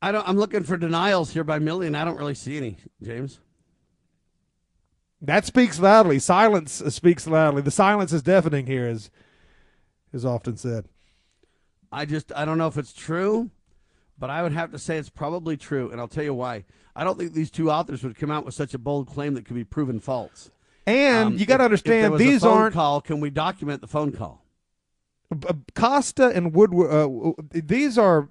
I 0.01 0.11
don't. 0.11 0.27
I'm 0.27 0.37
looking 0.37 0.63
for 0.63 0.77
denials 0.77 1.31
here 1.31 1.43
by 1.43 1.59
Milley. 1.59 1.93
I 1.95 2.05
don't 2.05 2.17
really 2.17 2.35
see 2.35 2.57
any, 2.57 2.77
James. 3.01 3.39
That 5.21 5.45
speaks 5.45 5.79
loudly. 5.79 6.19
Silence 6.19 6.81
uh, 6.81 6.89
speaks 6.91 7.25
loudly. 7.25 7.63
The 7.63 7.71
silence 7.71 8.13
is 8.13 8.21
deafening 8.21 8.67
here, 8.67 8.87
as 8.87 9.09
is 10.13 10.25
often 10.25 10.57
said. 10.57 10.87
I 11.91 12.05
just 12.05 12.31
I 12.35 12.45
don't 12.45 12.57
know 12.57 12.67
if 12.67 12.77
it's 12.77 12.93
true, 12.93 13.49
but 14.19 14.29
I 14.29 14.43
would 14.43 14.51
have 14.51 14.71
to 14.71 14.79
say 14.79 14.97
it's 14.97 15.09
probably 15.09 15.57
true, 15.57 15.89
and 15.89 15.99
I'll 15.99 16.07
tell 16.07 16.23
you 16.23 16.33
why. 16.33 16.65
I 16.95 17.03
don't 17.03 17.17
think 17.17 17.33
these 17.33 17.51
two 17.51 17.71
authors 17.71 18.03
would 18.03 18.15
come 18.15 18.31
out 18.31 18.45
with 18.45 18.53
such 18.53 18.73
a 18.73 18.77
bold 18.77 19.07
claim 19.07 19.33
that 19.33 19.45
could 19.45 19.55
be 19.55 19.63
proven 19.63 19.99
false. 19.99 20.51
And 20.85 21.27
um, 21.27 21.37
you 21.37 21.45
got 21.45 21.57
to 21.57 21.63
understand 21.63 22.17
these 22.17 22.43
aren't 22.43 22.73
call. 22.73 23.01
Can 23.01 23.19
we 23.19 23.29
document 23.29 23.81
the 23.81 23.87
phone 23.87 24.11
call? 24.11 24.45
Costa 25.73 26.27
and 26.27 26.53
Woodward. 26.53 26.91
Uh, 26.91 27.33
these 27.51 27.97
are 27.97 28.29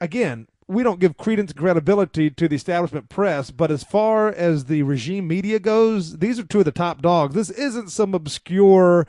again. 0.00 0.48
We 0.70 0.82
don't 0.82 1.00
give 1.00 1.16
credence 1.16 1.50
and 1.50 1.58
credibility 1.58 2.28
to 2.28 2.46
the 2.46 2.54
establishment 2.54 3.08
press, 3.08 3.50
but 3.50 3.70
as 3.70 3.82
far 3.82 4.28
as 4.28 4.66
the 4.66 4.82
regime 4.82 5.26
media 5.26 5.58
goes, 5.58 6.18
these 6.18 6.38
are 6.38 6.44
two 6.44 6.58
of 6.58 6.66
the 6.66 6.72
top 6.72 7.00
dogs. 7.00 7.34
This 7.34 7.48
isn't 7.48 7.90
some 7.90 8.12
obscure, 8.12 9.06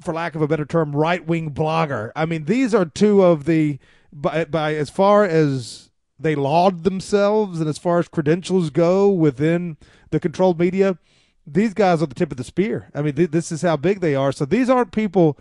for 0.00 0.14
lack 0.14 0.36
of 0.36 0.42
a 0.42 0.46
better 0.46 0.64
term, 0.64 0.94
right 0.94 1.26
wing 1.26 1.50
blogger. 1.50 2.12
I 2.14 2.24
mean, 2.24 2.44
these 2.44 2.72
are 2.72 2.84
two 2.84 3.24
of 3.24 3.46
the 3.46 3.80
by, 4.12 4.44
by 4.44 4.76
as 4.76 4.90
far 4.90 5.24
as 5.24 5.90
they 6.20 6.36
laud 6.36 6.84
themselves 6.84 7.60
and 7.60 7.68
as 7.68 7.78
far 7.78 7.98
as 7.98 8.06
credentials 8.06 8.70
go 8.70 9.08
within 9.08 9.76
the 10.10 10.20
controlled 10.20 10.58
media, 10.58 10.98
these 11.46 11.74
guys 11.74 12.02
are 12.02 12.06
the 12.06 12.14
tip 12.14 12.30
of 12.30 12.36
the 12.36 12.44
spear. 12.44 12.90
I 12.94 13.02
mean, 13.02 13.14
th- 13.14 13.30
this 13.30 13.52
is 13.52 13.62
how 13.62 13.76
big 13.76 14.00
they 14.00 14.14
are. 14.14 14.32
So 14.32 14.44
these 14.44 14.68
aren't 14.68 14.92
people 14.92 15.38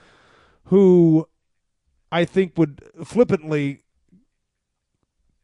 who 0.66 1.28
I 2.12 2.26
think 2.26 2.54
would 2.58 2.82
flippantly 3.04 3.84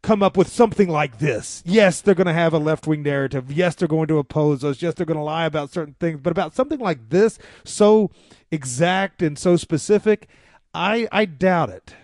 come 0.02 0.24
up 0.24 0.36
with 0.36 0.48
something 0.48 0.90
like 0.90 1.20
this. 1.20 1.62
Yes, 1.66 2.02
they're 2.02 2.16
going 2.16 2.28
to 2.28 2.34
have 2.34 2.54
a 2.54 2.60
left 2.60 2.88
wing 2.88 3.04
narrative. 3.04 3.52
Yes, 3.52 3.76
they're 3.76 3.88
going 3.88 4.08
to 4.08 4.18
oppose 4.18 4.64
us. 4.64 4.82
Yes, 4.82 4.94
they're 4.94 5.06
going 5.06 5.18
to 5.18 5.24
lie 5.24 5.46
about 5.46 5.72
certain 5.72 5.96
things. 6.00 6.20
But 6.22 6.32
about 6.32 6.56
something 6.56 6.80
like 6.80 7.10
this, 7.10 7.38
so 7.64 8.10
exact 8.52 9.22
and 9.22 9.38
so 9.38 9.58
specific, 9.58 10.28
I 10.74 11.08
I 11.12 11.26
doubt 11.26 11.70
it. 11.70 11.96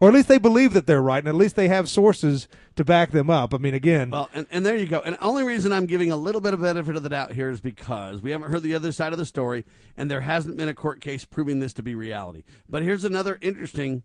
Or 0.00 0.08
at 0.08 0.14
least 0.14 0.28
they 0.28 0.38
believe 0.38 0.72
that 0.72 0.86
they're 0.86 1.02
right, 1.02 1.18
and 1.18 1.28
at 1.28 1.34
least 1.34 1.56
they 1.56 1.68
have 1.68 1.88
sources 1.88 2.48
to 2.76 2.84
back 2.84 3.10
them 3.10 3.30
up. 3.30 3.54
I 3.54 3.58
mean, 3.58 3.74
again. 3.74 4.10
Well, 4.10 4.28
and, 4.34 4.46
and 4.50 4.64
there 4.64 4.76
you 4.76 4.86
go. 4.86 5.00
And 5.00 5.14
the 5.14 5.22
only 5.22 5.44
reason 5.44 5.72
I'm 5.72 5.86
giving 5.86 6.10
a 6.10 6.16
little 6.16 6.40
bit 6.40 6.54
of 6.54 6.60
benefit 6.60 6.96
of 6.96 7.02
the 7.02 7.08
doubt 7.08 7.32
here 7.32 7.50
is 7.50 7.60
because 7.60 8.20
we 8.20 8.30
haven't 8.30 8.50
heard 8.50 8.62
the 8.62 8.74
other 8.74 8.92
side 8.92 9.12
of 9.12 9.18
the 9.18 9.26
story, 9.26 9.64
and 9.96 10.10
there 10.10 10.20
hasn't 10.20 10.56
been 10.56 10.68
a 10.68 10.74
court 10.74 11.00
case 11.00 11.24
proving 11.24 11.60
this 11.60 11.72
to 11.74 11.82
be 11.82 11.94
reality. 11.94 12.44
But 12.68 12.82
here's 12.82 13.04
another 13.04 13.38
interesting 13.40 14.02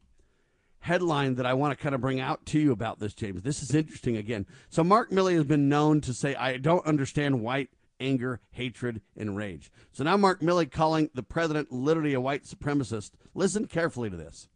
headline 0.81 1.35
that 1.35 1.45
I 1.45 1.53
want 1.53 1.77
to 1.77 1.81
kind 1.81 1.93
of 1.93 2.01
bring 2.01 2.19
out 2.19 2.45
to 2.47 2.59
you 2.59 2.71
about 2.71 2.99
this, 2.99 3.13
James. 3.13 3.41
This 3.41 3.61
is 3.61 3.73
interesting 3.73 4.17
again. 4.17 4.45
So, 4.69 4.83
Mark 4.83 5.11
Milley 5.11 5.35
has 5.35 5.45
been 5.45 5.67
known 5.67 6.01
to 6.01 6.13
say, 6.13 6.35
I 6.35 6.57
don't 6.57 6.85
understand 6.85 7.41
white 7.41 7.69
anger, 7.99 8.39
hatred, 8.51 9.01
and 9.15 9.35
rage. 9.35 9.71
So 9.91 10.03
now 10.03 10.17
Mark 10.17 10.41
Milley 10.41 10.71
calling 10.71 11.09
the 11.13 11.23
president 11.23 11.71
literally 11.71 12.13
a 12.13 12.21
white 12.21 12.45
supremacist. 12.45 13.11
Listen 13.33 13.67
carefully 13.67 14.09
to 14.09 14.17
this. 14.17 14.47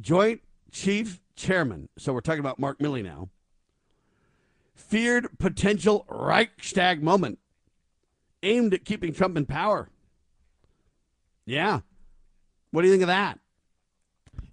Joint 0.00 0.42
Chief 0.70 1.20
Chairman, 1.36 1.88
so 1.98 2.12
we're 2.12 2.20
talking 2.20 2.40
about 2.40 2.58
Mark 2.58 2.78
Milley 2.78 3.02
now, 3.02 3.28
feared 4.74 5.38
potential 5.38 6.06
Reichstag 6.08 7.02
moment 7.02 7.38
aimed 8.42 8.74
at 8.74 8.84
keeping 8.84 9.12
Trump 9.12 9.36
in 9.36 9.46
power. 9.46 9.88
Yeah. 11.44 11.80
What 12.70 12.82
do 12.82 12.88
you 12.88 12.92
think 12.92 13.02
of 13.02 13.08
that? 13.08 13.38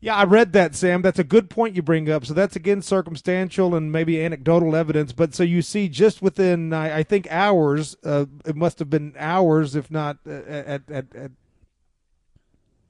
Yeah, 0.02 0.16
I 0.16 0.24
read 0.24 0.54
that, 0.54 0.76
Sam. 0.76 1.02
That's 1.02 1.20
a 1.20 1.26
good 1.26 1.50
point 1.50 1.76
you 1.76 1.82
bring 1.82 2.10
up. 2.10 2.26
So 2.26 2.34
that's 2.34 2.56
again 2.56 2.82
circumstantial 2.82 3.76
and 3.76 3.92
maybe 3.92 4.24
anecdotal 4.24 4.76
evidence. 4.76 5.12
But 5.12 5.36
so 5.36 5.44
you 5.44 5.62
see, 5.62 5.90
just 5.90 6.22
within 6.22 6.72
I, 6.72 7.00
I 7.00 7.04
think 7.04 7.28
hours, 7.30 7.98
uh, 8.06 8.26
it 8.46 8.56
must 8.56 8.80
have 8.80 8.90
been 8.90 9.14
hours, 9.18 9.76
if 9.76 9.92
not 9.92 10.20
uh, 10.26 10.32
at 10.32 10.90
at 10.90 11.16
at, 11.16 11.32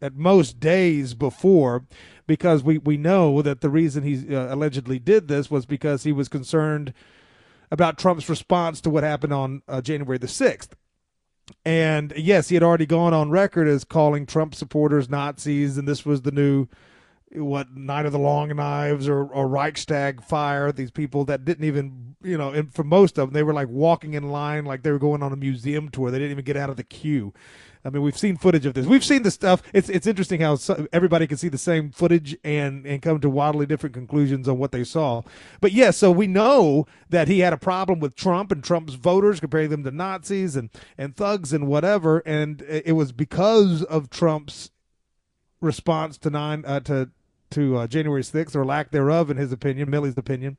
at 0.02 0.16
most 0.16 0.60
days 0.60 1.14
before, 1.14 1.86
because 2.28 2.64
we, 2.64 2.78
we 2.78 2.98
know 2.98 3.42
that 3.42 3.62
the 3.62 3.70
reason 3.70 4.04
he 4.04 4.36
uh, 4.36 4.54
allegedly 4.54 5.00
did 5.00 5.28
this 5.28 5.50
was 5.50 5.66
because 5.66 6.04
he 6.04 6.12
was 6.12 6.30
concerned 6.30 6.94
about 7.72 7.98
Trump's 7.98 8.30
response 8.30 8.82
to 8.82 8.90
what 8.90 9.04
happened 9.04 9.34
on 9.34 9.62
uh, 9.68 9.82
January 9.82 10.18
the 10.18 10.28
6th. 10.28 10.70
And 11.66 12.14
yes, 12.16 12.50
he 12.50 12.56
had 12.56 12.64
already 12.64 12.86
gone 12.86 13.14
on 13.14 13.32
record 13.32 13.68
as 13.68 13.84
calling 13.84 14.26
Trump 14.26 14.54
supporters 14.56 15.10
Nazis, 15.10 15.78
and 15.78 15.88
this 15.88 16.06
was 16.06 16.22
the 16.22 16.32
new 16.32 16.68
what 17.32 17.76
Night 17.76 18.06
of 18.06 18.12
the 18.12 18.20
Long 18.20 18.56
Knives 18.56 19.08
or, 19.08 19.26
or 19.26 19.48
Reichstag 19.48 20.24
fire. 20.24 20.72
These 20.72 20.92
people 20.92 21.26
that 21.26 21.46
didn't 21.46 21.66
even, 21.66 22.16
you 22.24 22.38
know, 22.38 22.50
and 22.50 22.74
for 22.74 22.84
most 22.84 23.18
of 23.18 23.28
them, 23.28 23.34
they 23.34 23.44
were 23.44 23.54
like 23.54 23.68
walking 23.68 24.14
in 24.14 24.32
line 24.32 24.66
like 24.66 24.82
they 24.82 24.92
were 24.92 25.00
going 25.00 25.22
on 25.22 25.32
a 25.32 25.36
museum 25.36 25.90
tour. 25.90 26.12
They 26.12 26.18
didn't 26.18 26.32
even 26.32 26.46
get 26.46 26.58
out 26.58 26.70
of 26.70 26.78
the 26.78 26.84
queue. 26.84 27.34
I 27.86 27.90
mean, 27.90 28.02
we've 28.02 28.18
seen 28.18 28.36
footage 28.36 28.66
of 28.66 28.74
this. 28.74 28.86
We've 28.86 29.06
seen 29.06 29.24
the 29.24 29.32
stuff. 29.32 29.64
It's 29.74 29.88
it's 29.90 30.06
interesting 30.06 30.42
how 30.42 30.58
everybody 30.92 31.28
can 31.28 31.38
see 31.38 31.48
the 31.48 31.58
same 31.58 31.92
footage 31.92 32.36
and 32.44 32.86
and 32.86 33.02
come 33.02 33.20
to 33.22 33.30
wildly 33.30 33.66
different 33.66 33.94
conclusions 33.94 34.50
on 34.50 34.58
what 34.58 34.72
they 34.72 34.84
saw. 34.84 35.22
But 35.62 35.72
yes, 35.72 35.86
yeah, 35.86 35.92
so 35.92 36.12
we 36.12 36.28
know 36.28 36.86
that 37.10 37.30
he 37.30 37.40
had 37.40 37.54
a 37.54 37.58
problem 37.58 38.00
with 38.00 38.16
Trump 38.16 38.52
and 38.52 38.64
Trump's 38.64 38.96
voters, 38.96 39.40
comparing 39.40 39.70
them 39.70 39.84
to 39.86 39.92
Nazis 39.92 40.58
and 40.58 40.70
and 40.98 41.16
thugs 41.16 41.54
and 41.54 41.68
whatever. 41.68 42.20
And 42.26 42.62
it 42.64 42.96
was 42.96 43.14
because 43.14 43.84
of 43.84 44.10
Trump's 44.10 44.72
response 45.62 46.18
to 46.18 46.30
nine 46.30 46.66
uh, 46.66 46.82
to 46.82 47.12
to 47.52 47.78
uh, 47.78 47.88
January 47.88 48.22
6th 48.22 48.56
or 48.56 48.66
lack 48.66 48.92
thereof, 48.92 49.32
in 49.32 49.38
his 49.38 49.52
opinion, 49.52 49.90
Milley's 49.90 50.18
opinion, 50.18 50.58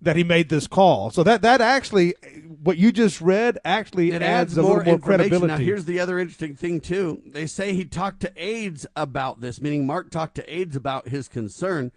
that 0.00 0.16
he 0.16 0.24
made 0.24 0.48
this 0.48 0.66
call. 0.66 1.10
So 1.10 1.22
that 1.24 1.42
that 1.42 1.60
actually, 1.60 2.14
what 2.62 2.78
you 2.78 2.92
just 2.92 3.20
read, 3.20 3.58
actually 3.64 4.10
it 4.10 4.22
adds, 4.22 4.52
adds 4.52 4.58
a 4.58 4.62
more 4.62 4.78
little 4.78 4.92
more 4.92 4.98
credibility. 4.98 5.46
Now, 5.46 5.56
here's 5.56 5.84
the 5.84 6.00
other 6.00 6.18
interesting 6.18 6.54
thing 6.54 6.80
too. 6.80 7.22
They 7.26 7.46
say 7.46 7.72
he 7.72 7.84
talked 7.84 8.20
to 8.20 8.32
aides 8.36 8.86
about 8.94 9.40
this, 9.40 9.60
meaning 9.60 9.86
Mark 9.86 10.10
talked 10.10 10.36
to 10.36 10.54
aides 10.54 10.76
about 10.76 11.08
his 11.08 11.28
concern. 11.28 11.92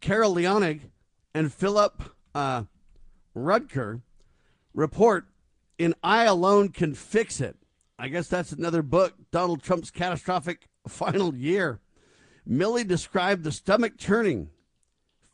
Carol 0.00 0.34
Leonnig 0.34 0.82
and 1.34 1.52
Philip 1.52 2.02
uh, 2.34 2.64
Rucker 3.34 4.00
report 4.74 5.26
in 5.78 5.94
"I 6.02 6.24
Alone 6.24 6.70
Can 6.70 6.94
Fix 6.94 7.40
It." 7.40 7.56
I 7.98 8.08
guess 8.08 8.28
that's 8.28 8.52
another 8.52 8.82
book. 8.82 9.14
Donald 9.30 9.62
Trump's 9.62 9.90
catastrophic 9.90 10.66
final 10.88 11.34
year. 11.34 11.80
Milley 12.48 12.86
described 12.86 13.42
the 13.42 13.50
stomach 13.50 13.98
churning 13.98 14.50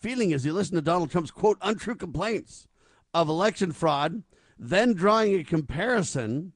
feeling 0.03 0.33
as 0.33 0.45
he 0.45 0.51
listened 0.51 0.77
to 0.77 0.83
Donald 0.83 1.11
Trump's 1.11 1.31
quote 1.31 1.59
untrue 1.63 1.95
complaints 1.95 2.67
of 3.15 3.29
election 3.29 3.73
fraud, 3.73 4.25
then 4.59 4.93
drawing 4.93 5.35
a 5.35 5.45
comparison 5.45 6.53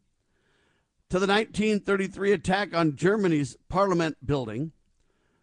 to 1.09 1.19
the 1.19 1.27
1933 1.27 2.33
attack 2.33 2.75
on 2.75 2.97
Germany's 2.97 3.57
parliament 3.69 4.17
building 4.25 4.73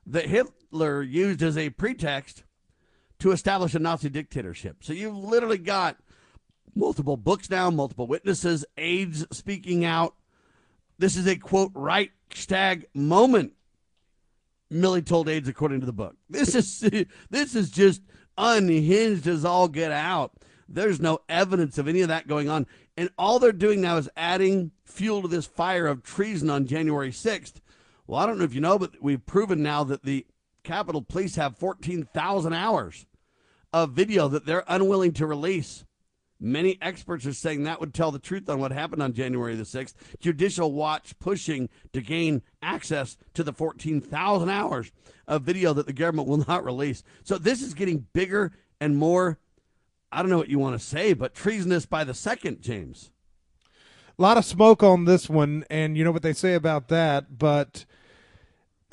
that 0.06 0.26
Hitler 0.26 1.01
used 1.01 1.41
as 1.41 1.58
a 1.58 1.70
pretext 1.70 2.43
to 3.20 3.32
establish 3.32 3.74
a 3.74 3.80
Nazi 3.80 4.10
dictatorship. 4.10 4.78
So 4.82 4.91
you've 4.91 5.16
literally 5.16 5.58
got 5.58 5.97
multiple 6.76 7.16
books 7.16 7.49
now, 7.49 7.70
multiple 7.70 8.08
witnesses, 8.08 8.66
aides 8.78 9.26
speaking 9.32 9.86
out. 9.86 10.16
This 10.97 11.16
is 11.16 11.28
a 11.28 11.38
quote 11.38 11.72
Reichstag 11.74 12.86
moment 12.93 13.54
Milley 14.74 15.06
told 15.06 15.30
aides, 15.30 15.48
according 15.48 15.80
to 15.82 15.86
the 15.86 15.94
book. 15.94 16.16
This 16.30 16.56
is 16.56 16.80
this 17.30 17.56
is 17.56 17.70
just 17.70 18.02
unhinged 18.38 19.28
as 19.28 19.46
all 19.46 19.68
get 19.68 19.92
out. 19.92 20.34
There's 20.68 21.00
no 21.00 21.20
evidence 21.30 21.78
of 21.78 21.88
any 21.88 22.02
of 22.02 22.08
that 22.08 22.28
going 22.28 22.50
on, 22.50 22.66
and 22.98 23.10
all 23.18 23.40
they're 23.40 23.52
doing 23.52 23.82
now 23.82 23.98
is 23.98 24.10
adding 24.16 24.72
fuel 24.86 25.22
to 25.22 25.28
this 25.28 25.46
fire 25.46 25.88
of 25.88 26.04
treason 26.04 26.50
on 26.50 26.66
January 26.66 27.12
6th. 27.12 27.56
Well, 28.08 28.20
I 28.20 28.26
don't 28.26 28.38
know 28.38 28.46
if 28.46 28.56
you 28.56 28.62
know, 28.62 28.80
but 28.80 29.02
we've 29.02 29.26
proven 29.26 29.62
now 29.62 29.84
that 29.84 30.04
the 30.04 30.26
Capitol 30.64 31.02
Police 31.02 31.36
have 31.36 31.58
14,000 31.58 32.54
hours 32.54 33.06
of 33.72 33.92
video 33.92 34.28
that 34.28 34.46
they're 34.46 34.64
unwilling 34.68 35.14
to 35.14 35.26
release. 35.28 35.86
Many 36.44 36.78
experts 36.82 37.26
are 37.26 37.32
saying 37.32 37.64
that 37.64 37.80
would 37.80 37.94
tell 37.94 38.12
the 38.12 38.20
truth 38.20 38.50
on 38.50 38.60
what 38.60 38.74
happened 38.74 39.02
on 39.02 39.14
January 39.14 39.56
the 39.56 39.64
6th. 39.64 39.94
Judicial 40.20 40.74
Watch 40.74 41.18
pushing 41.18 41.70
to 41.94 42.02
gain 42.02 42.41
access 42.62 43.16
to 43.34 43.44
the 43.44 43.54
14,000 43.54 44.50
hours 44.50 44.91
of 45.26 45.44
video 45.44 45.72
that 45.72 45.86
the 45.86 45.94
government 45.94 46.28
will 46.28 46.44
not 46.46 46.66
release. 46.66 47.02
So 47.24 47.38
this 47.38 47.62
is 47.62 47.74
getting 47.74 48.08
bigger 48.12 48.52
and 48.82 48.98
more, 48.98 49.39
I 50.12 50.22
don't 50.22 50.30
know 50.30 50.38
what 50.38 50.50
you 50.50 50.60
want 50.60 50.78
to 50.78 50.86
say, 50.86 51.14
but 51.14 51.34
treasonous 51.34 51.86
by 51.86 52.04
the 52.04 52.14
second, 52.14 52.62
James. 52.62 53.12
A 54.20 54.22
lot 54.22 54.38
of 54.38 54.44
smoke 54.44 54.84
on 54.84 55.06
this 55.06 55.30
one, 55.30 55.64
and 55.70 55.98
you 55.98 56.04
know 56.04 56.12
what 56.12 56.24
they 56.24 56.34
say 56.34 56.56
about 56.56 56.89
that, 56.89 57.39
but 57.39 57.86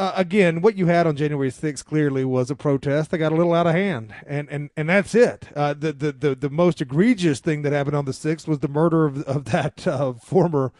uh, 0.00 0.14
again, 0.16 0.62
what 0.62 0.78
you 0.78 0.86
had 0.86 1.06
on 1.06 1.14
January 1.14 1.50
6th 1.50 1.84
clearly 1.84 2.24
was 2.24 2.50
a 2.50 2.56
protest 2.56 3.10
that 3.10 3.18
got 3.18 3.32
a 3.32 3.34
little 3.34 3.52
out 3.52 3.66
of 3.66 3.74
hand, 3.74 4.14
and 4.26 4.48
and, 4.48 4.70
and 4.74 4.88
that's 4.88 5.14
it. 5.14 5.48
Uh, 5.54 5.74
the, 5.74 5.92
the, 5.92 6.10
the 6.10 6.34
the 6.34 6.48
most 6.48 6.80
egregious 6.80 7.38
thing 7.38 7.60
that 7.60 7.74
happened 7.74 7.94
on 7.94 8.06
the 8.06 8.12
6th 8.12 8.48
was 8.48 8.60
the 8.60 8.68
murder 8.68 9.04
of 9.04 9.22
of 9.24 9.44
that 9.44 9.86
uh, 9.86 10.14
former, 10.14 10.72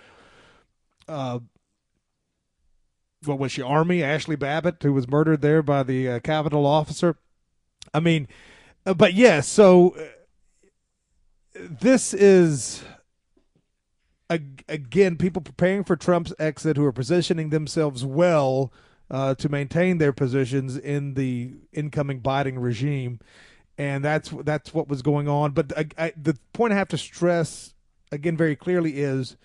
uh, 1.07 1.39
what 3.27 3.39
was 3.39 3.53
she, 3.53 3.61
Army 3.61 4.03
Ashley 4.03 4.37
Babbitt, 4.37 4.83
who 4.83 4.95
was 4.95 5.07
murdered 5.07 5.43
there 5.43 5.63
by 5.63 5.83
the 5.83 6.09
uh, 6.09 6.21
Capitol 6.21 6.65
officer. 6.65 7.19
I 7.93 8.01
mean, 8.01 8.27
uh, 8.87 8.95
but 8.95 9.13
yes, 9.13 9.47
so 9.47 9.95
this 11.55 12.15
is 12.15 12.83
again 14.67 15.17
people 15.17 15.43
preparing 15.43 15.85
for 15.85 15.95
Trump's 15.95 16.33
exit 16.39 16.79
who 16.79 16.87
are 16.87 16.93
positioning 16.93 17.51
themselves 17.51 18.03
well 18.03 18.73
uh, 19.11 19.35
to 19.35 19.49
maintain 19.49 19.99
their 19.99 20.13
positions 20.13 20.77
in 20.77 21.15
the 21.15 21.53
incoming 21.73 22.21
Biden 22.21 22.63
regime, 22.63 23.19
and 23.77 24.05
that's 24.05 24.31
that's 24.45 24.73
what 24.73 24.89
was 24.89 25.03
going 25.03 25.29
on. 25.29 25.53
But 25.53 25.77
I, 25.77 25.87
I, 25.99 26.13
the 26.17 26.39
point 26.53 26.73
I 26.73 26.77
have 26.77 26.89
to 26.89 26.99
stress 26.99 27.75
again 28.13 28.37
very 28.37 28.57
clearly 28.57 29.01
is, 29.01 29.37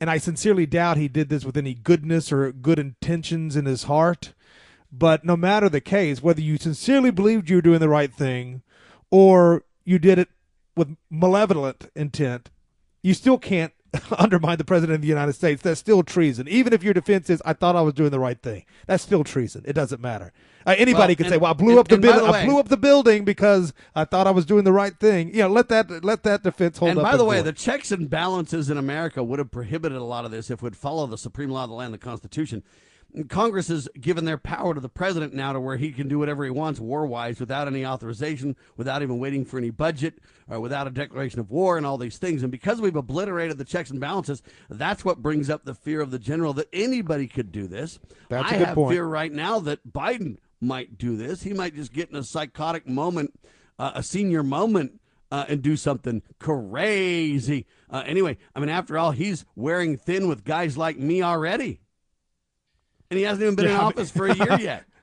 and 0.00 0.08
I 0.08 0.18
sincerely 0.18 0.66
doubt 0.66 0.96
he 0.96 1.08
did 1.08 1.28
this 1.28 1.44
with 1.44 1.56
any 1.56 1.74
goodness 1.74 2.32
or 2.32 2.52
good 2.52 2.78
intentions 2.78 3.56
in 3.56 3.66
his 3.66 3.84
heart. 3.84 4.34
But 4.92 5.24
no 5.24 5.36
matter 5.36 5.68
the 5.68 5.80
case, 5.80 6.22
whether 6.22 6.40
you 6.40 6.56
sincerely 6.58 7.10
believed 7.10 7.50
you 7.50 7.56
were 7.56 7.62
doing 7.62 7.80
the 7.80 7.88
right 7.88 8.12
thing, 8.12 8.62
or 9.10 9.64
you 9.84 9.98
did 9.98 10.18
it 10.18 10.28
with 10.76 10.96
malevolent 11.10 11.90
intent, 11.96 12.50
you 13.02 13.14
still 13.14 13.38
can't 13.38 13.72
undermine 14.18 14.58
the 14.58 14.64
president 14.64 14.96
of 14.96 15.02
the 15.02 15.08
United 15.08 15.32
States, 15.34 15.62
that's 15.62 15.80
still 15.80 16.02
treason. 16.02 16.48
Even 16.48 16.72
if 16.72 16.82
your 16.82 16.94
defense 16.94 17.30
is, 17.30 17.42
I 17.44 17.52
thought 17.52 17.76
I 17.76 17.82
was 17.82 17.94
doing 17.94 18.10
the 18.10 18.20
right 18.20 18.40
thing, 18.40 18.64
that's 18.86 19.02
still 19.02 19.24
treason. 19.24 19.62
It 19.66 19.74
doesn't 19.74 20.00
matter. 20.00 20.32
Uh, 20.66 20.74
anybody 20.78 21.14
well, 21.14 21.26
and, 21.26 21.32
say, 21.32 21.38
"Well, 21.38 21.50
I 21.50 21.54
blew 21.54 21.70
and, 21.70 21.78
up 21.78 21.88
the 21.88 21.98
building. 21.98 22.28
I 22.28 22.44
blew 22.44 22.58
up 22.58 22.68
the 22.68 22.76
building 22.76 23.24
because 23.24 23.72
I 23.94 24.04
thought 24.04 24.26
I 24.26 24.32
was 24.32 24.44
doing 24.44 24.64
the 24.64 24.72
right 24.72 24.98
thing." 24.98 25.28
You 25.28 25.42
know, 25.42 25.48
let 25.48 25.68
that 25.68 26.04
let 26.04 26.24
that 26.24 26.42
defense 26.42 26.78
hold 26.78 26.90
and 26.90 26.98
up. 26.98 27.04
And 27.04 27.12
by 27.12 27.16
the 27.16 27.24
way, 27.24 27.40
the 27.40 27.52
checks 27.52 27.92
and 27.92 28.10
balances 28.10 28.68
in 28.68 28.76
America 28.76 29.22
would 29.22 29.38
have 29.38 29.52
prohibited 29.52 29.96
a 29.96 30.04
lot 30.04 30.24
of 30.24 30.32
this 30.32 30.50
if 30.50 30.62
we'd 30.62 30.76
follow 30.76 31.06
the 31.06 31.18
supreme 31.18 31.50
law 31.50 31.64
of 31.64 31.70
the 31.70 31.76
land, 31.76 31.94
the 31.94 31.98
Constitution. 31.98 32.64
Congress 33.24 33.68
has 33.68 33.88
given 33.98 34.26
their 34.26 34.36
power 34.36 34.74
to 34.74 34.80
the 34.80 34.90
president 34.90 35.32
now 35.32 35.52
to 35.52 35.60
where 35.60 35.78
he 35.78 35.90
can 35.90 36.06
do 36.06 36.18
whatever 36.18 36.44
he 36.44 36.50
wants 36.50 36.78
war 36.78 37.06
wise 37.06 37.40
without 37.40 37.66
any 37.66 37.84
authorization, 37.84 38.54
without 38.76 39.02
even 39.02 39.18
waiting 39.18 39.44
for 39.44 39.56
any 39.56 39.70
budget, 39.70 40.18
or 40.48 40.60
without 40.60 40.86
a 40.86 40.90
declaration 40.90 41.40
of 41.40 41.50
war 41.50 41.78
and 41.78 41.86
all 41.86 41.96
these 41.96 42.18
things. 42.18 42.42
And 42.42 42.52
because 42.52 42.80
we've 42.80 42.94
obliterated 42.94 43.56
the 43.56 43.64
checks 43.64 43.90
and 43.90 44.00
balances, 44.00 44.42
that's 44.68 45.04
what 45.04 45.22
brings 45.22 45.48
up 45.48 45.64
the 45.64 45.74
fear 45.74 46.02
of 46.02 46.10
the 46.10 46.18
general 46.18 46.52
that 46.54 46.68
anybody 46.74 47.26
could 47.26 47.50
do 47.50 47.66
this. 47.66 47.98
That's 48.28 48.52
I 48.52 48.56
a 48.56 48.58
good 48.58 48.66
have 48.66 48.74
point. 48.74 48.92
fear 48.92 49.04
right 49.04 49.32
now 49.32 49.60
that 49.60 49.90
Biden 49.90 50.36
might 50.60 50.98
do 50.98 51.16
this. 51.16 51.42
He 51.42 51.54
might 51.54 51.74
just 51.74 51.94
get 51.94 52.10
in 52.10 52.16
a 52.16 52.22
psychotic 52.22 52.86
moment, 52.86 53.32
uh, 53.78 53.92
a 53.94 54.02
senior 54.02 54.42
moment. 54.42 55.00
Uh, 55.28 55.44
and 55.48 55.60
do 55.60 55.76
something 55.76 56.22
crazy. 56.38 57.66
Uh, 57.90 58.04
anyway, 58.06 58.36
I 58.54 58.60
mean, 58.60 58.68
after 58.68 58.96
all, 58.96 59.10
he's 59.10 59.44
wearing 59.56 59.96
thin 59.96 60.28
with 60.28 60.44
guys 60.44 60.78
like 60.78 61.00
me 61.00 61.20
already 61.20 61.80
and 63.10 63.18
he 63.18 63.24
hasn't 63.24 63.42
even 63.42 63.54
been 63.54 63.66
yeah, 63.66 63.78
in 63.78 63.80
office 63.80 64.10
for 64.10 64.26
a 64.26 64.34
year 64.34 64.58
yet. 64.60 64.84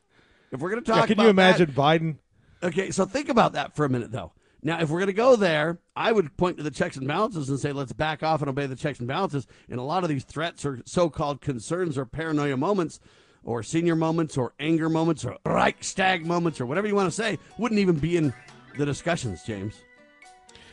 If 0.52 0.60
we're 0.60 0.70
going 0.70 0.84
to 0.84 0.92
talk, 0.92 1.10
yeah, 1.10 1.16
can 1.16 1.24
you 1.24 1.30
imagine 1.30 1.66
that, 1.66 1.76
Biden? 1.76 2.18
Okay, 2.62 2.92
so 2.92 3.06
think 3.06 3.28
about 3.28 3.54
that 3.54 3.76
for 3.76 3.86
a 3.86 3.90
minute, 3.90 4.12
though. 4.12 4.34
Now, 4.62 4.80
if 4.80 4.90
we're 4.90 5.00
going 5.00 5.08
to 5.08 5.14
go 5.14 5.36
there, 5.36 5.80
I 5.96 6.12
would 6.12 6.38
point 6.38 6.58
to 6.58 6.64
the 6.64 6.70
checks 6.70 6.96
and 6.96 7.08
balances 7.08 7.50
and 7.50 7.60
say, 7.60 7.74
let's 7.74 7.92
back 7.92 8.22
off 8.22 8.42
and 8.42 8.50
obey 8.50 8.68
the 8.68 8.76
checks 8.76 9.00
and 9.00 9.08
balances. 9.08 9.48
And 9.68 9.80
a 9.80 9.84
lot 9.84 10.04
of 10.04 10.10
these 10.10 10.24
threats 10.24 10.64
or 10.64 10.82
so-called 10.86 11.42
concerns 11.42 11.98
or 11.98 12.06
paranoia 12.06 12.56
moments 12.56 13.00
or 13.44 13.62
senior 13.62 13.96
moments 13.96 14.38
or 14.38 14.54
anger 14.60 14.90
moments 14.90 15.26
or 15.26 15.38
Reichstag 15.46 16.26
moments 16.26 16.62
or 16.62 16.66
whatever 16.66 16.88
you 16.88 16.96
want 16.96 17.08
to 17.08 17.16
say 17.16 17.40
wouldn't 17.58 17.80
even 17.80 17.96
be 17.96 18.16
in 18.16 18.34
the 18.78 18.86
discussions, 18.86 19.44
James. 19.44 19.82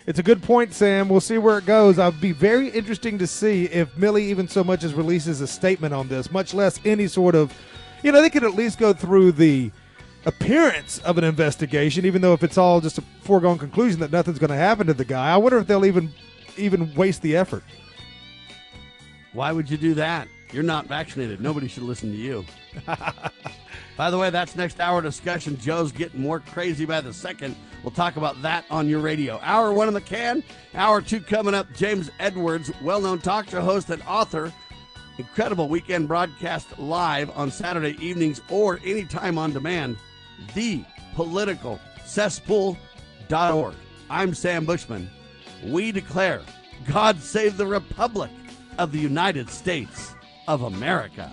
It's 0.06 0.18
a 0.18 0.22
good 0.22 0.42
point, 0.42 0.72
Sam. 0.72 1.08
We'll 1.08 1.20
see 1.20 1.38
where 1.38 1.58
it 1.58 1.66
goes. 1.66 1.98
I'll 1.98 2.10
be 2.10 2.32
very 2.32 2.68
interesting 2.68 3.18
to 3.18 3.26
see 3.26 3.66
if 3.66 3.94
Milley 3.94 4.22
even 4.22 4.48
so 4.48 4.64
much 4.64 4.82
as 4.82 4.94
releases 4.94 5.40
a 5.40 5.46
statement 5.46 5.92
on 5.94 6.08
this, 6.08 6.30
much 6.30 6.54
less 6.54 6.80
any 6.84 7.06
sort 7.06 7.34
of, 7.34 7.52
you 8.02 8.10
know, 8.10 8.22
they 8.22 8.30
could 8.30 8.44
at 8.44 8.54
least 8.54 8.78
go 8.78 8.92
through 8.92 9.32
the 9.32 9.70
appearance 10.26 10.98
of 11.00 11.18
an 11.18 11.24
investigation, 11.24 12.04
even 12.04 12.22
though 12.22 12.32
if 12.32 12.42
it's 12.42 12.58
all 12.58 12.80
just 12.80 12.98
a 12.98 13.02
foregone 13.22 13.58
conclusion 13.58 14.00
that 14.00 14.10
nothing's 14.10 14.38
going 14.38 14.50
to 14.50 14.56
happen 14.56 14.86
to 14.86 14.94
the 14.94 15.04
guy. 15.04 15.32
I 15.32 15.36
wonder 15.36 15.58
if 15.58 15.66
they'll 15.66 15.86
even 15.86 16.12
even 16.56 16.94
waste 16.94 17.22
the 17.22 17.36
effort. 17.36 17.62
Why 19.32 19.52
would 19.52 19.70
you 19.70 19.76
do 19.76 19.94
that? 19.94 20.28
You're 20.52 20.62
not 20.64 20.86
vaccinated. 20.86 21.40
Nobody 21.40 21.68
should 21.68 21.84
listen 21.84 22.10
to 22.10 22.16
you. 22.16 22.44
By 23.96 24.10
the 24.10 24.18
way, 24.18 24.30
that's 24.30 24.56
next 24.56 24.80
hour 24.80 25.00
discussion. 25.00 25.58
Joe's 25.58 25.92
getting 25.92 26.20
more 26.20 26.40
crazy 26.40 26.86
by 26.86 27.00
the 27.00 27.12
second. 27.12 27.54
We'll 27.82 27.90
talk 27.90 28.16
about 28.16 28.42
that 28.42 28.64
on 28.70 28.88
your 28.88 29.00
radio. 29.00 29.40
Hour 29.42 29.72
one 29.72 29.88
in 29.88 29.94
the 29.94 30.00
can. 30.00 30.42
Hour 30.74 31.00
two 31.00 31.20
coming 31.20 31.54
up. 31.54 31.72
James 31.74 32.10
Edwards, 32.18 32.70
well 32.82 33.00
known 33.00 33.20
talk 33.20 33.48
show 33.48 33.60
host 33.60 33.90
and 33.90 34.02
author, 34.02 34.52
incredible 35.18 35.68
weekend 35.68 36.08
broadcast 36.08 36.78
live 36.78 37.30
on 37.36 37.50
Saturday 37.50 37.96
evenings 38.04 38.40
or 38.50 38.80
anytime 38.84 39.38
on 39.38 39.52
demand. 39.52 39.96
The 40.54 40.84
political 41.14 41.80
cesspool.org. 42.04 43.74
I'm 44.08 44.34
Sam 44.34 44.64
Bushman. 44.64 45.10
We 45.64 45.92
declare 45.92 46.42
God 46.86 47.20
save 47.20 47.56
the 47.56 47.66
Republic 47.66 48.30
of 48.78 48.92
the 48.92 48.98
United 48.98 49.50
States 49.50 50.14
of 50.48 50.62
America. 50.62 51.32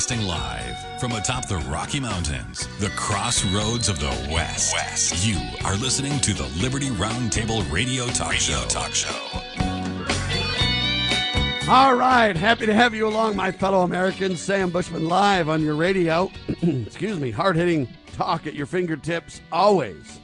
Broadcasting 0.00 0.26
live 0.26 0.98
from 0.98 1.12
atop 1.12 1.46
the 1.46 1.58
Rocky 1.68 2.00
Mountains, 2.00 2.66
the 2.78 2.88
crossroads 2.96 3.90
of 3.90 4.00
the 4.00 4.08
West. 4.32 4.72
West. 4.72 5.26
You 5.26 5.38
are 5.66 5.76
listening 5.76 6.18
to 6.20 6.32
the 6.32 6.46
Liberty 6.62 6.88
Roundtable 6.88 7.70
Radio 7.70 8.06
Talk 8.06 8.30
radio 8.30 8.38
Show. 8.38 8.64
Talk 8.68 8.94
Show. 8.94 9.14
All 11.70 11.94
right, 11.96 12.34
happy 12.34 12.64
to 12.64 12.72
have 12.72 12.94
you 12.94 13.06
along, 13.06 13.36
my 13.36 13.52
fellow 13.52 13.82
Americans. 13.82 14.40
Sam 14.40 14.70
Bushman 14.70 15.06
live 15.06 15.50
on 15.50 15.62
your 15.62 15.74
radio. 15.74 16.32
Excuse 16.62 17.20
me, 17.20 17.30
hard 17.30 17.56
hitting 17.56 17.86
talk 18.14 18.46
at 18.46 18.54
your 18.54 18.66
fingertips, 18.66 19.42
always. 19.52 20.18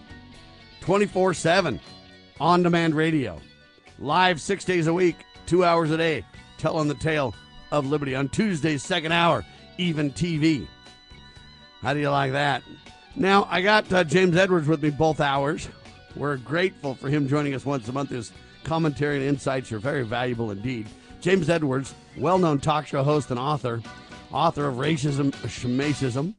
24 0.81 1.35
7 1.35 1.79
on 2.41 2.63
demand 2.63 2.95
radio. 2.95 3.39
Live 3.99 4.41
six 4.41 4.65
days 4.65 4.87
a 4.87 4.95
week, 4.95 5.17
two 5.45 5.67
hours 5.67 5.91
a 5.91 5.99
day, 5.99 6.25
telling 6.57 6.89
the 6.89 6.95
tale 6.95 7.35
of 7.71 7.87
liberty 7.87 8.15
on 8.15 8.31
Tuesday's 8.31 8.83
second 8.83 9.13
hour, 9.13 9.45
even 9.79 10.11
TV. 10.13 10.67
How 11.83 11.95
do 11.95 12.01
you 12.01 12.11
like 12.11 12.33
that? 12.33 12.63
Now, 13.15 13.47
I 13.51 13.63
got 13.63 13.91
uh, 13.93 14.05
James 14.05 14.37
Edwards 14.37 14.69
with 14.69 14.83
me 14.83 14.91
both 14.91 15.21
hours. 15.21 15.69
We're 16.15 16.37
grateful 16.37 16.95
for 16.95 17.09
him 17.09 17.29
joining 17.29 17.55
us 17.55 17.65
once 17.65 17.89
a 17.89 17.93
month. 17.93 18.11
His 18.11 18.33
commentary 18.65 19.17
and 19.17 19.25
insights 19.25 19.71
are 19.73 19.79
very 19.79 20.03
valuable 20.03 20.51
indeed. 20.51 20.87
James 21.21 21.49
Edwards, 21.49 21.95
well 22.17 22.39
known 22.39 22.59
talk 22.59 22.87
show 22.87 23.03
host 23.03 23.31
and 23.31 23.39
author, 23.39 23.83
author 24.33 24.69
of 24.69 24.77
Racism, 24.77 25.33
Schmacism, 25.47 26.35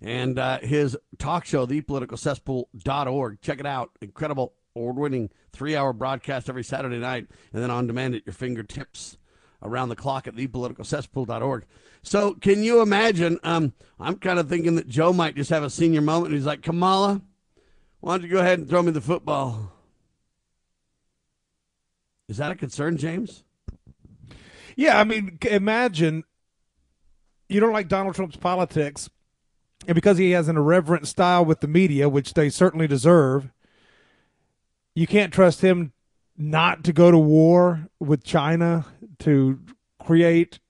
and 0.00 0.38
uh, 0.38 0.58
his 0.58 0.96
talk 1.18 1.44
show, 1.44 1.66
thepoliticalcesspool.org. 1.66 3.40
Check 3.40 3.60
it 3.60 3.66
out. 3.66 3.90
Incredible, 4.00 4.54
award 4.74 4.96
winning 4.96 5.30
three 5.52 5.76
hour 5.76 5.92
broadcast 5.92 6.48
every 6.48 6.64
Saturday 6.64 6.98
night, 6.98 7.26
and 7.52 7.62
then 7.62 7.70
on 7.70 7.86
demand 7.86 8.14
at 8.14 8.26
your 8.26 8.32
fingertips 8.32 9.16
around 9.62 9.88
the 9.88 9.96
clock 9.96 10.26
at 10.26 10.34
thepoliticalcesspool.org. 10.34 11.64
So, 12.02 12.34
can 12.34 12.62
you 12.62 12.80
imagine? 12.80 13.38
Um, 13.42 13.74
I'm 13.98 14.16
kind 14.16 14.38
of 14.38 14.48
thinking 14.48 14.76
that 14.76 14.88
Joe 14.88 15.12
might 15.12 15.36
just 15.36 15.50
have 15.50 15.62
a 15.62 15.70
senior 15.70 16.00
moment. 16.00 16.28
And 16.28 16.34
he's 16.36 16.46
like, 16.46 16.62
Kamala, 16.62 17.20
why 18.00 18.16
don't 18.16 18.26
you 18.26 18.32
go 18.32 18.40
ahead 18.40 18.58
and 18.58 18.68
throw 18.68 18.82
me 18.82 18.92
the 18.92 19.00
football? 19.00 19.72
Is 22.28 22.38
that 22.38 22.52
a 22.52 22.54
concern, 22.54 22.96
James? 22.96 23.44
Yeah, 24.76 24.98
I 24.98 25.04
mean, 25.04 25.38
imagine 25.42 26.24
you 27.48 27.60
don't 27.60 27.72
like 27.72 27.88
Donald 27.88 28.14
Trump's 28.14 28.36
politics, 28.36 29.10
and 29.86 29.94
because 29.94 30.16
he 30.16 30.30
has 30.30 30.48
an 30.48 30.56
irreverent 30.56 31.08
style 31.08 31.44
with 31.44 31.60
the 31.60 31.68
media, 31.68 32.08
which 32.08 32.34
they 32.34 32.48
certainly 32.48 32.86
deserve, 32.86 33.50
you 34.94 35.06
can't 35.06 35.32
trust 35.32 35.60
him 35.60 35.92
not 36.36 36.84
to 36.84 36.92
go 36.92 37.10
to 37.10 37.18
war 37.18 37.88
with 37.98 38.24
China 38.24 38.86
to 39.18 39.60
create 40.02 40.60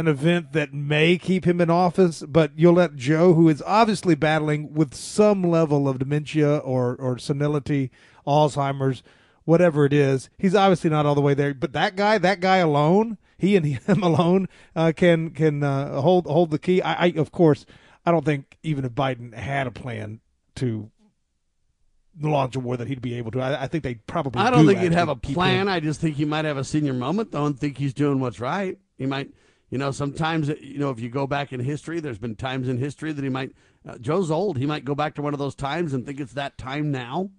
an 0.00 0.08
event 0.08 0.52
that 0.52 0.74
may 0.74 1.16
keep 1.16 1.46
him 1.46 1.60
in 1.60 1.70
office, 1.70 2.24
but 2.26 2.52
you'll 2.56 2.74
let 2.74 2.96
Joe, 2.96 3.34
who 3.34 3.48
is 3.48 3.62
obviously 3.62 4.14
battling 4.14 4.74
with 4.74 4.94
some 4.94 5.42
level 5.42 5.88
of 5.88 5.98
dementia 5.98 6.56
or, 6.58 6.96
or 6.96 7.18
senility, 7.18 7.90
Alzheimer's, 8.26 9.02
whatever 9.44 9.84
it 9.84 9.92
is, 9.92 10.30
he's 10.38 10.54
obviously 10.54 10.90
not 10.90 11.06
all 11.06 11.14
the 11.14 11.20
way 11.20 11.34
there. 11.34 11.54
But 11.54 11.72
that 11.74 11.96
guy, 11.96 12.18
that 12.18 12.40
guy 12.40 12.56
alone, 12.56 13.18
he 13.38 13.56
and 13.56 13.66
him 13.86 14.02
alone 14.02 14.48
uh, 14.74 14.92
can 14.96 15.30
can 15.30 15.62
uh, 15.62 16.00
hold 16.00 16.26
hold 16.26 16.50
the 16.50 16.58
key. 16.58 16.82
I, 16.82 17.06
I, 17.06 17.12
of 17.16 17.30
course, 17.30 17.66
I 18.04 18.10
don't 18.10 18.24
think 18.24 18.58
even 18.62 18.84
if 18.84 18.92
Biden 18.92 19.34
had 19.34 19.66
a 19.66 19.70
plan 19.70 20.20
to 20.56 20.90
launch 22.20 22.56
a 22.56 22.60
war 22.60 22.76
that 22.76 22.88
he'd 22.88 23.02
be 23.02 23.14
able 23.14 23.30
to. 23.32 23.40
I, 23.40 23.62
I 23.62 23.66
think 23.66 23.84
they 23.84 23.94
probably. 23.94 24.42
I 24.42 24.50
don't 24.50 24.62
do 24.62 24.68
think 24.68 24.80
he'd 24.80 24.92
have 24.92 25.08
a 25.08 25.16
plan. 25.16 25.68
I 25.68 25.80
just 25.80 26.00
think 26.00 26.16
he 26.16 26.24
might 26.24 26.44
have 26.44 26.56
a 26.56 26.64
senior 26.64 26.92
moment, 26.92 27.32
though, 27.32 27.46
and 27.46 27.58
think 27.58 27.78
he's 27.78 27.94
doing 27.94 28.20
what's 28.20 28.40
right. 28.40 28.78
He 28.98 29.06
might, 29.06 29.30
you 29.70 29.78
know, 29.78 29.90
sometimes 29.90 30.48
you 30.48 30.78
know 30.78 30.90
if 30.90 31.00
you 31.00 31.08
go 31.08 31.26
back 31.26 31.52
in 31.52 31.60
history, 31.60 32.00
there's 32.00 32.18
been 32.18 32.36
times 32.36 32.68
in 32.68 32.78
history 32.78 33.12
that 33.12 33.22
he 33.22 33.30
might. 33.30 33.52
Uh, 33.88 33.96
Joe's 33.96 34.30
old. 34.30 34.58
He 34.58 34.66
might 34.66 34.84
go 34.84 34.94
back 34.94 35.14
to 35.14 35.22
one 35.22 35.32
of 35.32 35.38
those 35.38 35.54
times 35.54 35.94
and 35.94 36.04
think 36.04 36.20
it's 36.20 36.34
that 36.34 36.58
time 36.58 36.90
now. 36.90 37.30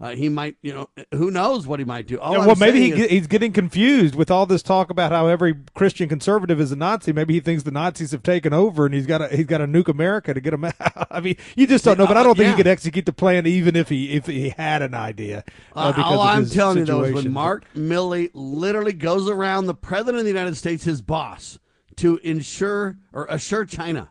Uh, 0.00 0.10
he 0.10 0.28
might, 0.28 0.56
you 0.62 0.72
know, 0.72 0.88
who 1.12 1.28
knows 1.28 1.66
what 1.66 1.80
he 1.80 1.84
might 1.84 2.06
do. 2.06 2.20
Yeah, 2.22 2.46
well, 2.46 2.54
maybe 2.54 2.80
he, 2.80 2.92
is, 2.92 3.10
he's 3.10 3.26
getting 3.26 3.52
confused 3.52 4.14
with 4.14 4.30
all 4.30 4.46
this 4.46 4.62
talk 4.62 4.90
about 4.90 5.10
how 5.10 5.26
every 5.26 5.56
Christian 5.74 6.08
conservative 6.08 6.60
is 6.60 6.70
a 6.70 6.76
Nazi. 6.76 7.12
Maybe 7.12 7.34
he 7.34 7.40
thinks 7.40 7.64
the 7.64 7.72
Nazis 7.72 8.12
have 8.12 8.22
taken 8.22 8.52
over 8.52 8.86
and 8.86 8.94
he's 8.94 9.06
got 9.06 9.18
to 9.18 9.36
he's 9.36 9.46
got 9.46 9.58
to 9.58 9.66
nuke 9.66 9.88
America 9.88 10.32
to 10.32 10.40
get 10.40 10.52
them 10.52 10.64
out. 10.80 11.08
I 11.10 11.18
mean, 11.20 11.36
you 11.56 11.66
just 11.66 11.84
don't 11.84 11.98
know. 11.98 12.06
But 12.06 12.16
I 12.16 12.22
don't 12.22 12.36
think 12.36 12.44
yeah. 12.44 12.50
he 12.52 12.56
could 12.56 12.68
execute 12.68 13.06
the 13.06 13.12
plan 13.12 13.44
even 13.48 13.74
if 13.74 13.88
he 13.88 14.12
if 14.12 14.26
he 14.26 14.50
had 14.50 14.82
an 14.82 14.94
idea. 14.94 15.42
Uh, 15.74 15.92
all 15.96 16.20
I'm 16.20 16.48
telling 16.48 16.86
situation. 16.86 16.86
you 16.86 16.86
though 16.86 17.02
is 17.18 17.24
when 17.24 17.32
Mark 17.32 17.64
Milley 17.74 18.30
literally 18.34 18.92
goes 18.92 19.28
around 19.28 19.66
the 19.66 19.74
president 19.74 20.18
of 20.18 20.24
the 20.24 20.30
United 20.30 20.56
States, 20.56 20.84
his 20.84 21.02
boss, 21.02 21.58
to 21.98 22.18
ensure 22.18 22.96
or 23.12 23.26
assure 23.26 23.64
China. 23.64 24.10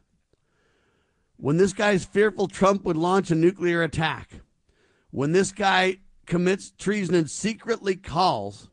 When 1.37 1.57
this 1.57 1.73
guy's 1.73 2.05
fearful 2.05 2.47
Trump 2.47 2.83
would 2.83 2.97
launch 2.97 3.31
a 3.31 3.35
nuclear 3.35 3.83
attack 3.83 4.41
when 5.11 5.31
this 5.31 5.51
guy 5.51 5.97
commits 6.25 6.71
treason 6.77 7.15
and 7.15 7.29
secretly 7.29 7.95
calls 7.95 8.69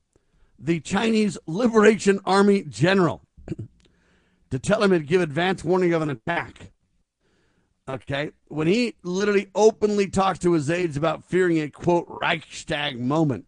the 0.58 0.80
Chinese 0.80 1.38
Liberation 1.46 2.20
Army 2.24 2.62
general 2.62 3.22
to 4.50 4.58
tell 4.58 4.82
him 4.82 4.90
to 4.90 4.98
give 5.00 5.20
advance 5.20 5.64
warning 5.64 5.92
of 5.92 6.02
an 6.02 6.10
attack. 6.10 6.72
Okay. 7.88 8.30
When 8.48 8.66
he 8.66 8.94
literally 9.02 9.50
openly 9.54 10.08
talks 10.08 10.38
to 10.40 10.52
his 10.52 10.70
aides 10.70 10.96
about 10.96 11.24
fearing 11.24 11.58
a 11.60 11.68
quote 11.68 12.06
Reichstag 12.08 12.98
moment. 12.98 13.46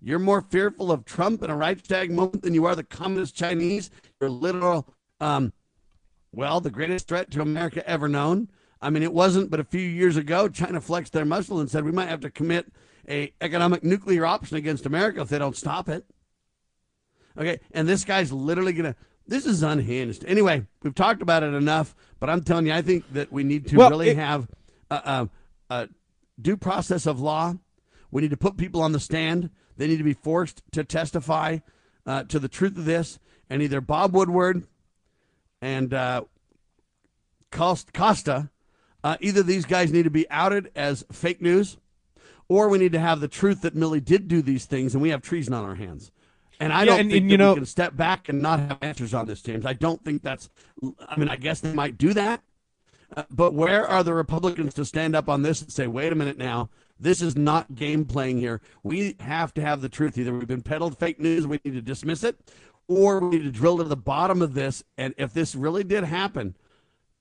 You're 0.00 0.18
more 0.18 0.42
fearful 0.42 0.90
of 0.90 1.04
Trump 1.04 1.42
in 1.42 1.50
a 1.50 1.56
Reichstag 1.56 2.10
moment 2.10 2.42
than 2.42 2.54
you 2.54 2.64
are 2.64 2.74
the 2.74 2.82
communist 2.82 3.36
Chinese. 3.36 3.90
Literal, 4.28 4.86
um, 5.20 5.52
well, 6.32 6.60
the 6.60 6.70
greatest 6.70 7.08
threat 7.08 7.30
to 7.32 7.42
America 7.42 7.86
ever 7.88 8.08
known. 8.08 8.48
I 8.80 8.90
mean, 8.90 9.02
it 9.02 9.12
wasn't, 9.12 9.50
but 9.50 9.60
a 9.60 9.64
few 9.64 9.80
years 9.80 10.16
ago, 10.16 10.48
China 10.48 10.80
flexed 10.80 11.12
their 11.12 11.24
muscle 11.24 11.60
and 11.60 11.70
said 11.70 11.84
we 11.84 11.92
might 11.92 12.08
have 12.08 12.20
to 12.20 12.30
commit 12.30 12.72
a 13.08 13.32
economic 13.40 13.84
nuclear 13.84 14.26
option 14.26 14.56
against 14.56 14.86
America 14.86 15.20
if 15.20 15.28
they 15.28 15.38
don't 15.38 15.56
stop 15.56 15.88
it. 15.88 16.04
Okay, 17.38 17.60
and 17.70 17.88
this 17.88 18.04
guy's 18.04 18.32
literally 18.32 18.72
gonna. 18.72 18.96
This 19.26 19.46
is 19.46 19.62
unhinged. 19.62 20.24
Anyway, 20.26 20.66
we've 20.82 20.94
talked 20.94 21.22
about 21.22 21.42
it 21.42 21.54
enough, 21.54 21.94
but 22.18 22.28
I'm 22.28 22.42
telling 22.42 22.66
you, 22.66 22.72
I 22.72 22.82
think 22.82 23.10
that 23.12 23.32
we 23.32 23.44
need 23.44 23.68
to 23.68 23.76
well, 23.76 23.90
really 23.90 24.10
it, 24.10 24.16
have 24.16 24.48
a, 24.90 24.94
a, 24.94 25.28
a 25.70 25.88
due 26.40 26.56
process 26.56 27.06
of 27.06 27.20
law. 27.20 27.54
We 28.10 28.22
need 28.22 28.30
to 28.30 28.36
put 28.36 28.56
people 28.56 28.82
on 28.82 28.92
the 28.92 29.00
stand. 29.00 29.50
They 29.76 29.86
need 29.86 29.98
to 29.98 30.04
be 30.04 30.12
forced 30.12 30.62
to 30.72 30.84
testify 30.84 31.58
uh, 32.04 32.24
to 32.24 32.38
the 32.38 32.48
truth 32.48 32.76
of 32.76 32.84
this. 32.84 33.18
And 33.52 33.60
either 33.60 33.82
Bob 33.82 34.14
Woodward 34.14 34.66
and 35.60 35.92
uh, 35.92 36.24
Costa 37.50 38.48
uh, 39.04 39.16
either 39.20 39.42
these 39.42 39.66
guys 39.66 39.92
need 39.92 40.04
to 40.04 40.10
be 40.10 40.28
outed 40.30 40.70
as 40.74 41.04
fake 41.12 41.42
news, 41.42 41.76
or 42.48 42.70
we 42.70 42.78
need 42.78 42.92
to 42.92 42.98
have 42.98 43.20
the 43.20 43.28
truth 43.28 43.60
that 43.60 43.74
Milley 43.74 44.02
did 44.02 44.26
do 44.26 44.40
these 44.40 44.64
things, 44.64 44.94
and 44.94 45.02
we 45.02 45.10
have 45.10 45.20
treason 45.20 45.52
on 45.52 45.66
our 45.66 45.74
hands. 45.74 46.12
And 46.60 46.72
I 46.72 46.80
yeah, 46.80 46.84
don't 46.86 47.00
and, 47.00 47.10
think 47.10 47.22
and, 47.22 47.30
you 47.30 47.36
know, 47.36 47.52
we 47.52 47.56
can 47.56 47.66
step 47.66 47.94
back 47.94 48.30
and 48.30 48.40
not 48.40 48.58
have 48.58 48.78
answers 48.80 49.12
on 49.12 49.26
this, 49.26 49.42
James. 49.42 49.66
I 49.66 49.74
don't 49.74 50.02
think 50.02 50.22
that's. 50.22 50.48
I 51.06 51.18
mean, 51.18 51.28
I 51.28 51.36
guess 51.36 51.60
they 51.60 51.74
might 51.74 51.98
do 51.98 52.14
that, 52.14 52.40
uh, 53.14 53.24
but 53.30 53.52
where 53.52 53.86
are 53.86 54.02
the 54.02 54.14
Republicans 54.14 54.72
to 54.74 54.86
stand 54.86 55.14
up 55.14 55.28
on 55.28 55.42
this 55.42 55.60
and 55.60 55.70
say, 55.70 55.86
"Wait 55.86 56.10
a 56.10 56.14
minute, 56.14 56.38
now 56.38 56.70
this 57.02 57.20
is 57.20 57.36
not 57.36 57.74
game 57.74 58.04
playing 58.04 58.38
here. 58.38 58.60
We 58.84 59.16
have 59.18 59.52
to 59.54 59.60
have 59.60 59.80
the 59.80 59.88
truth. 59.88 60.16
Either 60.16 60.32
we've 60.32 60.46
been 60.46 60.62
peddled 60.62 60.98
fake 60.98 61.18
news, 61.18 61.46
we 61.46 61.60
need 61.64 61.74
to 61.74 61.82
dismiss 61.82 62.22
it, 62.22 62.38
or 62.88 63.20
we 63.20 63.38
need 63.38 63.44
to 63.44 63.50
drill 63.50 63.78
to 63.78 63.84
the 63.84 63.96
bottom 63.96 64.42
of 64.42 64.54
this. 64.54 64.82
And 64.98 65.14
if 65.16 65.32
this 65.32 65.54
really 65.54 65.84
did 65.84 66.04
happen, 66.04 66.56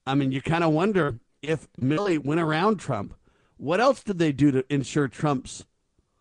I 0.06 0.16
mean, 0.16 0.32
you 0.32 0.42
kind 0.42 0.64
of 0.64 0.72
wonder 0.72 1.20
if 1.42 1.68
Milley 1.80 2.24
went 2.24 2.42
around 2.42 2.78
Trump, 2.78 3.14
what 3.58 3.80
else 3.80 4.04
did 4.04 4.20
they 4.20 4.32
do 4.32 4.52
to 4.52 4.74
ensure 4.74 5.08
Trump's 5.08 5.66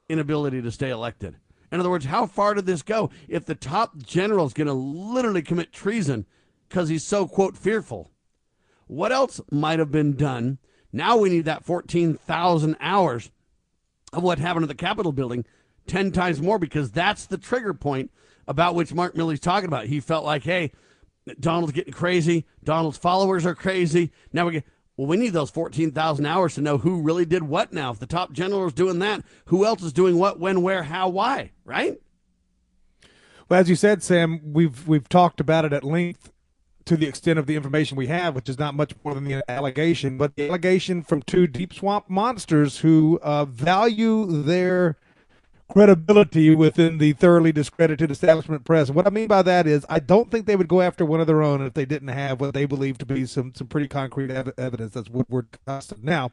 inability 0.09 0.61
to 0.63 0.71
stay 0.71 0.91
elected? 0.91 1.37
In 1.73 1.81
other 1.81 1.91
words, 1.91 2.07
how 2.07 2.27
far 2.27 2.55
did 2.55 2.67
this 2.67 2.83
go? 2.83 3.11
If 3.29 3.47
the 3.47 3.55
top 3.55 3.97
general 3.97 4.47
is 4.47 4.53
going 4.53 4.67
to 4.67 4.73
literally 4.73 5.43
commit 5.43 5.73
treason 5.73 6.27
because 6.69 6.89
he's 6.89 7.07
so, 7.07 7.27
quote, 7.27 7.57
fearful, 7.57 8.11
what 8.87 9.13
else 9.13 9.41
might 9.51 9.79
have 9.79 9.93
been 9.93 10.17
done? 10.17 10.59
Now 10.93 11.17
we 11.17 11.31
need 11.31 11.45
that 11.45 11.65
14,000 11.65 12.77
hours 12.81 13.31
of 14.13 14.23
what 14.23 14.39
happened 14.39 14.65
at 14.65 14.69
the 14.69 14.75
Capitol 14.75 15.13
building 15.13 15.45
10 15.87 16.11
times 16.11 16.43
more 16.43 16.59
because 16.59 16.91
that's 16.91 17.27
the 17.27 17.39
trigger 17.39 17.73
point 17.73 18.11
about 18.51 18.75
which 18.75 18.93
Mark 18.93 19.17
Milley's 19.17 19.39
talking 19.39 19.69
about. 19.69 19.87
He 19.87 20.01
felt 20.01 20.25
like, 20.25 20.43
hey, 20.43 20.73
Donald's 21.39 21.73
getting 21.73 21.93
crazy. 21.93 22.47
Donald's 22.65 22.99
followers 22.99 23.47
are 23.47 23.55
crazy. 23.55 24.11
Now 24.33 24.47
we 24.47 24.53
get, 24.55 24.65
well, 24.97 25.07
we 25.07 25.17
need 25.17 25.33
those 25.33 25.51
14,000 25.51 26.27
hours 26.27 26.57
to 26.57 26.61
know 26.61 26.77
who 26.77 27.01
really 27.01 27.25
did 27.25 27.45
what 27.45 27.73
now. 27.73 27.93
If 27.93 28.01
the 28.01 28.07
top 28.07 28.33
general 28.33 28.67
is 28.67 28.73
doing 28.73 28.99
that, 28.99 29.23
who 29.47 29.65
else 29.65 29.85
is 29.85 29.93
doing 29.93 30.19
what, 30.19 30.41
when, 30.41 30.63
where, 30.63 30.83
how, 30.83 31.09
why, 31.09 31.53
right? 31.65 32.01
Well, 33.49 33.61
as 33.61 33.71
you 33.71 33.77
said, 33.77 34.03
Sam, 34.03 34.41
we've 34.53 34.87
we've 34.87 35.09
talked 35.09 35.41
about 35.41 35.65
it 35.65 35.73
at 35.73 35.85
length 35.85 36.33
to 36.87 36.97
the 36.97 37.07
extent 37.07 37.39
of 37.39 37.47
the 37.47 37.55
information 37.55 37.97
we 37.97 38.09
have, 38.09 38.35
which 38.35 38.49
is 38.49 38.59
not 38.59 38.75
much 38.75 38.95
more 39.05 39.15
than 39.15 39.25
the 39.25 39.49
allegation, 39.49 40.19
but 40.19 40.35
the 40.35 40.49
allegation 40.49 41.03
from 41.03 41.23
two 41.23 41.47
deep 41.47 41.73
swamp 41.73 42.09
monsters 42.09 42.79
who 42.79 43.21
uh, 43.23 43.45
value 43.45 44.27
their 44.43 44.97
credibility 45.71 46.55
within 46.55 46.99
the 46.99 47.13
thoroughly 47.13 47.53
discredited 47.53 48.11
establishment 48.11 48.65
press. 48.65 48.91
what 48.91 49.07
I 49.07 49.11
mean 49.11 49.29
by 49.29 49.43
that 49.43 49.67
is, 49.67 49.87
I 49.89 50.01
don't 50.01 50.31
think 50.31 50.47
they 50.47 50.57
would 50.57 50.69
go 50.69 50.81
after 50.81 51.05
one 51.05 51.21
of 51.21 51.27
their 51.27 51.43
own 51.43 51.63
if 51.63 51.75
they 51.75 51.85
didn't 51.85 52.09
have 52.09 52.41
what 52.41 52.55
they 52.55 52.65
believe 52.65 52.99
to 52.99 53.07
be 53.07 53.25
some 53.27 53.53
some 53.55 53.69
pretty 53.69 53.89
concrete 53.89 54.31
ev- 54.31 54.53
evidence. 54.59 54.95
That's 54.95 55.09
Woodward 55.09 55.47
Costa. 55.67 55.97
Now, 56.03 56.33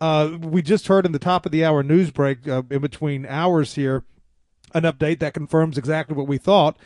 uh, 0.00 0.36
we 0.40 0.60
just 0.62 0.88
heard 0.88 1.06
in 1.06 1.12
the 1.12 1.18
top 1.18 1.46
of 1.46 1.52
the 1.52 1.64
hour 1.64 1.82
news 1.82 2.10
break, 2.10 2.46
uh, 2.46 2.62
in 2.70 2.80
between 2.82 3.24
hours 3.26 3.74
here, 3.74 4.04
an 4.74 4.82
update 4.82 5.20
that 5.20 5.34
confirms 5.34 5.78
exactly 5.78 6.14
what 6.14 6.28
we 6.28 6.38
thought. 6.38 6.76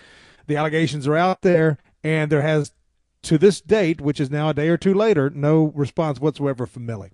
The 0.47 0.57
allegations 0.57 1.09
are 1.09 1.17
out 1.17 1.43
there, 1.43 1.79
and 2.05 2.31
there 2.31 2.43
has, 2.43 2.73
to 3.23 3.37
this 3.37 3.61
date, 3.61 4.01
which 4.01 4.21
is 4.21 4.31
now 4.31 4.49
a 4.49 4.55
day 4.55 4.69
or 4.69 4.77
two 4.77 4.95
later, 4.95 5.29
no 5.31 5.73
response 5.75 6.21
whatsoever 6.21 6.67
from 6.67 6.87
Milley. 6.87 7.11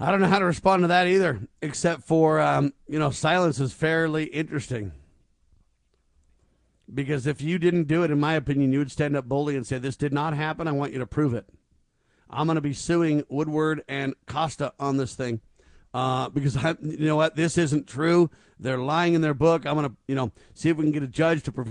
I 0.00 0.10
don't 0.10 0.20
know 0.20 0.28
how 0.28 0.38
to 0.38 0.44
respond 0.44 0.82
to 0.82 0.88
that 0.88 1.08
either, 1.08 1.40
except 1.60 2.04
for, 2.04 2.40
um, 2.40 2.72
you 2.86 2.98
know, 2.98 3.10
silence 3.10 3.58
is 3.58 3.72
fairly 3.72 4.24
interesting. 4.24 4.92
Because 6.92 7.26
if 7.26 7.42
you 7.42 7.58
didn't 7.58 7.88
do 7.88 8.02
it, 8.04 8.10
in 8.10 8.20
my 8.20 8.34
opinion, 8.34 8.72
you 8.72 8.78
would 8.78 8.92
stand 8.92 9.16
up 9.16 9.26
boldly 9.26 9.56
and 9.56 9.66
say, 9.66 9.78
This 9.78 9.96
did 9.96 10.12
not 10.12 10.34
happen. 10.34 10.68
I 10.68 10.72
want 10.72 10.92
you 10.92 11.00
to 11.00 11.06
prove 11.06 11.34
it. 11.34 11.46
I'm 12.30 12.46
going 12.46 12.56
to 12.56 12.62
be 12.62 12.72
suing 12.72 13.24
Woodward 13.28 13.82
and 13.88 14.14
Costa 14.26 14.72
on 14.78 14.96
this 14.98 15.14
thing 15.14 15.40
uh, 15.92 16.28
because 16.28 16.56
I, 16.56 16.76
you 16.80 17.06
know 17.06 17.16
what? 17.16 17.36
This 17.36 17.58
isn't 17.58 17.88
true. 17.88 18.30
They're 18.58 18.78
lying 18.78 19.14
in 19.14 19.20
their 19.20 19.34
book. 19.34 19.66
I'm 19.66 19.74
going 19.74 19.88
to, 19.88 19.96
you 20.06 20.14
know, 20.14 20.32
see 20.54 20.68
if 20.68 20.76
we 20.76 20.84
can 20.84 20.92
get 20.92 21.02
a 21.02 21.08
judge 21.08 21.42
to 21.44 21.52
prove 21.52 21.68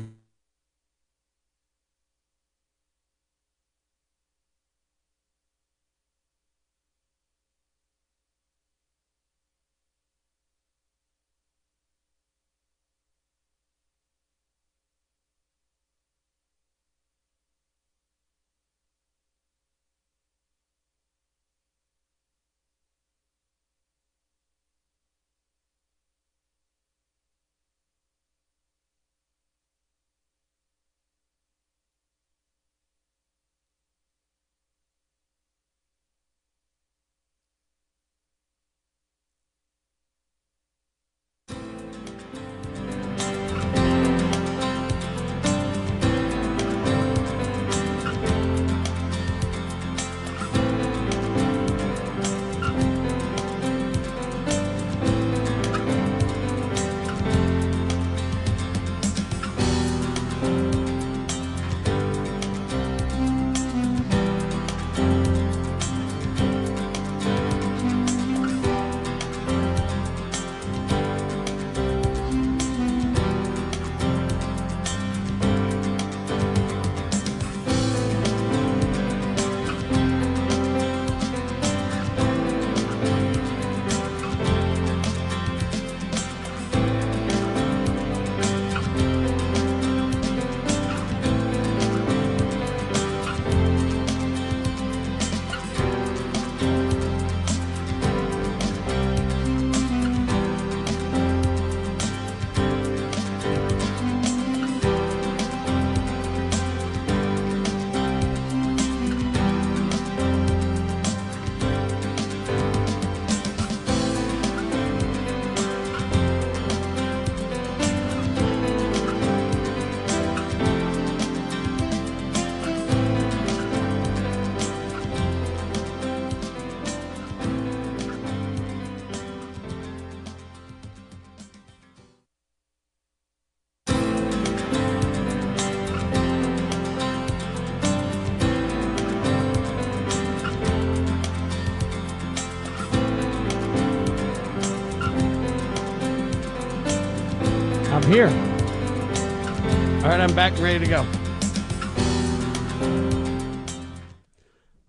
right, 150.17 150.29
I'm 150.29 150.35
back 150.35 150.53
and 150.53 150.61
ready 150.61 150.79
to 150.79 150.87
go. 150.87 151.05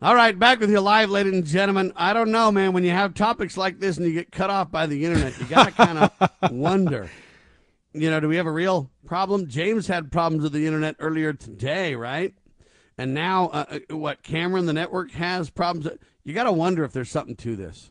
All 0.00 0.14
right, 0.14 0.38
back 0.38 0.60
with 0.60 0.70
you 0.70 0.80
live, 0.80 1.10
ladies 1.10 1.34
and 1.34 1.44
gentlemen. 1.44 1.92
I 1.96 2.12
don't 2.12 2.30
know, 2.30 2.52
man. 2.52 2.72
When 2.72 2.84
you 2.84 2.92
have 2.92 3.14
topics 3.14 3.56
like 3.56 3.80
this 3.80 3.96
and 3.96 4.06
you 4.06 4.12
get 4.12 4.30
cut 4.30 4.48
off 4.48 4.70
by 4.70 4.86
the 4.86 5.04
internet, 5.04 5.38
you 5.38 5.44
got 5.46 5.66
to 5.66 5.72
kind 5.72 5.98
of 5.98 6.12
wonder. 6.52 7.10
You 7.92 8.10
know, 8.10 8.20
do 8.20 8.28
we 8.28 8.36
have 8.36 8.46
a 8.46 8.52
real 8.52 8.90
problem? 9.06 9.48
James 9.48 9.88
had 9.88 10.12
problems 10.12 10.44
with 10.44 10.52
the 10.52 10.66
internet 10.66 10.96
earlier 10.98 11.32
today, 11.32 11.94
right? 11.94 12.32
And 12.96 13.12
now, 13.12 13.48
uh, 13.48 13.78
uh 13.90 13.96
what 13.96 14.22
Cameron, 14.22 14.66
the 14.66 14.72
network, 14.72 15.10
has 15.12 15.50
problems. 15.50 15.88
You 16.24 16.32
got 16.32 16.44
to 16.44 16.52
wonder 16.52 16.84
if 16.84 16.92
there's 16.92 17.10
something 17.10 17.36
to 17.36 17.56
this. 17.56 17.90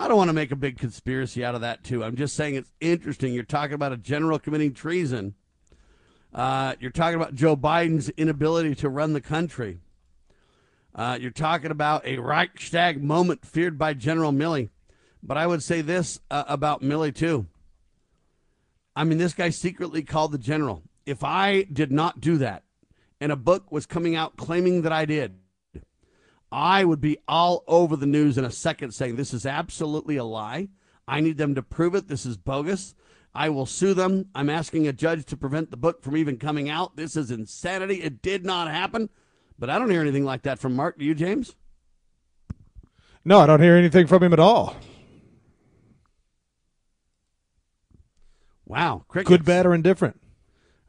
I 0.00 0.08
don't 0.08 0.16
want 0.16 0.30
to 0.30 0.34
make 0.34 0.52
a 0.52 0.56
big 0.56 0.78
conspiracy 0.78 1.44
out 1.44 1.54
of 1.54 1.60
that, 1.60 1.84
too. 1.84 2.02
I'm 2.02 2.16
just 2.16 2.34
saying 2.34 2.54
it's 2.54 2.72
interesting. 2.80 3.34
You're 3.34 3.44
talking 3.44 3.74
about 3.74 3.92
a 3.92 3.96
general 3.96 4.38
committing 4.38 4.72
treason. 4.72 5.34
Uh, 6.34 6.74
you're 6.78 6.90
talking 6.90 7.16
about 7.16 7.34
Joe 7.34 7.56
Biden's 7.56 8.10
inability 8.10 8.74
to 8.76 8.88
run 8.88 9.12
the 9.12 9.20
country. 9.20 9.78
Uh, 10.94 11.18
you're 11.20 11.30
talking 11.30 11.70
about 11.70 12.04
a 12.06 12.18
Reichstag 12.18 13.02
moment 13.02 13.46
feared 13.46 13.78
by 13.78 13.94
General 13.94 14.32
Milley. 14.32 14.68
But 15.22 15.36
I 15.36 15.46
would 15.46 15.62
say 15.62 15.80
this 15.80 16.20
uh, 16.30 16.44
about 16.46 16.82
Milley, 16.82 17.14
too. 17.14 17.46
I 18.94 19.04
mean, 19.04 19.18
this 19.18 19.34
guy 19.34 19.50
secretly 19.50 20.02
called 20.02 20.32
the 20.32 20.38
general. 20.38 20.82
If 21.06 21.24
I 21.24 21.62
did 21.62 21.92
not 21.92 22.20
do 22.20 22.36
that, 22.38 22.64
and 23.20 23.32
a 23.32 23.36
book 23.36 23.72
was 23.72 23.86
coming 23.86 24.14
out 24.14 24.36
claiming 24.36 24.82
that 24.82 24.92
I 24.92 25.04
did, 25.04 25.38
I 26.50 26.84
would 26.84 27.00
be 27.00 27.18
all 27.26 27.64
over 27.66 27.96
the 27.96 28.06
news 28.06 28.38
in 28.38 28.44
a 28.44 28.50
second 28.50 28.92
saying 28.92 29.16
this 29.16 29.34
is 29.34 29.46
absolutely 29.46 30.16
a 30.16 30.24
lie. 30.24 30.68
I 31.06 31.20
need 31.20 31.36
them 31.36 31.54
to 31.54 31.62
prove 31.62 31.94
it. 31.94 32.08
This 32.08 32.26
is 32.26 32.36
bogus. 32.36 32.94
I 33.34 33.50
will 33.50 33.66
sue 33.66 33.94
them. 33.94 34.28
I'm 34.34 34.50
asking 34.50 34.88
a 34.88 34.92
judge 34.92 35.24
to 35.26 35.36
prevent 35.36 35.70
the 35.70 35.76
book 35.76 36.02
from 36.02 36.16
even 36.16 36.38
coming 36.38 36.68
out. 36.68 36.96
This 36.96 37.16
is 37.16 37.30
insanity. 37.30 38.02
It 38.02 38.22
did 38.22 38.44
not 38.44 38.68
happen. 38.68 39.10
But 39.58 39.70
I 39.70 39.78
don't 39.78 39.90
hear 39.90 40.00
anything 40.00 40.24
like 40.24 40.42
that 40.42 40.58
from 40.58 40.74
Mark. 40.74 40.98
Do 40.98 41.04
you, 41.04 41.14
James? 41.14 41.54
No, 43.24 43.40
I 43.40 43.46
don't 43.46 43.60
hear 43.60 43.76
anything 43.76 44.06
from 44.06 44.22
him 44.22 44.32
at 44.32 44.40
all. 44.40 44.76
Wow. 48.64 49.04
Crickets. 49.08 49.28
Good, 49.28 49.44
bad, 49.44 49.66
or 49.66 49.74
indifferent. 49.74 50.20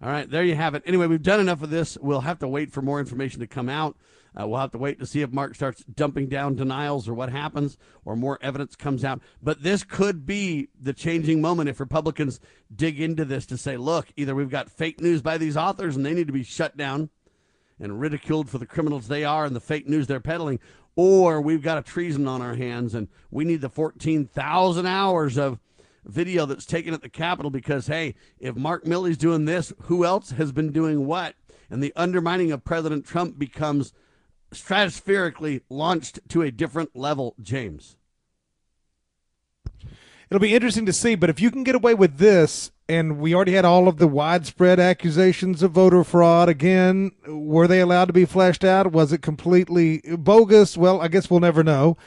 All 0.02 0.10
right, 0.10 0.30
there 0.30 0.44
you 0.44 0.56
have 0.56 0.76
it. 0.76 0.84
Anyway, 0.86 1.08
we've 1.08 1.22
done 1.22 1.42
enough 1.42 1.62
of 1.62 1.70
this. 1.70 1.98
We'll 2.00 2.22
have 2.22 2.40
to 2.40 2.48
wait 2.48 2.72
for 2.72 2.82
more 2.82 3.00
information 3.00 3.42
to 3.42 3.48
come 3.48 3.68
out. 3.68 3.98
Uh, 4.40 4.48
we'll 4.48 4.60
have 4.60 4.72
to 4.72 4.78
wait 4.78 5.00
to 5.00 5.06
see 5.06 5.22
if 5.22 5.32
Mark 5.32 5.56
starts 5.56 5.84
dumping 5.84 6.28
down 6.28 6.56
denials 6.56 7.08
or 7.08 7.14
what 7.14 7.30
happens, 7.30 7.78
or 8.06 8.16
more 8.16 8.38
evidence 8.42 8.76
comes 8.76 9.04
out. 9.04 9.22
But 9.42 9.64
this 9.64 9.84
could 9.84 10.26
be 10.26 10.70
the 10.80 10.94
changing 10.94 11.42
moment 11.42 11.70
if 11.70 11.80
Republicans 11.80 12.40
dig 12.74 13.00
into 13.00 13.26
this 13.26 13.46
to 13.48 13.58
say, 13.58 13.78
look, 13.78 14.08
either 14.16 14.36
we've 14.36 14.50
got 14.50 14.70
fake 14.70 15.02
news 15.02 15.22
by 15.22 15.38
these 15.38 15.58
authors 15.58 15.96
and 15.96 16.06
they 16.06 16.14
need 16.14 16.28
to 16.28 16.34
be 16.34 16.44
shut 16.44 16.78
down 16.78 17.10
and 17.80 18.00
ridiculed 18.00 18.50
for 18.50 18.58
the 18.58 18.66
criminals 18.66 19.08
they 19.08 19.24
are 19.24 19.46
and 19.46 19.56
the 19.56 19.62
fake 19.62 19.88
news 19.88 20.08
they're 20.08 20.20
peddling, 20.20 20.60
or 20.96 21.42
we've 21.42 21.64
got 21.64 21.78
a 21.78 21.82
treason 21.82 22.28
on 22.28 22.42
our 22.42 22.56
hands 22.56 22.94
and 22.94 23.08
we 23.32 23.46
need 23.46 23.62
the 23.62 23.70
14,000 23.70 24.86
hours 24.86 25.38
of 25.38 25.60
video 26.06 26.46
that's 26.46 26.66
taken 26.66 26.94
at 26.94 27.02
the 27.02 27.10
Capitol 27.10 27.52
because, 27.52 27.88
hey, 27.88 28.16
if 28.40 28.56
Mark 28.56 28.86
Milley's 28.86 29.18
doing 29.18 29.46
this, 29.46 29.72
who 29.84 30.06
else 30.06 30.32
has 30.32 30.52
been 30.52 30.72
doing 30.72 31.06
what? 31.06 31.36
And 31.70 31.84
the 31.84 31.94
undermining 31.96 32.52
of 32.52 32.64
President 32.64 33.06
Trump 33.06 33.38
becomes 33.38 33.94
stratospherically 34.52 35.62
launched 35.70 36.20
to 36.30 36.42
a 36.42 36.52
different 36.52 36.96
level, 36.96 37.36
James. 37.42 37.98
It'll 40.30 40.40
be 40.40 40.54
interesting 40.54 40.86
to 40.86 40.94
see, 40.94 41.16
but 41.16 41.30
if 41.30 41.42
you 41.42 41.50
can 41.50 41.64
get 41.64 41.76
away 41.76 41.96
with 41.96 42.18
this, 42.18 42.72
and 42.88 43.20
we 43.20 43.34
already 43.34 43.54
had 43.54 43.66
all 43.66 43.88
of 43.88 43.98
the 43.98 44.08
widespread 44.08 44.80
accusations 44.80 45.64
of 45.64 45.72
voter 45.72 46.04
fraud 46.04 46.50
again, 46.50 47.12
were 47.28 47.68
they 47.68 47.80
allowed 47.80 48.06
to 48.06 48.14
be 48.14 48.26
fleshed 48.26 48.64
out? 48.64 48.92
Was 48.92 49.12
it 49.12 49.22
completely 49.22 50.02
bogus? 50.18 50.78
Well, 50.78 51.02
I 51.02 51.08
guess 51.08 51.30
we'll 51.30 51.40
never 51.40 51.64
know. 51.64 51.98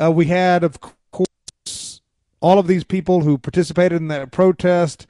Uh, 0.00 0.12
we 0.12 0.26
had, 0.26 0.62
of 0.62 0.78
course, 0.80 2.00
all 2.40 2.58
of 2.58 2.68
these 2.68 2.84
people 2.84 3.22
who 3.22 3.36
participated 3.36 4.00
in 4.00 4.08
that 4.08 4.30
protest 4.30 5.06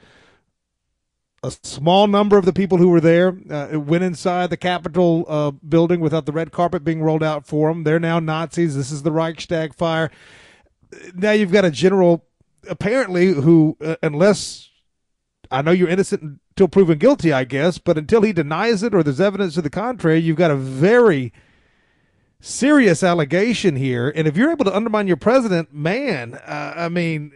a 1.43 1.53
small 1.62 2.07
number 2.07 2.38
of 2.38 2.45
the 2.45 2.53
people 2.53 2.78
who 2.78 2.88
were 2.88 3.01
there 3.01 3.36
uh, 3.51 3.78
went 3.78 4.05
inside 4.05 4.51
the 4.51 4.57
Capitol 4.57 5.24
uh, 5.28 5.51
building 5.51 6.01
without 6.01 6.24
the 6.24 6.32
red 6.32 6.53
carpet 6.53 6.84
being 6.84 7.03
rolled 7.03 7.22
out 7.22 7.47
for 7.47 7.68
them. 7.68 7.82
They're 7.82 7.99
now 7.99 8.20
Nazis. 8.20 8.76
This 8.76 8.93
is 8.93 9.03
the 9.03 9.11
Reichstag 9.11 9.74
fire. 9.74 10.11
Now 11.14 11.32
you've 11.32 11.51
got 11.51 11.64
a 11.64 11.70
general, 11.70 12.26
apparently, 12.68 13.32
who, 13.32 13.76
uh, 13.80 13.97
unless 14.03 14.70
I 15.51 15.62
know 15.62 15.72
you're 15.72 15.88
innocent 15.88 16.40
until 16.51 16.68
proven 16.68 16.99
guilty, 16.99 17.32
I 17.32 17.45
guess, 17.45 17.78
but 17.78 17.99
until 17.99 18.22
he 18.22 18.32
denies 18.32 18.82
it 18.82 18.95
or 18.95 19.03
there's 19.03 19.20
evidence 19.20 19.55
to 19.55 19.62
the 19.62 19.70
contrary, 19.70 20.20
you've 20.20 20.36
got 20.36 20.51
a 20.51 20.57
very 20.57 21.32
serious 22.40 23.03
allegation 23.03 23.74
here. 23.74 24.12
And 24.14 24.28
if 24.28 24.36
you're 24.36 24.51
able 24.51 24.64
to 24.66 24.76
undermine 24.76 25.09
your 25.09 25.16
president, 25.16 25.72
man, 25.72 26.34
uh, 26.34 26.74
I 26.76 26.88
mean, 26.88 27.32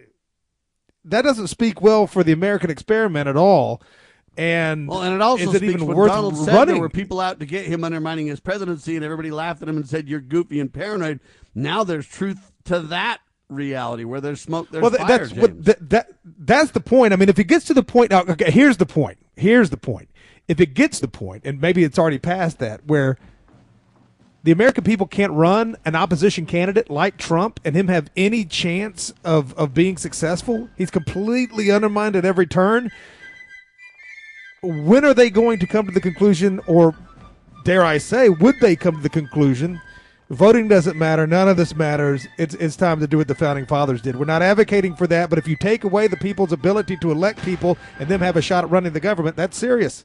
that 1.07 1.23
doesn't 1.23 1.49
speak 1.49 1.81
well 1.81 2.07
for 2.07 2.23
the 2.23 2.33
American 2.33 2.71
experiment 2.71 3.29
at 3.29 3.37
all. 3.37 3.83
And 4.39 4.87
well, 4.87 5.03
and 5.03 5.15
it 5.15 5.23
also 5.23 5.45
is 5.45 5.55
it 5.55 5.59
speaks 5.59 5.75
even 5.75 5.87
worth 5.87 6.11
Donald 6.11 6.37
said 6.37 6.55
running? 6.55 6.75
there 6.75 6.81
were 6.83 6.91
people 6.91 7.21
out 7.21 7.41
to 7.41 7.47
get 7.47 7.65
him 7.67 7.85
undermining 7.85 8.27
his 8.27 8.39
presidency, 8.39 8.95
and 8.95 9.05
everybody 9.05 9.31
laughed 9.31 9.63
at 9.63 9.69
him 9.69 9.77
and 9.77 9.89
said 9.89 10.09
you're 10.09 10.21
goofy 10.21 10.61
and 10.61 10.73
paranoid. 10.73 11.21
Now 11.55 11.85
there's 11.85 12.07
truth 12.07 12.53
to 12.65 12.81
that 12.81 13.21
reality 13.49 14.05
where 14.05 14.21
there's 14.21 14.41
smoke, 14.41 14.69
there's 14.71 14.83
well, 14.83 14.91
fire. 14.91 15.07
that's 15.07 15.31
James. 15.31 15.41
what 15.41 15.65
that, 15.65 15.91
that 15.91 16.09
that's 16.25 16.73
the 16.73 16.81
point. 16.81 17.15
I 17.15 17.17
mean, 17.17 17.31
if 17.31 17.39
it 17.39 17.45
gets 17.45 17.65
to 17.67 17.75
the 17.75 17.83
point, 17.83 18.11
now, 18.11 18.23
okay, 18.23 18.51
here's 18.51 18.77
the 18.77 18.87
point. 18.87 19.19
Here's 19.37 19.71
the 19.71 19.79
point. 19.79 20.11
If 20.49 20.61
it 20.61 20.75
gets 20.75 21.01
to 21.01 21.07
the 21.07 21.11
point, 21.11 21.43
and 21.47 21.61
maybe 21.61 21.83
it's 21.83 21.99
already 21.99 22.19
past 22.19 22.59
that, 22.59 22.85
where 22.85 23.17
the 24.47 24.53
American 24.53 24.85
people 24.85 25.09
can't 25.09 25.33
run 25.33 25.75
an 25.85 25.97
opposition 25.97 26.47
candidate 26.47 26.89
like 26.89 27.17
Trump 27.17 27.59
and 27.65 27.75
him 27.75 27.89
have 27.89 28.09
any 28.17 28.45
chance 28.45 29.13
of, 29.25 29.53
of 29.55 29.75
being 29.75 29.97
successful. 29.97 30.69
He's 30.77 30.89
completely 30.89 31.73
undermined 31.73 32.15
at 32.15 32.25
every 32.25 32.47
turn. 32.47 32.93
When 34.63 35.05
are 35.05 35.15
they 35.15 35.31
going 35.31 35.59
to 35.59 35.67
come 35.67 35.87
to 35.87 35.93
the 35.93 36.01
conclusion, 36.01 36.61
or 36.69 36.95
dare 37.65 37.85
I 37.85 37.99
say, 37.99 38.29
would 38.29 38.61
they 38.61 38.77
come 38.77 38.95
to 38.95 39.03
the 39.03 39.09
conclusion? 39.09 39.81
Voting 40.31 40.69
doesn't 40.69 40.97
matter. 40.97 41.27
None 41.27 41.49
of 41.49 41.57
this 41.57 41.75
matters. 41.75 42.29
It's 42.39 42.55
it's 42.55 42.77
time 42.77 43.01
to 43.01 43.09
do 43.09 43.19
what 43.19 43.27
the 43.27 43.35
founding 43.35 43.67
fathers 43.67 44.01
did. 44.01 44.15
We're 44.15 44.27
not 44.27 44.43
advocating 44.43 44.95
for 44.95 45.09
that, 45.09 45.29
but 45.29 45.41
if 45.41 45.49
you 45.49 45.57
take 45.57 45.83
away 45.83 46.07
the 46.07 46.17
people's 46.17 46.53
ability 46.53 46.99
to 46.99 47.11
elect 47.11 47.43
people 47.43 47.77
and 47.99 48.09
them 48.09 48.21
have 48.21 48.37
a 48.37 48.43
shot 48.43 48.63
at 48.63 48.71
running 48.71 48.93
the 48.93 49.01
government, 49.01 49.35
that's 49.35 49.59
serious. 49.59 50.05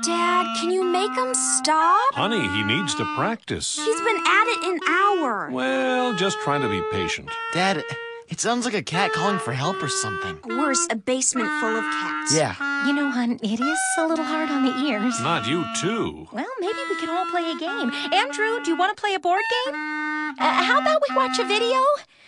Dad, 0.00 0.56
can 0.58 0.70
you 0.70 0.82
make 0.84 1.12
him 1.14 1.34
stop? 1.34 2.14
Honey, 2.14 2.48
he 2.48 2.62
needs 2.62 2.94
to 2.94 3.04
practice. 3.14 3.76
He's 3.76 4.00
been 4.00 4.16
at 4.16 4.46
it 4.48 4.64
an 4.64 4.80
hour. 4.88 5.50
Well, 5.50 6.14
just 6.14 6.38
trying 6.40 6.62
to 6.62 6.68
be 6.70 6.82
patient. 6.90 7.28
Dad, 7.52 7.84
it 8.30 8.40
sounds 8.40 8.64
like 8.64 8.72
a 8.72 8.82
cat 8.82 9.12
calling 9.12 9.38
for 9.38 9.52
help 9.52 9.82
or 9.82 9.88
something. 9.88 10.38
Worse, 10.56 10.88
a 10.90 10.96
basement 10.96 11.50
full 11.60 11.76
of 11.76 11.84
cats. 11.84 12.34
Yeah. 12.34 12.54
You 12.86 12.94
know, 12.94 13.10
hon, 13.10 13.32
it 13.42 13.60
is 13.60 13.78
a 13.98 14.06
little 14.06 14.24
hard 14.24 14.48
on 14.50 14.64
the 14.64 14.74
ears. 14.88 15.20
Not 15.20 15.46
you, 15.46 15.62
too. 15.78 16.26
Well, 16.32 16.46
maybe 16.58 16.78
we 16.88 16.96
can 16.96 17.10
all 17.10 17.26
play 17.26 17.50
a 17.50 17.58
game. 17.58 17.90
Andrew, 18.14 18.64
do 18.64 18.70
you 18.70 18.76
want 18.78 18.96
to 18.96 19.00
play 19.00 19.12
a 19.12 19.20
board 19.20 19.42
game? 19.66 19.74
Uh, 20.38 20.62
how 20.64 20.80
about 20.80 21.02
we 21.08 21.14
watch 21.16 21.38
a 21.38 21.44
video? 21.44 21.78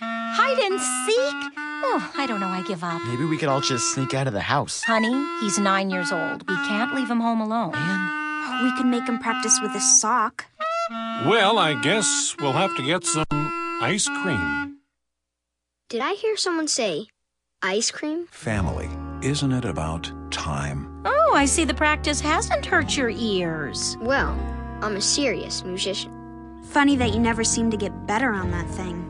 Hide 0.00 0.59
and 0.59 0.80
seek? 0.80 1.52
Oh, 1.86 2.12
I 2.16 2.26
don't 2.26 2.40
know. 2.40 2.48
I 2.48 2.62
give 2.62 2.82
up. 2.84 3.02
Maybe 3.07 3.24
we 3.24 3.36
could 3.36 3.48
all 3.48 3.61
just 3.61 3.92
sneak 3.94 4.14
out 4.14 4.26
of 4.26 4.32
the 4.32 4.40
house. 4.40 4.82
Honey, 4.82 5.12
he's 5.40 5.59
nine 5.59 5.90
years 5.90 6.12
old. 6.12 6.48
We 6.48 6.57
can't 6.66 6.94
leave 6.94 7.11
him 7.11 7.20
home 7.20 7.40
alone. 7.40 7.72
And 7.74 8.64
we 8.64 8.76
can 8.76 8.90
make 8.90 9.07
him 9.07 9.18
practice 9.18 9.61
with 9.61 9.72
a 9.74 9.80
sock. 9.80 10.46
Well, 11.26 11.59
I 11.59 11.80
guess 11.80 12.34
we'll 12.40 12.52
have 12.52 12.76
to 12.76 12.82
get 12.82 13.05
some 13.05 13.24
ice 13.80 14.09
cream. 14.22 14.78
Did 15.88 16.00
I 16.02 16.14
hear 16.14 16.36
someone 16.36 16.68
say 16.68 17.07
ice 17.62 17.90
cream? 17.90 18.26
Family. 18.30 18.88
Isn't 19.22 19.52
it 19.52 19.64
about 19.64 20.11
time? 20.30 21.02
Oh, 21.07 21.32
I 21.34 21.46
see 21.46 21.64
the 21.64 21.74
practice 21.74 22.20
hasn't 22.20 22.66
hurt 22.66 22.96
your 22.96 23.11
ears. 23.11 23.96
Well, 24.00 24.38
I'm 24.82 24.96
a 24.96 25.00
serious 25.00 25.64
musician. 25.64 26.13
Funny 26.66 26.96
that 26.96 27.12
you 27.12 27.20
never 27.20 27.44
seem 27.44 27.70
to 27.70 27.76
get 27.76 28.06
better 28.06 28.32
on 28.32 28.50
that 28.50 28.68
thing. 28.68 29.04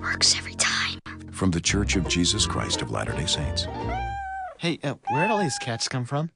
Works 0.00 0.36
every 0.36 0.54
time. 0.54 1.00
From 1.32 1.50
the 1.50 1.60
Church 1.60 1.96
of 1.96 2.08
Jesus 2.08 2.46
Christ 2.46 2.82
of 2.82 2.90
Latter 2.90 3.12
day 3.12 3.26
Saints. 3.26 3.66
Hey, 4.58 4.78
uh, 4.82 4.94
where'd 5.10 5.30
all 5.30 5.38
these 5.38 5.58
cats 5.58 5.88
come 5.88 6.04
from? 6.04 6.30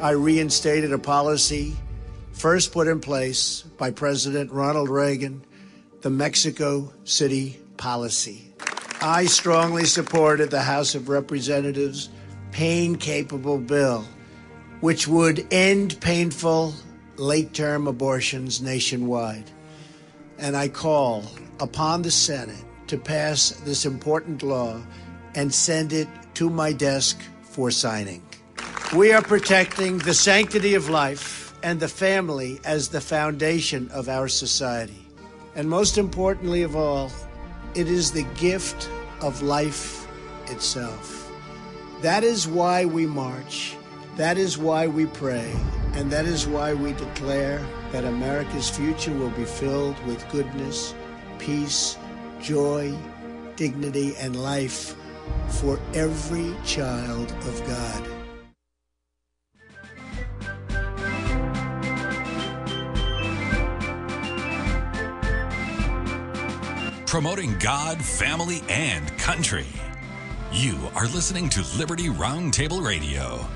I 0.00 0.10
reinstated 0.10 0.92
a 0.92 0.98
policy 0.98 1.76
first 2.32 2.72
put 2.72 2.88
in 2.88 2.98
place 2.98 3.62
by 3.78 3.90
President 3.90 4.50
Ronald 4.50 4.88
Reagan, 4.88 5.44
the 6.00 6.10
Mexico 6.10 6.92
City 7.04 7.60
policy. 7.76 8.52
I 9.00 9.26
strongly 9.26 9.84
supported 9.84 10.50
the 10.50 10.62
House 10.62 10.94
of 10.94 11.08
Representatives' 11.08 12.08
pain 12.50 12.96
capable 12.96 13.58
bill, 13.58 14.04
which 14.80 15.06
would 15.06 15.46
end 15.52 16.00
painful 16.00 16.74
late 17.22 17.54
term 17.54 17.86
abortions 17.86 18.60
nationwide. 18.60 19.48
And 20.38 20.56
I 20.56 20.68
call 20.68 21.24
upon 21.60 22.02
the 22.02 22.10
Senate 22.10 22.64
to 22.88 22.98
pass 22.98 23.50
this 23.64 23.86
important 23.86 24.42
law 24.42 24.82
and 25.34 25.54
send 25.54 25.92
it 25.92 26.08
to 26.34 26.50
my 26.50 26.72
desk 26.72 27.20
for 27.42 27.70
signing. 27.70 28.22
We 28.96 29.12
are 29.12 29.22
protecting 29.22 29.98
the 29.98 30.14
sanctity 30.14 30.74
of 30.74 30.88
life 30.88 31.54
and 31.62 31.78
the 31.78 31.88
family 31.88 32.60
as 32.64 32.88
the 32.88 33.00
foundation 33.00 33.88
of 33.90 34.08
our 34.08 34.26
society. 34.26 35.06
And 35.54 35.70
most 35.70 35.98
importantly 35.98 36.62
of 36.62 36.74
all, 36.74 37.12
it 37.76 37.88
is 37.88 38.10
the 38.10 38.26
gift 38.34 38.90
of 39.20 39.42
life 39.42 40.08
itself. 40.50 41.30
That 42.00 42.24
is 42.24 42.48
why 42.48 42.84
we 42.84 43.06
march. 43.06 43.76
That 44.16 44.38
is 44.38 44.58
why 44.58 44.88
we 44.88 45.06
pray. 45.06 45.54
And 45.94 46.10
that 46.10 46.24
is 46.24 46.46
why 46.46 46.74
we 46.74 46.92
declare 46.94 47.64
that 47.92 48.04
America's 48.04 48.70
future 48.70 49.12
will 49.12 49.30
be 49.30 49.44
filled 49.44 49.98
with 50.06 50.28
goodness, 50.30 50.94
peace, 51.38 51.98
joy, 52.40 52.94
dignity, 53.56 54.14
and 54.16 54.42
life 54.42 54.96
for 55.48 55.78
every 55.94 56.56
child 56.64 57.30
of 57.30 57.66
God. 57.66 58.08
Promoting 67.06 67.58
God, 67.58 68.02
family, 68.02 68.62
and 68.70 69.06
country. 69.18 69.66
You 70.50 70.78
are 70.94 71.06
listening 71.08 71.50
to 71.50 71.62
Liberty 71.76 72.08
Roundtable 72.08 72.82
Radio. 72.82 73.46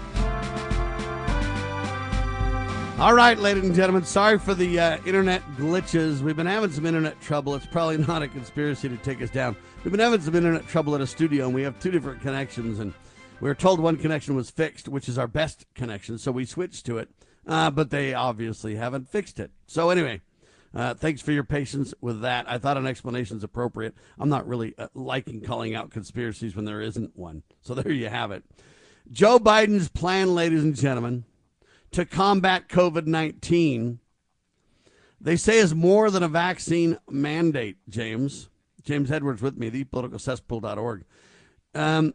All 2.98 3.12
right, 3.12 3.38
ladies 3.38 3.64
and 3.64 3.74
gentlemen, 3.74 4.04
sorry 4.04 4.38
for 4.38 4.54
the 4.54 4.80
uh, 4.80 4.98
internet 5.04 5.42
glitches. 5.58 6.20
We've 6.22 6.34
been 6.34 6.46
having 6.46 6.70
some 6.70 6.86
internet 6.86 7.20
trouble. 7.20 7.54
It's 7.54 7.66
probably 7.66 7.98
not 8.06 8.22
a 8.22 8.28
conspiracy 8.28 8.88
to 8.88 8.96
take 8.96 9.20
us 9.20 9.28
down. 9.28 9.54
We've 9.84 9.90
been 9.90 10.00
having 10.00 10.22
some 10.22 10.34
internet 10.34 10.66
trouble 10.66 10.94
at 10.94 11.02
a 11.02 11.06
studio, 11.06 11.44
and 11.44 11.54
we 11.54 11.60
have 11.60 11.78
two 11.78 11.90
different 11.90 12.22
connections. 12.22 12.78
And 12.78 12.94
we 13.42 13.50
were 13.50 13.54
told 13.54 13.80
one 13.80 13.98
connection 13.98 14.34
was 14.34 14.48
fixed, 14.48 14.88
which 14.88 15.10
is 15.10 15.18
our 15.18 15.26
best 15.26 15.66
connection, 15.74 16.16
so 16.16 16.32
we 16.32 16.46
switched 16.46 16.86
to 16.86 16.96
it. 16.96 17.10
Uh, 17.46 17.70
but 17.70 17.90
they 17.90 18.14
obviously 18.14 18.76
haven't 18.76 19.10
fixed 19.10 19.38
it. 19.40 19.50
So 19.66 19.90
anyway, 19.90 20.22
Uh, 20.74 20.94
thanks 20.94 21.22
for 21.22 21.32
your 21.32 21.44
patience 21.44 21.94
with 22.00 22.22
that. 22.22 22.44
I 22.50 22.58
thought 22.58 22.76
an 22.76 22.86
explanation 22.86 23.36
is 23.36 23.44
appropriate. 23.44 23.94
I'm 24.18 24.28
not 24.28 24.48
really 24.48 24.74
uh, 24.78 24.88
liking 24.94 25.40
calling 25.42 25.74
out 25.74 25.90
conspiracies 25.90 26.56
when 26.56 26.64
there 26.64 26.80
isn't 26.80 27.16
one. 27.16 27.42
So 27.60 27.74
there 27.78 27.92
you 27.92 28.08
have 28.08 28.30
it. 28.30 28.42
Joe 29.10 29.38
Biden's 29.38 29.88
plan, 29.88 30.34
ladies 30.34 30.62
and 30.62 30.74
gentlemen, 30.74 31.24
to 31.92 32.04
combat 32.04 32.68
COVID 32.68 33.06
19, 33.06 34.00
they 35.20 35.36
say 35.36 35.58
is 35.58 35.74
more 35.74 36.10
than 36.10 36.22
a 36.22 36.28
vaccine 36.28 36.98
mandate, 37.08 37.78
James. 37.88 38.48
James 38.84 39.10
Edwards 39.10 39.42
with 39.42 39.56
me, 39.56 39.70
thepoliticalcesspool.org. 39.70 41.04
Um, 41.74 42.14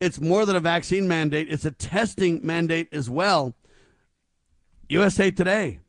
it's 0.00 0.20
more 0.20 0.44
than 0.44 0.54
a 0.54 0.60
vaccine 0.60 1.08
mandate, 1.08 1.50
it's 1.50 1.64
a 1.64 1.70
testing 1.70 2.40
mandate 2.44 2.88
as 2.92 3.08
well. 3.08 3.54
USA 4.88 5.30
Today. 5.30 5.80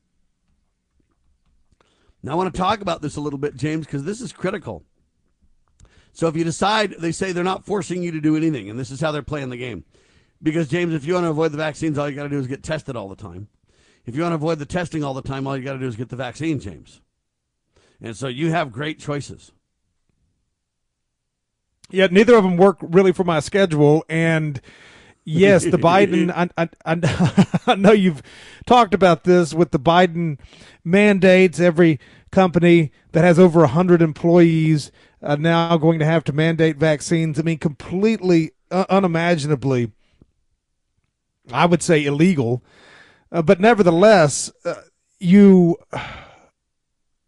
Now, 2.23 2.31
I 2.31 2.35
want 2.35 2.51
to 2.51 2.57
talk 2.57 2.81
about 2.81 3.03
this 3.03 3.17
a 3.17 3.21
little 3.21 3.37
bit, 3.37 3.55
James, 3.55 3.85
because 3.85 4.03
this 4.03 4.19
is 4.19 4.33
critical. 4.33 4.83
So, 6.11 6.27
if 6.27 6.35
you 6.35 6.43
decide, 6.43 6.95
they 6.97 7.11
say 7.11 7.31
they're 7.31 7.43
not 7.43 7.65
forcing 7.65 8.01
you 8.01 8.11
to 8.11 8.21
do 8.21 8.35
anything, 8.35 8.69
and 8.69 8.79
this 8.79 8.89
is 8.89 9.01
how 9.01 9.11
they're 9.11 9.21
playing 9.21 9.49
the 9.49 9.57
game. 9.57 9.83
Because, 10.41 10.67
James, 10.67 10.93
if 10.93 11.05
you 11.05 11.13
want 11.13 11.25
to 11.25 11.29
avoid 11.29 11.51
the 11.51 11.57
vaccines, 11.57 11.97
all 11.97 12.09
you 12.09 12.15
got 12.15 12.23
to 12.23 12.29
do 12.29 12.39
is 12.39 12.47
get 12.47 12.63
tested 12.63 12.95
all 12.95 13.09
the 13.09 13.15
time. 13.15 13.47
If 14.05 14.15
you 14.15 14.21
want 14.21 14.31
to 14.31 14.35
avoid 14.35 14.59
the 14.59 14.65
testing 14.65 15.03
all 15.03 15.13
the 15.13 15.21
time, 15.21 15.47
all 15.47 15.57
you 15.57 15.63
got 15.63 15.73
to 15.73 15.79
do 15.79 15.87
is 15.87 15.95
get 15.95 16.09
the 16.09 16.15
vaccine, 16.15 16.59
James. 16.59 17.01
And 18.01 18.15
so 18.15 18.27
you 18.27 18.51
have 18.51 18.71
great 18.71 18.99
choices. 18.99 19.51
Yet 21.89 22.11
neither 22.11 22.35
of 22.35 22.43
them 22.43 22.57
work 22.57 22.77
really 22.81 23.11
for 23.11 23.23
my 23.23 23.39
schedule. 23.39 24.03
And 24.09 24.61
yes, 25.23 25.63
the 25.63 25.77
Biden, 25.77 26.31
I, 26.35 26.49
I, 26.57 26.69
I, 26.85 27.57
I 27.67 27.75
know 27.75 27.91
you've 27.91 28.21
talked 28.65 28.93
about 28.93 29.23
this 29.23 29.53
with 29.53 29.71
the 29.71 29.79
Biden 29.79 30.39
mandates. 30.83 31.59
Every 31.59 31.99
company 32.31 32.91
that 33.13 33.23
has 33.23 33.39
over 33.39 33.61
100 33.61 34.01
employees 34.01 34.91
uh, 35.23 35.35
now 35.35 35.77
going 35.77 35.99
to 35.99 36.05
have 36.05 36.23
to 36.25 36.33
mandate 36.33 36.77
vaccines. 36.77 37.39
I 37.39 37.43
mean, 37.43 37.57
completely 37.57 38.51
uh, 38.69 38.85
unimaginably, 38.89 39.91
I 41.51 41.65
would 41.65 41.84
say 41.84 42.05
illegal. 42.05 42.63
Uh, 43.31 43.41
but 43.41 43.59
nevertheless, 43.59 44.51
uh, 44.63 44.76
you 45.19 45.77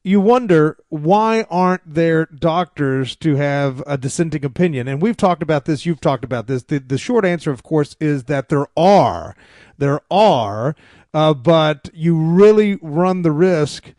you 0.08 0.22
wonder 0.22 0.78
why 0.88 1.46
aren't 1.50 1.94
there 1.94 2.26
doctors 2.26 3.14
to 3.18 3.36
have 3.36 3.84
a 3.86 3.98
dissenting 3.98 4.46
opinion? 4.46 4.88
And 4.88 5.02
we've 5.02 5.18
talked 5.18 5.44
about 5.44 5.66
this. 5.66 5.86
You've 5.86 6.00
talked 6.00 6.24
about 6.24 6.48
this. 6.48 6.64
The, 6.64 6.80
the 6.80 6.98
short 6.98 7.26
answer, 7.26 7.52
of 7.52 7.62
course, 7.62 7.98
is 8.00 8.24
that 8.24 8.48
there 8.48 8.68
are, 8.78 9.36
there 9.78 10.00
are, 10.10 10.78
uh, 11.14 11.34
but 11.34 11.90
you 11.94 12.18
really 12.18 12.80
run 12.82 13.24
the 13.24 13.34
risk 13.34 13.94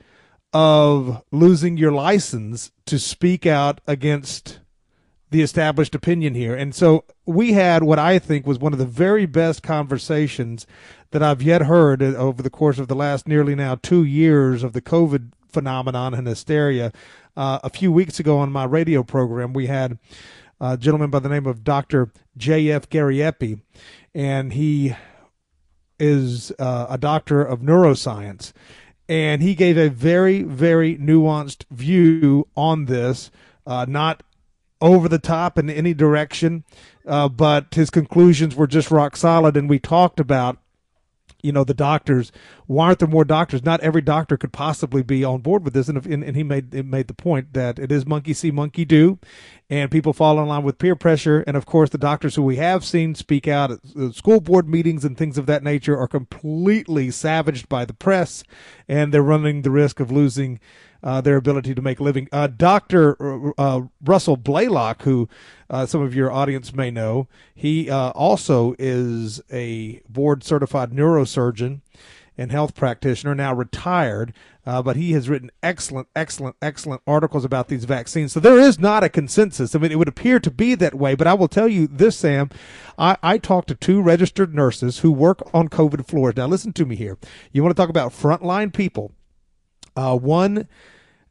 of 0.54 1.22
losing 1.30 1.76
your 1.76 1.92
license 1.92 2.70
to 2.86 2.98
speak 2.98 3.44
out 3.44 3.82
against 3.86 4.60
the 5.30 5.42
established 5.42 5.94
opinion 5.94 6.34
here. 6.34 6.54
And 6.54 6.74
so 6.74 7.04
we 7.26 7.52
had 7.52 7.82
what 7.82 7.98
I 7.98 8.18
think 8.18 8.46
was 8.46 8.58
one 8.58 8.72
of 8.72 8.78
the 8.78 8.86
very 8.86 9.26
best 9.26 9.62
conversations 9.62 10.66
that 11.10 11.22
I've 11.22 11.42
yet 11.42 11.62
heard 11.62 12.02
over 12.02 12.42
the 12.42 12.50
course 12.50 12.78
of 12.78 12.88
the 12.88 12.94
last 12.94 13.28
nearly 13.28 13.54
now 13.54 13.76
two 13.76 14.04
years 14.04 14.62
of 14.62 14.72
the 14.72 14.82
COVID 14.82 15.32
phenomenon 15.48 16.14
and 16.14 16.26
hysteria. 16.26 16.92
Uh, 17.36 17.58
a 17.62 17.70
few 17.70 17.92
weeks 17.92 18.18
ago 18.18 18.38
on 18.38 18.50
my 18.50 18.64
radio 18.64 19.02
program, 19.02 19.52
we 19.52 19.66
had 19.66 19.98
a 20.60 20.76
gentleman 20.76 21.10
by 21.10 21.18
the 21.18 21.28
name 21.28 21.46
of 21.46 21.64
Dr. 21.64 22.10
J.F. 22.36 22.88
Gariepy, 22.88 23.60
and 24.14 24.52
he 24.52 24.94
is 25.98 26.52
uh, 26.58 26.86
a 26.88 26.98
doctor 26.98 27.42
of 27.42 27.60
neuroscience. 27.60 28.52
And 29.08 29.40
he 29.40 29.54
gave 29.54 29.78
a 29.78 29.88
very, 29.88 30.42
very 30.42 30.96
nuanced 30.98 31.64
view 31.70 32.46
on 32.56 32.84
this, 32.84 33.30
uh, 33.66 33.86
not 33.88 34.22
over 34.80 35.08
the 35.08 35.18
top 35.18 35.58
in 35.58 35.68
any 35.68 35.94
direction, 35.94 36.64
uh, 37.06 37.28
but 37.28 37.74
his 37.74 37.90
conclusions 37.90 38.54
were 38.54 38.66
just 38.66 38.90
rock 38.90 39.16
solid. 39.16 39.56
And 39.56 39.68
we 39.68 39.78
talked 39.78 40.20
about 40.20 40.58
you 41.42 41.52
know 41.52 41.64
the 41.64 41.74
doctors. 41.74 42.32
Why 42.66 42.86
aren't 42.86 42.98
there 42.98 43.08
more 43.08 43.24
doctors? 43.24 43.64
Not 43.64 43.80
every 43.80 44.02
doctor 44.02 44.36
could 44.36 44.52
possibly 44.52 45.02
be 45.02 45.24
on 45.24 45.40
board 45.40 45.64
with 45.64 45.72
this. 45.72 45.88
And, 45.88 46.04
and, 46.06 46.24
and 46.24 46.36
he 46.36 46.42
made 46.42 46.72
made 46.84 47.06
the 47.06 47.14
point 47.14 47.52
that 47.52 47.78
it 47.78 47.92
is 47.92 48.06
monkey 48.06 48.34
see 48.34 48.50
monkey 48.50 48.84
do 48.84 49.18
and 49.70 49.90
people 49.90 50.12
fall 50.12 50.40
in 50.40 50.48
line 50.48 50.64
with 50.64 50.78
peer 50.78 50.96
pressure. 50.96 51.44
And 51.46 51.56
of 51.56 51.66
course 51.66 51.90
the 51.90 51.98
doctors 51.98 52.34
who 52.34 52.42
we 52.42 52.56
have 52.56 52.84
seen 52.84 53.14
speak 53.14 53.46
out 53.46 53.70
at 53.70 54.14
school 54.14 54.40
board 54.40 54.68
meetings 54.68 55.04
and 55.04 55.16
things 55.16 55.38
of 55.38 55.46
that 55.46 55.62
nature 55.62 55.96
are 55.96 56.08
completely 56.08 57.10
savaged 57.10 57.68
by 57.68 57.84
the 57.84 57.94
press 57.94 58.42
and 58.88 59.12
they're 59.12 59.22
running 59.22 59.62
the 59.62 59.70
risk 59.70 60.00
of 60.00 60.10
losing 60.10 60.58
uh, 61.02 61.20
their 61.20 61.36
ability 61.36 61.74
to 61.74 61.82
make 61.82 62.00
a 62.00 62.02
living. 62.02 62.28
Uh, 62.32 62.46
Dr. 62.46 63.54
Uh, 63.58 63.82
Russell 64.04 64.36
Blaylock, 64.36 65.02
who 65.02 65.28
uh, 65.70 65.86
some 65.86 66.02
of 66.02 66.14
your 66.14 66.30
audience 66.32 66.74
may 66.74 66.90
know, 66.90 67.28
he 67.54 67.90
uh, 67.90 68.10
also 68.10 68.74
is 68.78 69.40
a 69.52 70.00
board 70.08 70.42
certified 70.42 70.90
neurosurgeon 70.90 71.80
and 72.38 72.52
health 72.52 72.76
practitioner, 72.76 73.34
now 73.34 73.52
retired, 73.52 74.32
uh, 74.64 74.80
but 74.80 74.94
he 74.94 75.10
has 75.12 75.28
written 75.28 75.50
excellent, 75.60 76.06
excellent, 76.14 76.54
excellent 76.62 77.02
articles 77.04 77.44
about 77.44 77.66
these 77.66 77.84
vaccines. 77.84 78.32
So 78.32 78.38
there 78.38 78.58
is 78.58 78.78
not 78.78 79.02
a 79.02 79.08
consensus. 79.08 79.74
I 79.74 79.78
mean, 79.80 79.90
it 79.90 79.98
would 79.98 80.08
appear 80.08 80.38
to 80.38 80.50
be 80.50 80.76
that 80.76 80.94
way, 80.94 81.16
but 81.16 81.26
I 81.26 81.34
will 81.34 81.48
tell 81.48 81.66
you 81.66 81.88
this, 81.88 82.16
Sam. 82.16 82.48
I, 82.96 83.16
I 83.24 83.38
talked 83.38 83.68
to 83.68 83.74
two 83.74 84.00
registered 84.00 84.54
nurses 84.54 85.00
who 85.00 85.10
work 85.10 85.42
on 85.52 85.68
COVID 85.68 86.06
floors. 86.06 86.36
Now, 86.36 86.46
listen 86.46 86.72
to 86.74 86.86
me 86.86 86.94
here. 86.94 87.18
You 87.50 87.64
want 87.64 87.76
to 87.76 87.80
talk 87.80 87.90
about 87.90 88.12
frontline 88.12 88.72
people 88.72 89.12
uh, 89.98 90.16
one, 90.16 90.68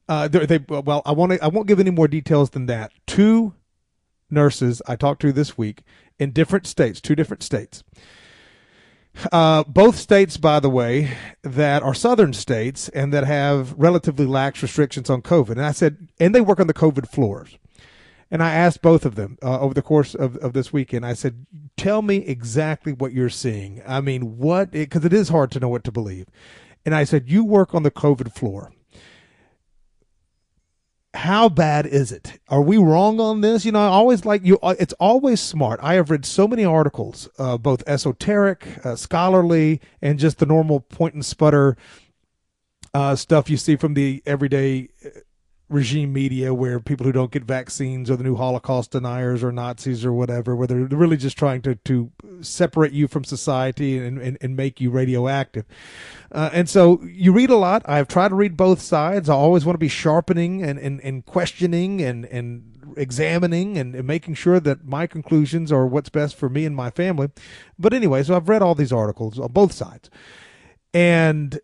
uh, 0.10 0.28
they, 0.28 0.60
well, 0.68 1.02
I 1.06 1.14
want 1.14 1.32
to, 1.32 1.44
I 1.44 1.48
won't 1.48 1.68
give 1.68 1.80
any 1.80 1.90
more 1.90 2.08
details 2.08 2.50
than 2.50 2.66
that. 2.66 2.92
Two 3.06 3.54
nurses 4.30 4.82
I 4.88 4.96
talked 4.98 5.22
to 5.22 5.32
this 5.32 5.58
week 5.58 5.84
in 6.20 6.32
different 6.32 6.68
states, 6.68 7.00
two 7.00 7.16
different 7.16 7.44
states. 7.44 7.84
Uh, 9.32 9.64
both 9.64 9.96
states, 9.96 10.38
by 10.38 10.60
the 10.60 10.70
way, 10.70 11.18
that 11.44 11.82
are 11.82 11.94
southern 11.94 12.34
states 12.34 12.90
and 12.90 13.14
that 13.14 13.24
have 13.24 13.74
relatively 13.74 14.26
lax 14.26 14.62
restrictions 14.62 15.10
on 15.10 15.22
COVID. 15.22 15.52
And 15.52 15.66
I 15.66 15.72
said, 15.72 16.10
and 16.20 16.36
they 16.36 16.42
work 16.42 16.60
on 16.60 16.68
the 16.68 16.74
COVID 16.74 17.08
floors. 17.08 17.58
And 18.30 18.44
I 18.44 18.52
asked 18.52 18.82
both 18.82 19.06
of 19.06 19.16
them 19.16 19.38
uh, 19.42 19.62
over 19.62 19.74
the 19.74 19.82
course 19.82 20.14
of, 20.14 20.36
of 20.38 20.52
this 20.52 20.74
weekend, 20.74 21.06
I 21.06 21.14
said, 21.14 21.46
tell 21.78 22.02
me 22.02 22.18
exactly 22.18 22.92
what 22.92 23.14
you're 23.14 23.30
seeing. 23.30 23.82
I 23.88 24.02
mean, 24.02 24.38
what, 24.38 24.72
because 24.72 25.06
it, 25.06 25.14
it 25.14 25.18
is 25.18 25.30
hard 25.30 25.52
to 25.52 25.62
know 25.62 25.70
what 25.70 25.86
to 25.86 25.92
believe. 25.92 26.28
And 26.88 26.96
I 26.96 27.04
said, 27.04 27.30
You 27.30 27.44
work 27.44 27.76
on 27.76 27.84
the 27.84 27.92
COVID 27.92 28.32
floor. 28.32 28.72
How 31.14 31.50
bad 31.50 31.86
is 31.86 32.14
it? 32.14 32.40
Are 32.48 32.62
we 32.62 32.78
wrong 32.78 33.20
on 33.20 33.42
this? 33.42 33.66
You 33.66 33.74
know, 33.74 33.82
I 33.82 33.88
always 33.88 34.24
like 34.24 34.46
you. 34.46 34.58
Uh, 34.64 34.76
it's 34.80 34.94
always 34.94 35.42
smart. 35.42 35.82
I 35.84 35.96
have 35.96 36.10
read 36.10 36.26
so 36.26 36.48
many 36.48 36.64
articles, 36.64 37.28
uh, 37.38 37.58
both 37.58 37.84
esoteric, 37.86 38.86
uh, 38.86 38.96
scholarly, 38.96 39.82
and 40.02 40.18
just 40.18 40.38
the 40.38 40.46
normal 40.46 40.80
point 40.80 41.14
and 41.14 41.26
sputter 41.26 41.76
uh, 42.94 43.18
stuff 43.18 43.50
you 43.50 43.58
see 43.58 43.76
from 43.76 43.94
the 43.94 44.24
everyday 44.26 44.88
regime 45.70 46.14
media 46.14 46.54
where 46.54 46.80
people 46.80 47.06
who 47.06 47.12
don't 47.12 47.32
get 47.32 47.44
vaccines 47.44 48.10
are 48.10 48.16
the 48.16 48.24
new 48.24 48.36
Holocaust 48.36 48.92
deniers 48.92 49.44
or 49.44 49.52
Nazis 49.52 50.06
or 50.06 50.14
whatever, 50.14 50.56
where 50.56 50.68
they're 50.68 50.78
really 50.78 51.18
just 51.18 51.38
trying 51.38 51.62
to, 51.64 51.76
to 51.76 52.12
separate 52.42 52.94
you 52.94 53.08
from 53.08 53.26
society 53.26 53.98
and, 53.98 54.18
and, 54.18 54.38
and 54.40 54.56
make 54.56 54.80
you 54.80 54.90
radioactive. 54.90 55.66
Uh, 56.32 56.50
and 56.54 56.70
so 56.70 57.02
you 57.04 57.34
read 57.34 57.50
a 57.50 57.58
lot. 57.58 57.82
I've 57.86 58.08
tried 58.08 58.30
to 58.30 58.36
read 58.36 58.56
both 58.56 58.80
sides. 58.80 59.28
I 59.28 59.34
always 59.34 59.66
want 59.66 59.76
to 59.76 59.80
be 59.80 59.90
sharpening 59.90 60.64
and, 60.64 60.80
and, 60.80 61.02
and 61.02 61.26
questioning 61.26 62.02
and, 62.02 62.26
and 62.26 62.94
examining 62.96 63.78
and, 63.78 63.94
and 63.94 64.08
making 64.08 64.36
sure 64.36 64.62
that 64.62 64.86
my 64.86 65.06
conclusions 65.06 65.70
are 65.72 65.86
what's 65.86 66.10
best 66.10 66.36
for 66.36 66.48
me 66.48 66.66
and 66.66 66.76
my 66.76 66.92
family. 66.92 67.30
But 67.78 67.94
anyway, 67.94 68.24
so 68.24 68.36
I've 68.38 68.48
read 68.48 68.62
all 68.62 68.76
these 68.76 68.94
articles 68.94 69.38
on 69.38 69.52
both 69.52 69.74
sides. 69.74 70.10
And 70.94 71.60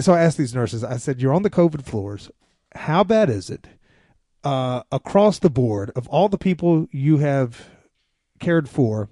so 0.00 0.12
I 0.12 0.22
asked 0.22 0.38
these 0.38 0.54
nurses, 0.54 0.84
I 0.84 0.98
said, 0.98 1.20
You're 1.20 1.34
on 1.34 1.42
the 1.42 1.50
COVID 1.50 1.84
floors 1.84 2.30
how 2.76 3.04
bad 3.04 3.30
is 3.30 3.50
it 3.50 3.66
uh, 4.44 4.82
across 4.92 5.38
the 5.38 5.50
board 5.50 5.90
of 5.96 6.06
all 6.08 6.28
the 6.28 6.38
people 6.38 6.88
you 6.90 7.18
have 7.18 7.68
cared 8.38 8.68
for 8.68 9.08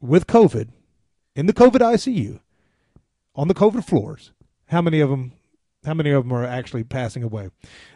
with 0.00 0.26
COVID 0.26 0.68
in 1.34 1.46
the 1.46 1.52
COVID 1.52 1.80
ICU 1.80 2.40
on 3.34 3.48
the 3.48 3.54
COVID 3.54 3.84
floors? 3.84 4.32
How 4.66 4.82
many 4.82 5.00
of 5.00 5.10
them 5.10 5.32
how 5.84 5.94
many 5.94 6.10
of 6.10 6.24
them 6.24 6.32
are 6.32 6.44
actually 6.44 6.84
passing 6.84 7.22
away? 7.22 7.50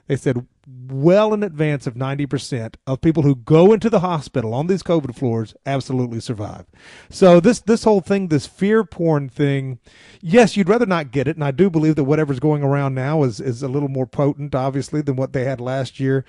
They 0.06 0.16
said 0.16 0.46
well 0.90 1.32
in 1.32 1.42
advance 1.42 1.86
of 1.86 1.94
90% 1.94 2.76
of 2.86 3.00
people 3.00 3.22
who 3.22 3.36
go 3.36 3.72
into 3.72 3.88
the 3.88 4.00
hospital 4.00 4.52
on 4.54 4.66
these 4.66 4.82
COVID 4.82 5.14
floors 5.14 5.54
absolutely 5.64 6.20
survive. 6.20 6.66
So 7.10 7.40
this, 7.40 7.60
this 7.60 7.84
whole 7.84 8.00
thing, 8.00 8.28
this 8.28 8.46
fear 8.46 8.84
porn 8.84 9.28
thing, 9.28 9.78
yes, 10.20 10.56
you'd 10.56 10.68
rather 10.68 10.86
not 10.86 11.10
get 11.10 11.28
it. 11.28 11.36
And 11.36 11.44
I 11.44 11.50
do 11.50 11.70
believe 11.70 11.96
that 11.96 12.04
whatever's 12.04 12.40
going 12.40 12.62
around 12.62 12.94
now 12.94 13.22
is, 13.22 13.40
is 13.40 13.62
a 13.62 13.68
little 13.68 13.88
more 13.88 14.06
potent, 14.06 14.54
obviously, 14.54 15.00
than 15.02 15.16
what 15.16 15.32
they 15.32 15.44
had 15.44 15.60
last 15.60 16.00
year. 16.00 16.24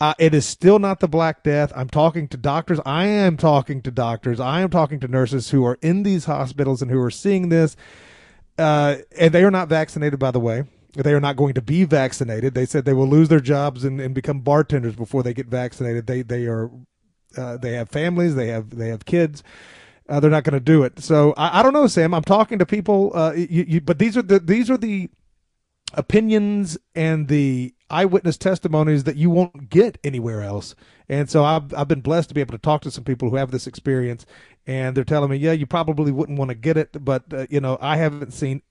Uh, 0.00 0.14
it 0.18 0.34
is 0.34 0.44
still 0.44 0.80
not 0.80 0.98
the 0.98 1.06
Black 1.06 1.44
Death. 1.44 1.72
I'm 1.76 1.88
talking 1.88 2.26
to 2.28 2.36
doctors. 2.36 2.80
I 2.84 3.06
am 3.06 3.36
talking 3.36 3.82
to 3.82 3.90
doctors. 3.92 4.40
I 4.40 4.60
am 4.60 4.70
talking 4.70 4.98
to 4.98 5.06
nurses 5.06 5.50
who 5.50 5.64
are 5.64 5.78
in 5.80 6.02
these 6.02 6.24
hospitals 6.24 6.82
and 6.82 6.90
who 6.90 7.00
are 7.00 7.10
seeing 7.10 7.50
this. 7.50 7.76
Uh, 8.58 8.96
and 9.16 9.32
they 9.32 9.44
are 9.44 9.50
not 9.50 9.68
vaccinated, 9.68 10.18
by 10.18 10.32
the 10.32 10.40
way. 10.40 10.64
They 10.94 11.14
are 11.14 11.20
not 11.20 11.36
going 11.36 11.54
to 11.54 11.62
be 11.62 11.84
vaccinated. 11.84 12.54
They 12.54 12.66
said 12.66 12.84
they 12.84 12.92
will 12.92 13.08
lose 13.08 13.28
their 13.28 13.40
jobs 13.40 13.84
and, 13.84 14.00
and 14.00 14.14
become 14.14 14.40
bartenders 14.40 14.94
before 14.94 15.22
they 15.22 15.34
get 15.34 15.46
vaccinated. 15.46 16.06
They 16.06 16.22
they 16.22 16.46
are 16.46 16.70
uh, 17.36 17.56
they 17.56 17.72
have 17.72 17.88
families, 17.88 18.34
they 18.34 18.48
have 18.48 18.76
they 18.76 18.88
have 18.88 19.04
kids. 19.04 19.42
Uh, 20.08 20.20
they're 20.20 20.30
not 20.30 20.44
going 20.44 20.54
to 20.54 20.60
do 20.60 20.82
it. 20.82 20.98
So 20.98 21.32
I, 21.36 21.60
I, 21.60 21.62
don't 21.62 21.72
know, 21.72 21.86
Sam. 21.86 22.12
I'm 22.12 22.24
talking 22.24 22.58
to 22.58 22.66
people, 22.66 23.12
uh, 23.14 23.32
you, 23.34 23.64
you, 23.66 23.80
but 23.80 23.98
these 23.98 24.16
are 24.16 24.22
the 24.22 24.40
these 24.40 24.68
are 24.68 24.76
the 24.76 25.08
opinions 25.94 26.76
and 26.94 27.28
the 27.28 27.74
eyewitness 27.88 28.36
testimonies 28.36 29.04
that 29.04 29.16
you 29.16 29.30
won't 29.30 29.70
get 29.70 29.98
anywhere 30.02 30.42
else. 30.42 30.74
And 31.08 31.30
so 31.30 31.44
I've 31.44 31.72
I've 31.74 31.88
been 31.88 32.00
blessed 32.00 32.28
to 32.30 32.34
be 32.34 32.40
able 32.40 32.52
to 32.52 32.62
talk 32.62 32.82
to 32.82 32.90
some 32.90 33.04
people 33.04 33.30
who 33.30 33.36
have 33.36 33.50
this 33.50 33.66
experience, 33.66 34.26
and 34.66 34.96
they're 34.96 35.04
telling 35.04 35.30
me, 35.30 35.36
yeah, 35.36 35.52
you 35.52 35.66
probably 35.66 36.12
wouldn't 36.12 36.38
want 36.38 36.50
to 36.50 36.54
get 36.54 36.76
it, 36.76 37.04
but 37.04 37.24
uh, 37.32 37.46
you 37.48 37.60
know, 37.60 37.78
I 37.80 37.96
haven't 37.96 38.32
seen 38.32 38.62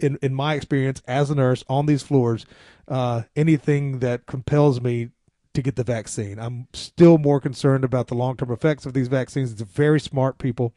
in 0.00 0.18
in 0.22 0.34
my 0.34 0.54
experience 0.54 1.02
as 1.06 1.30
a 1.30 1.34
nurse 1.34 1.64
on 1.68 1.86
these 1.86 2.02
floors 2.02 2.46
uh, 2.90 3.22
anything 3.36 4.00
that 4.00 4.26
compels 4.26 4.80
me 4.80 5.10
to 5.54 5.62
get 5.62 5.76
the 5.76 5.84
vaccine. 5.84 6.38
I'm 6.38 6.66
still 6.72 7.18
more 7.18 7.40
concerned 7.40 7.84
about 7.84 8.08
the 8.08 8.14
long 8.14 8.36
term 8.36 8.50
effects 8.50 8.84
of 8.84 8.92
these 8.92 9.08
vaccines. 9.08 9.52
It's 9.52 9.62
very 9.62 10.00
smart 10.00 10.38
people, 10.38 10.74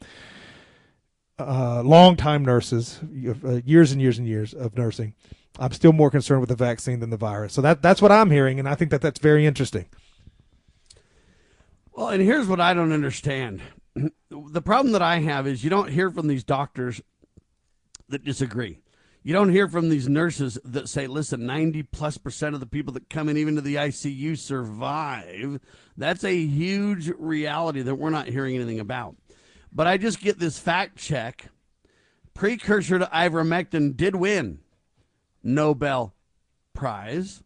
uh, 1.38 1.82
long 1.82 2.16
time 2.16 2.44
nurses, 2.44 3.00
uh, 3.02 3.60
years 3.64 3.92
and 3.92 4.00
years 4.00 4.18
and 4.18 4.26
years 4.26 4.54
of 4.54 4.76
nursing. 4.76 5.14
I'm 5.58 5.72
still 5.72 5.92
more 5.92 6.10
concerned 6.10 6.40
with 6.40 6.48
the 6.48 6.56
vaccine 6.56 7.00
than 7.00 7.10
the 7.10 7.16
virus. 7.16 7.52
So 7.52 7.60
that 7.62 7.82
that's 7.82 8.00
what 8.00 8.12
I'm 8.12 8.30
hearing, 8.30 8.58
and 8.58 8.68
I 8.68 8.74
think 8.74 8.90
that 8.92 9.00
that's 9.00 9.20
very 9.20 9.44
interesting. 9.44 9.86
Well, 11.92 12.08
and 12.08 12.22
here's 12.22 12.46
what 12.46 12.60
I 12.60 12.74
don't 12.74 12.92
understand. 12.92 13.60
the 14.30 14.62
problem 14.62 14.92
that 14.92 15.02
I 15.02 15.18
have 15.18 15.46
is 15.46 15.62
you 15.62 15.70
don't 15.70 15.90
hear 15.90 16.10
from 16.10 16.26
these 16.26 16.42
doctors 16.42 17.00
that 18.08 18.24
disagree. 18.24 18.78
You 19.26 19.32
don't 19.32 19.48
hear 19.48 19.68
from 19.68 19.88
these 19.88 20.06
nurses 20.06 20.58
that 20.64 20.86
say, 20.86 21.06
listen, 21.06 21.46
90 21.46 21.84
plus 21.84 22.18
percent 22.18 22.52
of 22.54 22.60
the 22.60 22.66
people 22.66 22.92
that 22.92 23.08
come 23.08 23.30
in, 23.30 23.38
even 23.38 23.54
to 23.54 23.62
the 23.62 23.76
ICU, 23.76 24.36
survive. 24.36 25.60
That's 25.96 26.24
a 26.24 26.36
huge 26.36 27.08
reality 27.08 27.80
that 27.80 27.94
we're 27.94 28.10
not 28.10 28.28
hearing 28.28 28.54
anything 28.54 28.80
about. 28.80 29.16
But 29.72 29.86
I 29.86 29.96
just 29.96 30.20
get 30.20 30.38
this 30.38 30.58
fact 30.58 30.98
check. 30.98 31.46
Precursor 32.34 32.98
to 32.98 33.06
ivermectin 33.06 33.96
did 33.96 34.14
win 34.14 34.58
Nobel 35.42 36.14
Prize, 36.74 37.42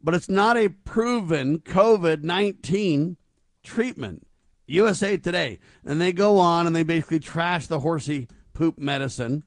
but 0.00 0.14
it's 0.14 0.28
not 0.28 0.56
a 0.56 0.68
proven 0.68 1.58
COVID 1.58 2.22
19 2.22 3.16
treatment. 3.64 4.24
USA 4.68 5.16
Today. 5.16 5.58
And 5.84 6.00
they 6.00 6.12
go 6.12 6.38
on 6.38 6.66
and 6.66 6.76
they 6.76 6.84
basically 6.84 7.18
trash 7.18 7.66
the 7.66 7.80
horsey 7.80 8.28
poop 8.52 8.78
medicine 8.78 9.42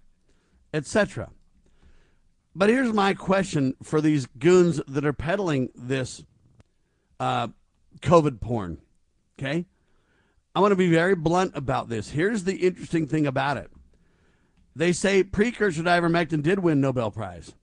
etc. 0.73 1.29
But 2.55 2.69
here's 2.69 2.93
my 2.93 3.13
question 3.13 3.75
for 3.83 4.01
these 4.01 4.25
goons 4.25 4.81
that 4.87 5.05
are 5.05 5.13
peddling 5.13 5.69
this 5.75 6.23
uh, 7.19 7.49
COVID 8.01 8.41
porn. 8.41 8.79
Okay? 9.37 9.65
I 10.55 10.59
want 10.59 10.71
to 10.71 10.77
be 10.77 10.89
very 10.89 11.15
blunt 11.15 11.53
about 11.55 11.89
this. 11.89 12.09
Here's 12.09 12.43
the 12.43 12.55
interesting 12.55 13.07
thing 13.07 13.27
about 13.27 13.57
it. 13.57 13.71
They 14.75 14.91
say 14.91 15.23
precursor 15.23 15.83
to 15.83 15.89
ivermectin 15.89 16.41
did 16.41 16.59
win 16.59 16.81
Nobel 16.81 17.11
Prize. 17.11 17.53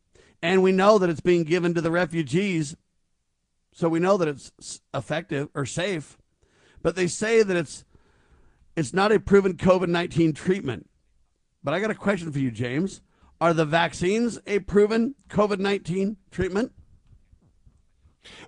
And 0.43 0.63
we 0.63 0.73
know 0.73 0.99
that 0.99 1.11
it's 1.11 1.21
being 1.21 1.45
given 1.45 1.75
to 1.75 1.81
the 1.81 1.91
refugees. 1.91 2.77
So 3.73 3.89
we 3.89 3.99
know 3.99 4.17
that 4.17 4.29
it's 4.29 4.81
effective 4.95 5.49
or 5.55 5.67
safe. 5.67 6.17
But 6.83 6.95
they 6.95 7.07
say 7.07 7.43
that 7.43 7.57
it's 7.57 7.85
it's 8.77 8.93
not 8.93 9.13
a 9.13 9.19
proven 9.19 9.55
COVID 9.55 9.89
19 9.89 10.35
treatment. 10.35 10.89
But 11.67 11.75
I 11.75 11.81
got 11.81 11.91
a 11.91 11.97
question 11.97 12.31
for 12.31 12.39
you, 12.39 12.53
James. 12.53 13.01
Are 13.41 13.53
the 13.53 13.65
vaccines 13.65 14.39
a 14.47 14.61
proven 14.61 15.17
COVID 15.29 15.59
19 15.59 16.17
treatment? 16.31 16.71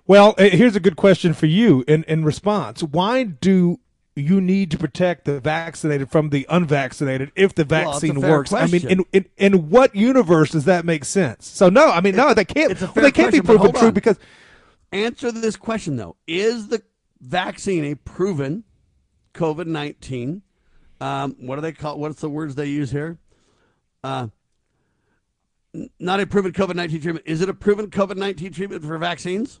Well, 0.07 0.35
eh, 0.37 0.51
here's 0.51 0.77
a 0.77 0.79
good 0.79 0.95
question 0.95 1.33
for 1.33 1.45
you 1.45 1.83
in, 1.85 2.05
in 2.05 2.23
response. 2.23 2.81
Why 2.81 3.25
do 3.25 3.81
you 4.15 4.39
need 4.39 4.71
to 4.71 4.77
protect 4.77 5.25
the 5.25 5.41
vaccinated 5.41 6.09
from 6.09 6.29
the 6.29 6.45
unvaccinated 6.49 7.33
if 7.35 7.53
the 7.53 7.65
vaccine 7.65 8.21
well, 8.21 8.31
works. 8.31 8.51
Question. 8.51 8.89
I 8.89 8.95
mean, 8.95 9.05
in, 9.11 9.25
in 9.37 9.53
in 9.53 9.69
what 9.69 9.93
universe 9.93 10.51
does 10.51 10.63
that 10.63 10.85
make 10.85 11.03
sense? 11.03 11.45
So 11.45 11.67
no, 11.67 11.89
I 11.89 11.99
mean, 11.99 12.15
no, 12.15 12.33
they 12.33 12.45
can't. 12.45 12.79
Well, 12.79 12.93
they 12.95 13.11
can't 13.11 13.31
question, 13.31 13.41
be 13.41 13.45
proven 13.45 13.73
true 13.73 13.87
on. 13.89 13.93
because. 13.93 14.17
Answer 14.93 15.33
this 15.33 15.57
question 15.57 15.97
though: 15.97 16.15
Is 16.25 16.69
the 16.69 16.83
vaccine 17.19 17.83
a 17.83 17.95
proven 17.95 18.63
COVID 19.33 19.67
nineteen 19.67 20.41
um, 20.99 21.35
what 21.39 21.55
do 21.55 21.61
they 21.61 21.71
call? 21.71 21.99
What's 21.99 22.21
the 22.21 22.29
words 22.29 22.55
they 22.55 22.67
use 22.67 22.91
here? 22.91 23.17
Uh, 24.03 24.27
not 25.99 26.19
a 26.19 26.27
proven 26.27 26.51
COVID 26.51 26.75
nineteen 26.75 27.01
treatment. 27.01 27.25
Is 27.27 27.41
it 27.41 27.49
a 27.49 27.53
proven 27.53 27.89
COVID 27.89 28.17
nineteen 28.17 28.51
treatment 28.51 28.83
for 28.83 28.97
vaccines? 28.97 29.59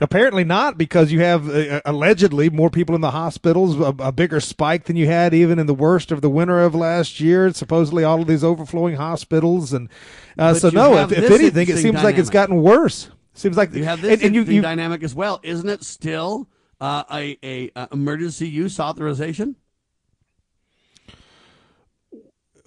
Apparently 0.00 0.42
not, 0.42 0.78
because 0.78 1.12
you 1.12 1.20
have 1.20 1.50
uh, 1.50 1.82
allegedly 1.84 2.48
more 2.48 2.70
people 2.70 2.94
in 2.94 3.02
the 3.02 3.10
hospitals, 3.10 3.78
a, 3.78 3.94
a, 3.98 4.10
bigger 4.10 4.40
spike 4.40 4.84
than 4.84 4.96
you 4.96 5.06
had 5.06 5.34
even 5.34 5.58
in 5.58 5.66
the 5.66 5.74
worst 5.74 6.10
of 6.10 6.22
the 6.22 6.30
winter 6.30 6.60
of 6.60 6.74
last 6.74 7.20
year. 7.20 7.52
Supposedly, 7.52 8.02
all 8.02 8.22
of 8.22 8.26
these 8.26 8.42
overflowing 8.42 8.96
hospitals, 8.96 9.74
and 9.74 9.90
uh, 10.38 10.54
so 10.54 10.70
no. 10.70 10.96
If, 10.96 11.12
if 11.12 11.30
anything, 11.30 11.68
it 11.68 11.76
seems 11.76 11.82
dynamic. 11.82 12.04
like 12.04 12.18
it's 12.18 12.30
gotten 12.30 12.62
worse. 12.62 13.10
Seems 13.34 13.56
like 13.56 13.74
you 13.74 13.84
have 13.84 14.00
this 14.00 14.14
and, 14.14 14.22
and 14.22 14.34
you, 14.34 14.42
you, 14.44 14.62
dynamic 14.62 15.02
as 15.02 15.14
well, 15.14 15.40
isn't 15.42 15.68
it? 15.68 15.84
Still 15.84 16.48
uh, 16.80 17.04
a, 17.12 17.38
a, 17.42 17.70
a 17.76 17.88
emergency 17.92 18.48
use 18.48 18.80
authorization. 18.80 19.56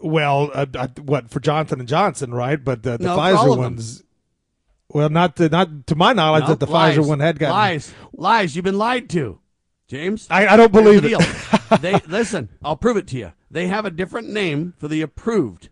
Well, 0.05 0.51
uh, 0.53 0.67
uh, 0.75 0.87
what 1.01 1.31
for 1.31 1.39
Johnson 1.39 1.79
and 1.79 1.89
Johnson, 1.89 2.31
right? 2.31 2.63
But 2.63 2.83
the, 2.83 2.95
the 2.97 3.05
no, 3.05 3.17
Pfizer 3.17 3.57
ones. 3.57 4.03
Well, 4.87 5.09
not 5.09 5.35
to, 5.37 5.49
not 5.49 5.87
to 5.87 5.95
my 5.95 6.13
knowledge 6.13 6.43
no, 6.43 6.49
that 6.49 6.59
the 6.59 6.67
lies, 6.67 6.95
Pfizer 6.95 7.07
one 7.07 7.19
had 7.21 7.39
gotten 7.39 7.55
lies. 7.55 7.91
Lies. 8.13 8.55
You've 8.55 8.65
been 8.65 8.77
lied 8.77 9.09
to, 9.09 9.39
James. 9.87 10.27
I, 10.29 10.45
I 10.45 10.57
don't 10.57 10.71
believe 10.71 11.01
the 11.01 11.13
it. 11.13 11.81
they 11.81 11.99
listen. 12.07 12.49
I'll 12.63 12.75
prove 12.75 12.97
it 12.97 13.07
to 13.07 13.17
you. 13.17 13.33
They 13.49 13.65
have 13.65 13.83
a 13.83 13.89
different 13.89 14.29
name 14.29 14.75
for 14.77 14.87
the 14.87 15.01
approved, 15.01 15.69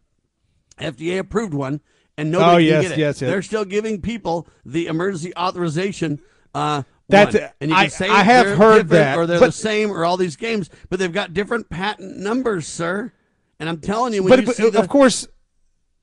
FDA 0.79 1.19
approved 1.19 1.53
one, 1.53 1.81
and 2.17 2.31
nobody 2.31 2.55
oh, 2.55 2.57
yes, 2.57 2.81
get 2.81 2.91
it. 2.93 2.97
Yes, 2.97 3.21
yes. 3.21 3.29
They're 3.29 3.43
still 3.43 3.65
giving 3.65 4.01
people 4.01 4.47
the 4.65 4.87
emergency 4.87 5.31
authorization. 5.35 6.19
Uh, 6.55 6.81
That's 7.07 7.35
one. 7.35 7.49
and 7.61 7.69
you 7.69 7.75
can 7.75 7.85
I, 7.85 7.87
say 7.89 8.09
I 8.09 8.23
have 8.23 8.57
heard 8.57 8.89
that, 8.89 9.15
or 9.15 9.27
they're 9.27 9.39
but, 9.39 9.45
the 9.45 9.51
same, 9.51 9.91
or 9.91 10.03
all 10.05 10.17
these 10.17 10.37
games, 10.37 10.71
but 10.89 10.97
they've 10.97 11.13
got 11.13 11.35
different 11.35 11.69
patent 11.69 12.17
numbers, 12.17 12.65
sir. 12.67 13.13
And 13.59 13.69
I'm 13.69 13.79
telling 13.79 14.13
you, 14.13 14.23
when 14.23 14.29
but, 14.29 14.39
you 14.39 14.45
but 14.65 14.73
the, 14.73 14.79
of 14.79 14.89
course, 14.89 15.27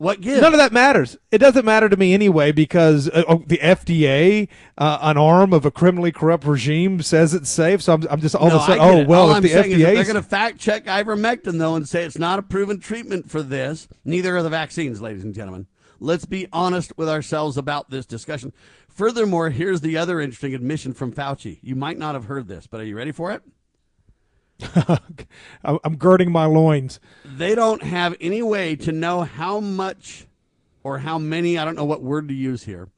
what 0.01 0.23
gives? 0.23 0.41
None 0.41 0.55
of 0.55 0.59
that 0.59 0.73
matters. 0.73 1.19
It 1.31 1.39
doesn't 1.39 1.67
matter 1.67 1.87
to 1.91 1.97
me 1.97 2.15
anyway 2.15 2.53
because 2.53 3.11
uh, 3.11 3.23
oh, 3.29 3.45
the 3.47 3.59
FDA, 3.59 4.49
uh, 4.79 4.99
an 5.03 5.19
arm 5.19 5.53
of 5.53 5.67
a 5.67 5.71
criminally 5.71 6.11
corrupt 6.11 6.47
regime, 6.47 7.03
says 7.03 7.35
it's 7.35 7.51
safe. 7.51 7.83
So 7.83 7.93
I'm, 7.93 8.07
I'm 8.09 8.21
just 8.21 8.35
all 8.35 8.49
no, 8.49 8.57
of 8.57 8.63
a 8.63 8.65
sudden, 8.65 8.81
oh 8.81 9.05
well, 9.05 9.25
all 9.25 9.31
if 9.33 9.37
I'm 9.37 9.43
the 9.43 9.51
FDA, 9.51 9.73
is 9.73 9.83
they're 9.83 10.05
going 10.05 10.15
to 10.15 10.23
fact 10.23 10.59
check 10.59 10.87
ivermectin 10.87 11.59
though 11.59 11.75
and 11.75 11.87
say 11.87 12.05
it's 12.05 12.19
not 12.19 12.39
a 12.39 12.43
proven 12.43 12.81
treatment 12.81 13.31
for 13.31 13.43
this. 13.43 13.89
Neither 14.03 14.35
are 14.39 14.43
the 14.43 14.49
vaccines, 14.49 15.03
ladies 15.03 15.23
and 15.23 15.35
gentlemen. 15.35 15.67
Let's 15.99 16.25
be 16.25 16.49
honest 16.51 16.97
with 16.97 17.11
ourselves 17.11 17.59
about 17.59 17.91
this 17.91 18.07
discussion. 18.07 18.55
Furthermore, 18.89 19.51
here's 19.51 19.83
the 19.83 19.99
other 19.99 20.19
interesting 20.19 20.55
admission 20.55 20.95
from 20.95 21.13
Fauci. 21.13 21.59
You 21.61 21.77
might 21.77 21.99
not 21.99 22.15
have 22.15 22.25
heard 22.25 22.49
this, 22.49 22.67
but 22.67 22.81
are 22.81 22.85
you 22.85 22.97
ready 22.97 23.13
for 23.13 23.33
it? 23.33 23.43
I'm 25.65 25.97
girding 25.97 26.31
my 26.31 26.47
loins. 26.47 27.01
They 27.25 27.55
don't 27.55 27.83
have 27.83 28.17
any 28.21 28.43
way 28.43 28.77
to 28.77 28.93
know 28.93 29.23
how 29.23 29.61
much 29.61 30.27
or 30.83 30.99
how 30.99 31.19
many, 31.19 31.59
I 31.59 31.65
don't 31.65 31.77
know 31.77 31.85
what 31.85 32.03
word 32.03 32.29
to 32.29 32.35
use 32.35 32.65
here, 32.65 32.89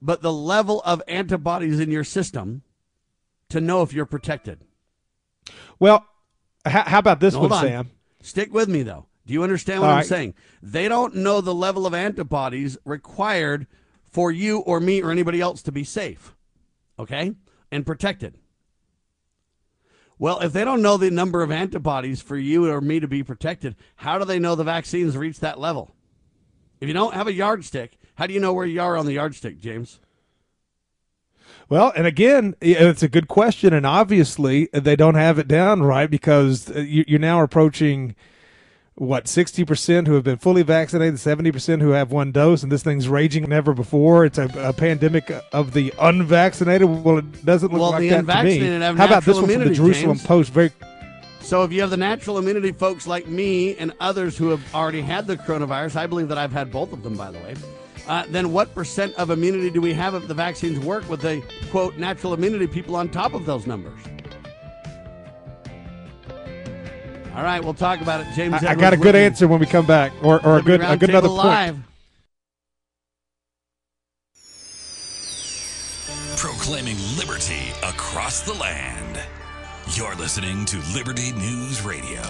but 0.00 0.22
the 0.22 0.32
level 0.32 0.82
of 0.82 1.02
antibodies 1.08 1.80
in 1.80 1.90
your 1.90 2.04
system 2.04 2.62
to 3.48 3.60
know 3.60 3.82
if 3.82 3.92
you're 3.92 4.06
protected. 4.06 4.60
Well, 5.78 6.06
how, 6.64 6.82
how 6.82 6.98
about 6.98 7.20
this 7.20 7.34
Hold 7.34 7.50
one, 7.50 7.64
on. 7.64 7.70
Sam? 7.70 7.90
Stick 8.22 8.52
with 8.52 8.68
me, 8.68 8.82
though. 8.82 9.06
Do 9.26 9.32
you 9.32 9.42
understand 9.42 9.80
what 9.80 9.88
All 9.88 9.92
I'm 9.92 9.98
right. 9.98 10.06
saying? 10.06 10.34
They 10.62 10.88
don't 10.88 11.16
know 11.16 11.40
the 11.40 11.54
level 11.54 11.86
of 11.86 11.94
antibodies 11.94 12.76
required 12.84 13.66
for 14.10 14.30
you 14.30 14.58
or 14.60 14.80
me 14.80 15.02
or 15.02 15.10
anybody 15.10 15.40
else 15.40 15.62
to 15.62 15.72
be 15.72 15.84
safe, 15.84 16.34
okay, 16.98 17.32
and 17.70 17.86
protected. 17.86 18.38
Well, 20.18 20.38
if 20.40 20.52
they 20.52 20.64
don't 20.64 20.82
know 20.82 20.96
the 20.96 21.10
number 21.10 21.42
of 21.42 21.50
antibodies 21.50 22.22
for 22.22 22.36
you 22.36 22.70
or 22.70 22.80
me 22.80 23.00
to 23.00 23.08
be 23.08 23.22
protected, 23.22 23.74
how 23.96 24.18
do 24.18 24.24
they 24.24 24.38
know 24.38 24.54
the 24.54 24.64
vaccines 24.64 25.16
reach 25.16 25.40
that 25.40 25.58
level? 25.58 25.94
If 26.80 26.88
you 26.88 26.94
don't 26.94 27.14
have 27.14 27.26
a 27.26 27.32
yardstick, 27.32 27.98
how 28.16 28.26
do 28.26 28.34
you 28.34 28.40
know 28.40 28.52
where 28.52 28.66
you 28.66 28.80
are 28.80 28.96
on 28.96 29.06
the 29.06 29.14
yardstick, 29.14 29.58
James? 29.58 30.00
Well, 31.68 31.92
and 31.96 32.06
again, 32.06 32.54
it's 32.60 33.02
a 33.02 33.08
good 33.08 33.26
question, 33.26 33.72
and 33.72 33.86
obviously 33.86 34.68
they 34.72 34.96
don't 34.96 35.14
have 35.14 35.38
it 35.38 35.48
down 35.48 35.82
right 35.82 36.10
because 36.10 36.70
uh, 36.70 36.80
you- 36.80 37.04
you're 37.08 37.18
now 37.18 37.42
approaching 37.42 38.14
what 38.96 39.24
60% 39.24 40.06
who 40.06 40.14
have 40.14 40.22
been 40.22 40.36
fully 40.38 40.62
vaccinated, 40.62 41.14
70% 41.14 41.80
who 41.80 41.90
have 41.90 42.12
one 42.12 42.30
dose, 42.30 42.62
and 42.62 42.70
this 42.70 42.82
thing's 42.84 43.08
raging 43.08 43.48
never 43.48 43.74
before. 43.74 44.24
It's 44.24 44.38
a, 44.38 44.48
a 44.56 44.72
pandemic 44.72 45.32
of 45.52 45.72
the 45.72 45.92
unvaccinated. 45.98 46.88
Well, 46.88 47.18
it 47.18 47.44
doesn't 47.44 47.72
look 47.72 47.80
Well, 47.80 47.90
like 47.90 48.02
the 48.02 48.22
that 48.22 48.42
to 48.42 48.44
me. 48.44 48.58
How 48.96 49.06
about 49.06 49.24
this 49.24 49.36
one 49.36 49.50
from 49.50 49.64
the 49.64 49.74
Jerusalem 49.74 50.16
James. 50.16 50.26
Post? 50.26 50.52
Very 50.52 50.70
So 51.40 51.64
if 51.64 51.72
you 51.72 51.80
have 51.80 51.90
the 51.90 51.96
natural 51.96 52.38
immunity, 52.38 52.70
folks 52.72 53.06
like 53.06 53.26
me 53.26 53.76
and 53.76 53.92
others 53.98 54.36
who 54.36 54.50
have 54.50 54.74
already 54.74 55.00
had 55.02 55.26
the 55.26 55.36
coronavirus, 55.36 55.96
I 55.96 56.06
believe 56.06 56.28
that 56.28 56.38
I've 56.38 56.52
had 56.52 56.70
both 56.70 56.92
of 56.92 57.02
them, 57.02 57.16
by 57.16 57.32
the 57.32 57.38
way. 57.38 57.54
uh, 58.06 58.24
then 58.28 58.52
what 58.52 58.72
percent 58.74 59.12
of 59.16 59.30
immunity 59.30 59.70
do 59.70 59.80
we 59.80 59.92
have 59.92 60.14
if 60.14 60.28
the 60.28 60.34
vaccines 60.34 60.78
work 60.78 61.08
with 61.08 61.20
the 61.20 61.42
quote 61.70 61.96
natural 61.96 62.32
immunity 62.34 62.66
people 62.68 62.94
on 62.94 63.08
top 63.08 63.34
of 63.34 63.44
those 63.44 63.66
numbers? 63.66 63.98
All 67.34 67.42
right, 67.42 67.62
we'll 67.62 67.74
talk 67.74 68.00
about 68.00 68.20
it. 68.20 68.28
James, 68.34 68.54
I, 68.62 68.70
I 68.70 68.74
got 68.76 68.92
a 68.92 68.96
good 68.96 69.16
answer 69.16 69.48
when 69.48 69.58
we 69.58 69.66
come 69.66 69.86
back, 69.86 70.12
or, 70.22 70.44
or 70.46 70.58
a 70.58 70.62
good 70.62 70.80
a 70.80 70.96
good 70.96 71.10
another 71.10 71.28
point. 71.28 71.38
Live. 71.38 71.78
Proclaiming 76.36 76.96
liberty 77.18 77.72
across 77.82 78.42
the 78.42 78.54
land. 78.54 79.18
You're 79.94 80.14
listening 80.14 80.64
to 80.66 80.80
Liberty 80.94 81.32
News 81.32 81.82
Radio. 81.82 82.22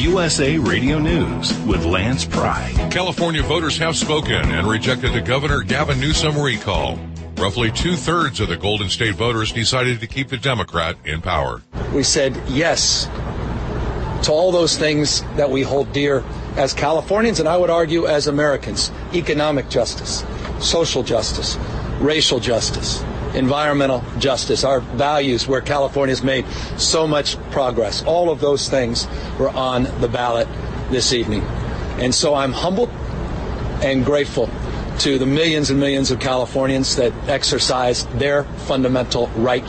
USA 0.00 0.56
Radio 0.56 0.98
News 0.98 1.52
with 1.64 1.84
Lance 1.84 2.24
Pry. 2.24 2.72
California 2.90 3.42
voters 3.42 3.76
have 3.78 3.96
spoken 3.96 4.34
and 4.34 4.66
rejected 4.66 5.12
the 5.12 5.20
Governor 5.20 5.62
Gavin 5.62 6.00
Newsom 6.00 6.38
recall. 6.38 6.98
Roughly 7.36 7.70
two 7.70 7.96
thirds 7.96 8.40
of 8.40 8.48
the 8.48 8.56
Golden 8.56 8.88
State 8.88 9.14
voters 9.14 9.52
decided 9.52 10.00
to 10.00 10.06
keep 10.06 10.28
the 10.28 10.36
Democrat 10.36 10.96
in 11.04 11.22
power. 11.22 11.62
We 11.94 12.02
said 12.02 12.40
yes 12.48 13.08
to 14.24 14.32
all 14.32 14.52
those 14.52 14.76
things 14.76 15.22
that 15.36 15.50
we 15.50 15.62
hold 15.62 15.92
dear 15.92 16.22
as 16.56 16.74
Californians, 16.74 17.40
and 17.40 17.48
I 17.48 17.56
would 17.56 17.70
argue 17.70 18.06
as 18.06 18.26
Americans 18.26 18.92
economic 19.14 19.70
justice, 19.70 20.24
social 20.58 21.02
justice, 21.02 21.56
racial 22.00 22.40
justice, 22.40 23.02
environmental 23.34 24.04
justice, 24.18 24.64
our 24.64 24.80
values 24.80 25.46
where 25.48 25.60
California's 25.60 26.22
made 26.22 26.44
so 26.76 27.06
much 27.06 27.36
progress. 27.50 28.02
All 28.04 28.30
of 28.30 28.40
those 28.40 28.68
things 28.68 29.06
were 29.38 29.50
on 29.50 29.84
the 30.00 30.08
ballot 30.08 30.48
this 30.90 31.12
evening. 31.12 31.42
And 31.98 32.14
so 32.14 32.34
I'm 32.34 32.52
humbled 32.52 32.90
and 33.82 34.04
grateful 34.04 34.50
to 35.00 35.18
the 35.18 35.24
millions 35.24 35.70
and 35.70 35.80
millions 35.80 36.10
of 36.10 36.20
Californians 36.20 36.96
that 36.96 37.12
exercise 37.26 38.04
their 38.18 38.44
fundamental 38.68 39.28
right 39.28 39.66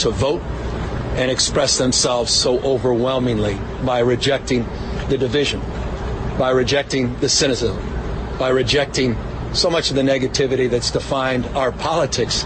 to 0.00 0.10
vote 0.10 0.42
and 1.14 1.30
express 1.30 1.78
themselves 1.78 2.32
so 2.32 2.58
overwhelmingly 2.60 3.56
by 3.84 4.00
rejecting 4.00 4.64
the 5.08 5.16
division, 5.16 5.60
by 6.36 6.50
rejecting 6.50 7.16
the 7.20 7.28
cynicism, 7.28 7.78
by 8.40 8.48
rejecting 8.48 9.16
so 9.52 9.70
much 9.70 9.90
of 9.90 9.96
the 9.96 10.02
negativity 10.02 10.68
that's 10.68 10.90
defined 10.90 11.46
our 11.54 11.70
politics. 11.70 12.44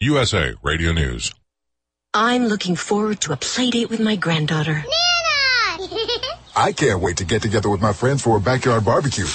USA 0.00 0.54
Radio 0.62 0.92
News. 0.92 1.34
I'm 2.14 2.46
looking 2.46 2.76
forward 2.76 3.20
to 3.22 3.32
a 3.34 3.36
play 3.36 3.68
date 3.68 3.90
with 3.90 4.00
my 4.00 4.16
granddaughter. 4.16 4.84
Nana! 5.78 5.88
I 6.56 6.72
can't 6.72 7.00
wait 7.00 7.18
to 7.18 7.26
get 7.26 7.42
together 7.42 7.68
with 7.68 7.82
my 7.82 7.92
friends 7.92 8.22
for 8.22 8.38
a 8.38 8.40
backyard 8.40 8.86
barbecue. 8.86 9.26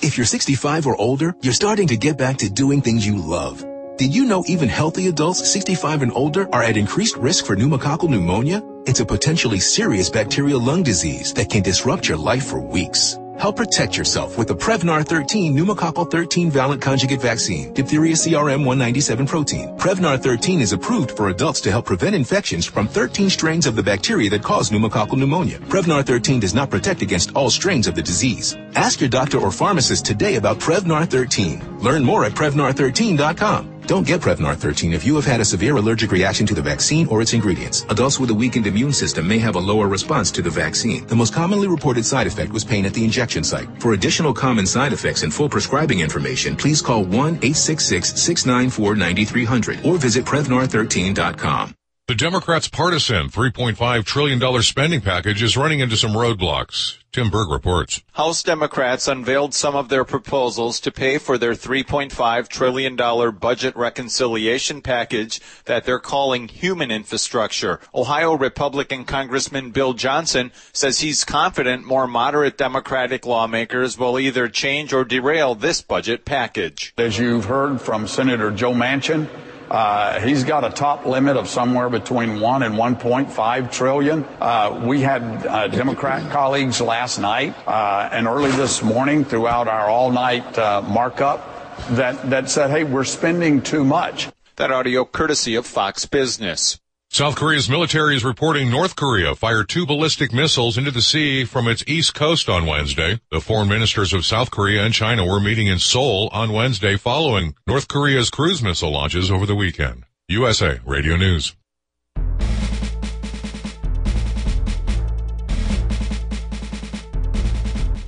If 0.00 0.16
you're 0.16 0.26
65 0.26 0.86
or 0.86 0.96
older, 1.00 1.34
you're 1.42 1.52
starting 1.52 1.88
to 1.88 1.96
get 1.96 2.16
back 2.16 2.36
to 2.38 2.48
doing 2.48 2.80
things 2.80 3.04
you 3.04 3.16
love. 3.16 3.64
Did 3.96 4.14
you 4.14 4.26
know 4.26 4.44
even 4.46 4.68
healthy 4.68 5.08
adults 5.08 5.50
65 5.50 6.02
and 6.02 6.12
older 6.14 6.48
are 6.54 6.62
at 6.62 6.76
increased 6.76 7.16
risk 7.16 7.46
for 7.46 7.56
pneumococcal 7.56 8.08
pneumonia? 8.08 8.62
It's 8.86 9.00
a 9.00 9.04
potentially 9.04 9.58
serious 9.58 10.08
bacterial 10.08 10.60
lung 10.60 10.84
disease 10.84 11.34
that 11.34 11.50
can 11.50 11.62
disrupt 11.62 12.08
your 12.08 12.16
life 12.16 12.46
for 12.46 12.60
weeks. 12.60 13.16
Help 13.38 13.56
protect 13.56 13.96
yourself 13.96 14.36
with 14.36 14.48
the 14.48 14.56
Prevnar 14.56 15.06
13 15.06 15.56
pneumococcal 15.56 16.10
13 16.10 16.50
valent 16.50 16.82
conjugate 16.82 17.22
vaccine, 17.22 17.72
diphtheria 17.72 18.14
CRM 18.14 18.64
197 18.64 19.28
protein. 19.28 19.68
Prevnar 19.78 20.20
13 20.20 20.60
is 20.60 20.72
approved 20.72 21.12
for 21.12 21.28
adults 21.28 21.60
to 21.60 21.70
help 21.70 21.86
prevent 21.86 22.16
infections 22.16 22.66
from 22.66 22.88
13 22.88 23.30
strains 23.30 23.66
of 23.66 23.76
the 23.76 23.82
bacteria 23.82 24.28
that 24.28 24.42
cause 24.42 24.70
pneumococcal 24.70 25.16
pneumonia. 25.16 25.58
Prevnar 25.60 26.04
13 26.04 26.40
does 26.40 26.52
not 26.52 26.68
protect 26.68 27.00
against 27.00 27.32
all 27.36 27.48
strains 27.48 27.86
of 27.86 27.94
the 27.94 28.02
disease. 28.02 28.56
Ask 28.74 29.00
your 29.00 29.10
doctor 29.10 29.38
or 29.38 29.52
pharmacist 29.52 30.04
today 30.04 30.34
about 30.34 30.58
Prevnar 30.58 31.08
13. 31.08 31.78
Learn 31.78 32.02
more 32.02 32.24
at 32.24 32.32
Prevnar13.com. 32.32 33.77
Don't 33.88 34.06
get 34.06 34.20
Prevnar 34.20 34.54
13 34.54 34.92
if 34.92 35.04
you 35.06 35.16
have 35.16 35.24
had 35.24 35.40
a 35.40 35.44
severe 35.46 35.78
allergic 35.78 36.12
reaction 36.12 36.46
to 36.48 36.54
the 36.54 36.60
vaccine 36.60 37.08
or 37.08 37.22
its 37.22 37.32
ingredients. 37.32 37.86
Adults 37.88 38.20
with 38.20 38.28
a 38.28 38.34
weakened 38.34 38.66
immune 38.66 38.92
system 38.92 39.26
may 39.26 39.38
have 39.38 39.54
a 39.54 39.58
lower 39.58 39.88
response 39.88 40.30
to 40.32 40.42
the 40.42 40.50
vaccine. 40.50 41.06
The 41.06 41.16
most 41.16 41.32
commonly 41.32 41.68
reported 41.68 42.04
side 42.04 42.26
effect 42.26 42.52
was 42.52 42.66
pain 42.66 42.84
at 42.84 42.92
the 42.92 43.02
injection 43.02 43.42
site. 43.42 43.66
For 43.80 43.94
additional 43.94 44.34
common 44.34 44.66
side 44.66 44.92
effects 44.92 45.22
and 45.22 45.32
full 45.32 45.48
prescribing 45.48 46.00
information, 46.00 46.54
please 46.54 46.82
call 46.82 47.06
1-866-694-9300 47.06 49.86
or 49.86 49.96
visit 49.96 50.26
Prevnar13.com. 50.26 51.77
The 52.08 52.14
Democrats' 52.14 52.68
partisan 52.68 53.28
$3.5 53.28 54.04
trillion 54.06 54.62
spending 54.62 55.02
package 55.02 55.42
is 55.42 55.58
running 55.58 55.80
into 55.80 55.98
some 55.98 56.12
roadblocks. 56.12 56.96
Tim 57.12 57.28
Berg 57.28 57.50
reports. 57.50 58.02
House 58.12 58.42
Democrats 58.42 59.06
unveiled 59.06 59.52
some 59.52 59.76
of 59.76 59.90
their 59.90 60.06
proposals 60.06 60.80
to 60.80 60.90
pay 60.90 61.18
for 61.18 61.36
their 61.36 61.52
$3.5 61.52 62.48
trillion 62.48 62.96
budget 63.36 63.76
reconciliation 63.76 64.80
package 64.80 65.42
that 65.66 65.84
they're 65.84 65.98
calling 65.98 66.48
human 66.48 66.90
infrastructure. 66.90 67.78
Ohio 67.94 68.32
Republican 68.32 69.04
Congressman 69.04 69.70
Bill 69.70 69.92
Johnson 69.92 70.50
says 70.72 71.00
he's 71.00 71.26
confident 71.26 71.84
more 71.84 72.06
moderate 72.06 72.56
Democratic 72.56 73.26
lawmakers 73.26 73.98
will 73.98 74.18
either 74.18 74.48
change 74.48 74.94
or 74.94 75.04
derail 75.04 75.54
this 75.54 75.82
budget 75.82 76.24
package. 76.24 76.94
As 76.96 77.18
you've 77.18 77.44
heard 77.44 77.82
from 77.82 78.06
Senator 78.06 78.50
Joe 78.50 78.72
Manchin, 78.72 79.28
uh, 79.70 80.20
he's 80.20 80.44
got 80.44 80.64
a 80.64 80.70
top 80.70 81.04
limit 81.06 81.36
of 81.36 81.48
somewhere 81.48 81.88
between 81.88 82.40
one 82.40 82.62
and 82.62 82.74
1.5 82.74 83.72
trillion. 83.72 84.24
Uh, 84.40 84.82
we 84.86 85.00
had 85.00 85.22
uh, 85.46 85.68
Democrat 85.68 86.30
colleagues 86.30 86.80
last 86.80 87.18
night 87.18 87.54
uh, 87.66 88.08
and 88.10 88.26
early 88.26 88.50
this 88.52 88.82
morning 88.82 89.24
throughout 89.24 89.68
our 89.68 89.88
all-night 89.88 90.58
uh, 90.58 90.82
markup 90.82 91.54
that 91.90 92.30
that 92.30 92.50
said, 92.50 92.70
"Hey, 92.70 92.84
we're 92.84 93.04
spending 93.04 93.62
too 93.62 93.84
much." 93.84 94.28
That 94.56 94.72
audio 94.72 95.04
courtesy 95.04 95.54
of 95.54 95.66
Fox 95.66 96.06
Business. 96.06 96.80
South 97.10 97.36
Korea's 97.36 97.70
military 97.70 98.14
is 98.16 98.24
reporting 98.24 98.70
North 98.70 98.94
Korea 98.94 99.34
fired 99.34 99.68
two 99.68 99.86
ballistic 99.86 100.30
missiles 100.30 100.76
into 100.76 100.90
the 100.90 101.00
sea 101.00 101.44
from 101.44 101.66
its 101.66 101.82
east 101.86 102.14
coast 102.14 102.50
on 102.50 102.66
Wednesday. 102.66 103.18
The 103.30 103.40
foreign 103.40 103.68
ministers 103.68 104.12
of 104.12 104.26
South 104.26 104.50
Korea 104.50 104.84
and 104.84 104.92
China 104.92 105.24
were 105.24 105.40
meeting 105.40 105.68
in 105.68 105.78
Seoul 105.78 106.28
on 106.32 106.52
Wednesday 106.52 106.96
following 106.98 107.54
North 107.66 107.88
Korea's 107.88 108.28
cruise 108.28 108.62
missile 108.62 108.92
launches 108.92 109.30
over 109.30 109.46
the 109.46 109.56
weekend. 109.56 110.04
USA 110.28 110.80
Radio 110.84 111.16
News. 111.16 111.56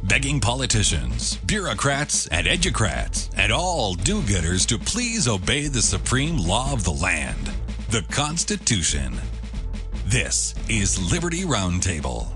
begging 0.07 0.41
politicians, 0.41 1.37
bureaucrats, 1.47 2.27
and 2.27 2.47
educrats, 2.49 3.31
and 3.39 3.53
all 3.53 3.95
do-gooders 3.95 4.67
to 4.67 4.77
please 4.77 5.29
obey 5.29 5.69
the 5.69 5.81
supreme 5.81 6.37
law 6.37 6.73
of 6.73 6.83
the 6.83 6.91
land 6.91 7.51
the 7.91 8.03
Constitution. 8.03 9.13
This 10.07 10.55
is 10.69 11.11
Liberty 11.11 11.43
Roundtable. 11.43 12.29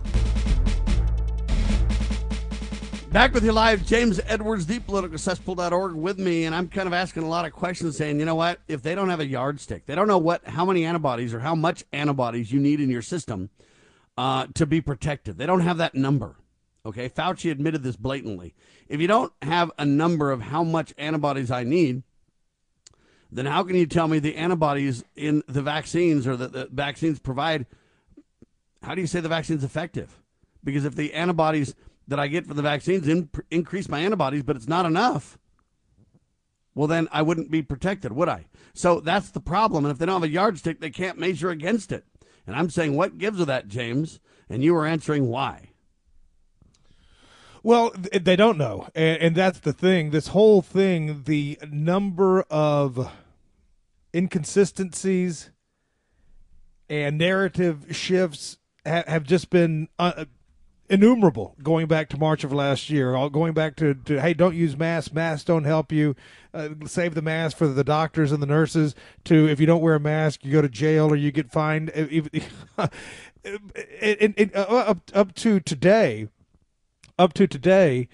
Back 3.12 3.32
with 3.32 3.44
you 3.44 3.52
live, 3.52 3.86
James 3.86 4.20
Edwards, 4.26 4.66
thepoliticalcesspool.org 4.66 5.94
with 5.94 6.18
me, 6.18 6.47
and 6.47 6.56
I'm 6.56 6.66
kind 6.66 6.89
of 6.89 6.93
asking 6.93 7.22
a 7.22 7.28
lot 7.28 7.44
of 7.44 7.52
questions 7.52 7.97
saying, 7.97 8.18
you 8.18 8.24
know 8.24 8.35
what, 8.35 8.59
if 8.66 8.82
they 8.82 8.97
don't 8.97 9.10
have 9.10 9.20
a 9.20 9.26
yardstick, 9.26 9.86
they 9.86 9.94
don't 9.94 10.09
know 10.09 10.18
what 10.18 10.44
how 10.44 10.64
many 10.64 10.85
antibodies 10.85 11.32
or 11.32 11.39
how 11.39 11.55
much 11.55 11.85
antibodies 11.93 12.51
you 12.51 12.59
need 12.59 12.81
in 12.81 12.90
your 12.90 13.02
system 13.02 13.48
uh, 14.18 14.48
to 14.55 14.66
be 14.66 14.81
protected. 14.81 15.39
They 15.39 15.47
don't 15.47 15.60
have 15.60 15.76
that 15.76 15.94
number. 15.94 16.35
Okay, 16.85 17.09
Fauci 17.09 17.52
admitted 17.52 17.85
this 17.85 17.94
blatantly. 17.94 18.56
If 18.89 19.01
you 19.01 19.06
don't 19.06 19.32
have 19.40 19.70
a 19.78 19.86
number 19.86 20.32
of 20.32 20.43
how 20.43 20.64
much 20.64 20.93
antibodies 20.98 21.52
I 21.52 21.62
need, 21.62 22.02
then 23.35 23.47
how 23.47 23.65
can 23.65 23.74
you 23.74 23.86
tell 23.86 24.06
me 24.06 24.20
the 24.20 24.36
antibodies 24.36 25.05
in 25.16 25.43
the 25.48 25.61
vaccines 25.61 26.24
or 26.27 26.36
the 26.36 26.69
vaccines 26.70 27.19
provide? 27.19 27.66
How 28.82 28.94
do 28.94 29.01
you 29.01 29.09
say 29.09 29.19
the 29.19 29.28
vaccine's 29.28 29.65
effective? 29.65 30.20
Because 30.62 30.85
if 30.85 30.94
the 30.94 31.12
antibodies 31.12 31.74
that 32.06 32.20
I 32.20 32.28
get 32.28 32.47
from 32.47 32.56
the 32.56 32.62
vaccines 32.62 33.09
in, 33.09 33.28
increase 33.51 33.89
my 33.89 33.98
antibodies, 33.98 34.44
but 34.44 34.55
it's 34.55 34.69
not 34.69 34.86
enough, 34.86 35.36
well, 36.77 36.86
then 36.86 37.09
I 37.11 37.23
wouldn't 37.23 37.51
be 37.51 37.61
protected, 37.61 38.12
would 38.12 38.28
I? 38.28 38.47
So 38.73 39.01
that's 39.01 39.31
the 39.31 39.40
problem. 39.40 39.85
And 39.85 39.90
if 39.90 39.98
they 39.98 40.06
don't 40.06 40.23
have 40.23 40.31
a 40.31 40.32
yardstick, 40.32 40.81
they 40.81 40.90
can't 40.90 41.19
measure 41.19 41.51
against 41.51 41.90
it. 41.90 42.05
And 42.47 42.55
I'm 42.55 42.70
saying, 42.70 42.94
what 42.94 43.19
gives 43.19 43.40
of 43.40 43.48
that, 43.48 43.66
James? 43.66 44.20
And 44.48 44.62
you 44.62 44.74
were 44.74 44.86
answering 44.86 45.27
why. 45.27 45.70
Well, 47.65 47.93
they 47.97 48.36
don't 48.36 48.59
know, 48.59 48.89
and, 48.94 49.35
that's 49.35 49.61
the 49.61 49.73
thing. 49.73 50.11
This 50.11 50.28
whole 50.28 50.61
thing, 50.61 51.23
the 51.23 51.59
number 51.73 52.43
of 52.51 53.11
inconsistencies 54.15 55.51
and 56.89 57.19
narrative 57.19 57.86
shifts 57.91 58.59
ha- 58.86 59.05
have 59.07 59.24
just 59.24 59.51
been 59.51 59.89
uh, 59.99 60.24
innumerable 60.89 61.57
going 61.62 61.86
back 61.86 62.09
to 62.11 62.19
March 62.19 62.45
of 62.45 62.53
last 62.53 62.91
year, 62.91 63.15
all 63.15 63.31
going 63.31 63.55
back 63.55 63.77
to, 63.77 63.95
to 63.95 64.20
hey, 64.20 64.35
don't 64.35 64.55
use 64.55 64.77
masks, 64.77 65.12
masks 65.12 65.45
don't 65.45 65.65
help 65.65 65.91
you, 65.91 66.15
uh, 66.53 66.69
save 66.86 67.15
the 67.15 67.23
mask 67.23 67.57
for 67.57 67.66
the 67.66 67.85
doctors 67.85 68.32
and 68.32 68.43
the 68.43 68.47
nurses, 68.47 68.95
to 69.24 69.49
if 69.49 69.59
you 69.61 69.66
don't 69.66 69.81
wear 69.81 69.95
a 69.95 70.01
mask, 70.01 70.45
you 70.45 70.53
go 70.53 70.62
to 70.62 70.69
jail 70.69 71.11
or 71.11 71.16
you 71.16 71.32
get 71.32 71.51
fined. 71.51 71.91
and, 71.91 72.91
and, 74.03 74.51
uh, 74.55 74.61
up, 74.61 74.99
up 75.15 75.35
to 75.35 75.61
today, 75.61 76.28
up 77.19 77.32
to 77.32 77.47
today, 77.47 78.09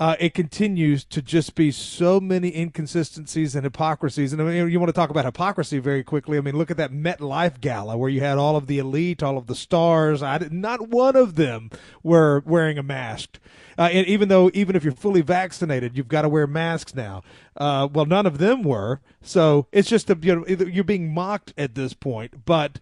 uh, 0.00 0.16
it 0.18 0.32
continues 0.32 1.04
to 1.04 1.20
just 1.20 1.54
be 1.54 1.70
so 1.70 2.18
many 2.18 2.56
inconsistencies 2.56 3.54
and 3.54 3.64
hypocrisies. 3.64 4.32
And 4.32 4.40
I 4.40 4.46
mean, 4.46 4.70
you 4.70 4.80
want 4.80 4.88
to 4.88 4.94
talk 4.94 5.10
about 5.10 5.26
hypocrisy 5.26 5.78
very 5.78 6.02
quickly. 6.02 6.38
I 6.38 6.40
mean, 6.40 6.56
look 6.56 6.70
at 6.70 6.78
that 6.78 6.90
MetLife 6.90 7.60
gala 7.60 7.98
where 7.98 8.08
you 8.08 8.20
had 8.20 8.38
all 8.38 8.56
of 8.56 8.66
the 8.66 8.78
elite, 8.78 9.22
all 9.22 9.36
of 9.36 9.46
the 9.46 9.54
stars. 9.54 10.22
I 10.22 10.38
did, 10.38 10.54
not 10.54 10.88
one 10.88 11.16
of 11.16 11.34
them 11.34 11.70
were 12.02 12.42
wearing 12.46 12.78
a 12.78 12.82
mask. 12.82 13.38
Uh, 13.76 13.90
and 13.92 14.06
even 14.06 14.30
though, 14.30 14.50
even 14.54 14.74
if 14.74 14.84
you're 14.84 14.94
fully 14.94 15.20
vaccinated, 15.20 15.98
you've 15.98 16.08
got 16.08 16.22
to 16.22 16.30
wear 16.30 16.46
masks 16.46 16.94
now. 16.94 17.22
Uh, 17.54 17.86
well, 17.92 18.06
none 18.06 18.24
of 18.24 18.38
them 18.38 18.62
were. 18.62 19.02
So 19.20 19.66
it's 19.70 19.90
just 19.90 20.08
a, 20.08 20.18
you 20.22 20.36
know, 20.36 20.46
you're 20.46 20.82
being 20.82 21.12
mocked 21.12 21.52
at 21.58 21.74
this 21.74 21.92
point. 21.92 22.46
But 22.46 22.80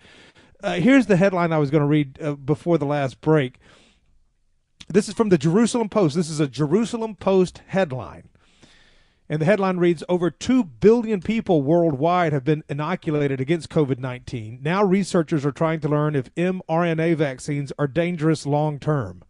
uh, 0.62 0.74
here's 0.74 1.06
the 1.06 1.16
headline 1.16 1.52
I 1.52 1.58
was 1.58 1.70
going 1.70 1.82
to 1.82 1.88
read 1.88 2.22
uh, 2.22 2.34
before 2.34 2.78
the 2.78 2.86
last 2.86 3.20
break. 3.20 3.58
This 4.88 5.08
is 5.08 5.14
from 5.14 5.28
the 5.28 5.38
Jerusalem 5.38 5.88
Post. 5.88 6.16
This 6.16 6.30
is 6.30 6.40
a 6.40 6.48
Jerusalem 6.48 7.14
Post 7.14 7.62
headline. 7.66 8.28
And 9.28 9.42
the 9.42 9.46
headline 9.46 9.76
reads 9.76 10.02
Over 10.08 10.30
2 10.30 10.64
billion 10.64 11.20
people 11.20 11.62
worldwide 11.62 12.32
have 12.32 12.44
been 12.44 12.64
inoculated 12.68 13.40
against 13.40 13.68
COVID 13.68 13.98
19. 13.98 14.60
Now 14.62 14.82
researchers 14.82 15.44
are 15.44 15.52
trying 15.52 15.80
to 15.80 15.88
learn 15.88 16.16
if 16.16 16.34
mRNA 16.34 17.16
vaccines 17.16 17.72
are 17.78 17.86
dangerous 17.86 18.46
long 18.46 18.78
term. 18.78 19.22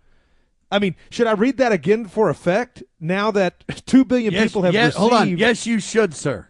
I 0.71 0.79
mean, 0.79 0.95
should 1.11 1.27
I 1.27 1.33
read 1.33 1.57
that 1.57 1.73
again 1.73 2.07
for 2.07 2.29
effect? 2.29 2.83
Now 3.01 3.31
that 3.33 3.65
2 3.87 4.05
billion 4.05 4.33
yes, 4.33 4.45
people 4.45 4.63
have 4.63 4.75
yes, 4.75 4.95
received. 4.95 4.99
Hold 5.01 5.13
on. 5.13 5.39
Yes, 5.39 5.67
you 5.67 5.81
should, 5.81 6.15
sir 6.15 6.49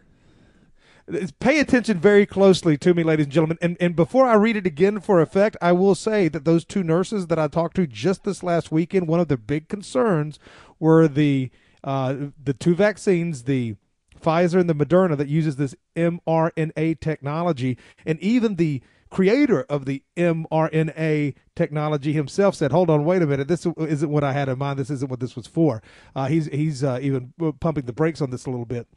pay 1.39 1.59
attention 1.59 1.99
very 1.99 2.25
closely 2.25 2.77
to 2.77 2.93
me, 2.93 3.03
ladies 3.03 3.25
and 3.25 3.33
gentlemen. 3.33 3.57
And, 3.61 3.77
and 3.79 3.95
before 3.95 4.25
I 4.25 4.35
read 4.35 4.55
it 4.55 4.65
again 4.65 4.99
for 4.99 5.21
effect, 5.21 5.57
I 5.61 5.71
will 5.71 5.95
say 5.95 6.27
that 6.27 6.45
those 6.45 6.65
two 6.65 6.83
nurses 6.83 7.27
that 7.27 7.39
I 7.39 7.47
talked 7.47 7.75
to 7.77 7.87
just 7.87 8.23
this 8.23 8.43
last 8.43 8.71
weekend, 8.71 9.07
one 9.07 9.19
of 9.19 9.27
their 9.27 9.37
big 9.37 9.67
concerns 9.67 10.39
were 10.79 11.07
the 11.07 11.49
uh, 11.83 12.15
the 12.41 12.53
two 12.53 12.75
vaccines, 12.75 13.43
the 13.43 13.75
Pfizer 14.21 14.59
and 14.59 14.69
the 14.69 14.75
Moderna, 14.75 15.15
that 15.15 15.29
uses 15.29 15.55
this 15.55 15.75
mRNA 15.95 16.99
technology, 16.99 17.77
and 18.05 18.19
even 18.19 18.55
the 18.55 18.81
creator 19.09 19.61
of 19.69 19.85
the 19.85 20.03
mRNA 20.17 21.35
technology 21.55 22.13
himself 22.13 22.55
said, 22.55 22.71
"Hold 22.71 22.89
on, 22.89 23.05
wait 23.05 23.21
a 23.21 23.27
minute. 23.27 23.47
This 23.47 23.65
isn't 23.65 24.09
what 24.09 24.23
I 24.23 24.33
had 24.33 24.49
in 24.49 24.57
mind. 24.57 24.77
This 24.77 24.89
isn't 24.89 25.09
what 25.09 25.21
this 25.21 25.35
was 25.35 25.47
for." 25.47 25.81
Uh, 26.15 26.27
he's 26.27 26.47
he's 26.47 26.83
uh, 26.83 26.99
even 27.01 27.33
pumping 27.59 27.85
the 27.85 27.93
brakes 27.93 28.21
on 28.21 28.29
this 28.29 28.45
a 28.45 28.49
little 28.49 28.65
bit. 28.65 28.87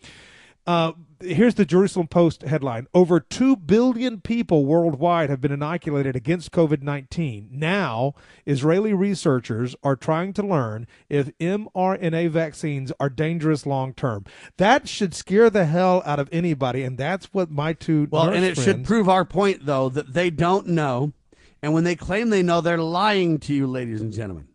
Uh, 0.64 0.92
here's 1.20 1.54
the 1.54 1.64
Jerusalem 1.64 2.06
Post 2.06 2.42
headline 2.42 2.86
Over 2.94 3.18
2 3.18 3.56
billion 3.56 4.20
people 4.20 4.64
worldwide 4.64 5.30
have 5.30 5.40
been 5.40 5.52
inoculated 5.52 6.14
against 6.14 6.52
COVID 6.52 6.82
19. 6.82 7.48
Now, 7.50 8.14
Israeli 8.46 8.92
researchers 8.92 9.74
are 9.82 9.96
trying 9.96 10.32
to 10.34 10.42
learn 10.42 10.86
if 11.08 11.36
mRNA 11.38 12.30
vaccines 12.30 12.92
are 13.00 13.08
dangerous 13.08 13.66
long 13.66 13.92
term. 13.92 14.24
That 14.56 14.88
should 14.88 15.14
scare 15.14 15.50
the 15.50 15.66
hell 15.66 16.02
out 16.04 16.20
of 16.20 16.28
anybody, 16.30 16.82
and 16.84 16.96
that's 16.96 17.26
what 17.32 17.50
my 17.50 17.72
two. 17.72 18.08
Well, 18.10 18.28
and 18.28 18.44
it 18.44 18.54
friends, 18.54 18.64
should 18.64 18.84
prove 18.84 19.08
our 19.08 19.24
point, 19.24 19.66
though, 19.66 19.88
that 19.88 20.14
they 20.14 20.30
don't 20.30 20.68
know. 20.68 21.12
And 21.60 21.72
when 21.72 21.84
they 21.84 21.94
claim 21.94 22.30
they 22.30 22.42
know, 22.42 22.60
they're 22.60 22.78
lying 22.78 23.38
to 23.40 23.54
you, 23.54 23.66
ladies 23.66 24.00
and 24.00 24.12
gentlemen. 24.12 24.48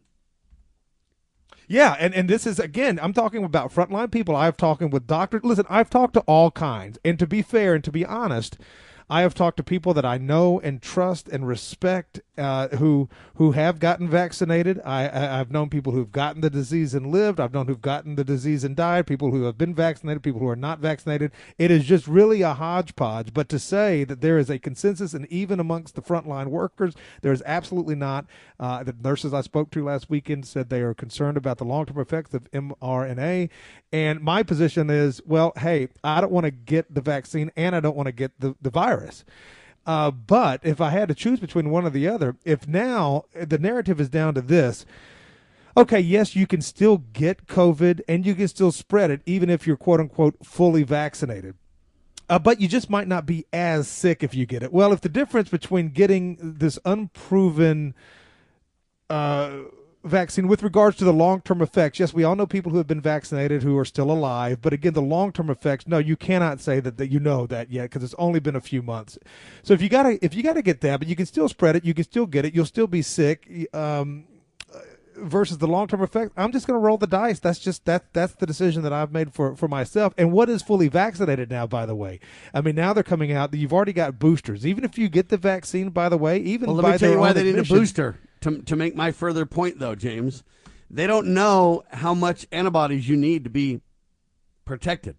Yeah, 1.68 1.98
and, 2.00 2.14
and 2.14 2.30
this 2.30 2.48
is 2.48 2.60
again, 2.60 2.98
I'm 3.02 3.14
talking 3.14 3.44
about 3.44 3.74
frontline 3.74 4.12
people. 4.12 4.36
I've 4.36 4.56
talking 4.56 4.90
with 4.90 5.06
doctors. 5.06 5.44
Listen, 5.44 5.66
I've 5.70 5.90
talked 5.90 6.14
to 6.14 6.22
all 6.22 6.50
kinds, 6.52 6.98
and 7.04 7.20
to 7.20 7.28
be 7.28 7.42
fair 7.42 7.76
and 7.76 7.84
to 7.84 7.92
be 7.92 8.06
honest, 8.06 8.58
I 9.10 9.22
have 9.22 9.34
talked 9.34 9.58
to 9.58 9.64
people 9.64 9.94
that 9.94 10.06
I 10.06 10.18
know 10.18 10.60
and 10.62 10.82
trust 10.82 11.28
and 11.28 11.48
respect 11.48 12.22
uh, 12.38 12.70
who 12.78 13.10
who 13.36 13.52
have 13.52 13.80
gotten 13.80 14.10
vaccinated. 14.10 14.82
I, 14.84 15.04
I 15.04 15.38
have 15.38 15.52
known 15.52 15.70
people 15.70 15.94
who've 15.94 16.12
gotten 16.12 16.42
the 16.42 16.50
disease 16.50 16.94
and 16.94 17.12
lived. 17.12 17.40
I've 17.40 17.54
known 17.54 17.68
who've 17.68 17.82
gotten 17.82 18.16
the 18.16 18.24
disease 18.24 18.64
and 18.64 18.76
died. 18.76 19.08
People 19.08 19.32
who 19.32 19.44
have 19.44 19.58
been 19.58 19.76
vaccinated. 19.76 20.24
People 20.24 20.40
who 20.40 20.48
are 20.48 20.56
not 20.56 20.80
vaccinated. 20.80 21.32
It 21.58 21.72
is 21.72 21.86
just 21.86 22.08
really 22.08 22.42
a 22.42 22.54
hodgepodge. 22.54 23.34
But 23.34 23.50
to 23.50 23.60
say 23.60 24.04
that 24.04 24.22
there 24.22 24.38
is 24.38 24.50
a 24.50 24.60
consensus, 24.60 25.14
and 25.14 25.26
even 25.32 25.60
amongst 25.60 25.96
the 25.96 26.02
frontline 26.02 26.48
workers, 26.48 26.96
there 27.22 27.32
is 27.32 27.44
absolutely 27.46 27.96
not. 27.96 28.26
Uh, 28.60 28.84
the 28.84 28.96
nurses 29.04 29.34
I 29.34 29.42
spoke 29.42 29.72
to 29.72 29.84
last 29.84 30.10
weekend 30.10 30.46
said 30.46 30.70
they 30.70 30.82
are 30.82 30.94
concerned 30.94 31.38
about 31.38 31.58
the 31.58 31.66
long 31.66 31.86
term 31.86 32.00
effects 32.00 32.34
of 32.34 32.50
mRNA. 32.52 33.50
And 33.92 34.22
my 34.22 34.44
position 34.44 34.90
is, 34.90 35.22
well, 35.26 35.54
hey, 35.58 35.90
I 36.04 36.22
don't 36.22 36.32
want 36.32 36.46
to 36.46 36.52
get 36.52 36.94
the 36.94 37.02
vaccine 37.02 37.52
and 37.56 37.76
I 37.76 37.80
don't 37.80 37.96
want 37.96 38.08
to 38.08 38.12
get 38.12 38.40
the, 38.40 38.56
the 38.62 38.70
virus. 38.70 39.24
Uh, 39.88 40.12
but 40.12 40.60
if 40.64 40.82
I 40.82 40.90
had 40.90 41.08
to 41.08 41.16
choose 41.16 41.40
between 41.40 41.70
one 41.70 41.86
or 41.86 41.90
the 41.90 42.10
other, 42.10 42.36
if 42.44 42.68
now 42.68 43.24
the 43.34 43.58
narrative 43.58 44.02
is 44.02 44.10
down 44.10 44.34
to 44.34 44.42
this, 44.42 44.86
okay, 45.78 46.00
yes, 46.02 46.36
you 46.36 46.46
can 46.46 46.62
still 46.62 46.98
get 47.14 47.48
COVID 47.48 48.02
and 48.06 48.26
you 48.26 48.36
can 48.36 48.50
still 48.50 48.74
spread 48.74 49.12
it, 49.12 49.22
even 49.26 49.50
if 49.50 49.66
you're 49.66 49.78
quote 49.78 50.02
unquote 50.02 50.46
fully 50.46 50.84
vaccinated. 50.84 51.56
Uh, 52.30 52.38
but 52.38 52.60
you 52.60 52.68
just 52.68 52.90
might 52.90 53.08
not 53.08 53.26
be 53.26 53.46
as 53.54 53.88
sick 53.88 54.22
if 54.22 54.36
you 54.36 54.46
get 54.46 54.62
it. 54.62 54.74
Well, 54.74 54.92
if 54.92 55.00
the 55.00 55.08
difference 55.08 55.48
between 55.48 55.90
getting 55.90 56.38
this 56.42 56.78
unproven 56.84 57.96
uh, 59.10 59.60
vaccine 60.08 60.48
with 60.48 60.64
regards 60.64 60.98
to 60.98 61.06
the 61.06 61.14
long-term 61.14 61.62
effects. 61.62 62.00
Yes 62.00 62.14
we 62.14 62.24
all 62.24 62.36
know 62.36 62.46
people 62.46 62.72
who 62.72 62.78
have 62.78 62.88
been 62.88 63.02
vaccinated 63.02 63.64
who 63.64 63.78
are 63.78 63.86
still 63.86 64.12
alive 64.12 64.62
but 64.62 64.74
again 64.74 64.94
the 64.94 65.02
long-term 65.02 65.50
effects 65.50 65.88
no 65.88 65.98
you 65.98 66.16
cannot 66.16 66.60
say 66.60 66.80
that, 66.80 66.98
that 66.98 67.12
you 67.12 67.20
know 67.20 67.46
that 67.48 67.72
yet 67.72 67.84
because 67.84 68.04
it's 68.04 68.16
only 68.18 68.40
been 68.40 68.56
a 68.56 68.62
few 68.62 68.82
months. 68.82 69.18
So 69.64 69.74
if 69.74 69.82
you 69.82 69.90
gotta 69.90 70.24
if 70.24 70.34
you 70.34 70.44
gotta 70.44 70.62
get 70.62 70.82
that 70.82 71.00
but 71.00 71.08
you 71.08 71.16
can 71.16 71.26
still 71.26 71.50
spread 71.50 71.76
it 71.76 71.86
you 71.86 71.94
can 71.94 72.04
still 72.04 72.26
get 72.26 72.46
it 72.46 72.54
you'll 72.54 72.66
still 72.66 72.88
be 72.88 73.02
sick 73.02 73.68
um, 73.74 74.26
versus 75.16 75.58
the 75.58 75.68
long-term 75.68 76.02
effect 76.02 76.32
i'm 76.38 76.52
just 76.52 76.68
going 76.68 76.80
to 76.80 76.84
roll 76.86 76.98
the 76.98 77.08
dice. 77.08 77.40
That's 77.40 77.60
just 77.60 77.86
that 77.86 78.14
that's 78.14 78.34
the 78.34 78.46
decision 78.46 78.84
that 78.84 78.94
i've 78.94 79.12
made 79.12 79.34
for 79.34 79.56
for 79.56 79.68
myself. 79.68 80.14
And 80.18 80.32
what 80.32 80.50
is 80.50 80.62
fully 80.62 80.88
vaccinated 80.88 81.50
now 81.50 81.68
by 81.68 81.86
the 81.86 81.96
way? 81.96 82.20
I 82.54 82.62
mean 82.62 82.76
now 82.76 82.94
they're 82.94 83.04
coming 83.04 83.32
out 83.32 83.54
you've 83.54 83.74
already 83.74 83.94
got 83.94 84.20
boosters. 84.20 84.66
Even 84.66 84.84
if 84.84 84.98
you 84.98 85.10
get 85.10 85.30
the 85.30 85.38
vaccine 85.38 85.90
by 85.90 86.10
the 86.10 86.18
way 86.18 86.38
even 86.38 86.68
well, 86.68 86.78
let 86.78 86.94
me 86.94 86.98
tell 86.98 87.12
you 87.12 87.20
why 87.20 87.34
they 87.34 87.44
need 87.44 87.58
a 87.58 87.64
booster 87.64 88.20
to, 88.48 88.62
to 88.64 88.76
make 88.76 88.96
my 88.96 89.12
further 89.12 89.46
point, 89.46 89.80
though, 89.80 89.96
James, 89.96 90.44
they 90.90 91.08
don't 91.08 91.28
know 91.28 91.84
how 91.92 92.14
much 92.14 92.48
antibodies 92.52 93.08
you 93.08 93.18
need 93.18 93.44
to 93.44 93.50
be 93.50 93.82
protected. 94.66 95.18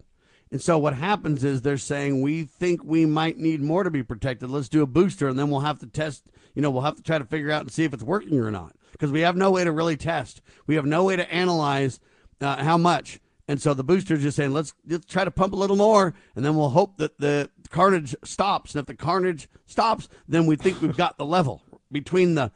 And 0.51 0.63
so 0.63 0.79
what 0.79 0.95
happens 0.95 1.45
is 1.45 1.61
they're 1.61 1.77
saying, 1.77 2.23
we 2.23 2.45
think 2.45 2.83
we 2.83 3.05
might 3.05 3.37
need 3.37 3.61
more 3.61 3.83
to 3.83 3.91
be 3.91 4.03
protected. 4.03 4.49
Let's 4.49 4.71
do 4.71 4.83
a 4.83 4.87
booster, 4.87 5.29
and 5.29 5.39
then 5.39 5.51
we'll 5.51 5.61
have 5.61 5.79
to 5.81 5.87
test, 5.87 6.25
you 6.55 6.63
know, 6.63 6.71
we'll 6.71 6.83
have 6.83 6.97
to 6.97 7.03
try 7.03 7.19
to 7.19 7.25
figure 7.25 7.51
out 7.51 7.63
and 7.63 7.71
see 7.71 7.85
if 7.85 7.93
it's 7.93 8.03
working 8.03 8.41
or 8.41 8.51
not. 8.51 8.75
Because 8.93 9.13
we 9.13 9.21
have 9.21 9.37
no 9.37 9.51
way 9.51 9.65
to 9.65 9.73
really 9.73 9.97
test. 9.97 10.41
We 10.67 10.77
have 10.77 10.87
no 10.87 11.05
way 11.05 11.17
to 11.17 11.31
analyze 11.33 12.01
uh, 12.41 12.65
how 12.65 12.79
much. 12.79 13.21
And 13.47 13.61
so 13.61 13.75
the 13.75 13.85
booster's 13.85 14.23
just 14.23 14.37
saying, 14.37 14.53
let's, 14.53 14.75
let's 14.87 15.07
try 15.07 15.25
to 15.25 15.31
pump 15.31 15.53
a 15.53 15.57
little 15.57 15.77
more, 15.77 16.15
and 16.35 16.45
then 16.45 16.57
we'll 16.57 16.71
hope 16.71 16.97
that 16.97 17.19
the 17.19 17.51
carnage 17.71 18.15
stops. 18.25 18.75
And 18.75 18.81
if 18.81 18.87
the 18.87 18.95
carnage 18.95 19.49
stops, 19.67 20.09
then 20.27 20.47
we 20.47 20.57
think 20.57 20.81
we've 20.81 20.97
got 20.97 21.19
the 21.19 21.27
level 21.27 21.63
between 21.93 22.35
the 22.35 22.53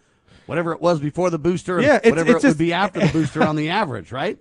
whatever 0.47 0.73
it 0.73 0.81
was 0.81 1.01
before 1.01 1.31
the 1.31 1.39
booster, 1.39 1.81
yeah, 1.81 1.97
it's, 1.97 2.11
whatever 2.11 2.33
it's 2.33 2.45
it 2.45 2.49
just, 2.49 2.59
would 2.59 2.65
be 2.65 2.73
after 2.73 3.01
the 3.01 3.13
booster 3.13 3.43
on 3.43 3.57
the 3.57 3.71
average, 3.71 4.13
right? 4.13 4.39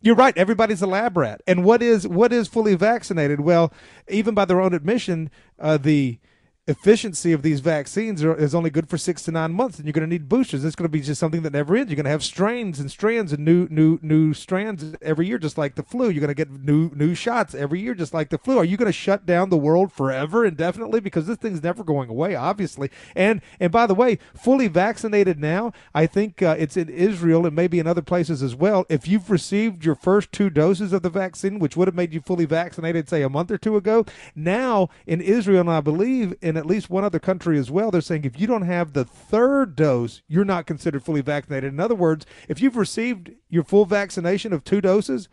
You're 0.00 0.16
right. 0.16 0.36
Everybody's 0.36 0.82
a 0.82 0.86
lab 0.86 1.16
rat. 1.16 1.40
And 1.46 1.64
what 1.64 1.82
is 1.82 2.06
what 2.06 2.32
is 2.32 2.46
fully 2.46 2.74
vaccinated? 2.74 3.40
Well, 3.40 3.72
even 4.08 4.34
by 4.34 4.44
their 4.44 4.60
own 4.60 4.74
admission, 4.74 5.30
uh, 5.58 5.78
the 5.78 6.18
efficiency 6.66 7.32
of 7.32 7.42
these 7.42 7.60
vaccines 7.60 8.24
are, 8.24 8.34
is 8.34 8.54
only 8.54 8.70
good 8.70 8.88
for 8.88 8.96
six 8.96 9.22
to 9.22 9.30
nine 9.30 9.52
months, 9.52 9.78
and 9.78 9.86
you're 9.86 9.92
going 9.92 10.08
to 10.08 10.12
need 10.12 10.28
boosters. 10.28 10.64
It's 10.64 10.74
going 10.74 10.86
to 10.86 10.92
be 10.92 11.00
just 11.00 11.20
something 11.20 11.42
that 11.42 11.52
never 11.52 11.76
ends. 11.76 11.90
You're 11.90 11.96
going 11.96 12.04
to 12.04 12.10
have 12.10 12.24
strains 12.24 12.80
and 12.80 12.90
strands 12.90 13.32
and 13.32 13.44
new 13.44 13.68
new 13.70 13.98
new 14.00 14.32
strands 14.32 14.94
every 15.02 15.26
year, 15.26 15.38
just 15.38 15.58
like 15.58 15.74
the 15.74 15.82
flu. 15.82 16.08
You're 16.08 16.20
going 16.20 16.28
to 16.28 16.34
get 16.34 16.50
new 16.50 16.90
new 16.94 17.14
shots 17.14 17.54
every 17.54 17.80
year, 17.80 17.94
just 17.94 18.14
like 18.14 18.30
the 18.30 18.38
flu. 18.38 18.56
Are 18.56 18.64
you 18.64 18.78
going 18.78 18.86
to 18.86 18.92
shut 18.92 19.26
down 19.26 19.50
the 19.50 19.58
world 19.58 19.92
forever 19.92 20.44
indefinitely? 20.44 21.00
Because 21.00 21.26
this 21.26 21.36
thing's 21.36 21.62
never 21.62 21.84
going 21.84 22.08
away, 22.08 22.34
obviously. 22.34 22.90
And 23.14 23.42
and 23.60 23.70
by 23.70 23.86
the 23.86 23.94
way, 23.94 24.18
fully 24.34 24.68
vaccinated 24.68 25.38
now, 25.38 25.72
I 25.94 26.06
think 26.06 26.40
uh, 26.40 26.56
it's 26.58 26.78
in 26.78 26.88
Israel 26.88 27.44
and 27.46 27.54
maybe 27.54 27.78
in 27.78 27.86
other 27.86 28.02
places 28.02 28.42
as 28.42 28.54
well. 28.54 28.86
If 28.88 29.06
you've 29.06 29.30
received 29.30 29.84
your 29.84 29.96
first 29.96 30.32
two 30.32 30.48
doses 30.48 30.94
of 30.94 31.02
the 31.02 31.10
vaccine, 31.10 31.58
which 31.58 31.76
would 31.76 31.88
have 31.88 31.94
made 31.94 32.14
you 32.14 32.22
fully 32.22 32.46
vaccinated, 32.46 33.08
say 33.08 33.22
a 33.22 33.28
month 33.28 33.50
or 33.50 33.58
two 33.58 33.76
ago, 33.76 34.06
now 34.34 34.88
in 35.06 35.20
Israel, 35.20 35.60
and 35.60 35.70
I 35.70 35.80
believe 35.80 36.34
in 36.40 36.53
in 36.54 36.58
at 36.58 36.66
least 36.66 36.88
one 36.88 37.04
other 37.04 37.18
country 37.18 37.58
as 37.58 37.70
well, 37.70 37.90
they're 37.90 38.00
saying 38.00 38.24
if 38.24 38.38
you 38.38 38.46
don't 38.46 38.62
have 38.62 38.92
the 38.92 39.04
third 39.04 39.74
dose, 39.74 40.22
you're 40.28 40.44
not 40.44 40.66
considered 40.66 41.02
fully 41.02 41.20
vaccinated. 41.20 41.72
In 41.72 41.80
other 41.80 41.94
words, 41.94 42.24
if 42.48 42.62
you've 42.62 42.76
received 42.76 43.32
your 43.48 43.64
full 43.64 43.84
vaccination 43.84 44.52
of 44.52 44.62
two 44.62 44.80
doses, 44.80 45.28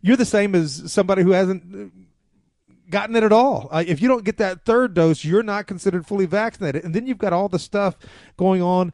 you're 0.00 0.16
the 0.16 0.24
same 0.24 0.54
as 0.54 0.92
somebody 0.92 1.22
who 1.22 1.30
hasn't 1.30 1.74
uh, 1.74 1.88
gotten 2.90 3.14
it 3.14 3.22
at 3.22 3.32
all. 3.32 3.68
Uh, 3.70 3.84
if 3.86 4.02
you 4.02 4.08
don't 4.08 4.24
get 4.24 4.38
that 4.38 4.64
third 4.64 4.94
dose, 4.94 5.24
you're 5.24 5.44
not 5.44 5.66
considered 5.66 6.06
fully 6.06 6.26
vaccinated. 6.26 6.84
And 6.84 6.94
then 6.94 7.06
you've 7.06 7.18
got 7.18 7.32
all 7.32 7.48
the 7.48 7.58
stuff 7.58 7.96
going 8.36 8.60
on 8.60 8.92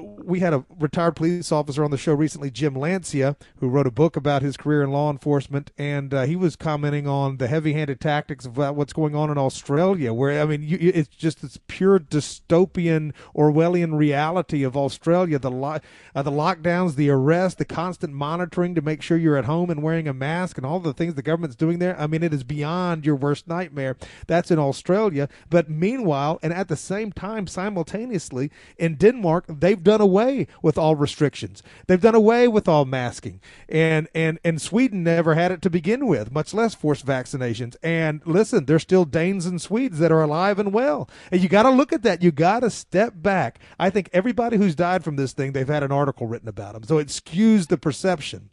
we 0.00 0.40
had 0.40 0.54
a 0.54 0.64
retired 0.78 1.16
police 1.16 1.52
officer 1.52 1.84
on 1.84 1.90
the 1.90 1.98
show 1.98 2.14
recently, 2.14 2.50
Jim 2.50 2.74
Lancia, 2.74 3.36
who 3.58 3.68
wrote 3.68 3.86
a 3.86 3.90
book 3.90 4.16
about 4.16 4.42
his 4.42 4.56
career 4.56 4.82
in 4.82 4.90
law 4.90 5.10
enforcement, 5.10 5.70
and 5.76 6.14
uh, 6.14 6.22
he 6.22 6.36
was 6.36 6.56
commenting 6.56 7.06
on 7.06 7.36
the 7.36 7.48
heavy-handed 7.48 8.00
tactics 8.00 8.46
of 8.46 8.56
what's 8.56 8.92
going 8.92 9.14
on 9.14 9.30
in 9.30 9.38
Australia, 9.38 10.12
where 10.12 10.40
I 10.40 10.46
mean, 10.46 10.62
you, 10.62 10.78
it's 10.80 11.08
just 11.08 11.42
this 11.42 11.58
pure 11.66 11.98
dystopian 11.98 13.12
Orwellian 13.36 13.96
reality 13.96 14.62
of 14.62 14.76
Australia. 14.76 15.38
The 15.38 15.50
lo- 15.50 15.80
uh, 16.14 16.22
the 16.22 16.30
lockdowns, 16.30 16.94
the 16.94 17.10
arrest, 17.10 17.58
the 17.58 17.64
constant 17.64 18.14
monitoring 18.14 18.74
to 18.74 18.82
make 18.82 19.02
sure 19.02 19.16
you're 19.16 19.36
at 19.36 19.44
home 19.44 19.70
and 19.70 19.82
wearing 19.82 20.08
a 20.08 20.14
mask, 20.14 20.56
and 20.56 20.66
all 20.66 20.80
the 20.80 20.94
things 20.94 21.14
the 21.14 21.22
government's 21.22 21.56
doing 21.56 21.78
there. 21.78 21.98
I 22.00 22.06
mean, 22.06 22.22
it 22.22 22.32
is 22.32 22.44
beyond 22.44 23.04
your 23.04 23.16
worst 23.16 23.48
nightmare. 23.48 23.96
That's 24.26 24.50
in 24.50 24.58
Australia, 24.58 25.28
but 25.50 25.68
meanwhile, 25.68 26.38
and 26.42 26.52
at 26.52 26.68
the 26.68 26.76
same 26.76 27.12
time, 27.12 27.46
simultaneously 27.46 28.50
in 28.78 28.94
Denmark, 28.94 29.44
they've 29.48 29.81
done 29.82 30.00
away 30.00 30.46
with 30.62 30.78
all 30.78 30.94
restrictions. 30.94 31.62
They've 31.86 32.00
done 32.00 32.14
away 32.14 32.48
with 32.48 32.68
all 32.68 32.84
masking. 32.84 33.40
And 33.68 34.08
and 34.14 34.38
and 34.44 34.60
Sweden 34.60 35.02
never 35.02 35.34
had 35.34 35.52
it 35.52 35.62
to 35.62 35.70
begin 35.70 36.06
with, 36.06 36.32
much 36.32 36.54
less 36.54 36.74
forced 36.74 37.06
vaccinations. 37.06 37.76
And 37.82 38.22
listen, 38.24 38.66
there's 38.66 38.82
still 38.82 39.04
Danes 39.04 39.46
and 39.46 39.60
Swedes 39.60 39.98
that 39.98 40.12
are 40.12 40.22
alive 40.22 40.58
and 40.58 40.72
well. 40.72 41.08
And 41.30 41.42
you 41.42 41.48
got 41.48 41.64
to 41.64 41.70
look 41.70 41.92
at 41.92 42.02
that. 42.02 42.22
You 42.22 42.32
got 42.32 42.60
to 42.60 42.70
step 42.70 43.14
back. 43.16 43.58
I 43.78 43.90
think 43.90 44.10
everybody 44.12 44.56
who's 44.56 44.74
died 44.74 45.04
from 45.04 45.16
this 45.16 45.32
thing, 45.32 45.52
they've 45.52 45.68
had 45.68 45.82
an 45.82 45.92
article 45.92 46.26
written 46.26 46.48
about 46.48 46.74
them. 46.74 46.84
So 46.84 46.98
it 46.98 47.08
skews 47.08 47.68
the 47.68 47.78
perception. 47.78 48.50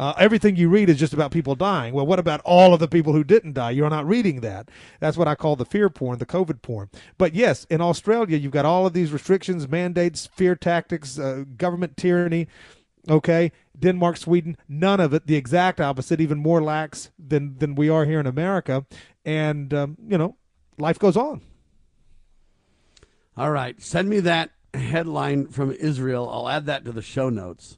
Uh, 0.00 0.14
everything 0.16 0.56
you 0.56 0.70
read 0.70 0.88
is 0.88 0.98
just 0.98 1.12
about 1.12 1.30
people 1.30 1.54
dying. 1.54 1.92
Well, 1.92 2.06
what 2.06 2.18
about 2.18 2.40
all 2.42 2.72
of 2.72 2.80
the 2.80 2.88
people 2.88 3.12
who 3.12 3.22
didn't 3.22 3.52
die? 3.52 3.72
You're 3.72 3.90
not 3.90 4.08
reading 4.08 4.40
that. 4.40 4.70
That's 4.98 5.18
what 5.18 5.28
I 5.28 5.34
call 5.34 5.56
the 5.56 5.66
fear 5.66 5.90
porn, 5.90 6.18
the 6.18 6.24
COVID 6.24 6.62
porn. 6.62 6.88
But 7.18 7.34
yes, 7.34 7.66
in 7.68 7.82
Australia, 7.82 8.38
you've 8.38 8.50
got 8.50 8.64
all 8.64 8.86
of 8.86 8.94
these 8.94 9.12
restrictions, 9.12 9.68
mandates, 9.68 10.24
fear 10.24 10.56
tactics, 10.56 11.18
uh, 11.18 11.44
government 11.58 11.98
tyranny. 11.98 12.48
Okay, 13.10 13.52
Denmark, 13.78 14.16
Sweden, 14.16 14.56
none 14.66 15.00
of 15.00 15.12
it. 15.12 15.26
The 15.26 15.36
exact 15.36 15.82
opposite, 15.82 16.18
even 16.18 16.38
more 16.38 16.62
lax 16.62 17.10
than 17.18 17.58
than 17.58 17.74
we 17.74 17.90
are 17.90 18.06
here 18.06 18.20
in 18.20 18.26
America. 18.26 18.86
And 19.26 19.74
um, 19.74 19.98
you 20.08 20.16
know, 20.16 20.36
life 20.78 20.98
goes 20.98 21.18
on. 21.18 21.42
All 23.36 23.50
right, 23.50 23.78
send 23.82 24.08
me 24.08 24.20
that 24.20 24.52
headline 24.72 25.48
from 25.48 25.72
Israel. 25.72 26.26
I'll 26.30 26.48
add 26.48 26.64
that 26.66 26.86
to 26.86 26.92
the 26.92 27.02
show 27.02 27.28
notes. 27.28 27.76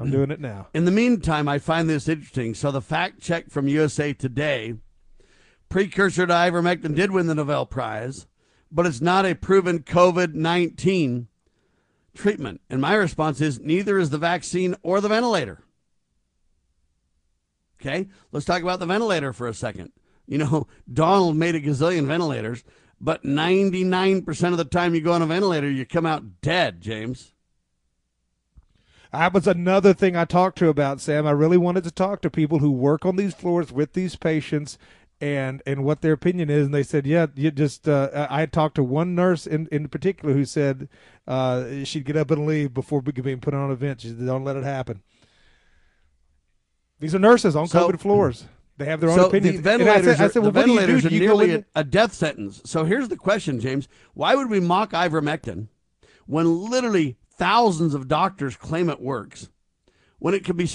I'm 0.00 0.10
doing 0.10 0.30
it 0.30 0.40
now. 0.40 0.68
In 0.74 0.84
the 0.84 0.90
meantime, 0.90 1.48
I 1.48 1.58
find 1.58 1.88
this 1.88 2.08
interesting. 2.08 2.54
So 2.54 2.70
the 2.70 2.80
fact 2.80 3.20
check 3.20 3.50
from 3.50 3.68
USA 3.68 4.12
Today, 4.12 4.74
precursor 5.68 6.26
to 6.26 6.32
ivermectin 6.32 6.94
did 6.94 7.10
win 7.10 7.26
the 7.26 7.34
Nobel 7.34 7.66
Prize, 7.66 8.26
but 8.70 8.86
it's 8.86 9.00
not 9.00 9.26
a 9.26 9.34
proven 9.34 9.80
COVID-19 9.80 11.26
treatment. 12.14 12.60
And 12.70 12.80
my 12.80 12.94
response 12.94 13.40
is 13.40 13.60
neither 13.60 13.98
is 13.98 14.10
the 14.10 14.18
vaccine 14.18 14.76
or 14.82 15.00
the 15.00 15.08
ventilator. 15.08 15.64
Okay, 17.80 18.08
let's 18.30 18.46
talk 18.46 18.62
about 18.62 18.78
the 18.78 18.86
ventilator 18.86 19.32
for 19.32 19.48
a 19.48 19.54
second. 19.54 19.92
You 20.26 20.38
know, 20.38 20.68
Donald 20.92 21.36
made 21.36 21.54
a 21.54 21.60
gazillion 21.60 22.06
ventilators, 22.06 22.64
but 23.00 23.24
99% 23.24 24.52
of 24.52 24.56
the 24.56 24.64
time 24.64 24.94
you 24.94 25.00
go 25.00 25.12
on 25.12 25.22
a 25.22 25.26
ventilator, 25.26 25.68
you 25.68 25.84
come 25.84 26.06
out 26.06 26.40
dead, 26.40 26.80
James. 26.80 27.31
That 29.12 29.34
was 29.34 29.46
another 29.46 29.92
thing 29.92 30.16
I 30.16 30.24
talked 30.24 30.56
to 30.58 30.68
about, 30.68 31.00
Sam. 31.00 31.26
I 31.26 31.32
really 31.32 31.58
wanted 31.58 31.84
to 31.84 31.90
talk 31.90 32.22
to 32.22 32.30
people 32.30 32.60
who 32.60 32.70
work 32.70 33.04
on 33.04 33.16
these 33.16 33.34
floors 33.34 33.70
with 33.70 33.92
these 33.92 34.16
patients 34.16 34.78
and 35.20 35.62
and 35.66 35.84
what 35.84 36.00
their 36.00 36.14
opinion 36.14 36.48
is. 36.48 36.64
And 36.64 36.74
they 36.74 36.82
said, 36.82 37.06
yeah, 37.06 37.26
you 37.34 37.50
just. 37.50 37.86
Uh, 37.86 38.26
I 38.30 38.46
talked 38.46 38.76
to 38.76 38.82
one 38.82 39.14
nurse 39.14 39.46
in 39.46 39.68
in 39.70 39.88
particular 39.88 40.32
who 40.32 40.46
said 40.46 40.88
uh, 41.28 41.84
she'd 41.84 42.06
get 42.06 42.16
up 42.16 42.30
and 42.30 42.46
leave 42.46 42.72
before 42.72 43.02
being 43.02 43.40
put 43.40 43.52
on 43.52 43.70
a 43.70 43.76
vent. 43.76 44.00
She 44.00 44.08
said, 44.08 44.24
don't 44.24 44.44
let 44.44 44.56
it 44.56 44.64
happen. 44.64 45.02
These 46.98 47.14
are 47.14 47.18
nurses 47.18 47.54
on 47.54 47.68
so, 47.68 47.90
COVID 47.90 48.00
floors. 48.00 48.46
They 48.78 48.86
have 48.86 49.00
their 49.00 49.10
own 49.10 49.18
so 49.18 49.26
opinions. 49.26 49.56
The 49.56 49.62
ventilators, 49.62 50.06
I 50.06 50.14
said, 50.14 50.24
I 50.24 50.28
said, 50.28 50.42
well, 50.42 50.52
the 50.52 50.60
ventilators 50.60 51.02
do? 51.02 51.08
are 51.08 51.10
nearly 51.10 51.54
a, 51.54 51.64
a 51.74 51.84
death 51.84 52.14
sentence. 52.14 52.62
So 52.64 52.84
here's 52.84 53.08
the 53.08 53.16
question, 53.16 53.60
James: 53.60 53.88
Why 54.14 54.34
would 54.34 54.48
we 54.48 54.58
mock 54.58 54.92
ivermectin 54.92 55.68
when 56.26 56.70
literally 56.70 57.18
thousands 57.42 57.92
of 57.92 58.06
doctors 58.06 58.54
claim 58.54 58.88
it 58.88 59.00
works 59.00 59.48
when 60.20 60.32
it 60.32 60.44
can 60.44 60.56
be 60.56 60.70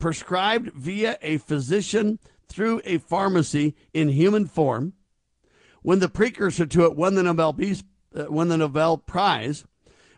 prescribed 0.00 0.72
via 0.72 1.16
a 1.22 1.38
physician 1.38 2.18
through 2.48 2.80
a 2.84 2.98
pharmacy 2.98 3.76
in 3.94 4.08
human 4.08 4.44
form, 4.44 4.92
when 5.82 6.00
the 6.00 6.08
precursor 6.08 6.66
to 6.66 6.82
it 6.82 6.96
won 6.96 7.14
the 7.14 7.22
Nobel 7.22 7.52
Peace, 7.52 7.84
uh, 8.16 8.24
won 8.28 8.48
the 8.48 8.56
Nobel 8.56 8.98
Prize, 8.98 9.64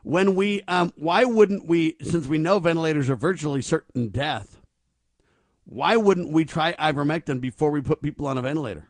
when 0.03 0.35
we, 0.35 0.63
um, 0.63 0.95
why 0.97 1.25
wouldn't 1.25 1.67
we, 1.67 1.97
since 2.01 2.27
we 2.27 2.39
know 2.39 2.59
ventilators 2.59 3.11
are 3.11 3.15
virtually 3.15 3.61
certain 3.61 4.09
death, 4.09 4.63
why 5.65 5.97
wouldn't 5.97 6.33
we 6.33 6.47
try 6.47 6.73
ivermectin 6.73 7.39
before 7.39 7.71
we 7.71 7.83
put 7.83 8.01
people 8.01 8.27
on 8.27 8.39
a 8.39 8.43
ventilator? 8.43 8.89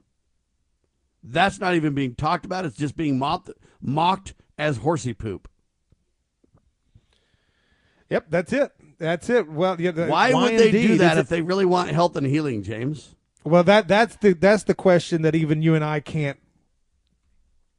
That's 1.21 1.59
not 1.59 1.75
even 1.75 1.95
being 1.95 2.15
talked 2.15 2.45
about. 2.45 2.65
It's 2.65 2.77
just 2.77 2.97
being 2.97 3.19
mocked, 3.19 3.51
mocked 3.81 4.35
as 4.57 4.77
horsey 4.77 5.15
poop. 5.15 5.49
Yep, 8.13 8.27
that's 8.29 8.53
it. 8.53 8.73
That's 8.99 9.31
it. 9.31 9.49
Well, 9.49 9.81
yeah. 9.81 9.91
The, 9.91 10.07
why, 10.07 10.35
why, 10.35 10.51
would 10.51 10.59
they 10.59 10.71
do 10.71 10.99
that 10.99 11.17
if 11.17 11.29
they 11.29 11.41
really 11.41 11.65
want 11.65 11.91
health 11.91 12.15
and 12.15 12.27
healing, 12.27 12.63
James? 12.63 13.15
Well, 13.43 13.65
that 13.65 13.89
that's 13.89 14.17
the 14.17 14.35
that's 14.35 14.65
the 14.65 14.75
question 14.75 15.23
that 15.23 15.35
even 15.35 15.63
you 15.63 15.75
and 15.75 15.83
I 15.83 16.01
can't 16.01 16.39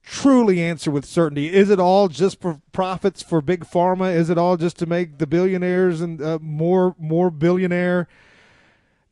truly 0.02 0.60
answer 0.60 0.90
with 0.90 1.06
certainty. 1.06 1.54
Is 1.54 1.70
it 1.70 1.80
all 1.80 2.08
just 2.08 2.42
for 2.42 2.62
profits 2.72 3.22
for 3.22 3.42
big 3.42 3.64
pharma? 3.64 4.14
Is 4.14 4.32
it 4.32 4.40
all 4.40 4.58
just 4.58 4.78
to 4.80 4.88
make 4.88 5.20
the 5.20 5.28
billionaires 5.28 6.02
and 6.02 6.20
uh, 6.20 6.40
more 6.42 6.96
more 6.98 7.30
billionaire? 7.30 8.08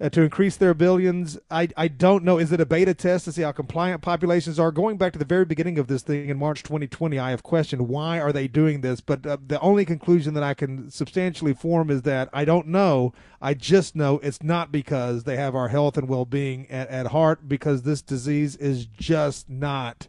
Uh, 0.01 0.09
to 0.09 0.23
increase 0.23 0.57
their 0.57 0.73
billions. 0.73 1.37
I, 1.49 1.69
I 1.77 1.87
don't 1.87 2.23
know. 2.23 2.39
Is 2.39 2.51
it 2.51 2.59
a 2.59 2.65
beta 2.65 2.93
test 2.93 3.25
to 3.25 3.31
see 3.31 3.43
how 3.43 3.51
compliant 3.51 4.01
populations 4.01 4.59
are? 4.59 4.71
Going 4.71 4.97
back 4.97 5.13
to 5.13 5.19
the 5.19 5.25
very 5.25 5.45
beginning 5.45 5.77
of 5.77 5.87
this 5.87 6.01
thing 6.01 6.29
in 6.29 6.37
March 6.37 6.63
2020, 6.63 7.19
I 7.19 7.29
have 7.29 7.43
questioned 7.43 7.87
why 7.87 8.19
are 8.19 8.31
they 8.31 8.47
doing 8.47 8.81
this. 8.81 8.99
But 8.99 9.25
uh, 9.25 9.37
the 9.45 9.59
only 9.59 9.85
conclusion 9.85 10.33
that 10.33 10.43
I 10.43 10.53
can 10.53 10.89
substantially 10.89 11.53
form 11.53 11.91
is 11.91 12.01
that 12.01 12.29
I 12.33 12.45
don't 12.45 12.67
know. 12.67 13.13
I 13.41 13.53
just 13.53 13.95
know 13.95 14.19
it's 14.23 14.41
not 14.41 14.71
because 14.71 15.23
they 15.23 15.37
have 15.37 15.55
our 15.55 15.67
health 15.67 15.97
and 15.97 16.09
well-being 16.09 16.69
at, 16.69 16.89
at 16.89 17.07
heart, 17.07 17.47
because 17.47 17.83
this 17.83 18.01
disease 18.01 18.55
is 18.55 18.85
just 18.85 19.49
not 19.49 20.07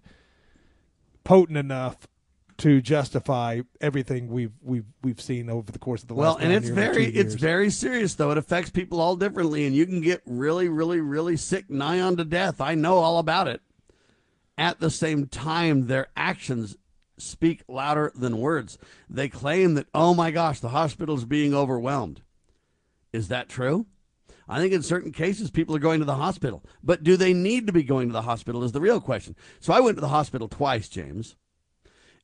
potent 1.25 1.59
enough 1.59 2.09
to 2.63 2.81
justify 2.81 3.61
everything 3.81 4.29
we've 4.29 4.53
we've 4.63 4.85
we've 5.03 5.21
seen 5.21 5.51
over 5.51 5.73
the 5.73 5.81
course 5.81 6.03
of 6.03 6.09
the 6.09 6.15
well, 6.15 6.35
last. 6.35 6.43
Well, 6.43 6.47
and 6.47 6.55
it's 6.55 6.69
very 6.69 7.07
it's 7.07 7.35
very 7.35 7.71
serious 7.71 8.15
though. 8.15 8.31
It 8.31 8.39
affects 8.39 8.71
people 8.71 9.01
all 9.01 9.17
differently, 9.17 9.67
and 9.67 9.75
you 9.75 9.85
can 9.85 10.01
get 10.01 10.23
really, 10.27 10.69
really, 10.69 11.01
really 11.01 11.37
sick, 11.37 11.69
nigh 11.69 12.01
on 12.01 12.17
to 12.19 12.25
death. 12.25 12.61
I 12.61 12.77
know 12.77 12.99
all 12.99 13.19
about 13.19 13.49
it. 13.49 13.63
At 14.57 14.79
the 14.79 14.91
same 14.91 15.27
time, 15.27 15.89
their 15.89 16.07
actions 16.17 16.77
speak 17.19 17.65
louder 17.67 18.13
than 18.15 18.39
words. 18.39 18.79
They 19.11 19.29
claim 19.29 19.75
that, 19.75 19.89
oh 19.93 20.15
my 20.15 20.31
gosh, 20.31 20.61
the 20.61 20.69
hospital's 20.69 21.25
being 21.25 21.55
overwhelmed. 21.55 22.23
Is 23.13 23.27
that 23.27 23.49
true? 23.49 23.87
I 24.49 24.61
think 24.61 24.73
in 24.73 24.83
certain 24.83 25.11
cases 25.11 25.51
people 25.51 25.75
are 25.75 25.81
going 25.81 25.99
to 25.99 26.05
the 26.05 26.15
hospital, 26.15 26.63
but 26.83 27.03
do 27.03 27.17
they 27.17 27.33
need 27.33 27.67
to 27.67 27.73
be 27.73 27.83
going 27.83 28.09
to 28.09 28.13
the 28.13 28.23
hospital 28.23 28.63
is 28.63 28.73
the 28.73 28.81
real 28.81 29.01
question. 29.01 29.35
So 29.59 29.73
I 29.73 29.81
went 29.81 29.97
to 29.97 30.01
the 30.01 30.09
hospital 30.09 30.47
twice, 30.47 30.89
James. 30.89 31.37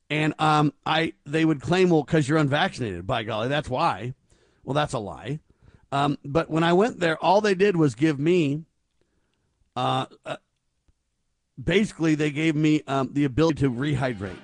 And 0.09 0.33
um, 0.39 0.73
I 0.85 1.13
they 1.25 1.45
would 1.45 1.61
claim, 1.61 1.89
well, 1.89 2.03
because 2.03 2.27
you're 2.27 2.39
unvaccinated. 2.39 3.05
By 3.05 3.23
golly, 3.23 3.47
that's 3.47 3.69
why. 3.69 4.13
Well, 4.63 4.73
that's 4.73 4.93
a 4.93 4.99
lie. 4.99 5.39
Um, 5.91 6.17
but 6.23 6.49
when 6.49 6.63
I 6.63 6.73
went 6.73 6.99
there, 6.99 7.17
all 7.17 7.41
they 7.41 7.55
did 7.55 7.75
was 7.75 7.95
give 7.95 8.19
me, 8.19 8.63
uh, 9.75 10.05
uh 10.25 10.37
basically, 11.61 12.15
they 12.15 12.31
gave 12.31 12.55
me 12.55 12.83
um, 12.87 13.09
the 13.13 13.25
ability 13.25 13.61
to 13.61 13.71
rehydrate. 13.71 14.35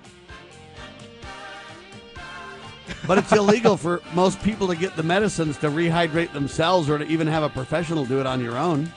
but 3.08 3.18
it's 3.18 3.32
illegal 3.32 3.78
for 3.78 4.02
most 4.14 4.42
people 4.44 4.68
to 4.68 4.76
get 4.76 4.96
the 4.96 5.04
medicines 5.04 5.58
to 5.58 5.70
rehydrate 5.70 6.32
themselves 6.34 6.90
or 6.90 6.98
to 6.98 7.08
even 7.08 7.28
have 7.28 7.44
a 7.44 7.50
professional 7.50 8.06
do 8.06 8.20
it 8.20 8.26
on 8.26 8.44
your 8.44 8.58
own. 8.58 8.92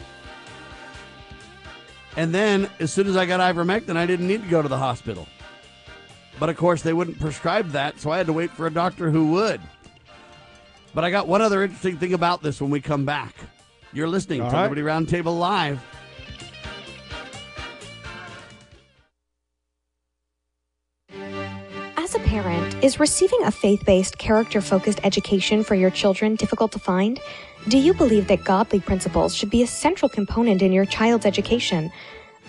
And 2.17 2.35
then, 2.35 2.69
as 2.81 2.93
soon 2.93 3.07
as 3.07 3.17
I 3.17 3.27
got 3.27 3.41
ivermectin, 3.41 3.97
I 3.97 4.07
didn't 4.07 4.27
need 4.27 4.43
to 4.43 4.49
go 4.49 4.61
to 4.61 4.69
the 4.69 4.79
hospital. 4.79 5.29
But 6.39 6.49
of 6.49 6.57
course, 6.57 6.83
they 6.83 6.93
wouldn't 6.93 7.19
prescribe 7.19 7.71
that, 7.71 7.99
so 7.99 8.11
I 8.11 8.19
had 8.19 8.27
to 8.27 8.33
wait 8.33 8.51
for 8.51 8.67
a 8.67 8.73
doctor 8.73 9.11
who 9.11 9.33
would. 9.33 9.61
But 10.95 11.05
I 11.05 11.11
got 11.11 11.29
one 11.29 11.43
other 11.43 11.63
interesting 11.63 11.99
thing 11.99 12.15
about 12.15 12.43
this 12.43 12.61
when 12.61 12.71
we 12.71 12.81
come 12.81 13.05
back. 13.05 13.35
You're 13.93 14.09
listening 14.09 14.43
All 14.43 14.51
to 14.51 14.57
right. 14.57 14.63
Liberty 14.65 14.83
Roundtable 14.83 15.39
Live. 15.39 15.81
As 21.97 22.15
a 22.15 22.21
parent, 22.21 22.83
is 22.83 23.01
receiving 23.01 23.43
a 23.45 23.51
faith 23.51 23.85
based, 23.85 24.17
character 24.19 24.61
focused 24.61 25.01
education 25.05 25.63
for 25.63 25.75
your 25.75 25.91
children 25.91 26.37
difficult 26.37 26.73
to 26.73 26.79
find? 26.79 27.21
Do 27.67 27.77
you 27.77 27.93
believe 27.93 28.29
that 28.29 28.45
godly 28.45 28.81
principles 28.81 29.35
should 29.35 29.51
be 29.51 29.63
a 29.63 29.67
central 29.67 30.09
component 30.09 30.63
in 30.63 30.73
your 30.73 30.87
child's 30.87 31.27
education? 31.27 31.91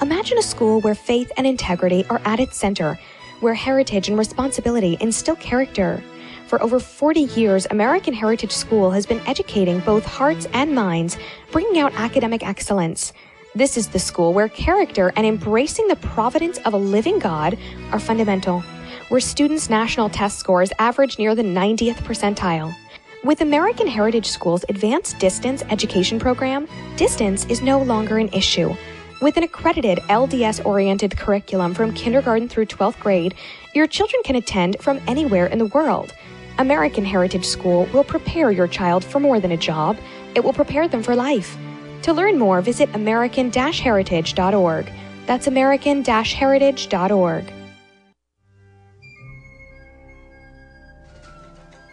Imagine 0.01 0.37
a 0.37 0.43
school 0.43 0.79
where 0.79 0.95
faith 0.95 1.29
and 1.35 1.45
integrity 1.45 2.05
are 2.09 2.21
at 2.23 2.39
its 2.39 2.55
center 2.55 2.97
where 3.41 3.53
heritage 3.53 4.09
and 4.09 4.17
responsibility 4.17 4.97
instill 4.99 5.35
character. 5.35 6.03
For 6.47 6.61
over 6.63 6.79
40 6.79 7.21
years, 7.21 7.67
American 7.69 8.13
Heritage 8.13 8.51
School 8.51 8.91
has 8.91 9.05
been 9.05 9.21
educating 9.27 9.79
both 9.81 10.05
hearts 10.05 10.47
and 10.53 10.73
minds, 10.73 11.17
bringing 11.51 11.79
out 11.79 11.93
academic 11.93 12.45
excellence. 12.45 13.13
This 13.55 13.77
is 13.77 13.87
the 13.87 13.99
school 13.99 14.33
where 14.33 14.49
character 14.49 15.11
and 15.15 15.25
embracing 15.25 15.87
the 15.87 15.95
providence 15.95 16.57
of 16.59 16.73
a 16.73 16.77
living 16.77 17.19
God 17.19 17.57
are 17.91 17.99
fundamental, 17.99 18.61
where 19.09 19.19
students' 19.19 19.69
national 19.69 20.09
test 20.09 20.39
scores 20.39 20.71
average 20.79 21.19
near 21.19 21.35
the 21.35 21.43
90th 21.43 21.97
percentile. 21.97 22.75
With 23.23 23.41
American 23.41 23.87
Heritage 23.87 24.27
School's 24.27 24.63
advanced 24.69 25.19
distance 25.19 25.61
education 25.69 26.19
program, 26.19 26.67
distance 26.95 27.45
is 27.45 27.61
no 27.61 27.81
longer 27.81 28.17
an 28.17 28.29
issue. 28.29 28.73
With 29.21 29.35
an 29.35 29.43
accredited 29.43 29.97
LDS 30.07 30.65
oriented 30.65 31.17
curriculum 31.17 31.73
from 31.73 31.93
kindergarten 31.93 32.47
through 32.47 32.67
12th 32.67 32.99
grade, 33.01 33.35
your 33.75 33.85
children 33.85 34.21
can 34.23 34.37
attend 34.37 34.77
from 34.79 35.01
anywhere 35.07 35.47
in 35.47 35.59
the 35.59 35.65
world. 35.65 36.13
American 36.57 37.03
Heritage 37.03 37.43
School 37.43 37.85
will 37.93 38.05
prepare 38.05 38.49
your 38.49 38.67
child 38.67 39.03
for 39.03 39.19
more 39.19 39.41
than 39.41 39.51
a 39.51 39.57
job, 39.57 39.97
it 40.35 40.43
will 40.43 40.53
prepare 40.53 40.87
them 40.87 41.03
for 41.03 41.17
life. 41.17 41.57
To 42.03 42.13
learn 42.13 42.39
more, 42.39 42.61
visit 42.61 42.89
American 42.95 43.51
Heritage.org. 43.51 44.89
That's 45.25 45.47
American 45.47 46.05
Heritage.org. 46.05 47.53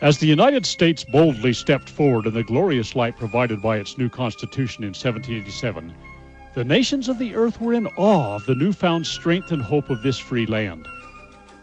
As 0.01 0.19
the 0.19 0.27
United 0.27 0.65
States 0.65 1.03
boldly 1.03 1.55
stepped 1.55 1.89
forward 1.91 2.27
in 2.27 2.35
the 2.35 2.45
glorious 2.45 2.95
light 2.95 3.17
provided 3.17 3.61
by 3.61 3.79
its 3.79 3.99
new 3.99 4.09
Constitution 4.09 4.85
in 4.85 4.91
1787, 4.91 5.93
the 6.57 6.65
nations 6.65 7.11
of 7.11 7.19
the 7.19 7.35
earth 7.35 7.61
were 7.61 7.75
in 7.75 7.87
awe 7.99 8.35
of 8.35 8.47
the 8.47 8.55
newfound 8.55 9.07
strength 9.07 9.53
and 9.53 9.61
hope 9.61 9.91
of 9.91 10.03
this 10.03 10.19
free 10.19 10.47
land. 10.47 10.89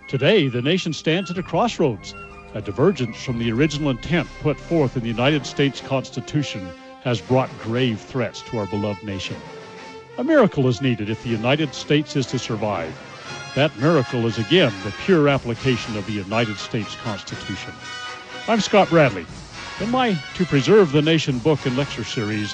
Today, 0.07 0.47
the 0.47 0.61
nation 0.61 0.93
stands 0.93 1.31
at 1.31 1.37
a 1.39 1.41
crossroads 1.41 2.13
a 2.53 2.61
divergence 2.61 3.17
from 3.23 3.39
the 3.39 3.51
original 3.51 3.89
intent 3.89 4.27
put 4.43 4.55
forth 4.55 4.95
in 4.95 5.01
the 5.01 5.09
United 5.09 5.47
States 5.47 5.81
Constitution 5.81 6.69
has 7.01 7.19
brought 7.19 7.49
grave 7.63 7.99
threats 7.99 8.43
to 8.43 8.59
our 8.59 8.67
beloved 8.67 9.03
nation. 9.03 9.35
A 10.19 10.23
miracle 10.23 10.67
is 10.67 10.79
needed 10.79 11.09
if 11.09 11.23
the 11.23 11.29
United 11.29 11.73
States 11.73 12.15
is 12.15 12.27
to 12.27 12.37
survive. 12.37 12.93
That 13.55 13.75
miracle 13.79 14.27
is 14.27 14.37
again 14.37 14.71
the 14.83 14.93
pure 15.05 15.27
application 15.27 15.97
of 15.97 16.05
the 16.05 16.13
United 16.13 16.57
States 16.57 16.95
Constitution. 16.97 17.73
I'm 18.47 18.59
Scott 18.59 18.89
Bradley. 18.89 19.25
In 19.79 19.89
my 19.89 20.13
To 20.35 20.45
Preserve 20.45 20.91
the 20.91 21.01
Nation 21.01 21.39
book 21.39 21.65
and 21.65 21.75
lecture 21.75 22.03
series, 22.03 22.53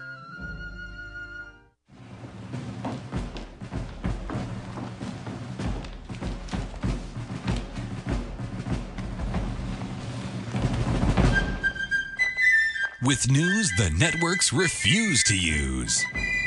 With 13.03 13.31
news 13.31 13.71
the 13.79 13.89
networks 13.97 14.53
refuse 14.53 15.23
to 15.23 15.35
use. 15.35 16.05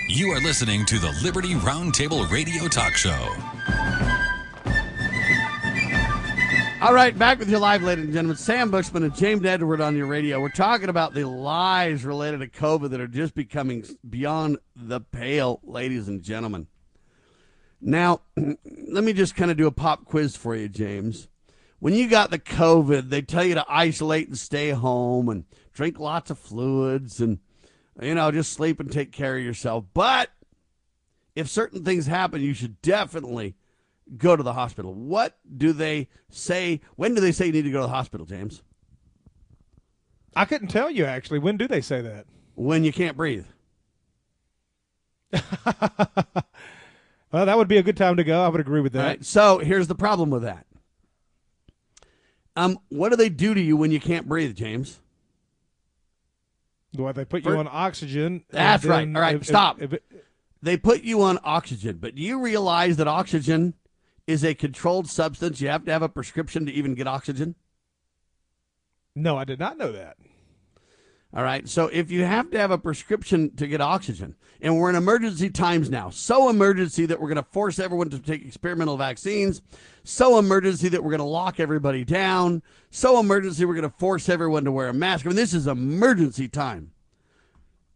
You 0.09 0.31
are 0.31 0.40
listening 0.40 0.85
to 0.85 1.01
the 1.01 1.10
Liberty 1.20 1.55
Roundtable 1.55 2.31
Radio 2.31 2.68
Talk 2.68 2.93
Show. 2.93 3.10
All 6.81 6.94
right, 6.94 7.18
back 7.18 7.40
with 7.40 7.51
you 7.51 7.59
live, 7.59 7.82
ladies 7.82 8.05
and 8.05 8.14
gentlemen. 8.14 8.36
Sam 8.36 8.70
Bushman 8.70 9.02
and 9.02 9.16
James 9.16 9.44
Edward 9.44 9.81
on 9.81 9.97
your 9.97 10.06
radio. 10.06 10.40
We're 10.40 10.48
talking 10.48 10.90
about 10.90 11.12
the 11.12 11.26
lies 11.26 12.05
related 12.05 12.39
to 12.39 12.47
COVID 12.47 12.90
that 12.90 13.01
are 13.01 13.09
just 13.09 13.35
becoming 13.35 13.85
beyond 14.09 14.59
the 14.76 15.01
pale, 15.01 15.59
ladies 15.64 16.06
and 16.06 16.22
gentlemen. 16.22 16.68
Now, 17.81 18.20
let 18.36 19.02
me 19.02 19.12
just 19.12 19.35
kind 19.35 19.51
of 19.51 19.56
do 19.56 19.66
a 19.66 19.72
pop 19.72 20.05
quiz 20.05 20.36
for 20.36 20.55
you, 20.55 20.68
James. 20.68 21.26
When 21.81 21.94
you 21.94 22.09
got 22.09 22.31
the 22.31 22.39
COVID, 22.39 23.10
they 23.10 23.22
tell 23.22 23.44
you 23.44 23.56
to 23.56 23.66
isolate 23.68 24.28
and 24.28 24.39
stay 24.39 24.70
home 24.70 25.28
and 25.28 25.44
drink 25.74 25.98
lots 25.98 26.30
of 26.30 26.38
fluids 26.38 27.20
and 27.20 27.38
you 28.01 28.14
know, 28.14 28.30
just 28.30 28.52
sleep 28.52 28.80
and 28.80 28.90
take 28.90 29.12
care 29.12 29.36
of 29.36 29.44
yourself. 29.44 29.84
But 29.94 30.30
if 31.34 31.48
certain 31.48 31.84
things 31.84 32.06
happen, 32.06 32.40
you 32.40 32.55
should 32.55 32.80
definitely 32.82 33.56
go 34.16 34.36
to 34.36 34.42
the 34.42 34.52
hospital. 34.52 34.94
What 34.94 35.38
do 35.56 35.72
they 35.72 36.09
say? 36.30 36.80
When 36.96 37.14
do 37.14 37.20
they 37.20 37.32
say 37.32 37.46
you 37.46 37.52
need 37.52 37.62
to 37.62 37.70
go 37.70 37.80
to 37.80 37.86
the 37.86 37.92
hospital, 37.92 38.26
James? 38.26 38.62
I 40.36 40.44
couldn't 40.44 40.68
tell 40.68 40.90
you 40.90 41.05
actually. 41.05 41.38
When 41.38 41.56
do 41.56 41.68
they 41.68 41.80
say 41.80 42.01
that? 42.02 42.26
When 42.55 42.84
you 42.84 42.92
can't 42.92 43.16
breathe. 43.16 43.46
well, 45.32 45.42
that 47.32 47.56
would 47.56 47.68
be 47.68 47.78
a 47.78 47.82
good 47.82 47.96
time 47.96 48.16
to 48.16 48.24
go. 48.24 48.42
I 48.42 48.48
would 48.48 48.60
agree 48.60 48.80
with 48.80 48.92
that. 48.92 49.05
Right, 49.05 49.24
so 49.24 49.59
here's 49.59 49.88
the 49.88 49.94
problem 49.94 50.30
with 50.30 50.42
that. 50.42 50.66
Um, 52.56 52.78
what 52.88 53.09
do 53.09 53.16
they 53.16 53.28
do 53.28 53.52
to 53.55 53.60
you 53.60 53.76
when 53.76 53.90
you 53.90 53.98
can't 53.98 54.28
breathe, 54.28 54.55
James? 54.55 55.01
What 56.95 57.16
they 57.16 57.25
put 57.25 57.45
you 57.45 57.51
For, 57.51 57.57
on 57.57 57.69
oxygen? 57.71 58.45
That's 58.51 58.85
right. 58.85 59.07
All 59.07 59.21
right, 59.21 59.37
if, 59.37 59.47
stop. 59.47 59.83
If, 59.83 59.93
if 59.93 59.93
it, 59.95 60.25
they 60.62 60.77
put 60.77 61.03
you 61.03 61.23
on 61.23 61.39
oxygen, 61.45 61.99
but 61.99 62.15
do 62.15 62.23
you 62.23 62.41
realize 62.41 62.97
that 62.97 63.09
oxygen 63.09 63.75
is 64.27 64.45
a 64.45 64.55
controlled 64.55 65.09
substance? 65.09 65.61
You 65.61 65.69
have 65.69 65.85
to 65.85 65.93
have 65.93 66.03
a 66.03 66.09
prescription 66.09 66.65
to 66.66 66.73
even 66.73 66.95
get 66.95 67.07
oxygen. 67.07 67.55
No, 69.15 69.37
I 69.37 69.45
did 69.45 69.59
not 69.59 69.77
know 69.77 69.93
that. 69.93 70.16
All 71.37 71.43
right. 71.43 71.69
So 71.69 71.89
if 71.89 72.11
you 72.11 72.25
have 72.25 72.51
to 72.53 72.59
have 72.59 72.71
a 72.71 72.79
prescription 72.79 73.55
to 73.57 73.66
get 73.66 73.81
oxygen, 73.81 74.37
and 74.61 74.79
we're 74.79 74.89
in 74.89 74.97
emergency 74.97 75.51
times 75.51 75.91
now, 75.91 76.11
so 76.11 76.49
emergency 76.49 77.07
that 77.07 77.21
we're 77.21 77.29
going 77.29 77.37
to 77.37 77.51
force 77.51 77.79
everyone 77.79 78.09
to 78.11 78.19
take 78.19 78.47
experimental 78.47 78.97
vaccines, 78.97 79.61
so 80.05 80.39
emergency 80.39 80.90
that 80.90 81.02
we're 81.02 81.10
going 81.10 81.18
to 81.18 81.24
lock 81.24 81.59
everybody 81.59 82.05
down, 82.05 82.62
so 82.90 83.18
emergency 83.18 83.64
we're 83.64 83.74
going 83.74 83.90
to 83.90 83.98
force 83.98 84.28
everyone 84.28 84.64
to 84.64 84.72
wear 84.72 84.89
a 84.89 84.94
mask. 84.94 85.24
I 85.24 85.31
mean, 85.31 85.36
this 85.36 85.55
is 85.55 85.66
emergency 85.66 86.47
time 86.47 86.93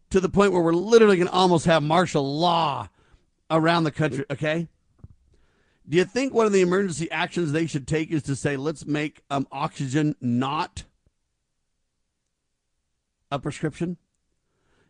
to 0.09 0.19
the 0.19 0.27
point 0.27 0.51
where 0.51 0.61
we're 0.61 0.73
literally 0.73 1.17
going 1.17 1.27
to 1.27 1.33
almost 1.33 1.65
have 1.65 1.83
martial 1.83 2.39
law 2.39 2.89
around 3.49 3.83
the 3.83 3.91
country. 3.91 4.25
Okay. 4.29 4.67
Do 5.87 5.97
you 5.97 6.05
think 6.05 6.33
one 6.33 6.45
of 6.45 6.51
the 6.51 6.61
emergency 6.61 7.09
actions 7.11 7.51
they 7.51 7.65
should 7.65 7.87
take 7.87 8.11
is 8.11 8.23
to 8.23 8.35
say, 8.35 8.57
let's 8.57 8.85
make 8.85 9.21
um, 9.29 9.47
oxygen 9.51 10.15
not 10.19 10.83
a 13.31 13.39
prescription? 13.39 13.97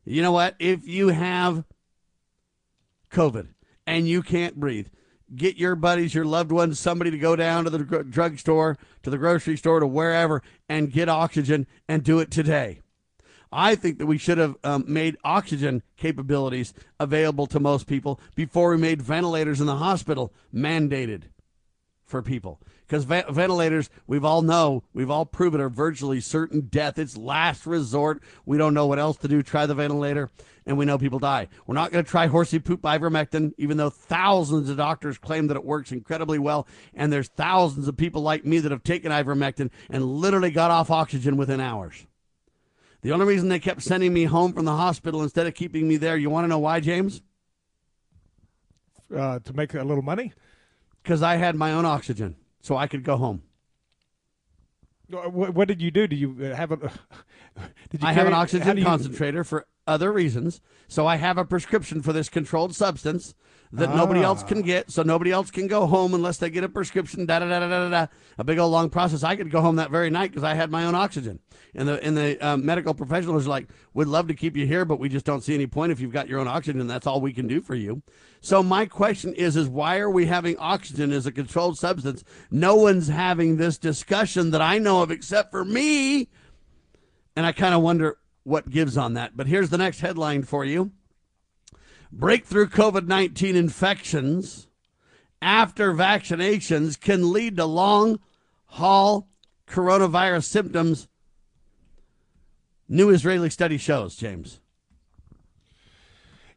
You 0.06 0.22
know 0.22 0.32
what? 0.32 0.56
If 0.60 0.88
you 0.88 1.10
have 1.10 1.66
COVID 3.12 3.50
and 3.86 4.08
you 4.08 4.22
can't 4.22 4.56
breathe, 4.56 4.88
get 5.36 5.58
your 5.58 5.76
buddies, 5.76 6.14
your 6.14 6.26
loved 6.26 6.52
ones, 6.52 6.80
somebody 6.80 7.12
to 7.12 7.18
go 7.18 7.36
down 7.36 7.64
to 7.64 7.70
the 7.70 7.80
drugstore, 8.04 8.78
to 9.04 9.10
the 9.10 9.18
grocery 9.18 9.58
store, 9.58 9.80
to 9.80 9.88
wherever, 9.88 10.42
and 10.68 10.92
get 10.92 11.10
oxygen 11.10 11.68
and 11.88 12.04
do 12.04 12.20
it 12.20 12.32
today. 12.32 12.82
I 13.52 13.76
think 13.76 13.98
that 13.98 14.06
we 14.06 14.18
should 14.18 14.38
have 14.38 14.56
um, 14.64 14.86
made 14.88 15.18
oxygen 15.24 15.82
capabilities 15.98 16.74
available 17.00 17.48
to 17.48 17.60
most 17.60 17.88
people 17.88 18.20
before 18.36 18.70
we 18.70 18.78
made 18.78 19.02
ventilators 19.02 19.60
in 19.60 19.66
the 19.66 19.78
hospital 19.78 20.32
mandated 20.54 21.24
for 22.06 22.22
people 22.22 22.60
because 22.90 23.04
va- 23.04 23.26
ventilators, 23.30 23.88
we've 24.08 24.26
all 24.26 24.42
know, 24.42 24.84
we've 24.94 25.12
all 25.12 25.26
proven 25.26 25.62
are 25.62 25.70
virtually 25.70 26.20
certain 26.20 26.62
death. 26.62 26.98
It's 26.98 27.16
last 27.16 27.68
resort. 27.68 28.24
We 28.48 28.58
don't 28.58 28.74
know 28.74 28.88
what 28.88 28.98
else 28.98 29.18
to 29.18 29.28
do. 29.28 29.44
Try 29.44 29.68
the 29.68 29.76
ventilator, 29.76 30.32
and 30.66 30.76
we 30.76 30.86
know 30.86 30.98
people 30.98 31.20
die. 31.20 31.50
We're 31.68 31.76
not 31.76 31.92
going 31.92 32.04
to 32.04 32.10
try 32.10 32.26
horsey 32.26 32.58
poop 32.58 32.82
ivermectin, 32.82 33.54
even 33.60 33.78
though 33.78 33.92
thousands 33.92 34.70
of 34.70 34.78
doctors 34.78 35.20
claim 35.20 35.48
that 35.48 35.58
it 35.58 35.64
works 35.64 35.92
incredibly 35.92 36.40
well, 36.40 36.68
and 36.96 37.14
there's 37.14 37.28
thousands 37.28 37.88
of 37.88 37.96
people 37.96 38.24
like 38.24 38.44
me 38.44 38.58
that 38.58 38.72
have 38.72 38.84
taken 38.84 39.12
ivermectin 39.12 39.70
and 39.92 40.04
literally 40.04 40.50
got 40.50 40.72
off 40.72 40.90
oxygen 40.90 41.38
within 41.38 41.62
hours. 41.62 42.08
The 43.02 43.12
only 43.12 43.28
reason 43.28 43.50
they 43.50 43.60
kept 43.60 43.84
sending 43.84 44.14
me 44.14 44.24
home 44.24 44.52
from 44.52 44.66
the 44.66 44.76
hospital 44.76 45.22
instead 45.22 45.46
of 45.46 45.54
keeping 45.54 45.88
me 45.88 45.98
there, 45.98 46.18
you 46.18 46.32
want 46.32 46.46
to 46.46 46.50
know 46.50 46.60
why, 46.60 46.80
James? 46.80 47.22
Uh, 49.16 49.40
to 49.40 49.54
make 49.54 49.76
a 49.76 49.84
little 49.84 50.04
money? 50.04 50.34
Because 51.04 51.22
I 51.22 51.36
had 51.36 51.56
my 51.56 51.72
own 51.72 51.86
oxygen 51.86 52.36
so 52.62 52.78
I 52.78 52.88
could 52.88 53.04
go 53.04 53.18
home. 53.18 53.44
What, 55.10 55.54
what 55.56 55.68
did 55.68 55.82
you 55.82 55.90
do? 55.90 56.08
Do 56.08 56.16
you 56.16 56.38
uh, 56.40 56.56
have 56.56 56.72
a? 56.72 56.78
Did 57.90 58.02
you 58.02 58.08
I 58.08 58.14
carry, 58.14 58.16
have 58.16 58.28
an 58.28 58.34
oxygen 58.34 58.84
concentrator 58.84 59.40
you, 59.40 59.44
for 59.44 59.66
other 59.88 60.14
reasons. 60.14 60.62
So 60.88 61.08
I 61.08 61.16
have 61.16 61.38
a 61.38 61.44
prescription 61.44 62.02
for 62.02 62.14
this 62.14 62.30
controlled 62.30 62.76
substance 62.76 63.34
that 63.72 63.90
ah. 63.90 63.96
nobody 63.96 64.22
else 64.22 64.44
can 64.44 64.60
ah. 64.60 64.62
get. 64.62 64.92
So 64.92 65.04
nobody 65.04 65.32
else 65.32 65.52
can 65.52 65.68
go 65.68 65.86
home 65.86 66.14
unless 66.14 66.38
they 66.38 66.50
get 66.50 66.64
a 66.64 66.70
prescription. 66.70 67.26
Da 67.26 67.40
da 67.40 67.48
da 67.48 67.60
da 67.60 67.68
da 67.68 67.90
da. 67.90 68.08
A 68.38 68.44
big 68.44 68.58
old 68.58 68.72
long 68.72 68.90
process. 68.90 69.24
I 69.24 69.36
could 69.36 69.52
go 69.52 69.62
home 69.62 69.76
that 69.78 69.92
very 69.92 70.10
night 70.10 70.32
because 70.32 70.44
I 70.44 70.54
had 70.54 70.72
my 70.72 70.86
own 70.86 70.96
oxygen. 70.96 71.40
And 71.76 71.88
the 71.88 72.04
and 72.04 72.18
the 72.18 72.40
uh, 72.46 72.58
medical 72.58 72.94
professionals 72.94 73.46
are 73.46 73.50
like, 73.50 73.68
"We'd 73.94 74.08
love 74.08 74.28
to 74.30 74.34
keep 74.34 74.58
you 74.58 74.66
here, 74.66 74.86
but 74.86 75.00
we 75.00 75.08
just 75.08 75.26
don't 75.26 75.44
see 75.44 75.54
any 75.54 75.68
point 75.68 75.92
if 75.92 76.00
you've 76.00 76.14
got 76.14 76.28
your 76.28 76.40
own 76.40 76.48
oxygen. 76.48 76.86
That's 76.88 77.06
all 77.06 77.22
we 77.22 77.34
can 77.34 77.48
do 77.48 77.62
for 77.62 77.76
you." 77.76 78.02
So 78.42 78.64
my 78.64 78.86
question 78.86 79.34
is: 79.34 79.56
Is 79.56 79.68
why 79.68 80.00
are 80.00 80.10
we 80.10 80.26
having 80.26 80.58
oxygen 80.58 81.12
as 81.12 81.28
a 81.28 81.32
controlled 81.32 81.78
substance? 81.78 82.24
No 82.50 82.76
one's 82.76 83.08
having 83.08 83.58
this 83.58 83.78
discussion 83.78 84.52
that 84.52 84.62
I 84.62 84.80
know 84.80 85.04
of 85.04 85.12
except 85.12 85.52
for 85.52 85.64
me. 85.64 86.30
And 87.36 87.46
I 87.46 87.52
kind 87.52 87.76
of 87.76 87.82
wonder 87.82 88.18
what 88.44 88.70
gives 88.70 88.98
on 88.98 89.14
that. 89.14 89.38
But 89.38 89.48
here's 89.48 89.70
the 89.70 89.78
next 89.78 90.00
headline 90.00 90.44
for 90.44 90.66
you 90.66 90.92
Breakthrough 92.12 92.68
COVID 92.68 93.08
19 93.08 93.56
infections 93.56 94.68
after 95.42 95.94
vaccinations 95.94 97.00
can 97.00 97.32
lead 97.32 97.58
to 97.58 97.66
long 97.66 98.20
haul 98.66 99.28
coronavirus 99.68 100.46
symptoms. 100.46 101.08
New 102.88 103.10
Israeli 103.10 103.50
study 103.50 103.78
shows, 103.78 104.16
James. 104.16 104.60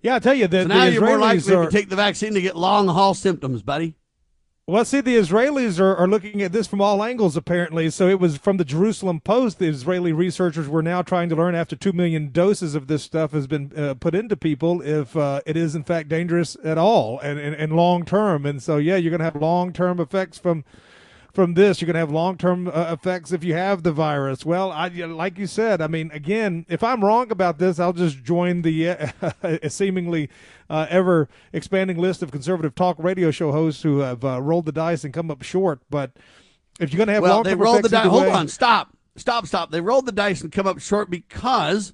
Yeah, 0.01 0.17
I 0.17 0.19
tell 0.19 0.35
you 0.35 0.49
that 0.49 0.63
so 0.63 0.69
now 0.69 0.85
the 0.85 0.93
you're 0.93 1.03
Israelis 1.03 1.07
more 1.07 1.19
likely 1.19 1.55
are, 1.55 1.65
to 1.67 1.71
take 1.71 1.89
the 1.89 1.97
vaccine 1.97 2.35
to 2.35 2.41
get 2.41 2.57
long 2.57 2.89
haul 2.89 3.15
symptoms, 3.15 3.63
buddy. 3.63 3.95
Well, 4.69 4.85
see, 4.85 5.01
the 5.01 5.17
Israelis 5.17 5.81
are, 5.81 5.97
are 5.97 6.07
looking 6.07 6.41
at 6.41 6.53
this 6.53 6.69
from 6.69 6.81
all 6.81 7.03
angles, 7.03 7.37
apparently. 7.37 7.91
So 7.91 8.07
it 8.07 8.21
was 8.21 8.37
from 8.37 8.59
the 8.59 8.65
Jerusalem 8.65 9.19
Post. 9.19 9.59
The 9.59 9.67
Israeli 9.67 10.13
researchers 10.13 10.69
were 10.69 10.85
now 10.85 11.03
trying 11.03 11.29
to 11.31 11.35
learn 11.35 11.57
after 11.57 11.75
2 11.75 11.93
million 11.93 12.31
doses 12.31 12.77
of 12.77 12.87
this 12.87 13.03
stuff 13.03 13.33
has 13.33 13.49
been 13.49 13.73
uh, 13.77 13.95
put 13.95 14.15
into 14.15 14.37
people 14.37 14.81
if 14.81 15.17
uh, 15.17 15.41
it 15.47 15.57
is, 15.57 15.75
in 15.75 15.83
fact, 15.83 16.09
dangerous 16.09 16.57
at 16.63 16.79
all 16.79 17.19
and, 17.19 17.41
and, 17.41 17.57
and 17.57 17.73
long 17.73 18.05
term. 18.05 18.47
And 18.47 18.63
so, 18.63 18.77
yeah, 18.77 18.95
you're 18.95 19.11
going 19.11 19.19
to 19.19 19.25
have 19.25 19.35
long 19.35 19.73
term 19.73 19.99
effects 19.99 20.39
from 20.39 20.65
from 21.33 21.55
this. 21.55 21.81
You're 21.81 21.87
going 21.87 21.95
to 21.95 22.01
have 22.01 22.11
long 22.11 22.37
term 22.37 22.69
uh, 22.69 22.93
effects 22.93 23.33
if 23.33 23.43
you 23.43 23.55
have 23.55 23.83
the 23.83 23.93
virus. 23.93 24.45
Well, 24.45 24.71
I, 24.71 24.89
like 24.89 25.39
you 25.39 25.47
said, 25.47 25.81
I 25.81 25.87
mean, 25.87 26.11
again, 26.13 26.67
if 26.69 26.83
I'm 26.83 27.05
wrong 27.05 27.31
about 27.31 27.59
this, 27.59 27.79
I'll 27.79 27.93
just 27.93 28.23
join 28.23 28.63
the 28.63 28.91
uh, 28.91 29.59
seemingly 29.69 30.29
uh, 30.69 30.87
ever 30.89 31.29
expanding 31.53 31.99
list 31.99 32.23
of 32.23 32.31
conservative 32.31 32.75
talk 32.75 32.97
radio 32.99 33.31
show 33.31 33.53
hosts 33.53 33.83
who 33.83 33.99
have 33.99 34.25
uh, 34.25 34.41
rolled 34.41 34.67
the 34.67 34.73
dice 34.73 35.05
and 35.05 35.13
come 35.13 35.31
up 35.31 35.43
short. 35.43 35.81
But 35.91 36.13
if 36.81 36.93
you're 36.93 36.99
going 36.99 37.09
to 37.09 37.15
have 37.15 37.23
well, 37.23 37.37
long 37.37 37.43
they 37.45 37.55
rolled 37.55 37.83
the 37.83 37.89
dice. 37.89 38.07
Hold 38.07 38.29
on, 38.29 38.49
stop, 38.49 38.97
stop, 39.17 39.47
stop. 39.47 39.71
They 39.71 39.81
rolled 39.81 40.07
the 40.07 40.13
dice 40.13 40.43
and 40.43 40.53
come 40.53 40.67
up 40.67 40.81
short 40.81 41.11
because 41.11 41.93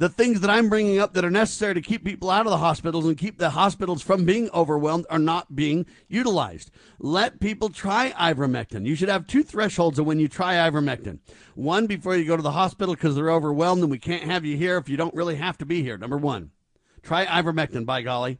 the 0.00 0.08
things 0.08 0.40
that 0.40 0.48
I'm 0.48 0.70
bringing 0.70 0.98
up 0.98 1.12
that 1.12 1.26
are 1.26 1.30
necessary 1.30 1.74
to 1.74 1.82
keep 1.82 2.06
people 2.06 2.30
out 2.30 2.46
of 2.46 2.50
the 2.50 2.56
hospitals 2.56 3.04
and 3.04 3.18
keep 3.18 3.36
the 3.36 3.50
hospitals 3.50 4.00
from 4.00 4.24
being 4.24 4.48
overwhelmed 4.54 5.04
are 5.10 5.18
not 5.18 5.54
being 5.54 5.84
utilized. 6.08 6.70
Let 6.98 7.38
people 7.38 7.68
try 7.68 8.12
ivermectin. 8.12 8.86
You 8.86 8.94
should 8.94 9.10
have 9.10 9.26
two 9.26 9.42
thresholds 9.42 9.98
of 9.98 10.06
when 10.06 10.18
you 10.18 10.26
try 10.26 10.54
ivermectin. 10.54 11.18
One 11.54 11.86
before 11.86 12.16
you 12.16 12.24
go 12.24 12.34
to 12.34 12.42
the 12.42 12.52
hospital 12.52 12.94
because 12.94 13.14
they're 13.14 13.30
overwhelmed 13.30 13.82
and 13.82 13.90
we 13.90 13.98
can't 13.98 14.22
have 14.22 14.46
you 14.46 14.56
here 14.56 14.78
if 14.78 14.88
you 14.88 14.96
don't 14.96 15.14
really 15.14 15.36
have 15.36 15.58
to 15.58 15.66
be 15.66 15.82
here. 15.82 15.98
Number 15.98 16.16
one, 16.16 16.50
try 17.02 17.26
ivermectin, 17.26 17.84
by 17.84 18.00
golly. 18.00 18.38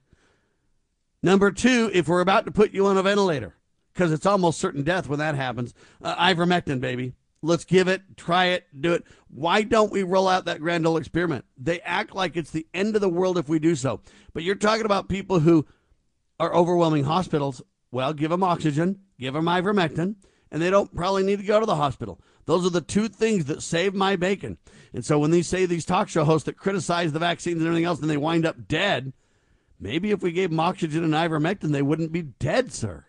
Number 1.22 1.50
two, 1.50 1.90
if 1.92 2.08
we're 2.08 2.22
about 2.22 2.46
to 2.46 2.52
put 2.52 2.72
you 2.72 2.86
on 2.86 2.96
a 2.96 3.02
ventilator 3.02 3.54
because 3.92 4.12
it's 4.12 4.24
almost 4.24 4.60
certain 4.60 4.82
death 4.82 5.10
when 5.10 5.18
that 5.18 5.34
happens, 5.34 5.74
uh, 6.02 6.16
ivermectin, 6.16 6.80
baby. 6.80 7.12
Let's 7.42 7.64
give 7.64 7.88
it, 7.88 8.02
try 8.16 8.46
it, 8.46 8.66
do 8.78 8.92
it. 8.92 9.04
Why 9.28 9.62
don't 9.62 9.90
we 9.90 10.02
roll 10.02 10.28
out 10.28 10.44
that 10.44 10.60
grand 10.60 10.86
old 10.86 10.98
experiment? 10.98 11.46
They 11.56 11.80
act 11.80 12.14
like 12.14 12.36
it's 12.36 12.50
the 12.50 12.66
end 12.74 12.94
of 12.94 13.00
the 13.00 13.08
world 13.08 13.38
if 13.38 13.48
we 13.48 13.58
do 13.58 13.74
so. 13.74 14.02
But 14.34 14.42
you're 14.42 14.56
talking 14.56 14.84
about 14.84 15.08
people 15.08 15.40
who 15.40 15.66
are 16.38 16.54
overwhelming 16.54 17.04
hospitals. 17.04 17.62
Well, 17.90 18.12
give 18.12 18.30
them 18.30 18.42
oxygen, 18.42 19.00
give 19.18 19.34
them 19.34 19.46
ivermectin, 19.46 20.16
and 20.50 20.60
they 20.60 20.70
don't 20.70 20.94
probably 20.94 21.22
need 21.22 21.38
to 21.38 21.46
go 21.46 21.60
to 21.60 21.66
the 21.66 21.76
hospital. 21.76 22.20
Those 22.44 22.66
are 22.66 22.70
the 22.70 22.80
two 22.80 23.08
things 23.08 23.46
that 23.46 23.62
save 23.62 23.94
my 23.94 24.16
bacon. 24.16 24.58
And 24.92 25.04
so 25.04 25.18
when 25.18 25.30
they 25.30 25.42
say 25.42 25.64
these 25.64 25.84
talk 25.86 26.08
show 26.08 26.24
hosts 26.24 26.46
that 26.46 26.58
criticize 26.58 27.12
the 27.12 27.18
vaccines 27.18 27.58
and 27.58 27.66
everything 27.66 27.84
else, 27.84 28.00
and 28.00 28.10
they 28.10 28.16
wind 28.16 28.44
up 28.44 28.68
dead, 28.68 29.12
maybe 29.78 30.10
if 30.10 30.22
we 30.22 30.32
gave 30.32 30.50
them 30.50 30.60
oxygen 30.60 31.04
and 31.04 31.14
ivermectin, 31.14 31.72
they 31.72 31.82
wouldn't 31.82 32.12
be 32.12 32.22
dead, 32.22 32.72
sir. 32.72 33.06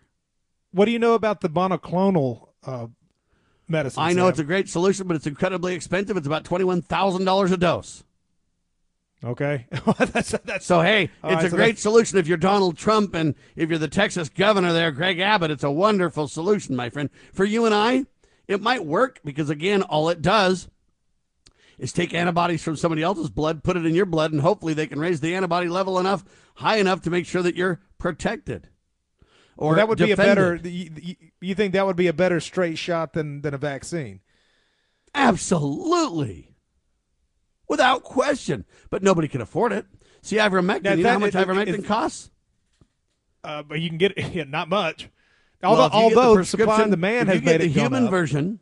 What 0.70 0.86
do 0.86 0.90
you 0.90 0.98
know 0.98 1.14
about 1.14 1.42
the 1.42 1.50
monoclonal 1.50 2.48
uh, 2.64 2.86
medicine. 3.72 4.02
I 4.02 4.12
know 4.12 4.28
it's 4.28 4.38
a 4.38 4.44
great 4.44 4.68
solution, 4.68 5.08
but 5.08 5.16
it's 5.16 5.26
incredibly 5.26 5.74
expensive. 5.74 6.16
It's 6.16 6.26
about 6.26 6.44
twenty 6.44 6.64
one 6.64 6.82
thousand 6.82 7.24
dollars 7.24 7.50
a 7.50 7.56
dose. 7.56 8.04
Okay, 9.24 9.66
that's, 9.98 10.30
that's, 10.44 10.66
so 10.66 10.80
hey, 10.80 11.04
it's 11.04 11.22
right, 11.22 11.44
a 11.44 11.50
so 11.50 11.56
great 11.56 11.78
solution 11.78 12.18
if 12.18 12.26
you're 12.26 12.36
Donald 12.36 12.76
Trump 12.76 13.14
and 13.14 13.36
if 13.54 13.68
you're 13.68 13.78
the 13.78 13.88
Texas 13.88 14.28
governor 14.28 14.72
there, 14.72 14.90
Greg 14.90 15.20
Abbott. 15.20 15.50
It's 15.50 15.64
a 15.64 15.70
wonderful 15.70 16.26
solution, 16.26 16.74
my 16.74 16.90
friend. 16.90 17.08
For 17.32 17.44
you 17.44 17.64
and 17.64 17.74
I, 17.74 18.06
it 18.48 18.60
might 18.60 18.84
work 18.84 19.20
because 19.24 19.48
again, 19.48 19.82
all 19.82 20.08
it 20.08 20.22
does 20.22 20.68
is 21.78 21.92
take 21.92 22.14
antibodies 22.14 22.62
from 22.62 22.76
somebody 22.76 23.02
else's 23.02 23.30
blood, 23.30 23.62
put 23.62 23.76
it 23.76 23.86
in 23.86 23.94
your 23.94 24.06
blood, 24.06 24.32
and 24.32 24.40
hopefully 24.40 24.74
they 24.74 24.86
can 24.88 25.00
raise 25.00 25.20
the 25.20 25.34
antibody 25.34 25.68
level 25.68 25.98
enough 25.98 26.24
high 26.56 26.76
enough 26.76 27.02
to 27.02 27.10
make 27.10 27.26
sure 27.26 27.42
that 27.42 27.56
you're 27.56 27.80
protected 27.98 28.68
or 29.62 29.68
well, 29.68 29.76
that 29.76 29.88
would 29.88 29.98
defended. 29.98 30.62
be 30.62 30.86
a 30.86 30.90
better. 30.90 31.06
You, 31.08 31.16
you 31.40 31.54
think 31.54 31.72
that 31.74 31.86
would 31.86 31.94
be 31.94 32.08
a 32.08 32.12
better 32.12 32.40
straight 32.40 32.78
shot 32.78 33.12
than 33.12 33.42
than 33.42 33.54
a 33.54 33.58
vaccine? 33.58 34.18
Absolutely, 35.14 36.56
without 37.68 38.02
question. 38.02 38.64
But 38.90 39.04
nobody 39.04 39.28
can 39.28 39.40
afford 39.40 39.72
it. 39.72 39.86
See, 40.20 40.36
ivermectin. 40.36 40.82
Now, 40.82 40.94
you 40.94 41.04
know 41.04 41.10
how 41.10 41.18
much 41.20 41.34
ivermectin 41.34 41.86
costs? 41.86 42.30
Uh, 43.44 43.62
but 43.62 43.80
you 43.80 43.88
can 43.88 43.98
get 43.98 44.18
it, 44.18 44.32
yeah, 44.34 44.44
not 44.44 44.68
much. 44.68 45.08
Although, 45.62 45.82
well, 45.82 45.90
although 45.92 46.36
the 46.38 46.44
supply 46.44 46.82
and 46.82 46.90
demand 46.90 47.28
has 47.28 47.40
made 47.40 47.60
the 47.60 47.66
it 47.66 47.70
human 47.70 48.10
version. 48.10 48.58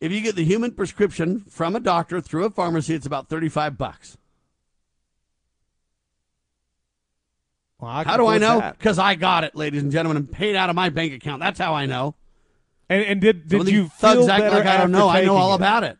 If 0.00 0.12
you 0.12 0.20
get 0.20 0.36
the 0.36 0.44
human 0.44 0.72
prescription 0.72 1.44
from 1.48 1.74
a 1.74 1.80
doctor 1.80 2.20
through 2.20 2.44
a 2.44 2.50
pharmacy, 2.50 2.94
it's 2.94 3.06
about 3.06 3.28
thirty-five 3.28 3.76
bucks. 3.76 4.16
Well, 7.84 8.04
how 8.04 8.16
do 8.16 8.26
I 8.26 8.38
know? 8.38 8.72
Because 8.78 8.98
I 8.98 9.14
got 9.14 9.44
it, 9.44 9.54
ladies 9.54 9.82
and 9.82 9.92
gentlemen, 9.92 10.16
and 10.16 10.32
paid 10.32 10.56
out 10.56 10.70
of 10.70 10.76
my 10.76 10.88
bank 10.88 11.12
account. 11.12 11.40
That's 11.40 11.58
how 11.58 11.74
I 11.74 11.84
know. 11.84 12.14
And, 12.88 13.04
and 13.04 13.20
did 13.20 13.46
did 13.46 13.68
you 13.68 13.88
thugs 13.88 14.26
act 14.26 14.52
like 14.52 14.66
I 14.66 14.78
don't 14.78 14.90
know? 14.90 15.08
I 15.08 15.24
know 15.24 15.36
all 15.36 15.52
it? 15.52 15.56
about 15.56 15.84
it. 15.84 15.98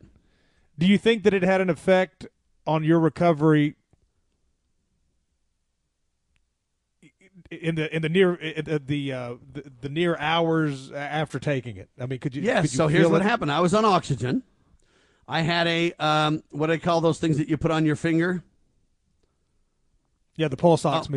Do 0.79 0.87
you 0.87 0.97
think 0.97 1.25
that 1.25 1.35
it 1.35 1.43
had 1.43 1.61
an 1.61 1.69
effect 1.69 2.27
on 2.67 2.85
your 2.85 2.99
recovery 2.99 3.77
in 7.51 7.75
the 7.75 7.95
in 7.95 8.01
the 8.03 8.09
near 8.09 8.35
in 8.35 8.81
the, 8.87 9.13
uh, 9.13 9.35
the, 9.53 9.71
the 9.83 9.89
near 9.91 10.17
hours 10.19 10.91
after 10.91 11.39
taking 11.39 11.77
it? 11.77 11.91
I 12.01 12.07
mean, 12.07 12.19
could 12.19 12.35
you? 12.35 12.43
Yes. 12.43 12.63
Could 12.63 12.73
you 12.73 12.77
so 12.77 12.89
here's 12.89 13.07
it? 13.07 13.11
what 13.11 13.23
happened. 13.23 13.53
I 13.53 13.61
was 13.61 13.75
on 13.75 13.85
oxygen. 13.85 14.43
I 15.29 15.43
had 15.43 15.67
a 15.67 15.93
um, 15.99 16.43
what 16.51 16.69
do 16.69 16.73
I 16.73 16.79
call 16.79 17.03
those 17.03 17.19
things 17.19 17.37
that 17.37 17.49
you 17.49 17.59
put 17.59 17.71
on 17.71 17.85
your 17.85 17.97
finger? 17.97 18.43
Yeah, 20.37 20.49
the 20.49 20.57
pulse 20.57 20.85
ox 20.87 21.09
oh. 21.09 21.13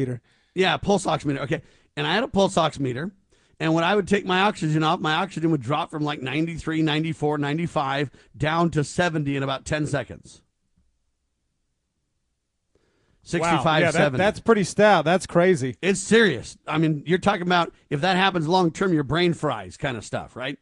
Yeah, 0.58 0.76
pulse 0.78 1.06
oximeter. 1.06 1.42
Okay. 1.42 1.62
And 1.96 2.08
I 2.08 2.16
had 2.16 2.24
a 2.24 2.28
pulse 2.28 2.56
oximeter. 2.56 3.12
And 3.60 3.76
when 3.76 3.84
I 3.84 3.96
would 3.96 4.08
take 4.08 4.26
my 4.26 4.42
oxygen 4.42 4.84
off, 4.84 5.00
my 5.00 5.14
oxygen 5.14 5.52
would 5.52 5.62
drop 5.62 5.92
from 5.92 6.04
like 6.04 6.20
93, 6.20 6.82
94, 6.82 7.38
95 7.38 8.10
down 8.36 8.72
to 8.72 8.84
70 8.84 9.36
in 9.36 9.44
about 9.44 9.66
10 9.66 9.86
seconds. 9.86 10.42
65, 13.22 13.66
wow. 13.66 13.78
yeah, 13.78 13.92
70. 13.92 14.12
That, 14.12 14.18
that's 14.18 14.40
pretty 14.40 14.64
stout. 14.64 15.06
That's 15.06 15.28
crazy. 15.28 15.76
It's 15.82 16.00
serious. 16.00 16.58
I 16.68 16.80
mean, 16.80 17.04
you're 17.06 17.20
talking 17.20 17.44
about 17.44 17.72
if 17.92 18.02
that 18.02 18.16
happens 18.16 18.48
long 18.48 18.72
term, 18.72 18.94
your 18.94 19.04
brain 19.04 19.34
fries 19.34 19.78
kind 19.78 19.96
of 19.96 20.04
stuff, 20.04 20.36
right? 20.36 20.58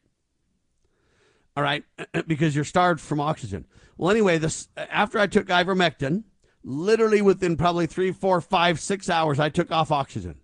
All 1.55 1.63
right, 1.63 1.85
because 2.27 2.53
you're 2.53 2.65
starved 2.65 2.99
from 2.99 3.21
oxygen. 3.21 3.65
Well, 3.97 4.11
anyway, 4.11 4.39
this 4.39 4.67
after 4.75 5.19
I 5.19 5.27
took 5.27 5.47
ivermectin, 5.47 6.23
literally 6.65 7.21
within 7.21 7.55
probably 7.55 7.85
three, 7.85 8.11
four, 8.11 8.41
five, 8.41 8.79
six 8.79 9.09
hours, 9.09 9.39
I 9.39 9.49
took 9.49 9.71
off 9.71 9.91
oxygen. 9.91 10.39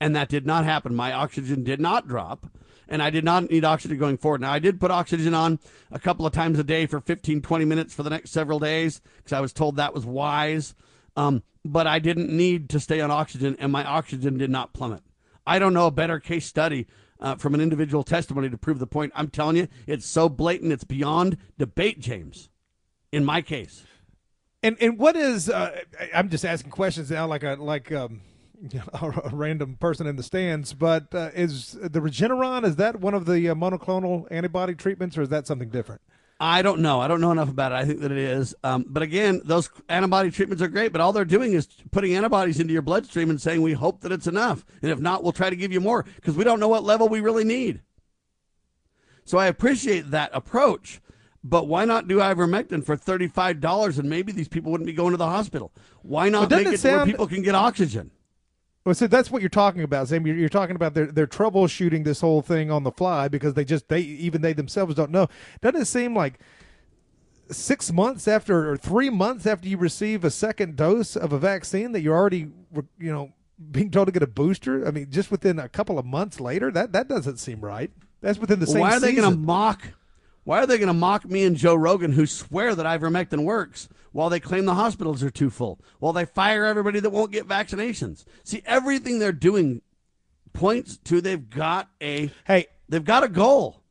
And 0.00 0.16
that 0.16 0.30
did 0.30 0.46
not 0.46 0.64
happen. 0.64 0.94
My 0.94 1.12
oxygen 1.12 1.62
did 1.62 1.78
not 1.78 2.08
drop, 2.08 2.46
and 2.88 3.02
I 3.02 3.10
did 3.10 3.22
not 3.22 3.50
need 3.50 3.64
oxygen 3.64 3.98
going 3.98 4.16
forward. 4.16 4.40
Now, 4.40 4.50
I 4.50 4.58
did 4.58 4.80
put 4.80 4.90
oxygen 4.90 5.34
on 5.34 5.58
a 5.92 5.98
couple 5.98 6.24
of 6.24 6.32
times 6.32 6.58
a 6.58 6.64
day 6.64 6.86
for 6.86 7.00
15, 7.00 7.42
20 7.42 7.64
minutes 7.66 7.92
for 7.92 8.02
the 8.02 8.10
next 8.10 8.30
several 8.30 8.58
days 8.58 9.02
because 9.18 9.34
I 9.34 9.40
was 9.40 9.52
told 9.52 9.76
that 9.76 9.92
was 9.92 10.06
wise. 10.06 10.74
Um, 11.16 11.42
but 11.66 11.86
I 11.86 11.98
didn't 11.98 12.34
need 12.34 12.70
to 12.70 12.80
stay 12.80 13.02
on 13.02 13.10
oxygen, 13.10 13.56
and 13.60 13.70
my 13.70 13.84
oxygen 13.84 14.38
did 14.38 14.48
not 14.48 14.72
plummet. 14.72 15.02
I 15.46 15.58
don't 15.58 15.74
know 15.74 15.86
a 15.86 15.90
better 15.90 16.18
case 16.18 16.46
study 16.46 16.86
uh, 17.20 17.34
from 17.34 17.52
an 17.52 17.60
individual 17.60 18.02
testimony 18.02 18.48
to 18.48 18.56
prove 18.56 18.78
the 18.78 18.86
point. 18.86 19.12
I'm 19.14 19.28
telling 19.28 19.56
you, 19.56 19.68
it's 19.86 20.06
so 20.06 20.30
blatant, 20.30 20.72
it's 20.72 20.84
beyond 20.84 21.36
debate, 21.58 22.00
James, 22.00 22.48
in 23.12 23.26
my 23.26 23.42
case. 23.42 23.84
And 24.62 24.76
and 24.80 24.98
what 24.98 25.16
is? 25.16 25.48
Uh, 25.48 25.80
I'm 26.14 26.28
just 26.28 26.44
asking 26.44 26.70
questions 26.70 27.10
now, 27.10 27.26
like 27.26 27.42
a 27.42 27.56
like 27.58 27.90
um, 27.92 28.20
a 28.92 29.30
random 29.32 29.76
person 29.76 30.06
in 30.06 30.16
the 30.16 30.22
stands. 30.22 30.74
But 30.74 31.14
uh, 31.14 31.30
is 31.34 31.72
the 31.72 32.00
Regeneron 32.00 32.64
is 32.64 32.76
that 32.76 33.00
one 33.00 33.14
of 33.14 33.26
the 33.26 33.48
uh, 33.48 33.54
monoclonal 33.54 34.26
antibody 34.30 34.74
treatments, 34.74 35.16
or 35.16 35.22
is 35.22 35.30
that 35.30 35.46
something 35.46 35.70
different? 35.70 36.02
I 36.42 36.62
don't 36.62 36.80
know. 36.80 37.00
I 37.00 37.08
don't 37.08 37.20
know 37.20 37.32
enough 37.32 37.50
about 37.50 37.72
it. 37.72 37.74
I 37.74 37.84
think 37.84 38.00
that 38.00 38.10
it 38.10 38.16
is. 38.16 38.54
Um, 38.64 38.86
but 38.88 39.02
again, 39.02 39.42
those 39.44 39.68
antibody 39.90 40.30
treatments 40.30 40.62
are 40.62 40.68
great, 40.68 40.90
but 40.90 41.02
all 41.02 41.12
they're 41.12 41.26
doing 41.26 41.52
is 41.52 41.68
putting 41.90 42.16
antibodies 42.16 42.58
into 42.58 42.72
your 42.72 42.80
bloodstream 42.80 43.28
and 43.28 43.38
saying, 43.38 43.60
we 43.60 43.74
hope 43.74 44.00
that 44.00 44.10
it's 44.10 44.26
enough. 44.26 44.64
And 44.80 44.90
if 44.90 44.98
not, 44.98 45.22
we'll 45.22 45.32
try 45.32 45.50
to 45.50 45.56
give 45.56 45.70
you 45.70 45.80
more 45.80 46.02
because 46.16 46.36
we 46.36 46.44
don't 46.44 46.58
know 46.58 46.68
what 46.68 46.82
level 46.82 47.10
we 47.10 47.20
really 47.20 47.44
need. 47.44 47.82
So 49.26 49.36
I 49.36 49.48
appreciate 49.48 50.12
that 50.12 50.30
approach. 50.32 51.02
But 51.42 51.68
why 51.68 51.84
not 51.86 52.06
do 52.06 52.18
ivermectin 52.18 52.84
for 52.84 52.96
$35 52.96 53.98
and 53.98 54.10
maybe 54.10 54.30
these 54.30 54.48
people 54.48 54.72
wouldn't 54.72 54.86
be 54.86 54.92
going 54.92 55.12
to 55.12 55.16
the 55.16 55.26
hospital? 55.26 55.72
Why 56.02 56.28
not 56.28 56.50
make 56.50 56.66
it, 56.66 56.74
it 56.74 56.80
sound... 56.80 56.96
where 56.98 57.06
people 57.06 57.26
can 57.26 57.42
get 57.42 57.54
oxygen? 57.54 58.10
Well, 58.84 58.94
so 58.94 59.06
that's 59.06 59.30
what 59.30 59.42
you're 59.42 59.48
talking 59.48 59.82
about, 59.82 60.08
Sam. 60.08 60.26
You're, 60.26 60.36
you're, 60.36 60.48
talking 60.48 60.76
about 60.76 60.94
they're, 60.94 61.06
they're 61.06 61.26
troubleshooting 61.26 62.04
this 62.04 62.20
whole 62.20 62.40
thing 62.40 62.70
on 62.70 62.82
the 62.82 62.90
fly 62.90 63.28
because 63.28 63.54
they 63.54 63.64
just 63.64 63.88
they 63.88 64.00
even 64.00 64.40
they 64.40 64.54
themselves 64.54 64.94
don't 64.94 65.10
know. 65.10 65.28
Doesn't 65.60 65.82
it 65.82 65.84
seem 65.86 66.16
like 66.16 66.40
six 67.50 67.92
months 67.92 68.26
after 68.26 68.70
or 68.70 68.76
three 68.76 69.10
months 69.10 69.46
after 69.46 69.68
you 69.68 69.76
receive 69.76 70.24
a 70.24 70.30
second 70.30 70.76
dose 70.76 71.14
of 71.14 71.32
a 71.32 71.38
vaccine 71.38 71.92
that 71.92 72.00
you're 72.00 72.16
already 72.16 72.48
you 72.98 73.12
know 73.12 73.32
being 73.70 73.90
told 73.90 74.06
to 74.06 74.12
get 74.12 74.22
a 74.22 74.26
booster? 74.26 74.86
I 74.86 74.92
mean, 74.92 75.08
just 75.10 75.30
within 75.30 75.58
a 75.58 75.68
couple 75.68 75.98
of 75.98 76.06
months 76.06 76.40
later, 76.40 76.70
that 76.70 76.92
that 76.92 77.06
doesn't 77.06 77.36
seem 77.36 77.60
right. 77.60 77.90
That's 78.22 78.38
within 78.38 78.60
the 78.60 78.66
same. 78.66 78.80
Why 78.80 78.96
are 78.96 79.00
they 79.00 79.14
going 79.14 79.30
to 79.30 79.36
mock? 79.36 79.82
Why 80.50 80.64
are 80.64 80.66
they 80.66 80.78
going 80.78 80.88
to 80.88 80.92
mock 80.92 81.30
me 81.30 81.44
and 81.44 81.54
Joe 81.54 81.76
Rogan, 81.76 82.10
who 82.10 82.26
swear 82.26 82.74
that 82.74 82.84
ivermectin 82.84 83.44
works? 83.44 83.88
while 84.10 84.28
they 84.28 84.40
claim 84.40 84.64
the 84.64 84.74
hospitals 84.74 85.22
are 85.22 85.30
too 85.30 85.48
full, 85.48 85.78
while 86.00 86.12
they 86.12 86.24
fire 86.24 86.64
everybody 86.64 86.98
that 86.98 87.10
won't 87.10 87.30
get 87.30 87.46
vaccinations. 87.46 88.24
See, 88.42 88.60
everything 88.66 89.20
they're 89.20 89.30
doing 89.30 89.82
points 90.52 90.98
to 91.04 91.20
they've 91.20 91.48
got 91.48 91.88
a 92.00 92.32
hey, 92.42 92.66
they've 92.88 93.04
got 93.04 93.22
a 93.22 93.28
goal. 93.28 93.84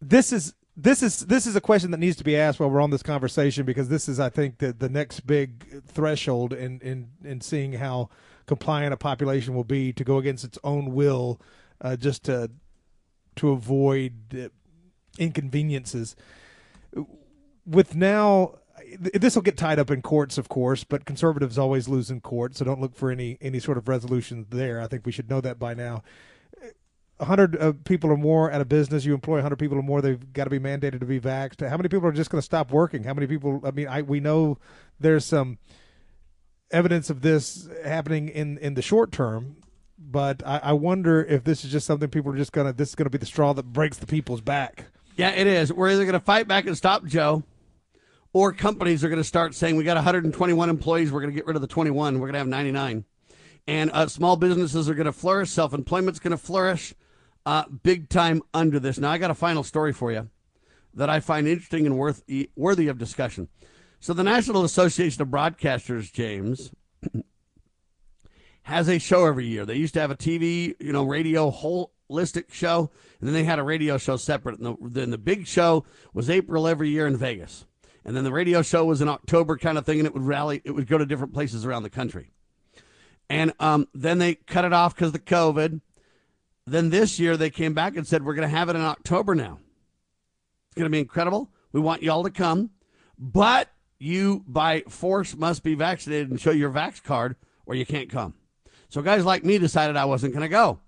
This 0.00 0.32
is 0.32 0.54
this 0.76 1.04
is 1.04 1.20
this 1.20 1.46
is 1.46 1.54
a 1.54 1.60
question 1.60 1.92
that 1.92 1.98
needs 1.98 2.16
to 2.16 2.24
be 2.24 2.36
asked 2.36 2.58
while 2.58 2.70
we're 2.70 2.80
on 2.80 2.90
this 2.90 3.04
conversation 3.04 3.64
because 3.64 3.88
this 3.88 4.08
is, 4.08 4.18
I 4.18 4.30
think, 4.30 4.58
the 4.58 4.72
the 4.72 4.88
next 4.88 5.20
big 5.20 5.84
threshold 5.86 6.52
in 6.52 6.80
in 6.80 7.10
in 7.24 7.40
seeing 7.40 7.74
how 7.74 8.10
compliant 8.46 8.92
a 8.92 8.96
population 8.96 9.54
will 9.54 9.62
be 9.62 9.92
to 9.92 10.02
go 10.02 10.18
against 10.18 10.42
its 10.42 10.58
own 10.64 10.92
will, 10.92 11.40
uh, 11.80 11.94
just 11.94 12.24
to 12.24 12.50
to 13.36 13.50
avoid 13.50 14.12
uh, 14.34 14.48
inconveniences. 15.18 16.16
With 17.66 17.94
now 17.94 18.54
this 18.98 19.34
will 19.34 19.42
get 19.42 19.56
tied 19.56 19.78
up 19.78 19.90
in 19.90 20.02
courts, 20.02 20.38
of 20.38 20.48
course, 20.48 20.84
but 20.84 21.04
conservatives 21.04 21.58
always 21.58 21.88
lose 21.88 22.10
in 22.10 22.20
court, 22.20 22.56
so 22.56 22.64
don't 22.64 22.80
look 22.80 22.94
for 22.94 23.10
any 23.10 23.38
any 23.40 23.60
sort 23.60 23.78
of 23.78 23.88
resolution 23.88 24.46
there. 24.50 24.80
I 24.80 24.86
think 24.86 25.06
we 25.06 25.12
should 25.12 25.30
know 25.30 25.40
that 25.40 25.58
by 25.58 25.74
now. 25.74 26.02
100 27.18 27.60
uh, 27.60 27.72
people 27.84 28.10
or 28.10 28.16
more 28.16 28.48
at 28.48 28.60
a 28.60 28.64
business, 28.64 29.04
you 29.04 29.12
employ 29.12 29.34
100 29.34 29.56
people 29.56 29.76
or 29.76 29.82
more, 29.82 30.00
they've 30.00 30.32
got 30.32 30.44
to 30.44 30.50
be 30.50 30.60
mandated 30.60 31.00
to 31.00 31.06
be 31.06 31.18
vaxxed. 31.18 31.68
How 31.68 31.76
many 31.76 31.88
people 31.88 32.06
are 32.08 32.12
just 32.12 32.30
going 32.30 32.38
to 32.38 32.44
stop 32.44 32.70
working? 32.70 33.02
How 33.02 33.12
many 33.12 33.26
people? 33.26 33.60
I 33.64 33.72
mean, 33.72 33.88
I 33.88 34.02
we 34.02 34.20
know 34.20 34.58
there's 35.00 35.24
some 35.24 35.58
evidence 36.70 37.10
of 37.10 37.22
this 37.22 37.68
happening 37.84 38.28
in 38.28 38.58
in 38.58 38.74
the 38.74 38.82
short 38.82 39.10
term, 39.10 39.56
but 39.98 40.46
I, 40.46 40.58
I 40.62 40.72
wonder 40.74 41.24
if 41.24 41.44
this 41.44 41.64
is 41.64 41.72
just 41.72 41.86
something 41.86 42.08
people 42.08 42.32
are 42.32 42.36
just 42.36 42.52
going 42.52 42.68
to. 42.68 42.72
This 42.72 42.90
is 42.90 42.94
going 42.94 43.06
to 43.06 43.10
be 43.10 43.18
the 43.18 43.26
straw 43.26 43.52
that 43.52 43.64
breaks 43.72 43.98
the 43.98 44.06
people's 44.06 44.40
back. 44.40 44.86
Yeah, 45.18 45.30
it 45.30 45.48
is. 45.48 45.72
We're 45.72 45.90
either 45.90 46.04
going 46.04 46.12
to 46.12 46.20
fight 46.20 46.46
back 46.46 46.66
and 46.66 46.76
stop 46.76 47.04
Joe 47.04 47.42
or 48.32 48.52
companies 48.52 49.02
are 49.02 49.08
going 49.08 49.20
to 49.20 49.24
start 49.24 49.52
saying 49.52 49.74
we 49.74 49.82
got 49.82 49.96
121 49.96 50.70
employees, 50.70 51.10
we're 51.10 51.20
going 51.20 51.32
to 51.32 51.34
get 51.34 51.44
rid 51.44 51.56
of 51.56 51.60
the 51.60 51.66
21, 51.66 52.20
we're 52.20 52.28
going 52.28 52.34
to 52.34 52.38
have 52.38 52.46
99. 52.46 53.04
And 53.66 53.90
uh, 53.92 54.06
small 54.06 54.36
businesses 54.36 54.88
are 54.88 54.94
going 54.94 55.06
to 55.06 55.12
flourish, 55.12 55.50
self 55.50 55.74
employment's 55.74 56.20
going 56.20 56.30
to 56.30 56.38
flourish 56.38 56.94
uh, 57.44 57.64
big 57.82 58.08
time 58.08 58.42
under 58.54 58.78
this. 58.78 58.96
Now, 58.96 59.10
I 59.10 59.18
got 59.18 59.32
a 59.32 59.34
final 59.34 59.64
story 59.64 59.92
for 59.92 60.12
you 60.12 60.30
that 60.94 61.10
I 61.10 61.18
find 61.18 61.48
interesting 61.48 61.84
and 61.84 61.98
worth, 61.98 62.22
worthy 62.54 62.86
of 62.86 62.96
discussion. 62.96 63.48
So, 63.98 64.12
the 64.12 64.22
National 64.22 64.62
Association 64.62 65.20
of 65.20 65.28
Broadcasters, 65.28 66.12
James, 66.12 66.70
has 68.62 68.88
a 68.88 69.00
show 69.00 69.26
every 69.26 69.46
year. 69.46 69.66
They 69.66 69.74
used 69.74 69.94
to 69.94 70.00
have 70.00 70.12
a 70.12 70.16
TV, 70.16 70.76
you 70.78 70.92
know, 70.92 71.02
radio 71.02 71.50
holistic 72.10 72.52
show, 72.52 72.90
and 73.20 73.28
then 73.28 73.34
they 73.34 73.44
had 73.44 73.58
a 73.58 73.62
radio 73.62 73.98
show 73.98 74.16
separate. 74.16 74.58
And 74.58 74.66
the, 74.66 74.76
then 74.80 75.10
the 75.10 75.18
big 75.18 75.46
show 75.46 75.84
was 76.12 76.28
April 76.28 76.66
every 76.66 76.90
year 76.90 77.06
in 77.06 77.16
Vegas 77.16 77.64
and 78.08 78.16
then 78.16 78.24
the 78.24 78.32
radio 78.32 78.62
show 78.62 78.86
was 78.86 79.02
in 79.02 79.08
October 79.08 79.58
kind 79.58 79.76
of 79.76 79.84
thing, 79.84 79.98
and 79.98 80.06
it 80.06 80.14
would 80.14 80.22
rally, 80.22 80.62
it 80.64 80.70
would 80.70 80.86
go 80.86 80.96
to 80.96 81.04
different 81.04 81.34
places 81.34 81.66
around 81.66 81.82
the 81.82 81.90
country. 81.90 82.30
And 83.28 83.52
um, 83.60 83.86
then 83.92 84.16
they 84.16 84.36
cut 84.36 84.64
it 84.64 84.72
off 84.72 84.94
because 84.94 85.08
of 85.08 85.12
the 85.12 85.18
COVID. 85.18 85.82
Then 86.66 86.88
this 86.88 87.18
year 87.18 87.36
they 87.36 87.50
came 87.50 87.74
back 87.74 87.96
and 87.96 88.06
said, 88.06 88.24
We're 88.24 88.32
going 88.32 88.48
to 88.48 88.56
have 88.56 88.70
it 88.70 88.76
in 88.76 88.80
October 88.82 89.34
now. 89.34 89.58
It's 90.68 90.76
going 90.76 90.86
to 90.86 90.90
be 90.90 91.00
incredible. 91.00 91.50
We 91.72 91.80
want 91.80 92.02
y'all 92.02 92.22
to 92.22 92.30
come, 92.30 92.70
but 93.18 93.68
you 93.98 94.42
by 94.46 94.84
force 94.88 95.36
must 95.36 95.62
be 95.62 95.74
vaccinated 95.74 96.30
and 96.30 96.40
show 96.40 96.50
your 96.50 96.70
vax 96.70 97.02
card 97.02 97.36
or 97.66 97.74
you 97.74 97.84
can't 97.84 98.08
come. 98.08 98.32
So 98.88 99.02
guys 99.02 99.26
like 99.26 99.44
me 99.44 99.58
decided 99.58 99.96
I 99.96 100.06
wasn't 100.06 100.32
going 100.32 100.44
to 100.44 100.48
go. 100.48 100.80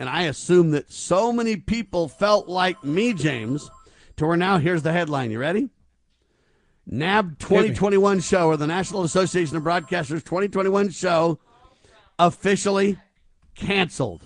And 0.00 0.08
I 0.08 0.22
assume 0.22 0.70
that 0.70 0.92
so 0.92 1.32
many 1.32 1.56
people 1.56 2.08
felt 2.08 2.48
like 2.48 2.84
me, 2.84 3.12
James, 3.12 3.68
to 4.16 4.26
where 4.26 4.36
now 4.36 4.58
here's 4.58 4.82
the 4.82 4.92
headline. 4.92 5.30
You 5.30 5.40
ready? 5.40 5.70
NAB 6.86 7.38
2021 7.38 8.20
show, 8.20 8.46
or 8.46 8.56
the 8.56 8.66
National 8.66 9.02
Association 9.02 9.56
of 9.56 9.62
Broadcasters 9.62 10.24
2021 10.24 10.90
show, 10.90 11.38
officially 12.18 12.98
canceled. 13.54 14.24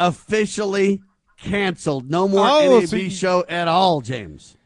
Officially 0.00 1.02
canceled. 1.36 2.10
No 2.10 2.26
more 2.26 2.46
oh, 2.48 2.80
NAB 2.80 2.88
so 2.88 2.96
you, 2.96 3.10
show 3.10 3.44
at 3.48 3.68
all, 3.68 4.00
James. 4.00 4.56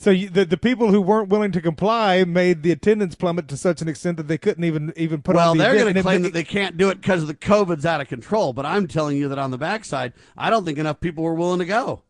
So 0.00 0.10
you, 0.10 0.30
the 0.30 0.46
the 0.46 0.56
people 0.56 0.90
who 0.90 1.02
weren't 1.02 1.28
willing 1.28 1.52
to 1.52 1.60
comply 1.60 2.24
made 2.24 2.62
the 2.62 2.72
attendance 2.72 3.14
plummet 3.14 3.48
to 3.48 3.56
such 3.58 3.82
an 3.82 3.88
extent 3.88 4.16
that 4.16 4.28
they 4.28 4.38
couldn't 4.38 4.64
even 4.64 4.94
even 4.96 5.20
put 5.20 5.36
well, 5.36 5.50
on 5.50 5.58
the 5.58 5.62
they're 5.62 5.74
going 5.74 5.94
to 5.94 6.00
claim 6.00 6.22
that 6.22 6.32
they 6.32 6.42
can't 6.42 6.78
do 6.78 6.88
it 6.88 7.02
because 7.02 7.26
the 7.26 7.34
COVID's 7.34 7.84
out 7.84 8.00
of 8.00 8.08
control. 8.08 8.54
But 8.54 8.64
I'm 8.64 8.88
telling 8.88 9.18
you 9.18 9.28
that 9.28 9.38
on 9.38 9.50
the 9.50 9.58
backside, 9.58 10.14
I 10.38 10.48
don't 10.48 10.64
think 10.64 10.78
enough 10.78 11.00
people 11.00 11.22
were 11.22 11.34
willing 11.34 11.58
to 11.58 11.66
go. 11.66 12.02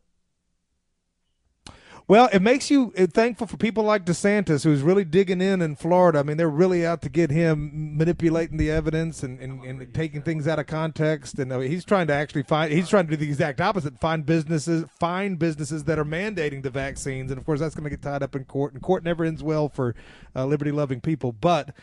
Well, 2.11 2.27
it 2.33 2.41
makes 2.41 2.69
you 2.69 2.91
uh, 2.97 3.07
thankful 3.07 3.47
for 3.47 3.55
people 3.55 3.85
like 3.85 4.03
DeSantis, 4.03 4.65
who's 4.65 4.81
really 4.81 5.05
digging 5.05 5.39
in 5.39 5.61
in 5.61 5.77
Florida. 5.77 6.19
I 6.19 6.23
mean, 6.23 6.35
they're 6.35 6.49
really 6.49 6.85
out 6.85 7.01
to 7.03 7.09
get 7.09 7.31
him 7.31 7.97
manipulating 7.97 8.57
the 8.57 8.69
evidence 8.69 9.23
and, 9.23 9.39
and, 9.39 9.63
and 9.63 9.93
taking 9.93 10.21
things 10.21 10.45
out 10.45 10.59
of 10.59 10.67
context. 10.67 11.39
And 11.39 11.53
uh, 11.53 11.59
he's 11.59 11.85
trying 11.85 12.07
to 12.07 12.13
actually 12.13 12.43
find, 12.43 12.73
he's 12.73 12.89
trying 12.89 13.05
to 13.05 13.11
do 13.11 13.15
the 13.15 13.29
exact 13.29 13.61
opposite 13.61 13.97
find 14.01 14.25
businesses, 14.25 14.83
find 14.99 15.39
businesses 15.39 15.85
that 15.85 15.97
are 15.97 16.03
mandating 16.03 16.63
the 16.63 16.69
vaccines. 16.69 17.31
And 17.31 17.37
of 17.37 17.45
course, 17.45 17.61
that's 17.61 17.75
going 17.75 17.85
to 17.85 17.89
get 17.89 18.01
tied 18.01 18.23
up 18.23 18.35
in 18.35 18.43
court. 18.43 18.73
And 18.73 18.81
court 18.81 19.05
never 19.05 19.23
ends 19.23 19.41
well 19.41 19.69
for 19.69 19.95
uh, 20.35 20.45
liberty 20.45 20.71
loving 20.71 20.99
people. 20.99 21.31
But 21.31 21.73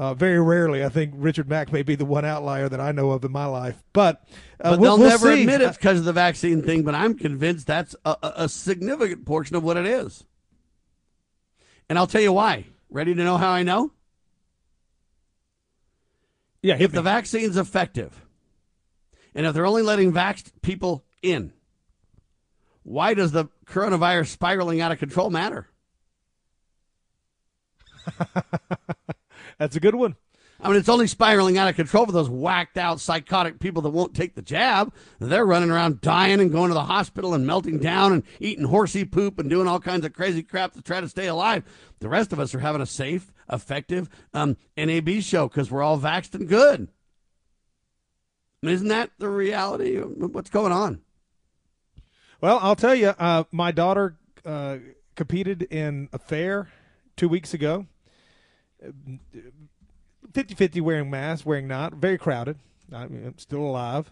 uh, 0.00 0.14
very 0.14 0.40
rarely, 0.40 0.82
I 0.82 0.88
think 0.88 1.12
Richard 1.14 1.46
Mack 1.46 1.74
may 1.74 1.82
be 1.82 1.94
the 1.94 2.06
one 2.06 2.24
outlier 2.24 2.70
that 2.70 2.80
I 2.80 2.90
know 2.90 3.10
of 3.10 3.22
in 3.22 3.30
my 3.32 3.44
life. 3.44 3.82
But, 3.92 4.24
uh, 4.58 4.70
but 4.70 4.80
we'll, 4.80 4.96
they'll 4.96 5.00
we'll 5.00 5.08
never 5.10 5.36
see. 5.36 5.42
admit 5.42 5.60
it 5.60 5.74
because 5.74 5.98
of 5.98 6.06
the 6.06 6.14
vaccine 6.14 6.62
thing. 6.62 6.84
But 6.84 6.94
I'm 6.94 7.18
convinced 7.18 7.66
that's 7.66 7.94
a, 8.06 8.16
a 8.22 8.48
significant 8.48 9.26
portion 9.26 9.56
of 9.56 9.62
what 9.62 9.76
it 9.76 9.84
is. 9.84 10.24
And 11.90 11.98
I'll 11.98 12.06
tell 12.06 12.22
you 12.22 12.32
why. 12.32 12.64
Ready 12.88 13.14
to 13.14 13.22
know 13.22 13.36
how 13.36 13.50
I 13.50 13.62
know? 13.62 13.92
Yeah, 16.62 16.76
if 16.80 16.92
me. 16.92 16.96
the 16.96 17.02
vaccine's 17.02 17.58
effective, 17.58 18.24
and 19.34 19.44
if 19.44 19.52
they're 19.52 19.66
only 19.66 19.82
letting 19.82 20.12
vaxxed 20.12 20.50
people 20.62 21.04
in, 21.20 21.52
why 22.84 23.12
does 23.12 23.32
the 23.32 23.50
coronavirus 23.66 24.28
spiraling 24.28 24.80
out 24.80 24.92
of 24.92 24.98
control 24.98 25.28
matter? 25.28 25.68
That's 29.60 29.76
a 29.76 29.80
good 29.80 29.94
one. 29.94 30.16
I 30.62 30.68
mean, 30.68 30.78
it's 30.78 30.88
only 30.88 31.06
spiraling 31.06 31.58
out 31.58 31.68
of 31.68 31.76
control 31.76 32.06
for 32.06 32.12
those 32.12 32.30
whacked 32.30 32.78
out 32.78 32.98
psychotic 32.98 33.60
people 33.60 33.82
that 33.82 33.90
won't 33.90 34.14
take 34.14 34.34
the 34.34 34.42
jab. 34.42 34.92
They're 35.18 35.44
running 35.44 35.70
around 35.70 36.00
dying 36.00 36.40
and 36.40 36.50
going 36.50 36.68
to 36.68 36.74
the 36.74 36.84
hospital 36.84 37.34
and 37.34 37.46
melting 37.46 37.78
down 37.78 38.14
and 38.14 38.22
eating 38.40 38.64
horsey 38.64 39.04
poop 39.04 39.38
and 39.38 39.50
doing 39.50 39.66
all 39.68 39.78
kinds 39.78 40.06
of 40.06 40.14
crazy 40.14 40.42
crap 40.42 40.72
to 40.72 40.82
try 40.82 41.02
to 41.02 41.08
stay 41.10 41.26
alive. 41.26 41.62
The 42.00 42.08
rest 42.08 42.32
of 42.32 42.40
us 42.40 42.54
are 42.54 42.60
having 42.60 42.80
a 42.80 42.86
safe, 42.86 43.32
effective 43.52 44.08
um, 44.32 44.56
NAB 44.78 45.20
show 45.20 45.46
because 45.46 45.70
we're 45.70 45.82
all 45.82 46.00
vaxxed 46.00 46.34
and 46.34 46.48
good. 46.48 46.88
Isn't 48.62 48.88
that 48.88 49.10
the 49.18 49.28
reality 49.28 49.96
of 49.96 50.34
what's 50.34 50.50
going 50.50 50.72
on? 50.72 51.02
Well, 52.40 52.58
I'll 52.62 52.76
tell 52.76 52.94
you, 52.94 53.08
uh, 53.08 53.44
my 53.52 53.72
daughter 53.72 54.16
uh, 54.46 54.78
competed 55.16 55.62
in 55.64 56.08
a 56.14 56.18
fair 56.18 56.68
two 57.14 57.28
weeks 57.28 57.52
ago 57.52 57.86
50 60.32 60.54
50 60.54 60.80
wearing 60.80 61.10
masks, 61.10 61.44
wearing 61.44 61.68
not. 61.68 61.94
Very 61.94 62.18
crowded. 62.18 62.58
I 62.92 63.04
am 63.04 63.38
still 63.38 63.60
alive. 63.60 64.10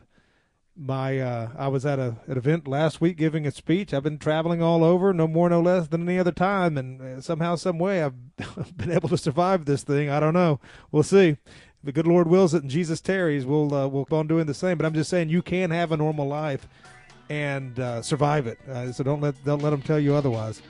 My 0.76 1.18
uh, 1.18 1.48
I 1.58 1.66
was 1.68 1.84
at 1.84 1.98
a 1.98 2.16
an 2.28 2.38
event 2.38 2.68
last 2.68 3.00
week 3.00 3.16
giving 3.16 3.46
a 3.46 3.50
speech. 3.50 3.92
I've 3.92 4.04
been 4.04 4.18
traveling 4.18 4.62
all 4.62 4.84
over, 4.84 5.12
no 5.12 5.26
more, 5.26 5.50
no 5.50 5.60
less 5.60 5.88
than 5.88 6.08
any 6.08 6.18
other 6.20 6.30
time, 6.30 6.78
and 6.78 7.00
uh, 7.00 7.20
somehow, 7.20 7.56
some 7.56 7.78
way, 7.78 8.02
I've 8.02 8.36
been 8.76 8.92
able 8.92 9.08
to 9.08 9.18
survive 9.18 9.64
this 9.64 9.82
thing. 9.82 10.08
I 10.08 10.20
don't 10.20 10.34
know. 10.34 10.60
We'll 10.92 11.02
see. 11.02 11.36
The 11.82 11.92
good 11.92 12.06
Lord 12.06 12.28
wills 12.28 12.54
it, 12.54 12.62
and 12.62 12.70
Jesus 12.70 13.00
tarries, 13.00 13.44
we'll 13.44 13.74
uh, 13.74 13.88
we'll 13.88 14.04
go 14.04 14.18
on 14.18 14.28
doing 14.28 14.46
the 14.46 14.54
same. 14.54 14.78
But 14.78 14.86
I'm 14.86 14.94
just 14.94 15.10
saying, 15.10 15.30
you 15.30 15.42
can 15.42 15.70
have 15.70 15.90
a 15.90 15.96
normal 15.96 16.28
life 16.28 16.68
and 17.28 17.78
uh, 17.78 18.02
survive 18.02 18.46
it. 18.46 18.58
Uh, 18.68 18.92
so 18.92 19.02
don't 19.04 19.20
let 19.20 19.42
don't 19.44 19.62
let 19.62 19.70
them 19.70 19.82
tell 19.82 19.98
you 19.98 20.14
otherwise. 20.14 20.62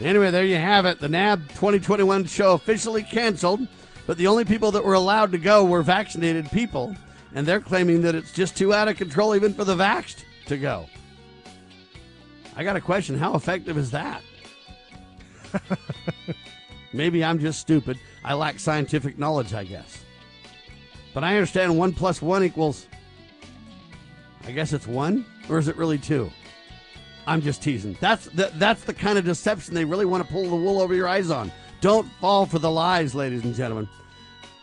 Anyway, 0.00 0.30
there 0.30 0.44
you 0.44 0.56
have 0.56 0.86
it. 0.86 0.98
The 0.98 1.08
NAB 1.08 1.48
2021 1.50 2.24
show 2.24 2.54
officially 2.54 3.02
canceled, 3.02 3.66
but 4.06 4.16
the 4.16 4.26
only 4.26 4.46
people 4.46 4.70
that 4.72 4.84
were 4.84 4.94
allowed 4.94 5.30
to 5.32 5.38
go 5.38 5.64
were 5.64 5.82
vaccinated 5.82 6.50
people, 6.50 6.96
and 7.34 7.46
they're 7.46 7.60
claiming 7.60 8.00
that 8.02 8.14
it's 8.14 8.32
just 8.32 8.56
too 8.56 8.72
out 8.72 8.88
of 8.88 8.96
control 8.96 9.36
even 9.36 9.52
for 9.52 9.64
the 9.64 9.76
vaxxed 9.76 10.24
to 10.46 10.56
go. 10.56 10.86
I 12.56 12.64
got 12.64 12.76
a 12.76 12.80
question. 12.80 13.18
How 13.18 13.34
effective 13.34 13.76
is 13.76 13.90
that? 13.90 14.22
Maybe 16.92 17.22
I'm 17.22 17.38
just 17.38 17.60
stupid. 17.60 17.98
I 18.24 18.34
lack 18.34 18.58
scientific 18.58 19.18
knowledge, 19.18 19.52
I 19.52 19.64
guess. 19.64 20.02
But 21.12 21.24
I 21.24 21.34
understand 21.34 21.76
one 21.76 21.92
plus 21.92 22.22
one 22.22 22.42
equals. 22.42 22.86
I 24.44 24.52
guess 24.52 24.72
it's 24.72 24.86
one, 24.86 25.26
or 25.48 25.58
is 25.58 25.68
it 25.68 25.76
really 25.76 25.98
two? 25.98 26.30
I'm 27.30 27.40
just 27.40 27.62
teasing. 27.62 27.96
That's 28.00 28.26
the, 28.26 28.50
that's 28.56 28.82
the 28.82 28.92
kind 28.92 29.16
of 29.16 29.24
deception 29.24 29.72
they 29.72 29.84
really 29.84 30.04
want 30.04 30.26
to 30.26 30.32
pull 30.32 30.50
the 30.50 30.56
wool 30.56 30.80
over 30.80 30.96
your 30.96 31.06
eyes 31.06 31.30
on. 31.30 31.52
Don't 31.80 32.10
fall 32.20 32.44
for 32.44 32.58
the 32.58 32.68
lies, 32.68 33.14
ladies 33.14 33.44
and 33.44 33.54
gentlemen. 33.54 33.88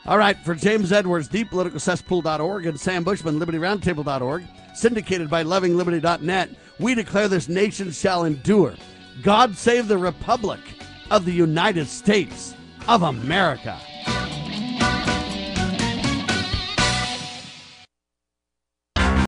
All 0.06 0.18
right, 0.18 0.38
for 0.44 0.54
James 0.54 0.92
Edwards, 0.92 1.30
thepoliticalcesspool.org, 1.30 2.66
and 2.66 2.78
Sam 2.78 3.06
Bushman, 3.06 3.40
libertyroundtable.org, 3.40 4.44
syndicated 4.76 5.30
by 5.30 5.46
lovingliberty.net, 5.46 6.50
we 6.78 6.94
declare 6.94 7.30
this 7.30 7.48
nation 7.48 7.90
shall 7.90 8.26
endure. 8.26 8.76
God 9.24 9.56
save 9.56 9.88
the 9.88 9.98
Republic 9.98 10.60
of 11.10 11.24
the 11.24 11.32
United 11.32 11.88
States 11.88 12.54
of 12.90 13.04
America. 13.04 13.80